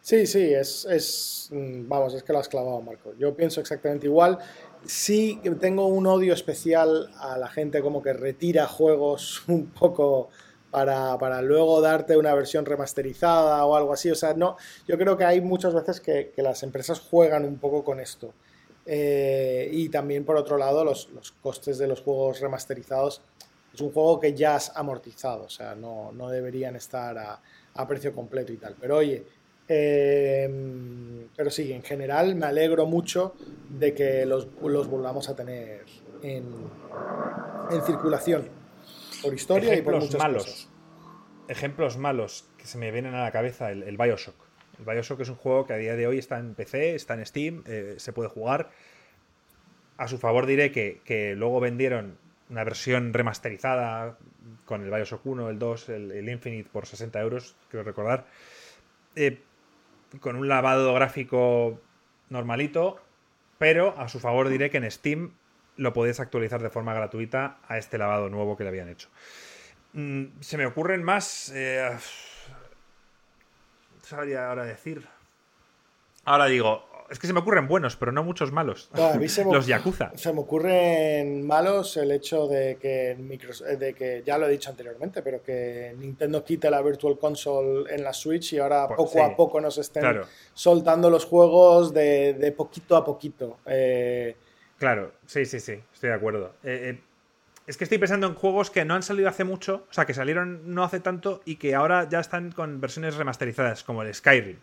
Sí, 0.04 0.28
sí, 0.28 0.54
es, 0.54 0.84
es, 0.84 1.48
mm, 1.50 1.88
vamos, 1.88 2.14
es 2.14 2.24
que 2.24 2.34
lo 2.34 2.40
has 2.40 2.50
clavado, 2.50 2.82
Marco. 2.82 3.14
Yo 3.18 3.34
pienso 3.38 3.62
exactamente 3.62 4.06
igual. 4.06 4.38
Sí 4.86 5.40
tengo 5.62 5.88
un 5.88 6.06
odio 6.08 6.34
especial 6.34 7.10
a 7.20 7.38
la 7.38 7.48
gente 7.48 7.82
como 7.82 8.04
que 8.04 8.12
retira 8.12 8.68
juegos 8.68 9.44
un 9.48 9.68
poco 9.68 10.28
para, 10.72 11.42
luego 11.42 11.80
darte 11.80 12.18
una 12.18 12.34
versión 12.36 12.66
remasterizada 12.66 13.64
o 13.64 13.78
algo 13.78 13.94
así. 13.94 14.12
O 14.12 14.16
sea, 14.16 14.34
no, 14.34 14.58
yo 14.90 14.98
creo 14.98 15.16
que 15.16 15.24
hay 15.24 15.40
muchas 15.40 15.74
veces 15.74 16.02
que, 16.02 16.34
las 16.36 16.64
empresas 16.64 17.00
juegan 17.00 17.46
un 17.46 17.58
poco 17.58 17.86
con 17.86 18.02
esto. 18.02 18.34
Eh, 18.86 19.70
y 19.72 19.88
también, 19.88 20.26
por 20.26 20.36
otro 20.36 20.58
lado, 20.58 20.84
los, 20.84 21.08
costes 21.42 21.78
de 21.78 21.88
los 21.88 22.02
juegos 22.02 22.42
remasterizados. 22.42 23.22
Es 23.74 23.80
un 23.80 23.94
juego 23.94 24.20
que 24.20 24.34
ya 24.34 24.56
has 24.56 24.76
amortizado, 24.76 25.46
o 25.46 25.50
sea, 25.50 25.76
no, 25.76 26.12
deberían 26.30 26.76
estar 26.76 27.18
a, 27.18 27.88
precio 27.88 28.14
completo 28.14 28.52
y 28.52 28.58
tal. 28.58 28.76
Pero 28.80 28.98
oye, 28.98 29.26
em, 29.68 31.28
pero 31.36 31.50
sí, 31.50 31.72
en 31.72 31.84
general 31.84 32.36
me 32.36 32.46
alegro 32.46 32.86
mucho 32.86 33.36
de 33.70 33.94
que 33.94 34.26
los, 34.26 34.48
volvamos 34.60 35.30
a 35.30 35.36
tener 35.36 35.86
en, 36.22 36.46
en 37.72 37.82
circulación 37.84 38.50
por 39.24 39.34
historia 39.34 39.76
y 39.76 39.82
por 39.82 39.96
muchas 39.96 40.22
malos. 40.22 40.70
Ejemplos 41.48 41.98
malos 41.98 42.46
que 42.58 42.66
se 42.66 42.78
me 42.78 42.92
vienen 42.92 43.16
a 43.16 43.24
la 43.24 43.32
cabeza, 43.32 43.72
el, 43.72 43.98
Bioshock. 43.98 44.36
El 44.80 44.86
Bioshock 44.86 45.22
es 45.22 45.30
un 45.30 45.36
juego 45.36 45.66
que 45.66 45.74
a 45.74 45.78
día 45.78 45.96
de 45.96 46.08
hoy 46.08 46.18
está 46.18 46.40
en 46.40 46.56
PC, 46.56 46.96
está 46.96 47.14
en 47.16 47.26
Steam, 47.26 47.64
eh, 47.66 47.96
se 47.98 48.14
puede 48.14 48.30
jugar. 48.30 48.70
A 49.98 50.08
su 50.08 50.18
favor 50.18 50.46
diré 50.46 50.72
que, 50.72 51.34
luego 51.38 51.60
vendieron 51.60 52.18
una 52.50 52.64
versión 52.64 53.14
remasterizada 53.14 54.18
con 54.66 54.84
el 54.84 54.92
Bioshock 54.92 55.26
1, 55.26 55.50
el 55.50 55.60
2, 55.60 55.90
el, 55.90 56.30
Infinite 56.30 56.70
por 56.72 56.86
60 56.86 57.20
euros, 57.22 57.56
quiero 57.70 57.84
recordar. 57.84 58.26
Eh, 59.16 59.40
con 60.20 60.36
un 60.36 60.48
lavado 60.48 60.94
gráfico 60.94 61.80
normalito, 62.30 63.02
pero 63.58 63.98
a 63.98 64.10
su 64.10 64.20
favor 64.20 64.50
diré 64.50 64.70
que 64.70 64.78
en 64.78 64.90
Steam 64.90 65.34
lo 65.78 65.94
podéis 65.94 66.20
actualizar 66.20 66.62
de 66.62 66.70
forma 66.70 66.94
gratuita 66.94 67.58
a 67.68 67.78
este 67.78 67.98
lavado 67.98 68.30
nuevo 68.30 68.56
que 68.58 68.64
le 68.64 68.70
habían 68.70 68.90
hecho. 68.90 69.10
Mm, 69.94 70.26
se 70.40 70.58
me 70.58 70.66
ocurren 70.66 71.04
más. 71.04 71.52
Eh, 71.56 71.90
sabría 74.02 74.50
ahora 74.50 74.66
decir. 74.66 75.08
Ahora 76.26 76.46
digo, 76.46 76.88
es 77.10 77.20
que 77.20 77.28
se 77.28 77.34
me 77.34 77.40
ocurren 77.40 77.68
buenos, 77.68 77.96
pero 77.96 78.12
no 78.12 78.24
muchos 78.24 78.52
malos. 78.52 78.90
Los 79.52 79.68
Yakuza. 79.68 80.12
Se 80.16 80.34
me 80.34 80.40
ocurren 80.40 81.46
malos 81.46 81.98
el 81.98 82.12
hecho 82.12 82.48
de 82.48 82.78
que, 82.78 83.16
de 83.78 83.94
que, 83.94 84.24
ya 84.26 84.38
lo 84.38 84.48
he 84.48 84.52
dicho 84.52 84.70
anteriormente, 84.70 85.22
pero 85.22 85.42
que 85.44 85.96
Nintendo 85.98 86.44
quite 86.44 86.70
la 86.70 86.82
Virtual 86.82 87.18
Console 87.18 87.94
en 87.94 88.04
la 88.04 88.14
Switch 88.14 88.54
y 88.54 88.60
ahora 88.60 88.88
pues 88.88 88.98
poco 88.98 89.24
a 89.24 89.36
poco 89.36 89.62
nos 89.62 89.78
estén 89.78 90.22
soltando 90.54 91.10
los 91.10 91.26
juegos 91.26 91.94
de, 91.94 92.54
poquito 92.56 92.96
a 92.96 93.04
poquito. 93.04 93.58
Eh, 93.66 94.36
Claro, 94.84 95.14
sí, 95.26 95.46
sí, 95.46 95.62
sí, 95.62 95.80
estoy 95.94 96.10
de 96.10 96.16
acuerdo. 96.16 96.56
Eh, 96.62 96.90
eh, 96.90 97.02
es 97.66 97.78
que 97.78 97.86
estoy 97.86 98.00
pensando 98.00 98.28
en 98.28 98.34
juegos 98.34 98.70
que 98.70 98.84
no 98.84 98.96
han 98.96 99.02
salido 99.02 99.30
hace 99.30 99.46
mucho, 99.46 99.88
o 99.90 99.94
sea, 99.94 100.06
que 100.06 100.14
salieron 100.14 100.74
no 100.74 100.84
hace 100.84 101.00
tanto 101.00 101.42
y 101.46 101.56
que 101.56 101.74
ahora 101.74 102.10
ya 102.10 102.20
están 102.20 102.52
con 102.52 102.82
versiones 102.82 103.16
remasterizadas, 103.16 103.86
como 103.86 104.04
el 104.04 104.14
Skyrim. 104.14 104.58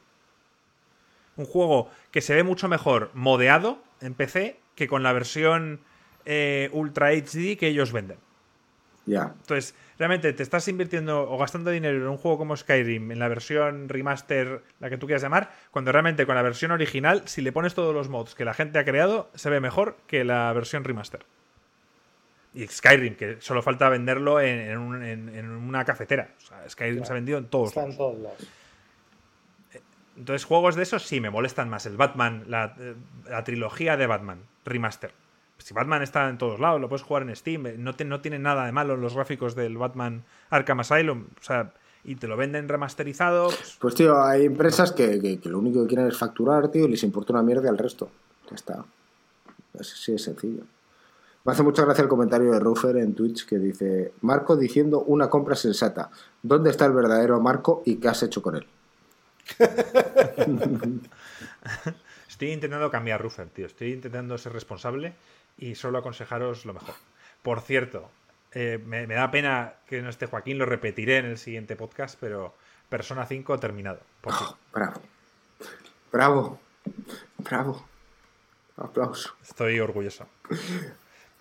Un 1.41 1.47
juego 1.47 1.89
que 2.11 2.21
se 2.21 2.35
ve 2.35 2.43
mucho 2.43 2.69
mejor 2.69 3.11
modeado 3.15 3.79
en 4.03 4.13
PC 4.13 4.61
que 4.75 4.89
con 4.89 5.03
la 5.03 5.15
versión 5.15 5.81
eh, 6.27 6.69
Ultra 6.73 7.13
HD 7.13 7.57
que 7.57 7.69
ellos 7.69 7.93
venden. 7.93 8.19
Ya. 9.07 9.33
Entonces, 9.41 9.75
realmente 9.99 10.35
te 10.35 10.43
estás 10.43 10.69
invirtiendo 10.69 11.31
o 11.31 11.39
gastando 11.39 11.71
dinero 11.71 11.97
en 11.97 12.09
un 12.09 12.19
juego 12.19 12.37
como 12.37 12.55
Skyrim, 12.55 13.11
en 13.11 13.19
la 13.19 13.29
versión 13.29 13.89
remaster, 13.89 14.63
la 14.81 14.91
que 14.91 14.99
tú 14.99 15.07
quieras 15.07 15.23
llamar, 15.23 15.51
cuando 15.71 15.93
realmente 15.93 16.27
con 16.27 16.35
la 16.35 16.43
versión 16.43 16.73
original, 16.73 17.23
si 17.25 17.41
le 17.41 17.53
pones 17.53 17.75
todos 17.75 17.95
los 17.95 18.11
mods 18.11 18.35
que 18.35 18.45
la 18.45 18.53
gente 18.53 18.79
ha 18.79 18.85
creado, 18.85 19.31
se 19.35 19.49
ve 19.49 19.61
mejor 19.61 19.97
que 20.07 20.25
la 20.25 20.53
versión 20.53 20.85
remaster. 20.85 21.25
Y 22.53 22.67
Skyrim, 22.67 23.17
que 23.17 23.41
solo 23.41 23.63
falta 23.63 23.89
venderlo 23.89 24.41
en, 24.41 24.77
una 24.77 25.87
cafetera. 25.87 26.35
O 26.37 26.41
sea, 26.41 26.69
Skyrim 26.69 27.03
se 27.03 27.13
ha 27.13 27.15
vendido 27.15 27.39
en 27.39 27.47
todos 27.47 27.69
Está 27.69 27.85
en 27.85 27.97
todos 27.97 28.19
lados. 28.19 28.47
Entonces, 30.21 30.45
juegos 30.45 30.77
de 30.77 30.85
esos 30.85 31.03
sí 31.03 31.21
me 31.21 31.31
molestan 31.31 31.69
más. 31.69 31.87
El 31.87 31.97
Batman, 31.97 32.45
la, 32.47 32.77
la 33.29 33.43
trilogía 33.43 33.97
de 33.97 34.07
Batman, 34.07 34.39
remaster 34.65 35.13
si 35.63 35.75
Batman 35.75 36.03
está 36.03 36.29
en 36.29 36.39
todos 36.39 36.61
lados, 36.61 36.81
lo 36.81 36.89
puedes 36.89 37.03
jugar 37.03 37.23
en 37.23 37.35
Steam, 37.35 37.67
eh, 37.67 37.75
no, 37.79 37.93
no 38.05 38.21
tiene 38.21 38.39
nada 38.39 38.67
de 38.67 38.73
malo 38.73 38.97
los 38.97 39.15
gráficos 39.15 39.55
del 39.55 39.77
Batman 39.77 40.25
Arkham 40.51 40.81
Asylum, 40.81 41.27
o 41.39 41.43
sea, 41.43 41.73
y 42.05 42.17
te 42.17 42.27
lo 42.27 42.37
venden 42.37 42.69
remasterizado. 42.69 43.47
Pues, 43.47 43.77
pues 43.79 43.95
tío, 43.95 44.21
hay 44.23 44.47
empresas 44.47 44.93
que, 44.93 45.39
lo 45.45 45.59
único 45.59 45.83
que 45.83 45.89
quieren 45.89 46.07
es 46.07 46.17
facturar, 46.17 46.69
tío, 46.69 46.87
y 46.87 46.89
les 46.89 47.03
importa 47.03 47.35
una 47.35 47.43
mierda 47.43 47.69
al 47.69 47.79
resto. 47.79 48.11
Ya 48.49 48.57
está. 48.57 48.85
Así 49.79 50.13
es 50.13 50.23
sencillo. 50.23 50.63
Me 51.45 51.53
hace 51.53 51.63
mucha 51.63 51.85
gracia 51.85 52.03
el 52.03 52.09
comentario 52.09 52.53
de 52.53 52.59
Ruffer 52.59 52.97
en 52.97 53.15
Twitch 53.15 53.47
que 53.47 53.59
dice: 53.59 54.13
Marco 54.23 54.57
diciendo 54.57 55.03
una 55.03 55.31
compra 55.31 55.55
sensata. 55.55 56.11
¿Dónde 56.43 56.71
está 56.71 56.87
el 56.87 56.93
verdadero 56.93 57.41
Marco 57.41 57.83
y 57.85 57.97
qué 57.97 58.09
has 58.09 58.23
hecho 58.23 58.43
con 58.43 58.57
él? 58.57 58.67
Estoy 62.29 62.53
intentando 62.53 62.91
cambiar 62.91 63.21
Ruffer, 63.21 63.51
tío. 63.51 63.67
Estoy 63.67 63.93
intentando 63.93 64.39
ser 64.39 64.53
responsable 64.53 65.15
y 65.59 65.75
solo 65.75 65.99
aconsejaros 65.99 66.65
lo 66.65 66.75
mejor. 66.75 66.95
Por 67.43 67.61
cierto, 67.61 68.09
eh, 68.53 68.81
me, 68.85 69.07
da 69.07 69.31
pena 69.31 69.75
que 69.87 70.03
no 70.03 70.09
esté 70.09 70.27
Joaquín, 70.27 70.59
lo 70.59 70.67
repetiré 70.67 71.19
en 71.19 71.27
el 71.27 71.39
siguiente 71.39 71.77
podcast, 71.77 72.19
pero 72.19 72.55
Persona 72.89 73.27
5 73.27 73.61
terminado. 73.61 74.01
Oh, 74.25 74.57
bravo. 74.73 75.01
Bravo. 76.11 76.61
Bravo. 77.39 77.87
Aplauso. 78.77 79.35
Estoy 79.43 79.79
orgulloso. 79.79 80.27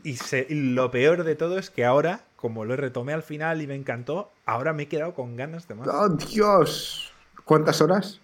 Y, 0.03 0.17
lo 0.49 0.91
peor 0.91 1.23
de 1.23 1.35
todo 1.35 1.57
es 1.57 1.69
que 1.69 1.85
ahora, 1.85 2.25
como 2.35 2.65
lo 2.65 2.75
retomé 2.75 3.13
al 3.13 3.23
final 3.23 3.61
y 3.61 3.67
me 3.67 3.75
encantó, 3.75 4.31
ahora 4.45 4.73
me 4.73 4.83
he 4.83 4.87
quedado 4.87 5.13
con 5.13 5.35
ganas 5.35 5.67
de 5.67 5.75
más. 5.75 5.87
¡Oh, 5.87 6.09
Dios! 6.09 7.08
¿Cuántas 7.49 7.81
horas? 7.81 8.21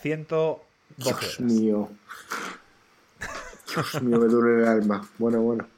112 0.00 0.62
Dios 0.96 1.40
mío. 1.40 1.90
Dios 3.68 4.02
mío, 4.02 4.18
me 4.18 4.28
duele 4.28 4.62
el 4.62 4.66
alma. 4.66 5.06
Bueno, 5.18 5.42
bueno. 5.42 5.68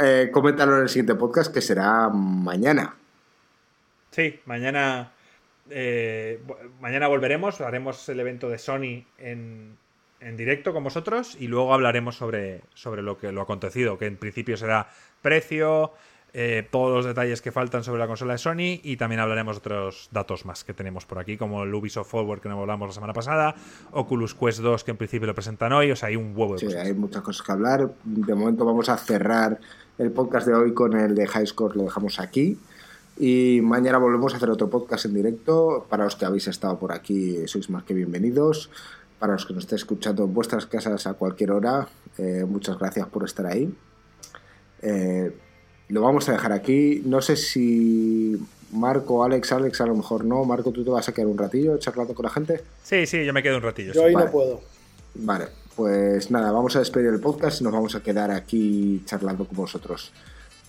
Eh, 0.00 0.30
coméntalo 0.32 0.76
en 0.76 0.82
el 0.82 0.88
siguiente 0.88 1.16
podcast 1.16 1.52
que 1.52 1.62
será 1.62 2.08
mañana. 2.10 2.94
Sí, 4.12 4.38
mañana. 4.44 5.10
Eh, 5.68 6.44
mañana 6.80 7.08
volveremos, 7.08 7.60
haremos 7.60 8.08
el 8.08 8.20
evento 8.20 8.48
de 8.48 8.58
Sony 8.58 9.04
en, 9.18 9.76
en, 10.20 10.36
directo 10.36 10.72
con 10.72 10.84
vosotros 10.84 11.36
y 11.40 11.48
luego 11.48 11.74
hablaremos 11.74 12.14
sobre, 12.14 12.60
sobre 12.74 13.02
lo 13.02 13.18
que 13.18 13.32
lo 13.32 13.40
acontecido, 13.40 13.98
que 13.98 14.06
en 14.06 14.16
principio 14.16 14.56
será 14.56 14.88
precio, 15.22 15.92
eh, 16.32 16.66
todos 16.70 16.94
los 16.94 17.04
detalles 17.04 17.42
que 17.42 17.52
faltan 17.52 17.82
sobre 17.82 17.98
la 17.98 18.06
consola 18.06 18.34
de 18.34 18.38
Sony 18.38 18.80
y 18.82 18.96
también 18.96 19.20
hablaremos 19.20 19.56
de 19.56 19.58
otros 19.58 20.08
datos 20.12 20.44
más 20.44 20.64
que 20.64 20.72
tenemos 20.74 21.06
por 21.06 21.18
aquí, 21.18 21.36
como 21.36 21.64
el 21.64 21.74
Ubisoft 21.74 22.08
Forward 22.08 22.40
que 22.40 22.48
no 22.48 22.60
hablamos 22.60 22.88
la 22.88 22.94
semana 22.94 23.12
pasada, 23.12 23.54
Oculus 23.92 24.34
Quest 24.34 24.60
2 24.60 24.84
que 24.84 24.90
en 24.92 24.96
principio 24.96 25.26
lo 25.26 25.34
presentan 25.34 25.72
hoy, 25.72 25.90
o 25.90 25.96
sea, 25.96 26.08
hay 26.08 26.16
un 26.16 26.32
huevo 26.36 26.54
de 26.54 26.60
sí, 26.60 26.76
hay 26.76 26.94
muchas 26.94 27.22
cosas 27.22 27.44
que 27.44 27.52
hablar. 27.52 27.92
De 28.04 28.34
momento 28.34 28.64
vamos 28.64 28.88
a 28.88 28.96
cerrar 28.96 29.58
el 29.98 30.12
podcast 30.12 30.46
de 30.46 30.54
hoy 30.54 30.72
con 30.72 30.96
el 30.96 31.14
de 31.14 31.26
High 31.26 31.46
Score, 31.46 31.76
lo 31.76 31.84
dejamos 31.84 32.20
aquí. 32.20 32.58
Y 33.18 33.60
mañana 33.62 33.98
volvemos 33.98 34.32
a 34.32 34.38
hacer 34.38 34.48
otro 34.48 34.70
podcast 34.70 35.04
en 35.04 35.14
directo. 35.14 35.86
Para 35.90 36.04
los 36.04 36.16
que 36.16 36.24
habéis 36.24 36.48
estado 36.48 36.78
por 36.78 36.92
aquí, 36.92 37.46
sois 37.46 37.68
más 37.68 37.84
que 37.84 37.92
bienvenidos. 37.92 38.70
Para 39.18 39.34
los 39.34 39.44
que 39.44 39.52
nos 39.52 39.64
estéis 39.64 39.82
escuchando 39.82 40.24
en 40.24 40.32
vuestras 40.32 40.64
casas 40.64 41.06
a 41.06 41.12
cualquier 41.12 41.50
hora, 41.50 41.86
eh, 42.16 42.46
muchas 42.48 42.78
gracias 42.78 43.06
por 43.08 43.24
estar 43.24 43.44
ahí. 43.44 43.74
Eh, 44.80 45.36
lo 45.90 46.02
vamos 46.02 46.28
a 46.28 46.32
dejar 46.32 46.52
aquí. 46.52 47.02
No 47.04 47.20
sé 47.20 47.36
si 47.36 48.38
Marco, 48.72 49.24
Alex, 49.24 49.52
Alex 49.52 49.80
a 49.80 49.86
lo 49.86 49.96
mejor 49.96 50.24
no. 50.24 50.44
Marco, 50.44 50.70
¿tú 50.70 50.84
te 50.84 50.90
vas 50.90 51.08
a 51.08 51.12
quedar 51.12 51.28
un 51.28 51.38
ratillo 51.38 51.78
charlando 51.78 52.14
con 52.14 52.24
la 52.24 52.30
gente? 52.30 52.62
Sí, 52.82 53.06
sí, 53.06 53.24
yo 53.24 53.32
me 53.32 53.42
quedo 53.42 53.56
un 53.56 53.62
ratillo. 53.62 53.92
Yo 53.92 54.04
hoy 54.04 54.14
no 54.14 54.30
puedo. 54.30 54.60
Vale, 55.14 55.48
pues 55.74 56.30
nada, 56.30 56.52
vamos 56.52 56.76
a 56.76 56.78
despedir 56.78 57.08
el 57.08 57.20
podcast 57.20 57.60
y 57.60 57.64
nos 57.64 57.72
vamos 57.72 57.94
a 57.94 58.02
quedar 58.02 58.30
aquí 58.30 59.02
charlando 59.04 59.44
con 59.44 59.56
vosotros. 59.56 60.12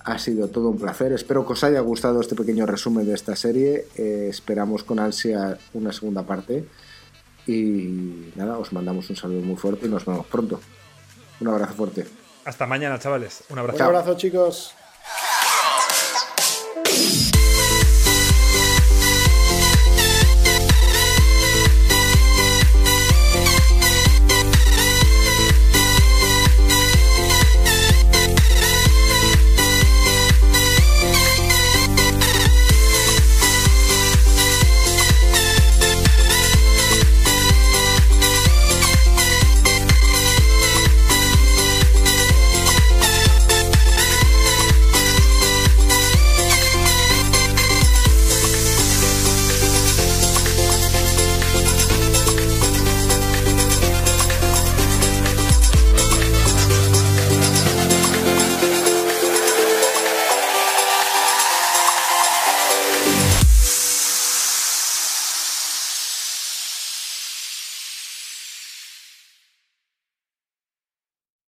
Ha 0.04 0.18
sido 0.18 0.48
todo 0.48 0.70
un 0.70 0.80
placer. 0.80 1.14
Espero 1.14 1.46
que 1.46 1.54
os 1.54 1.64
haya 1.64 1.80
gustado 1.82 2.22
este 2.22 2.36
pequeño 2.36 2.66
resumen 2.66 3.06
de 3.06 3.14
esta 3.14 3.36
serie. 3.36 3.86
Eh, 3.96 4.28
esperamos 4.30 4.84
con 4.84 5.00
ansia 5.00 5.60
una 5.74 5.92
segunda 5.92 6.24
parte. 6.24 6.66
Y 7.46 8.32
nada, 8.36 8.58
os 8.58 8.74
mandamos 8.74 9.10
un 9.12 9.16
saludo 9.16 9.42
muy 9.42 9.58
fuerte 9.58 9.86
y 9.86 9.90
nos 9.90 10.06
vemos 10.06 10.26
pronto. 10.26 10.60
Un 11.40 11.48
abrazo 11.50 11.74
fuerte. 11.74 12.06
Hasta 12.46 12.66
mañana, 12.66 12.98
chavales. 12.98 13.44
Un 13.50 13.60
abrazo. 13.60 13.78
Un 13.78 13.84
abrazo, 13.84 14.18
chicos. 14.18 14.74
Yeah. 15.14 15.42